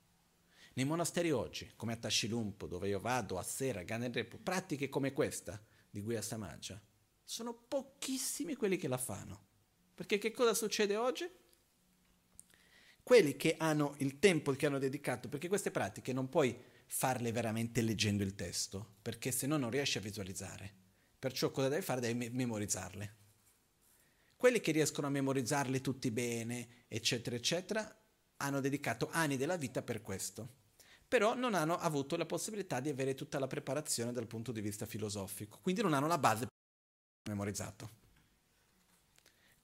Nei 0.73 0.85
monasteri 0.85 1.31
oggi, 1.31 1.71
come 1.77 1.93
a 1.93 1.97
Tashilumpo, 1.97 2.67
dove 2.67 2.89
io 2.89 2.99
vado 2.99 3.39
a 3.39 3.43
sera, 3.45 3.85
Ganerepo, 3.85 4.39
pratiche 4.39 4.89
come 4.89 5.13
questa 5.13 5.63
di 5.89 6.01
Guia 6.01 6.21
Samaja, 6.21 6.83
sono 7.23 7.55
pochissimi 7.55 8.57
quelli 8.57 8.77
che 8.77 8.89
la 8.89 8.99
fanno. 8.99 9.47
Perché 9.95 10.19
che 10.19 10.33
cosa 10.33 10.55
succede 10.55 10.97
oggi? 10.97 11.31
Quelli 13.01 13.37
che 13.37 13.55
hanno 13.59 13.95
il 13.99 14.19
tempo 14.19 14.51
che 14.53 14.67
hanno 14.67 14.81
dedicato, 14.81 15.29
perché 15.29 15.47
queste 15.47 15.71
pratiche 15.71 16.13
non 16.13 16.29
puoi 16.29 16.70
farle 16.93 17.33
veramente 17.33 17.81
leggendo 17.83 18.23
il 18.23 18.35
testo, 18.35 18.97
perché 19.01 19.31
se 19.31 19.47
no 19.47 19.57
non 19.57 19.71
riesci 19.71 19.99
a 19.99 20.03
visualizzare. 20.03 20.75
Perciò 21.19 21.51
cosa 21.51 21.69
devi 21.69 21.83
fare? 21.83 22.01
Devi 22.01 22.29
memorizzarle. 22.31 23.17
Quelli 24.37 24.61
che 24.61 24.73
riescono 24.73 25.07
a 25.07 25.11
memorizzarle 25.11 25.81
tutti 25.81 26.11
bene, 26.11 26.85
eccetera, 26.89 27.37
eccetera, 27.37 28.03
hanno 28.39 28.61
dedicato 28.61 29.09
anni 29.11 29.37
della 29.37 29.57
vita 29.57 29.83
per 29.83 30.01
questo 30.01 30.59
però 31.11 31.35
non 31.35 31.55
hanno 31.55 31.77
avuto 31.77 32.17
la 32.17 32.25
possibilità 32.25 32.79
di 32.79 32.89
avere 32.89 33.17
tutta 33.17 33.41
la 33.41 33.49
preparazione 33.49 34.13
dal 34.13 34.29
punto 34.29 34.53
di 34.53 34.61
vista 34.61 34.87
filosofico, 34.87 35.59
quindi 35.61 35.83
non 35.83 35.93
hanno 35.93 36.07
la 36.07 36.19
base 36.19 36.47
memorizzato. 37.29 37.99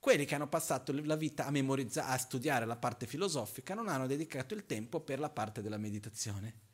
Quelli 0.01 0.25
che 0.25 0.35
hanno 0.35 0.49
passato 0.49 0.93
la 1.05 1.15
vita 1.15 1.47
a, 1.47 1.53
memorizza- 1.53 2.09
a 2.09 2.19
studiare 2.19 2.67
la 2.67 2.75
parte 2.75 3.07
filosofica 3.07 3.75
non 3.75 3.87
hanno 3.87 4.09
dedicato 4.09 4.55
il 4.55 4.67
tempo 4.67 4.99
per 4.99 5.21
la 5.21 5.31
parte 5.31 5.63
della 5.63 5.79
meditazione. 5.79 6.66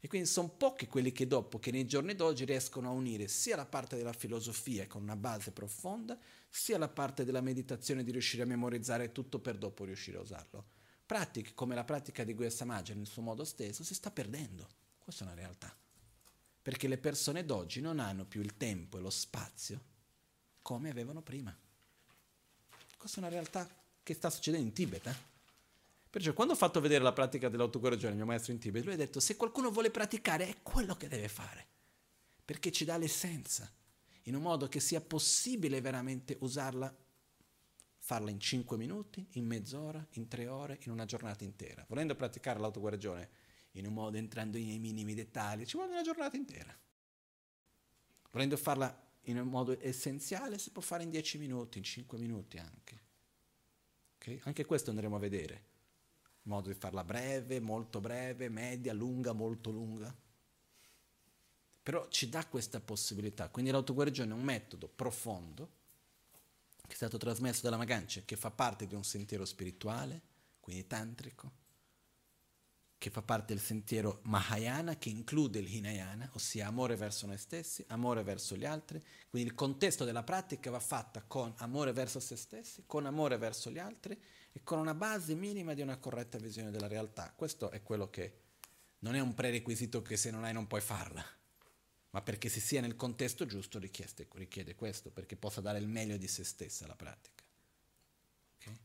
E 0.00 0.08
quindi 0.08 0.26
sono 0.26 0.48
pochi 0.48 0.86
quelli 0.86 1.12
che 1.12 1.26
dopo, 1.26 1.58
che 1.58 1.70
nei 1.70 1.86
giorni 1.86 2.14
d'oggi 2.14 2.44
riescono 2.44 2.88
a 2.88 2.92
unire 2.92 3.28
sia 3.28 3.54
la 3.54 3.66
parte 3.66 3.96
della 3.96 4.14
filosofia 4.14 4.86
con 4.86 5.02
una 5.02 5.16
base 5.16 5.52
profonda, 5.52 6.18
sia 6.48 6.78
la 6.78 6.88
parte 6.88 7.24
della 7.24 7.42
meditazione 7.42 8.02
di 8.02 8.10
riuscire 8.10 8.42
a 8.42 8.46
memorizzare 8.46 9.12
tutto 9.12 9.38
per 9.38 9.58
dopo 9.58 9.84
riuscire 9.84 10.16
a 10.16 10.22
usarlo 10.22 10.78
pratiche 11.10 11.54
come 11.54 11.74
la 11.74 11.82
pratica 11.82 12.22
di 12.22 12.34
Guya 12.34 12.50
Samaja 12.50 12.94
nel 12.94 13.08
suo 13.08 13.20
modo 13.20 13.42
stesso 13.42 13.82
si 13.82 13.94
sta 13.94 14.12
perdendo. 14.12 14.68
Questa 15.00 15.24
è 15.24 15.26
una 15.26 15.34
realtà. 15.34 15.76
Perché 16.62 16.86
le 16.86 16.98
persone 16.98 17.44
d'oggi 17.44 17.80
non 17.80 17.98
hanno 17.98 18.24
più 18.24 18.40
il 18.40 18.56
tempo 18.56 18.96
e 18.96 19.00
lo 19.00 19.10
spazio 19.10 19.82
come 20.62 20.88
avevano 20.88 21.20
prima. 21.20 21.52
Questa 22.96 23.16
è 23.16 23.20
una 23.24 23.28
realtà 23.28 23.68
che 24.04 24.14
sta 24.14 24.30
succedendo 24.30 24.68
in 24.68 24.72
Tibet. 24.72 25.06
Eh? 25.06 25.29
Perciò 26.10 26.32
quando 26.32 26.54
ho 26.54 26.56
fatto 26.56 26.80
vedere 26.80 27.04
la 27.04 27.12
pratica 27.12 27.48
dell'autoguarigione 27.48 28.10
al 28.10 28.16
mio 28.16 28.26
maestro 28.26 28.52
in 28.52 28.58
Tibet, 28.58 28.82
lui 28.84 28.94
ha 28.94 28.96
detto 28.96 29.20
se 29.20 29.36
qualcuno 29.36 29.70
vuole 29.70 29.90
praticare 29.90 30.48
è 30.48 30.56
quello 30.60 30.96
che 30.96 31.06
deve 31.06 31.28
fare, 31.28 31.66
perché 32.44 32.72
ci 32.72 32.84
dà 32.84 32.96
l'essenza, 32.96 33.72
in 34.24 34.34
un 34.34 34.42
modo 34.42 34.66
che 34.66 34.80
sia 34.80 35.00
possibile 35.00 35.80
veramente 35.80 36.36
usarla 36.40 36.92
farla 38.02 38.30
in 38.30 38.40
5 38.40 38.76
minuti, 38.76 39.24
in 39.34 39.46
mezz'ora, 39.46 40.04
in 40.14 40.26
3 40.26 40.48
ore, 40.48 40.78
in 40.82 40.90
una 40.90 41.04
giornata 41.04 41.44
intera. 41.44 41.84
Volendo 41.88 42.16
praticare 42.16 42.58
l'autoguarigione 42.58 43.28
in 43.74 43.86
un 43.86 43.92
modo 43.92 44.16
entrando 44.16 44.58
nei 44.58 44.80
minimi 44.80 45.14
dettagli, 45.14 45.64
ci 45.64 45.76
vuole 45.76 45.92
una 45.92 46.02
giornata 46.02 46.36
intera. 46.36 46.76
Volendo 48.32 48.56
farla 48.56 49.08
in 49.24 49.38
un 49.38 49.46
modo 49.46 49.78
essenziale, 49.80 50.58
si 50.58 50.72
può 50.72 50.82
fare 50.82 51.04
in 51.04 51.10
10 51.10 51.38
minuti, 51.38 51.78
in 51.78 51.84
5 51.84 52.18
minuti 52.18 52.58
anche. 52.58 53.00
Okay? 54.16 54.40
Anche 54.42 54.64
questo 54.64 54.90
andremo 54.90 55.14
a 55.14 55.20
vedere. 55.20 55.69
Il 56.42 56.50
modo 56.50 56.68
di 56.68 56.74
farla 56.74 57.04
breve, 57.04 57.60
molto 57.60 58.00
breve, 58.00 58.48
media, 58.48 58.92
lunga, 58.92 59.32
molto 59.32 59.70
lunga. 59.70 60.14
Però 61.82 62.08
ci 62.08 62.28
dà 62.28 62.46
questa 62.46 62.80
possibilità. 62.80 63.48
Quindi 63.48 63.70
l'autoguarigione 63.70 64.30
è 64.30 64.34
un 64.34 64.42
metodo 64.42 64.88
profondo 64.88 65.78
che 66.90 66.92
è 66.92 66.94
stato 66.96 67.18
trasmesso 67.18 67.62
dalla 67.62 67.76
Magancia, 67.76 68.22
che 68.24 68.36
fa 68.36 68.50
parte 68.50 68.86
di 68.86 68.94
un 68.94 69.04
sentiero 69.04 69.44
spirituale, 69.44 70.20
quindi 70.58 70.86
tantrico, 70.86 71.52
che 72.98 73.10
fa 73.10 73.22
parte 73.22 73.54
del 73.54 73.62
sentiero 73.62 74.20
Mahayana, 74.24 74.98
che 74.98 75.08
include 75.08 75.60
il 75.60 75.72
Hinayana, 75.72 76.30
ossia 76.34 76.66
amore 76.66 76.96
verso 76.96 77.26
noi 77.26 77.38
stessi, 77.38 77.84
amore 77.88 78.22
verso 78.22 78.56
gli 78.56 78.64
altri. 78.64 79.02
Quindi 79.28 79.48
il 79.48 79.54
contesto 79.54 80.04
della 80.04 80.22
pratica 80.22 80.70
va 80.70 80.80
fatta 80.80 81.22
con 81.22 81.54
amore 81.58 81.92
verso 81.92 82.20
se 82.20 82.36
stessi, 82.36 82.82
con 82.86 83.06
amore 83.06 83.38
verso 83.38 83.70
gli 83.70 83.78
altri 83.78 84.20
e 84.52 84.62
con 84.62 84.78
una 84.78 84.94
base 84.94 85.34
minima 85.34 85.74
di 85.74 85.82
una 85.82 85.98
corretta 85.98 86.38
visione 86.38 86.70
della 86.70 86.88
realtà. 86.88 87.32
Questo 87.34 87.70
è 87.70 87.82
quello 87.82 88.10
che 88.10 88.38
non 89.00 89.14
è 89.14 89.20
un 89.20 89.34
prerequisito 89.34 90.02
che 90.02 90.16
se 90.16 90.30
non 90.30 90.44
hai 90.44 90.52
non 90.52 90.66
puoi 90.66 90.80
farla 90.80 91.24
ma 92.10 92.22
perché 92.22 92.48
si 92.48 92.60
sia 92.60 92.80
nel 92.80 92.96
contesto 92.96 93.46
giusto 93.46 93.78
richiede, 93.78 94.74
questo, 94.74 95.10
perché 95.10 95.36
possa 95.36 95.60
dare 95.60 95.78
il 95.78 95.86
meglio 95.86 96.16
di 96.16 96.26
se 96.26 96.42
stessa 96.44 96.84
alla 96.84 96.96
pratica. 96.96 97.42
Okay? 98.58 98.78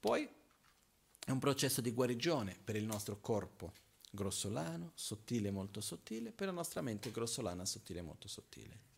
Poi 0.00 0.28
è 1.24 1.30
un 1.30 1.38
processo 1.38 1.80
di 1.80 1.92
guarigione 1.92 2.58
per 2.62 2.74
il 2.74 2.84
nostro 2.84 3.20
corpo 3.20 3.72
grossolano, 4.10 4.92
sottile 4.94 5.50
molto 5.50 5.80
sottile, 5.80 6.32
per 6.32 6.46
la 6.46 6.52
nostra 6.52 6.80
mente 6.80 7.12
grossolana, 7.12 7.64
sottile 7.64 8.02
molto 8.02 8.26
sottile. 8.26 8.94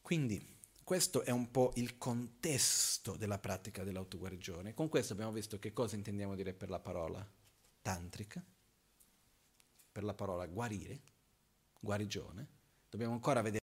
Quindi 0.00 0.58
questo 0.92 1.22
è 1.22 1.30
un 1.30 1.50
po' 1.50 1.72
il 1.76 1.96
contesto 1.96 3.16
della 3.16 3.38
pratica 3.38 3.82
dell'autoguarigione. 3.82 4.74
Con 4.74 4.90
questo 4.90 5.14
abbiamo 5.14 5.32
visto 5.32 5.58
che 5.58 5.72
cosa 5.72 5.96
intendiamo 5.96 6.34
dire 6.34 6.52
per 6.52 6.68
la 6.68 6.80
parola 6.80 7.26
tantrica, 7.80 8.44
per 9.90 10.04
la 10.04 10.12
parola 10.12 10.44
guarire, 10.44 11.00
guarigione, 11.80 12.46
dobbiamo 12.90 13.14
ancora 13.14 13.40
vedere 13.40 13.64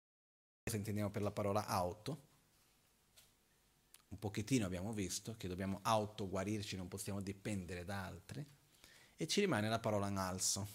se 0.71 0.77
intendiamo 0.77 1.11
per 1.11 1.23
la 1.23 1.33
parola 1.33 1.67
auto. 1.67 2.27
Un 4.11 4.21
pochettino 4.21 4.65
abbiamo 4.65 4.93
visto 4.93 5.35
che 5.37 5.49
dobbiamo 5.49 5.81
auto 5.83 6.29
guarirci, 6.29 6.77
non 6.77 6.87
possiamo 6.87 7.21
dipendere 7.21 7.85
da 7.85 8.05
altri. 8.05 8.47
E 9.17 9.27
ci 9.27 9.41
rimane 9.41 9.69
la 9.69 9.81
parola 9.81 10.07
analso, 10.07 10.69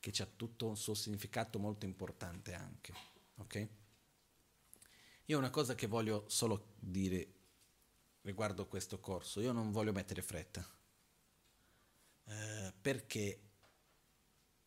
che 0.00 0.12
ha 0.20 0.26
tutto 0.26 0.66
un 0.66 0.76
suo 0.76 0.94
significato 0.94 1.60
molto 1.60 1.84
importante 1.84 2.54
anche. 2.54 2.92
Ok? 3.36 3.68
Io 5.30 5.36
una 5.36 5.50
cosa 5.50 5.74
che 5.74 5.86
voglio 5.86 6.24
solo 6.28 6.72
dire 6.78 7.34
riguardo 8.22 8.66
questo 8.66 8.98
corso, 8.98 9.40
io 9.40 9.52
non 9.52 9.72
voglio 9.72 9.92
mettere 9.92 10.22
fretta, 10.22 10.66
eh, 12.24 12.72
perché 12.80 13.40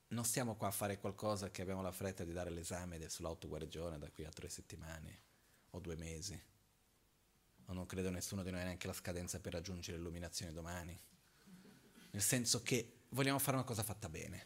non 0.10 0.24
stiamo 0.24 0.56
qua 0.56 0.68
a 0.68 0.72
fare 0.72 1.00
qualcosa 1.00 1.50
che 1.50 1.64
abbiamo 1.64 1.82
la 1.82 1.92
fretta 1.92 2.24
di 2.24 2.32
dare 2.32 2.52
l'esame 2.52 3.10
sull'autoguarigione 3.10 3.98
da 3.98 4.12
qui 4.12 4.24
a 4.24 4.30
tre 4.30 4.50
settimane 4.50 5.22
o 5.72 5.80
due 5.80 5.96
mesi. 5.96 6.40
O 7.66 7.74
non 7.74 7.88
credo 7.88 8.12
nessuno 8.12 8.44
di 8.44 8.52
noi 8.52 8.64
neanche 8.64 8.86
la 8.86 8.94
scadenza 8.94 9.40
per 9.40 9.54
raggiungere 9.54 9.98
l'illuminazione 9.98 10.54
domani. 10.54 10.96
Nel 12.12 12.22
senso 12.22 12.62
che 12.62 13.06
vogliamo 13.10 13.40
fare 13.40 13.58
una 13.58 13.66
cosa 13.66 13.82
fatta 13.82 14.10
bene. 14.10 14.46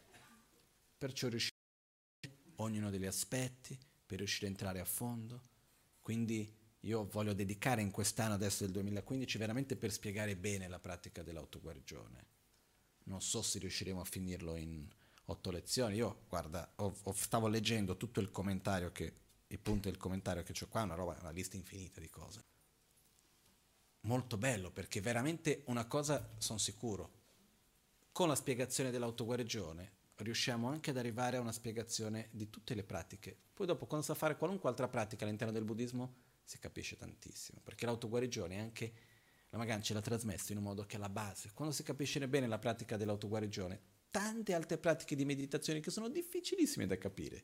Perciò 0.98 1.28
riuscire 1.28 1.58
a 2.24 2.30
ognuno 2.64 2.90
degli 2.90 3.06
aspetti, 3.06 3.78
per 4.06 4.20
riuscire 4.20 4.46
a 4.46 4.50
entrare 4.50 4.80
a 4.80 4.86
fondo. 4.86 5.54
Quindi 6.06 6.48
io 6.82 7.08
voglio 7.08 7.34
dedicare 7.34 7.82
in 7.82 7.90
quest'anno 7.90 8.36
adesso 8.36 8.64
del 8.64 8.72
2015 8.74 9.40
veramente 9.40 9.76
per 9.76 9.92
spiegare 9.92 10.36
bene 10.36 10.68
la 10.68 10.78
pratica 10.78 11.24
dell'autoguarigione. 11.24 12.26
Non 13.06 13.24
so 13.24 13.42
se 13.42 13.58
riusciremo 13.58 14.02
a 14.02 14.06
finirlo 14.06 14.56
in 14.56 14.88
otto 15.26 15.50
lezioni. 15.50 15.96
Io, 15.96 16.26
guarda, 16.30 16.74
ho, 16.76 16.96
ho, 17.02 17.14
stavo 17.14 17.48
leggendo 17.48 17.98
tutto 17.98 18.20
il 18.20 18.30
commentario 18.30 18.92
che, 18.92 19.14
i 19.48 19.58
punti 19.58 19.90
del 19.90 19.98
commentario 19.98 20.44
che 20.44 20.54
c'ho 20.54 20.68
qua, 20.68 20.84
una 20.84 20.94
roba, 20.94 21.18
una 21.22 21.32
lista 21.32 21.56
infinita 21.56 22.00
di 22.00 22.10
cose. 22.12 22.44
Molto 24.02 24.38
bello, 24.38 24.70
perché 24.70 25.02
veramente 25.02 25.64
una 25.66 25.88
cosa 25.88 26.36
sono 26.38 26.60
sicuro. 26.60 27.14
Con 28.12 28.28
la 28.28 28.36
spiegazione 28.36 28.92
dell'autoguarigione 28.92 29.92
riusciamo 30.18 30.68
anche 30.68 30.92
ad 30.92 30.98
arrivare 30.98 31.38
a 31.38 31.42
una 31.42 31.52
spiegazione 31.52 32.30
di 32.32 32.50
tutte 32.50 32.74
le 32.76 32.84
pratiche. 32.84 33.38
Poi 33.54 33.68
dopo, 33.68 33.86
quando 33.86 34.06
sa 34.06 34.14
fare 34.14 34.38
qualunque 34.38 34.70
altra 34.70 34.88
pratica 34.88 35.26
all'interno 35.26 35.54
del 35.54 35.64
buddismo, 35.64 36.16
si 36.44 36.60
capisce 36.60 36.96
tantissimo, 36.96 37.60
perché 37.64 37.86
l'autoguarigione 37.86 38.56
è 38.56 38.60
anche 38.60 38.94
la 39.56 39.58
Magancia 39.58 39.94
l'ha 39.94 40.02
trasmesso 40.02 40.52
in 40.52 40.58
un 40.58 40.66
modo 40.66 40.86
che 40.86 40.98
è 40.98 41.00
la 41.00 41.08
base. 41.08 41.52
Quando 41.54 41.74
si 41.74 41.82
capisce 41.82 42.28
bene 42.28 42.46
la 42.46 42.60
pratica 42.60 42.98
dell'autoguarigione, 42.98 43.80
tante 44.12 44.54
altre 44.54 44.78
pratiche 44.78 45.16
di 45.16 45.24
meditazione 45.24 45.80
che 45.80 45.92
sono 45.92 46.10
difficilissime 46.10 46.88
da 46.88 46.98
capire. 46.98 47.44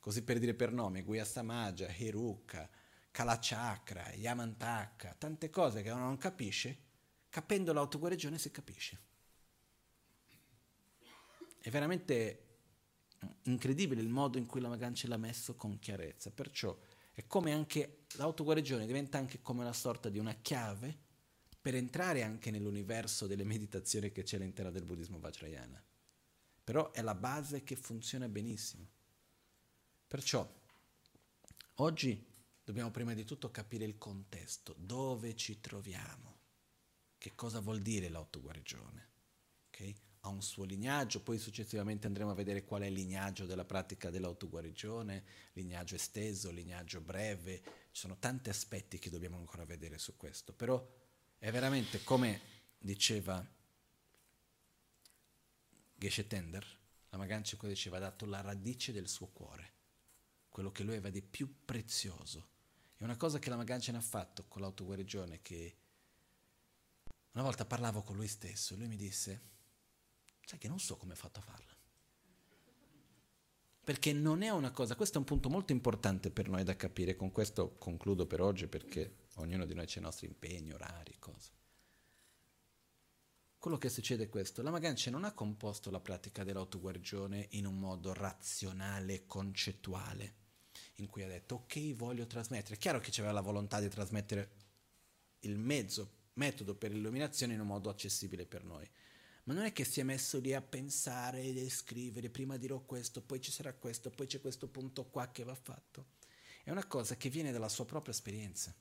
Così 0.00 0.22
per 0.22 0.40
dire 0.40 0.54
per 0.54 0.72
nome, 0.72 1.02
Guya 1.02 1.24
Samaja, 1.24 1.94
Heruka, 1.96 2.68
Kalachakra, 3.12 4.12
Yamantaka, 4.14 5.14
tante 5.16 5.48
cose 5.48 5.82
che 5.82 5.90
uno 5.90 6.06
non 6.06 6.16
capisce, 6.16 6.78
capendo 7.28 7.72
l'autoguarigione 7.72 8.36
si 8.36 8.50
capisce. 8.50 9.00
È 11.60 11.70
veramente 11.70 12.44
incredibile 13.44 14.00
il 14.00 14.08
modo 14.08 14.38
in 14.38 14.46
cui 14.46 14.60
la 14.60 14.68
Magan 14.68 14.94
ce 14.94 15.08
l'ha 15.08 15.16
messo 15.16 15.56
con 15.56 15.78
chiarezza. 15.78 16.30
Perciò 16.30 16.76
è 17.12 17.26
come 17.26 17.52
anche 17.52 18.04
l'autoguarigione 18.16 18.86
diventa 18.86 19.18
anche 19.18 19.40
come 19.42 19.62
una 19.62 19.72
sorta 19.72 20.08
di 20.08 20.18
una 20.18 20.34
chiave 20.34 21.06
per 21.60 21.74
entrare 21.74 22.22
anche 22.22 22.50
nell'universo 22.50 23.26
delle 23.26 23.44
meditazioni 23.44 24.12
che 24.12 24.22
c'è 24.22 24.36
all'interno 24.36 24.70
del 24.70 24.84
buddismo 24.84 25.18
vajrayana. 25.18 25.82
Però 26.62 26.92
è 26.92 27.02
la 27.02 27.14
base 27.14 27.64
che 27.64 27.76
funziona 27.76 28.28
benissimo. 28.28 28.88
Perciò 30.06 30.48
oggi 31.76 32.24
dobbiamo 32.62 32.90
prima 32.90 33.14
di 33.14 33.24
tutto 33.24 33.50
capire 33.50 33.84
il 33.84 33.98
contesto, 33.98 34.74
dove 34.78 35.34
ci 35.34 35.60
troviamo, 35.60 36.38
che 37.18 37.34
cosa 37.34 37.60
vuol 37.60 37.80
dire 37.80 38.08
l'autoguarigione. 38.08 39.08
Okay? 39.68 39.96
Ha 40.28 40.30
un 40.30 40.42
suo 40.42 40.64
lignaggio, 40.64 41.22
poi 41.22 41.38
successivamente 41.38 42.06
andremo 42.06 42.32
a 42.32 42.34
vedere 42.34 42.62
qual 42.62 42.82
è 42.82 42.86
il 42.86 42.92
lignaggio 42.92 43.46
della 43.46 43.64
pratica 43.64 44.10
dell'autoguarigione, 44.10 45.24
lignaggio 45.54 45.94
esteso, 45.94 46.50
lignaggio 46.50 47.00
breve, 47.00 47.62
ci 47.92 48.00
sono 48.00 48.18
tanti 48.18 48.50
aspetti 48.50 48.98
che 48.98 49.08
dobbiamo 49.08 49.38
ancora 49.38 49.64
vedere 49.64 49.96
su 49.96 50.18
questo, 50.18 50.52
però 50.52 50.86
è 51.38 51.50
veramente 51.50 52.04
come 52.04 52.40
diceva 52.76 53.42
Geshe 55.94 56.26
Tender, 56.26 56.78
la 57.08 57.16
Magancico 57.16 57.66
diceva, 57.66 57.96
ha 57.96 58.00
dato 58.00 58.26
la 58.26 58.42
radice 58.42 58.92
del 58.92 59.08
suo 59.08 59.28
cuore, 59.28 59.72
quello 60.50 60.70
che 60.70 60.82
lui 60.82 60.92
aveva 60.92 61.08
di 61.08 61.22
più 61.22 61.64
prezioso. 61.64 62.50
È 62.96 63.02
una 63.02 63.16
cosa 63.16 63.38
che 63.38 63.48
la 63.48 63.56
Magancia 63.56 63.96
ha 63.96 64.00
fatto 64.02 64.44
con 64.46 64.60
l'autoguarigione 64.60 65.40
che 65.40 65.76
una 67.30 67.44
volta 67.44 67.64
parlavo 67.64 68.02
con 68.02 68.16
lui 68.16 68.28
stesso 68.28 68.74
e 68.74 68.76
lui 68.76 68.88
mi 68.88 68.96
disse, 68.96 69.56
sai 70.48 70.58
che 70.58 70.68
non 70.68 70.80
so 70.80 70.96
come 70.96 71.12
ha 71.12 71.16
fatto 71.16 71.40
a 71.40 71.42
farla. 71.42 71.76
Perché 73.84 74.14
non 74.14 74.40
è 74.40 74.48
una 74.48 74.70
cosa, 74.70 74.96
questo 74.96 75.16
è 75.16 75.18
un 75.18 75.26
punto 75.26 75.50
molto 75.50 75.72
importante 75.72 76.30
per 76.30 76.48
noi 76.48 76.64
da 76.64 76.74
capire, 76.74 77.16
con 77.16 77.30
questo 77.30 77.74
concludo 77.76 78.26
per 78.26 78.40
oggi 78.40 78.66
perché 78.66 79.26
ognuno 79.34 79.66
di 79.66 79.74
noi 79.74 79.84
ha 79.84 79.98
i 79.98 80.00
nostri 80.00 80.26
impegni, 80.26 80.72
orari, 80.72 81.16
cose. 81.18 81.50
Quello 83.58 83.76
che 83.76 83.90
succede 83.90 84.24
è 84.24 84.28
questo, 84.30 84.62
la 84.62 84.70
Magancia 84.70 85.10
non 85.10 85.24
ha 85.24 85.32
composto 85.32 85.90
la 85.90 86.00
pratica 86.00 86.44
dell'autoguarigione 86.44 87.48
in 87.50 87.66
un 87.66 87.78
modo 87.78 88.14
razionale, 88.14 89.26
concettuale 89.26 90.36
in 90.94 91.08
cui 91.08 91.24
ha 91.24 91.28
detto 91.28 91.56
ok 91.56 91.94
voglio 91.94 92.26
trasmettere. 92.26 92.76
È 92.76 92.78
chiaro 92.78 93.00
che 93.00 93.10
c'era 93.10 93.32
la 93.32 93.42
volontà 93.42 93.80
di 93.80 93.88
trasmettere 93.88 94.50
il 95.40 95.58
mezzo, 95.58 96.12
metodo 96.34 96.74
per 96.74 96.90
l'illuminazione 96.90 97.52
in 97.52 97.60
un 97.60 97.66
modo 97.66 97.90
accessibile 97.90 98.46
per 98.46 98.64
noi. 98.64 98.88
Ma 99.48 99.54
non 99.54 99.64
è 99.64 99.72
che 99.72 99.84
si 99.84 99.98
è 99.98 100.02
messo 100.02 100.38
lì 100.40 100.52
a 100.52 100.60
pensare 100.60 101.42
e 101.42 101.70
scrivere, 101.70 102.28
prima 102.28 102.58
dirò 102.58 102.80
questo, 102.80 103.22
poi 103.22 103.40
ci 103.40 103.50
sarà 103.50 103.72
questo, 103.72 104.10
poi 104.10 104.26
c'è 104.26 104.42
questo 104.42 104.68
punto 104.68 105.06
qua 105.06 105.30
che 105.30 105.42
va 105.42 105.54
fatto. 105.54 106.08
È 106.62 106.70
una 106.70 106.84
cosa 106.84 107.16
che 107.16 107.30
viene 107.30 107.50
dalla 107.50 107.70
sua 107.70 107.86
propria 107.86 108.12
esperienza. 108.12 108.74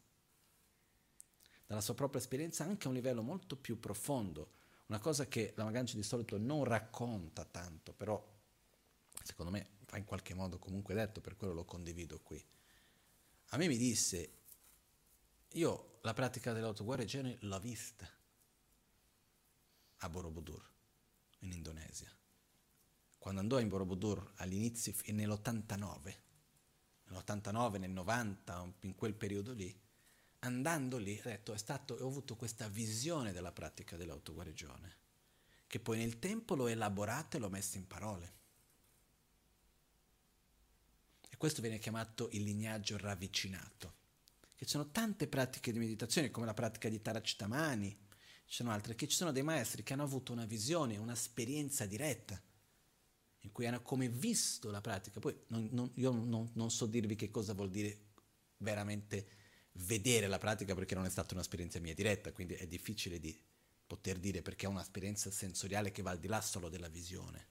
Dalla 1.66 1.80
sua 1.80 1.94
propria 1.94 2.20
esperienza 2.20 2.66
anche 2.66 2.86
a 2.86 2.90
un 2.90 2.96
livello 2.96 3.22
molto 3.22 3.56
più 3.56 3.80
profondo. 3.80 4.56
Una 4.88 5.00
cosa 5.00 5.26
che 5.26 5.54
la 5.56 5.64
Magancia 5.64 5.96
di 5.96 6.04
solito 6.04 6.38
non 6.38 6.66
racconta 6.66 7.46
tanto, 7.46 7.94
però 7.94 8.22
secondo 9.24 9.54
me 9.54 9.70
va 9.90 9.98
in 9.98 10.04
qualche 10.04 10.34
modo 10.34 10.60
comunque 10.60 10.94
detto, 10.94 11.22
per 11.22 11.38
quello 11.38 11.54
lo 11.54 11.64
condivido 11.64 12.20
qui. 12.20 12.46
A 13.52 13.58
me 13.58 13.68
mi 13.70 13.78
disse, 13.78 14.32
io 15.54 16.00
la 16.02 16.14
pratica 16.14 16.52
dell'autoguarigione 16.52 17.38
l'ho 17.40 17.60
vista 17.62 18.17
a 19.98 20.10
Borobudur, 20.10 20.64
in 21.40 21.52
Indonesia. 21.52 22.10
Quando 23.18 23.42
andò 23.42 23.60
in 23.60 23.68
Borobudur 23.68 24.34
all'inizio, 24.36 24.94
nell'89, 25.08 26.16
nell'89, 27.06 27.80
nel 27.80 27.92
90, 27.92 28.74
in 28.82 28.96
quel 28.96 29.14
periodo 29.14 29.54
lì, 29.54 29.78
andando 30.40 30.98
lì, 30.98 31.20
detto, 31.24 31.56
stato, 31.58 31.96
ho 31.96 32.08
avuto 32.08 32.36
questa 32.36 32.68
visione 32.68 33.32
della 33.32 33.52
pratica 33.52 33.98
dell'autoguarigione, 33.98 34.98
che 35.68 35.80
poi 35.80 35.98
nel 35.98 36.20
tempo 36.20 36.56
l'ho 36.56 36.68
elaborata 36.68 37.38
e 37.38 37.40
l'ho 37.40 37.50
messa 37.50 37.78
in 37.78 37.88
parole. 37.88 38.36
Questo 41.38 41.62
viene 41.62 41.78
chiamato 41.78 42.30
il 42.32 42.42
lignaggio 42.42 42.98
ravvicinato. 42.98 43.94
Che 44.56 44.66
sono 44.66 44.90
tante 44.90 45.28
pratiche 45.28 45.72
di 45.72 45.78
meditazione, 45.78 46.32
come 46.32 46.48
la 46.48 46.56
pratica 46.56 46.90
di 46.90 47.00
Taracitamani, 47.00 48.07
ci 48.48 48.56
sono 48.56 48.72
altre, 48.72 48.96
che 48.96 49.08
ci 49.08 49.16
sono 49.16 49.34
dei 49.34 49.44
maestri 49.44 49.84
che 49.84 49.94
hanno 49.94 50.04
avuto 50.04 50.32
una 50.32 50.46
visione, 50.46 50.98
un'esperienza 50.98 51.86
diretta, 51.86 52.42
in 53.42 53.52
cui 53.52 53.68
hanno 53.68 53.82
come 53.82 54.08
visto 54.08 54.72
la 54.72 54.80
pratica. 54.80 55.20
Poi 55.20 55.38
non, 55.48 55.68
non, 55.72 55.92
io 55.96 56.12
non, 56.12 56.50
non 56.54 56.72
so 56.72 56.86
dirvi 56.86 57.16
che 57.16 57.30
cosa 57.30 57.54
vuol 57.54 57.70
dire 57.70 58.06
veramente 58.60 59.28
vedere 59.74 60.28
la 60.28 60.38
pratica 60.38 60.74
perché 60.74 60.96
non 60.96 61.06
è 61.06 61.10
stata 61.10 61.34
un'esperienza 61.34 61.80
mia 61.80 61.94
diretta, 61.94 62.32
quindi 62.32 62.54
è 62.54 62.66
difficile 62.68 63.20
di 63.20 63.38
poter 63.86 64.18
dire 64.18 64.42
perché 64.42 64.66
è 64.66 64.70
un'esperienza 64.70 65.30
sensoriale 65.30 65.92
che 65.92 66.02
va 66.02 66.12
al 66.12 66.20
di 66.20 66.28
là 66.28 66.40
solo 66.40 66.70
della 66.70 66.88
visione. 66.88 67.48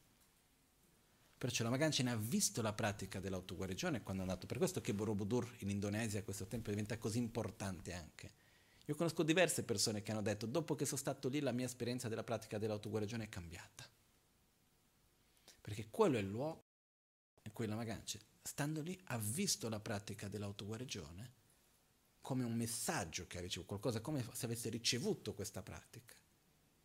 Perciò 1.36 1.62
la 1.62 1.70
Magancina 1.70 2.12
ha 2.12 2.16
visto 2.16 2.62
la 2.62 2.72
pratica 2.72 3.20
dell'autoguarigione 3.20 4.02
quando 4.02 4.22
è 4.22 4.26
andato. 4.26 4.46
Per 4.46 4.56
questo 4.56 4.80
che 4.80 4.94
Borobudur 4.94 5.56
in 5.58 5.68
Indonesia 5.68 6.20
a 6.20 6.22
questo 6.22 6.46
tempo 6.46 6.70
diventa 6.70 6.96
così 6.96 7.18
importante 7.18 7.92
anche. 7.92 8.44
Io 8.88 8.94
conosco 8.94 9.24
diverse 9.24 9.64
persone 9.64 10.02
che 10.02 10.12
hanno 10.12 10.22
detto, 10.22 10.46
dopo 10.46 10.76
che 10.76 10.84
sono 10.84 10.98
stato 10.98 11.28
lì, 11.28 11.40
la 11.40 11.52
mia 11.52 11.66
esperienza 11.66 12.08
della 12.08 12.22
pratica 12.22 12.56
dell'autoguarigione 12.56 13.24
è 13.24 13.28
cambiata. 13.28 13.84
Perché 15.60 15.88
quello 15.90 16.16
è 16.16 16.20
il 16.20 16.28
luogo 16.28 16.64
in 17.42 17.52
cui 17.52 17.66
la 17.66 17.74
Magancia, 17.74 18.18
stando 18.42 18.80
lì, 18.82 18.98
ha 19.06 19.18
visto 19.18 19.68
la 19.68 19.80
pratica 19.80 20.28
dell'autoguarigione 20.28 21.34
come 22.20 22.44
un 22.44 22.54
messaggio 22.54 23.26
che 23.26 23.38
ha 23.38 23.40
ricevuto, 23.40 23.68
qualcosa 23.68 24.00
come 24.00 24.24
se 24.32 24.46
avesse 24.46 24.68
ricevuto 24.68 25.34
questa 25.34 25.62
pratica. 25.62 26.14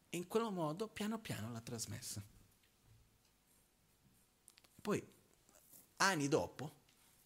E 0.10 0.18
in 0.18 0.28
quel 0.28 0.52
modo, 0.52 0.88
piano 0.88 1.20
piano, 1.20 1.52
l'ha 1.52 1.62
trasmessa. 1.62 2.24
Poi, 4.82 5.04
anni 5.98 6.28
dopo, 6.28 6.76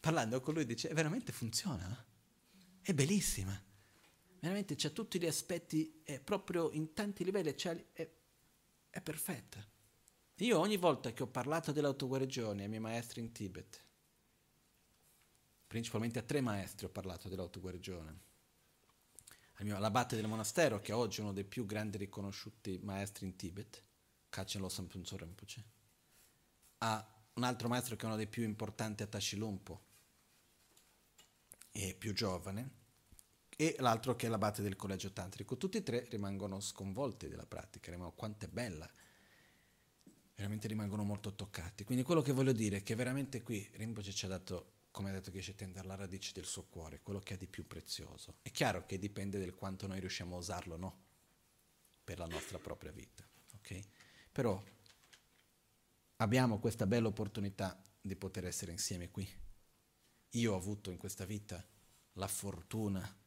parlando 0.02 0.42
con 0.42 0.54
lui, 0.54 0.66
dice, 0.66 0.90
veramente 0.94 1.32
funziona, 1.32 2.06
è 2.82 2.94
bellissima, 2.94 3.62
veramente 4.46 4.76
c'ha 4.76 4.92
tutti 4.92 5.20
gli 5.20 5.26
aspetti, 5.26 6.02
è 6.04 6.20
proprio 6.20 6.70
in 6.72 6.94
tanti 6.94 7.24
livelli, 7.24 7.50
è, 7.94 8.10
è 8.90 9.02
perfetta. 9.02 9.66
Io 10.40 10.60
ogni 10.60 10.78
volta 10.78 11.14
che 11.14 11.24
ho 11.24 11.28
parlato 11.28 11.72
dell'autoguarigione 11.72 12.62
ai 12.62 12.70
miei 12.70 12.80
maestri 12.80 13.22
in 13.22 13.32
Tibet, 13.32 13.84
principalmente 15.66 16.20
a 16.20 16.22
tre 16.22 16.42
maestri 16.42 16.86
ho 16.86 16.90
parlato 16.90 17.28
dell'autoguarigione, 17.28 18.20
all'abate 19.72 20.16
del 20.16 20.28
monastero, 20.28 20.80
che 20.80 20.92
è 20.92 20.96
oggi 20.96 21.22
uno 21.22 21.34
dei 21.34 21.46
più 21.46 21.66
grandi 21.66 21.98
riconosciuti 21.98 22.80
maestri 22.84 23.26
in 23.26 23.36
Tibet, 23.36 23.84
Kachen 24.30 24.62
Losam 24.62 24.86
Punso 24.86 25.18
Rinpoche, 25.18 25.64
a 26.80 27.14
un 27.34 27.44
altro 27.44 27.68
maestro 27.68 27.96
che 27.96 28.04
è 28.04 28.06
uno 28.06 28.18
dei 28.18 28.28
più 28.28 28.44
importanti 28.44 29.02
a 29.02 29.08
Tashilumpo, 29.08 29.82
e 31.72 31.96
più 31.96 32.14
giovane, 32.14 32.84
e 33.56 33.76
l'altro 33.80 34.16
che 34.16 34.28
è 34.28 34.30
l'abate 34.30 34.62
del 34.62 34.76
collegio 34.76 35.12
tantrico. 35.12 35.58
Tutti 35.58 35.78
e 35.78 35.84
tre 35.84 36.06
rimangono 36.10 36.60
sconvolti 36.60 37.28
della 37.28 37.46
pratica, 37.46 37.92
rimangono, 37.92 38.18
quanto 38.18 38.46
è 38.46 38.48
bella, 38.50 38.90
veramente 40.36 40.68
rimangono 40.68 41.04
molto 41.04 41.34
toccati. 41.34 41.84
Quindi 41.84 42.04
quello 42.04 42.22
che 42.22 42.34
voglio 42.34 42.52
dire 42.52 42.78
è 42.78 42.84
che 42.84 42.96
veramente 42.96 43.42
qui 43.42 43.68
Rinpoche 43.74 44.12
ci 44.12 44.26
ha 44.26 44.30
dato, 44.30 44.74
come 44.92 45.10
ha 45.10 45.14
detto 45.14 45.32
c'è 45.32 45.56
tendere 45.56 45.88
la 45.88 45.96
radice 45.96 46.34
del 46.34 46.46
suo 46.46 46.64
cuore, 46.64 47.02
quello 47.02 47.20
che 47.20 47.36
ha 47.36 47.38
di 47.38 47.48
più 47.48 47.66
prezioso. 47.66 48.36
È 48.42 48.52
chiaro 48.52 48.86
che 48.86 49.00
dipende 49.00 49.40
del 49.40 49.56
quanto 49.56 49.88
noi 49.88 50.00
riusciamo 50.00 50.36
a 50.36 50.40
usarlo, 50.40 50.76
no? 50.76 51.04
Per 52.04 52.20
la 52.20 52.28
nostra 52.28 52.60
propria 52.60 52.92
vita, 52.92 53.26
ok? 53.56 53.80
Però 54.32 54.62
abbiamo 56.18 56.60
questa 56.60 56.86
bella 56.86 57.08
opportunità 57.08 57.82
di 58.02 58.16
poter 58.16 58.46
essere 58.46 58.72
insieme 58.72 59.10
qui. 59.10 59.28
Io 60.32 60.54
ho 60.54 60.58
avuto 60.58 60.92
in 60.92 60.98
questa 60.98 61.26
vita 61.26 61.66
la 62.14 62.28
fortuna 62.28 63.24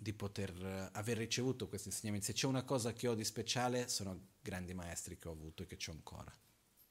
di 0.00 0.12
poter 0.12 0.50
eh, 0.64 0.90
aver 0.92 1.16
ricevuto 1.16 1.68
questi 1.68 1.88
insegnamenti. 1.88 2.26
Se 2.26 2.32
c'è 2.32 2.46
una 2.46 2.62
cosa 2.62 2.92
che 2.92 3.08
ho 3.08 3.14
di 3.14 3.24
speciale, 3.24 3.88
sono 3.88 4.28
grandi 4.40 4.72
maestri 4.72 5.18
che 5.18 5.26
ho 5.26 5.32
avuto 5.32 5.64
e 5.64 5.66
che 5.66 5.76
ho 5.88 5.92
ancora. 5.92 6.32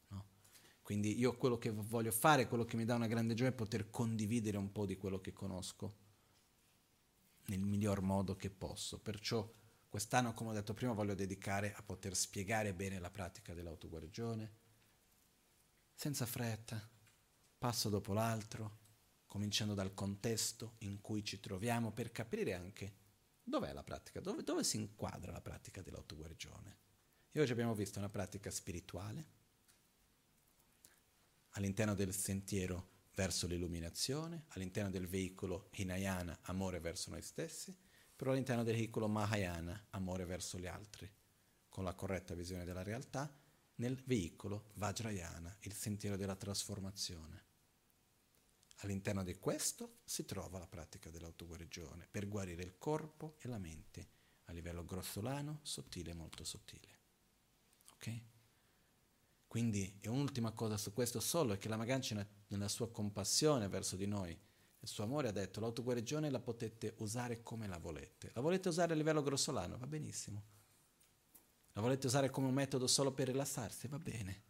No? 0.09 0.25
Quindi 0.81 1.17
io 1.17 1.37
quello 1.37 1.57
che 1.57 1.71
voglio 1.71 2.11
fare, 2.11 2.47
quello 2.47 2.65
che 2.65 2.75
mi 2.75 2.83
dà 2.83 2.95
una 2.95 3.07
grande 3.07 3.33
gioia 3.33 3.51
è 3.51 3.53
poter 3.53 3.89
condividere 3.89 4.57
un 4.57 4.73
po' 4.73 4.85
di 4.85 4.97
quello 4.97 5.21
che 5.21 5.31
conosco 5.31 6.05
nel 7.45 7.61
miglior 7.61 8.01
modo 8.01 8.35
che 8.35 8.49
posso. 8.49 8.99
Perciò 8.99 9.49
quest'anno, 9.87 10.33
come 10.33 10.49
ho 10.49 10.53
detto 10.53 10.73
prima, 10.73 10.91
voglio 10.91 11.15
dedicare 11.15 11.73
a 11.73 11.81
poter 11.81 12.13
spiegare 12.13 12.73
bene 12.73 12.99
la 12.99 13.09
pratica 13.09 13.53
dell'autoguarigione, 13.53 14.51
senza 15.93 16.25
fretta, 16.25 16.85
passo 17.57 17.87
dopo 17.87 18.11
l'altro, 18.11 18.79
cominciando 19.27 19.73
dal 19.73 19.93
contesto 19.93 20.75
in 20.79 21.01
cui 21.01 21.23
ci 21.23 21.39
troviamo 21.39 21.91
per 21.91 22.11
capire 22.11 22.53
anche 22.53 22.93
dov'è 23.43 23.73
la 23.73 23.83
pratica, 23.83 24.19
dove, 24.19 24.43
dove 24.43 24.63
si 24.63 24.77
inquadra 24.77 25.31
la 25.31 25.41
pratica 25.41 25.81
dell'autoguarigione. 25.81 26.77
E 27.31 27.41
oggi 27.41 27.51
abbiamo 27.51 27.75
visto 27.75 27.99
una 27.99 28.09
pratica 28.09 28.49
spirituale, 28.49 29.35
all'interno 31.51 31.93
del 31.93 32.13
sentiero 32.13 32.95
verso 33.15 33.47
l'illuminazione, 33.47 34.45
all'interno 34.49 34.89
del 34.89 35.07
veicolo 35.07 35.69
Hinayana, 35.73 36.39
amore 36.43 36.79
verso 36.79 37.09
noi 37.09 37.21
stessi, 37.21 37.75
però 38.15 38.31
all'interno 38.31 38.63
del 38.63 38.75
veicolo 38.75 39.07
Mahayana, 39.07 39.87
amore 39.91 40.25
verso 40.25 40.57
gli 40.57 40.67
altri, 40.67 41.11
con 41.69 41.83
la 41.83 41.93
corretta 41.93 42.33
visione 42.33 42.65
della 42.65 42.83
realtà, 42.83 43.31
nel 43.75 44.01
veicolo 44.05 44.71
Vajrayana, 44.73 45.55
il 45.61 45.73
sentiero 45.73 46.15
della 46.15 46.35
trasformazione. 46.35 47.45
All'interno 48.81 49.23
di 49.23 49.35
questo 49.35 49.99
si 50.03 50.25
trova 50.25 50.59
la 50.59 50.67
pratica 50.67 51.09
dell'autoguarigione 51.09 52.07
per 52.09 52.27
guarire 52.27 52.63
il 52.63 52.77
corpo 52.77 53.35
e 53.39 53.47
la 53.47 53.57
mente 53.57 54.09
a 54.45 54.51
livello 54.51 54.85
grossolano, 54.85 55.59
sottile 55.63 56.11
e 56.11 56.13
molto 56.13 56.43
sottile. 56.43 56.99
Ok? 57.93 58.21
Quindi, 59.47 59.97
e 60.01 60.09
un'ultima 60.09 60.51
cosa 60.51 60.77
su 60.77 60.93
questo 60.93 61.19
solo 61.19 61.53
è 61.53 61.57
che 61.57 61.69
la 61.69 61.77
Maganci 61.77 62.15
nella 62.47 62.67
sua 62.67 62.91
compassione 62.91 63.67
verso 63.67 63.95
di 63.95 64.05
noi, 64.05 64.37
il 64.79 64.87
suo 64.87 65.03
amore 65.03 65.29
ha 65.29 65.31
detto 65.31 65.59
l'autoguarigione 65.59 66.29
la 66.29 66.39
potete 66.39 66.93
usare 66.99 67.41
come 67.41 67.67
la 67.67 67.79
volete. 67.79 68.29
La 68.33 68.41
volete 68.41 68.69
usare 68.69 68.93
a 68.93 68.95
livello 68.95 69.23
grossolano? 69.23 69.77
Va 69.77 69.87
benissimo. 69.87 70.43
La 71.73 71.81
volete 71.81 72.07
usare 72.07 72.29
come 72.29 72.47
un 72.47 72.53
metodo 72.53 72.87
solo 72.87 73.11
per 73.11 73.27
rilassarsi? 73.27 73.87
Va 73.87 73.99
bene. 73.99 74.43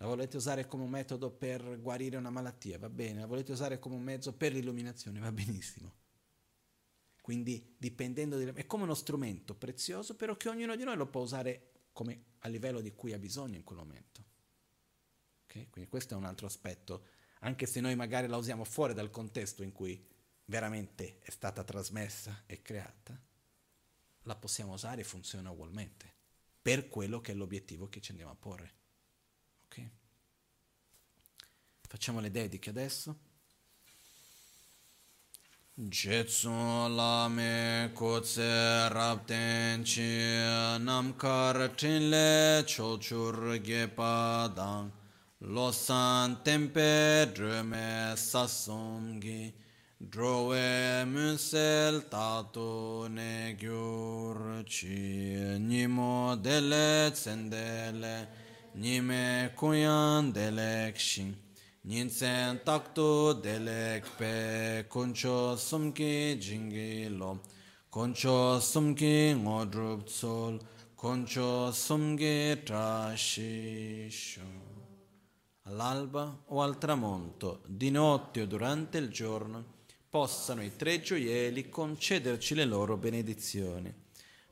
La 0.00 0.06
volete 0.06 0.38
usare 0.38 0.66
come 0.66 0.84
un 0.84 0.90
metodo 0.90 1.30
per 1.30 1.78
guarire 1.80 2.16
una 2.16 2.30
malattia? 2.30 2.78
Va 2.78 2.88
bene. 2.88 3.20
La 3.20 3.26
volete 3.26 3.52
usare 3.52 3.78
come 3.78 3.96
un 3.96 4.02
mezzo 4.02 4.32
per 4.32 4.52
l'illuminazione? 4.52 5.20
Va 5.20 5.30
benissimo. 5.30 5.94
Quindi 7.20 7.74
dipendendo 7.76 8.38
di... 8.38 8.46
è 8.54 8.66
come 8.66 8.84
uno 8.84 8.94
strumento 8.94 9.54
prezioso, 9.54 10.16
però 10.16 10.36
che 10.36 10.48
ognuno 10.48 10.74
di 10.74 10.84
noi 10.84 10.96
lo 10.96 11.06
può 11.06 11.20
usare 11.20 11.70
come 11.92 12.24
a 12.40 12.48
livello 12.48 12.80
di 12.80 12.94
cui 12.94 13.12
ha 13.12 13.18
bisogno 13.18 13.56
in 13.56 13.62
quel 13.62 13.78
momento. 13.78 14.24
Okay? 15.44 15.68
Quindi 15.68 15.90
questo 15.90 16.14
è 16.14 16.16
un 16.16 16.24
altro 16.24 16.46
aspetto, 16.46 17.04
anche 17.40 17.66
se 17.66 17.80
noi 17.80 17.94
magari 17.94 18.26
la 18.26 18.36
usiamo 18.36 18.64
fuori 18.64 18.94
dal 18.94 19.10
contesto 19.10 19.62
in 19.62 19.72
cui 19.72 20.02
veramente 20.46 21.18
è 21.20 21.30
stata 21.30 21.62
trasmessa 21.62 22.44
e 22.46 22.62
creata, 22.62 23.20
la 24.22 24.36
possiamo 24.36 24.72
usare 24.72 25.02
e 25.02 25.04
funziona 25.04 25.50
ugualmente, 25.50 26.12
per 26.60 26.88
quello 26.88 27.20
che 27.20 27.32
è 27.32 27.34
l'obiettivo 27.34 27.88
che 27.88 28.00
ci 28.00 28.12
andiamo 28.12 28.32
a 28.32 28.36
porre. 28.36 28.74
Okay? 29.66 29.90
Facciamo 31.90 32.20
le 32.20 32.30
dediche 32.30 32.70
adesso. 32.70 33.16
Jetsun 35.74 36.94
lame 36.94 37.90
kotse 37.94 38.88
rabten 38.92 39.82
chi 39.82 40.30
namkar 40.78 41.74
tinle 41.74 42.62
chochur 42.64 43.58
gepa 43.60 44.48
dang. 44.54 44.88
Losan 45.40 46.44
tempe 46.44 47.28
drume 47.34 48.12
sasomgi 48.14 49.52
drowe 49.98 51.04
munsel 51.06 52.06
tato 52.08 53.08
ne 53.08 53.56
gyur 53.58 54.62
chi. 54.62 55.58
Nimo 55.58 56.36
dele 56.36 57.10
tsendele 57.10 58.28
nime 58.74 59.52
kuyan 59.56 60.30
delek 60.32 60.96
shin 60.96 61.48
Nyinsen 61.82 62.60
takto 62.62 63.32
delek 63.32 64.04
pe 64.18 64.84
koncho 64.86 65.56
sumki 65.56 66.36
jingi 66.38 67.08
lo, 67.08 67.40
koncho 67.88 68.60
sumki 68.60 69.32
ngodrup 69.34 70.04
tsol, 70.04 70.60
koncho 70.94 71.72
sumki 71.72 72.60
trashisho. 72.62 74.42
All'alba 75.62 76.42
o 76.48 76.60
al 76.60 76.76
tramonto, 76.76 77.62
di 77.66 77.90
notte 77.90 78.42
o 78.42 78.44
durante 78.44 78.98
il 78.98 79.08
giorno, 79.08 79.64
possano 80.06 80.62
i 80.62 80.76
tre 80.76 81.00
gioielli 81.00 81.70
concederci 81.70 82.54
le 82.54 82.66
loro 82.66 82.98
benedizioni, 82.98 83.90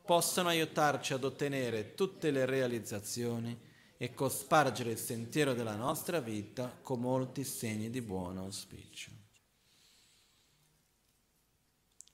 possano 0.03 0.49
aiutarci 0.49 1.13
ad 1.13 1.25
ottenere 1.25 1.95
tutte 1.95 2.31
le 2.31 2.47
realizzazioni 2.47 3.68
e 3.99 4.15
cospargere 4.15 4.93
il 4.93 4.99
sentiero 4.99 5.55
della 5.55 5.75
nostra 5.75 6.21
vita 6.21 6.79
con 6.83 7.01
molti 7.01 7.43
segni 7.43 7.91
di 7.91 8.01
buon 8.01 8.39
auspicio. 8.39 9.11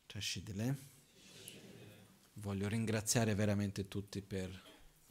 Trascidile. 0.07 0.93
Voglio 2.35 2.69
ringraziare 2.69 3.35
veramente 3.35 3.87
tutti 3.87 4.23
per 4.23 4.51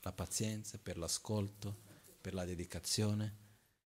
la 0.01 0.11
pazienza, 0.11 0.77
per 0.77 0.97
l'ascolto, 0.97 1.81
per 2.19 2.33
la 2.33 2.43
dedicazione 2.43 3.42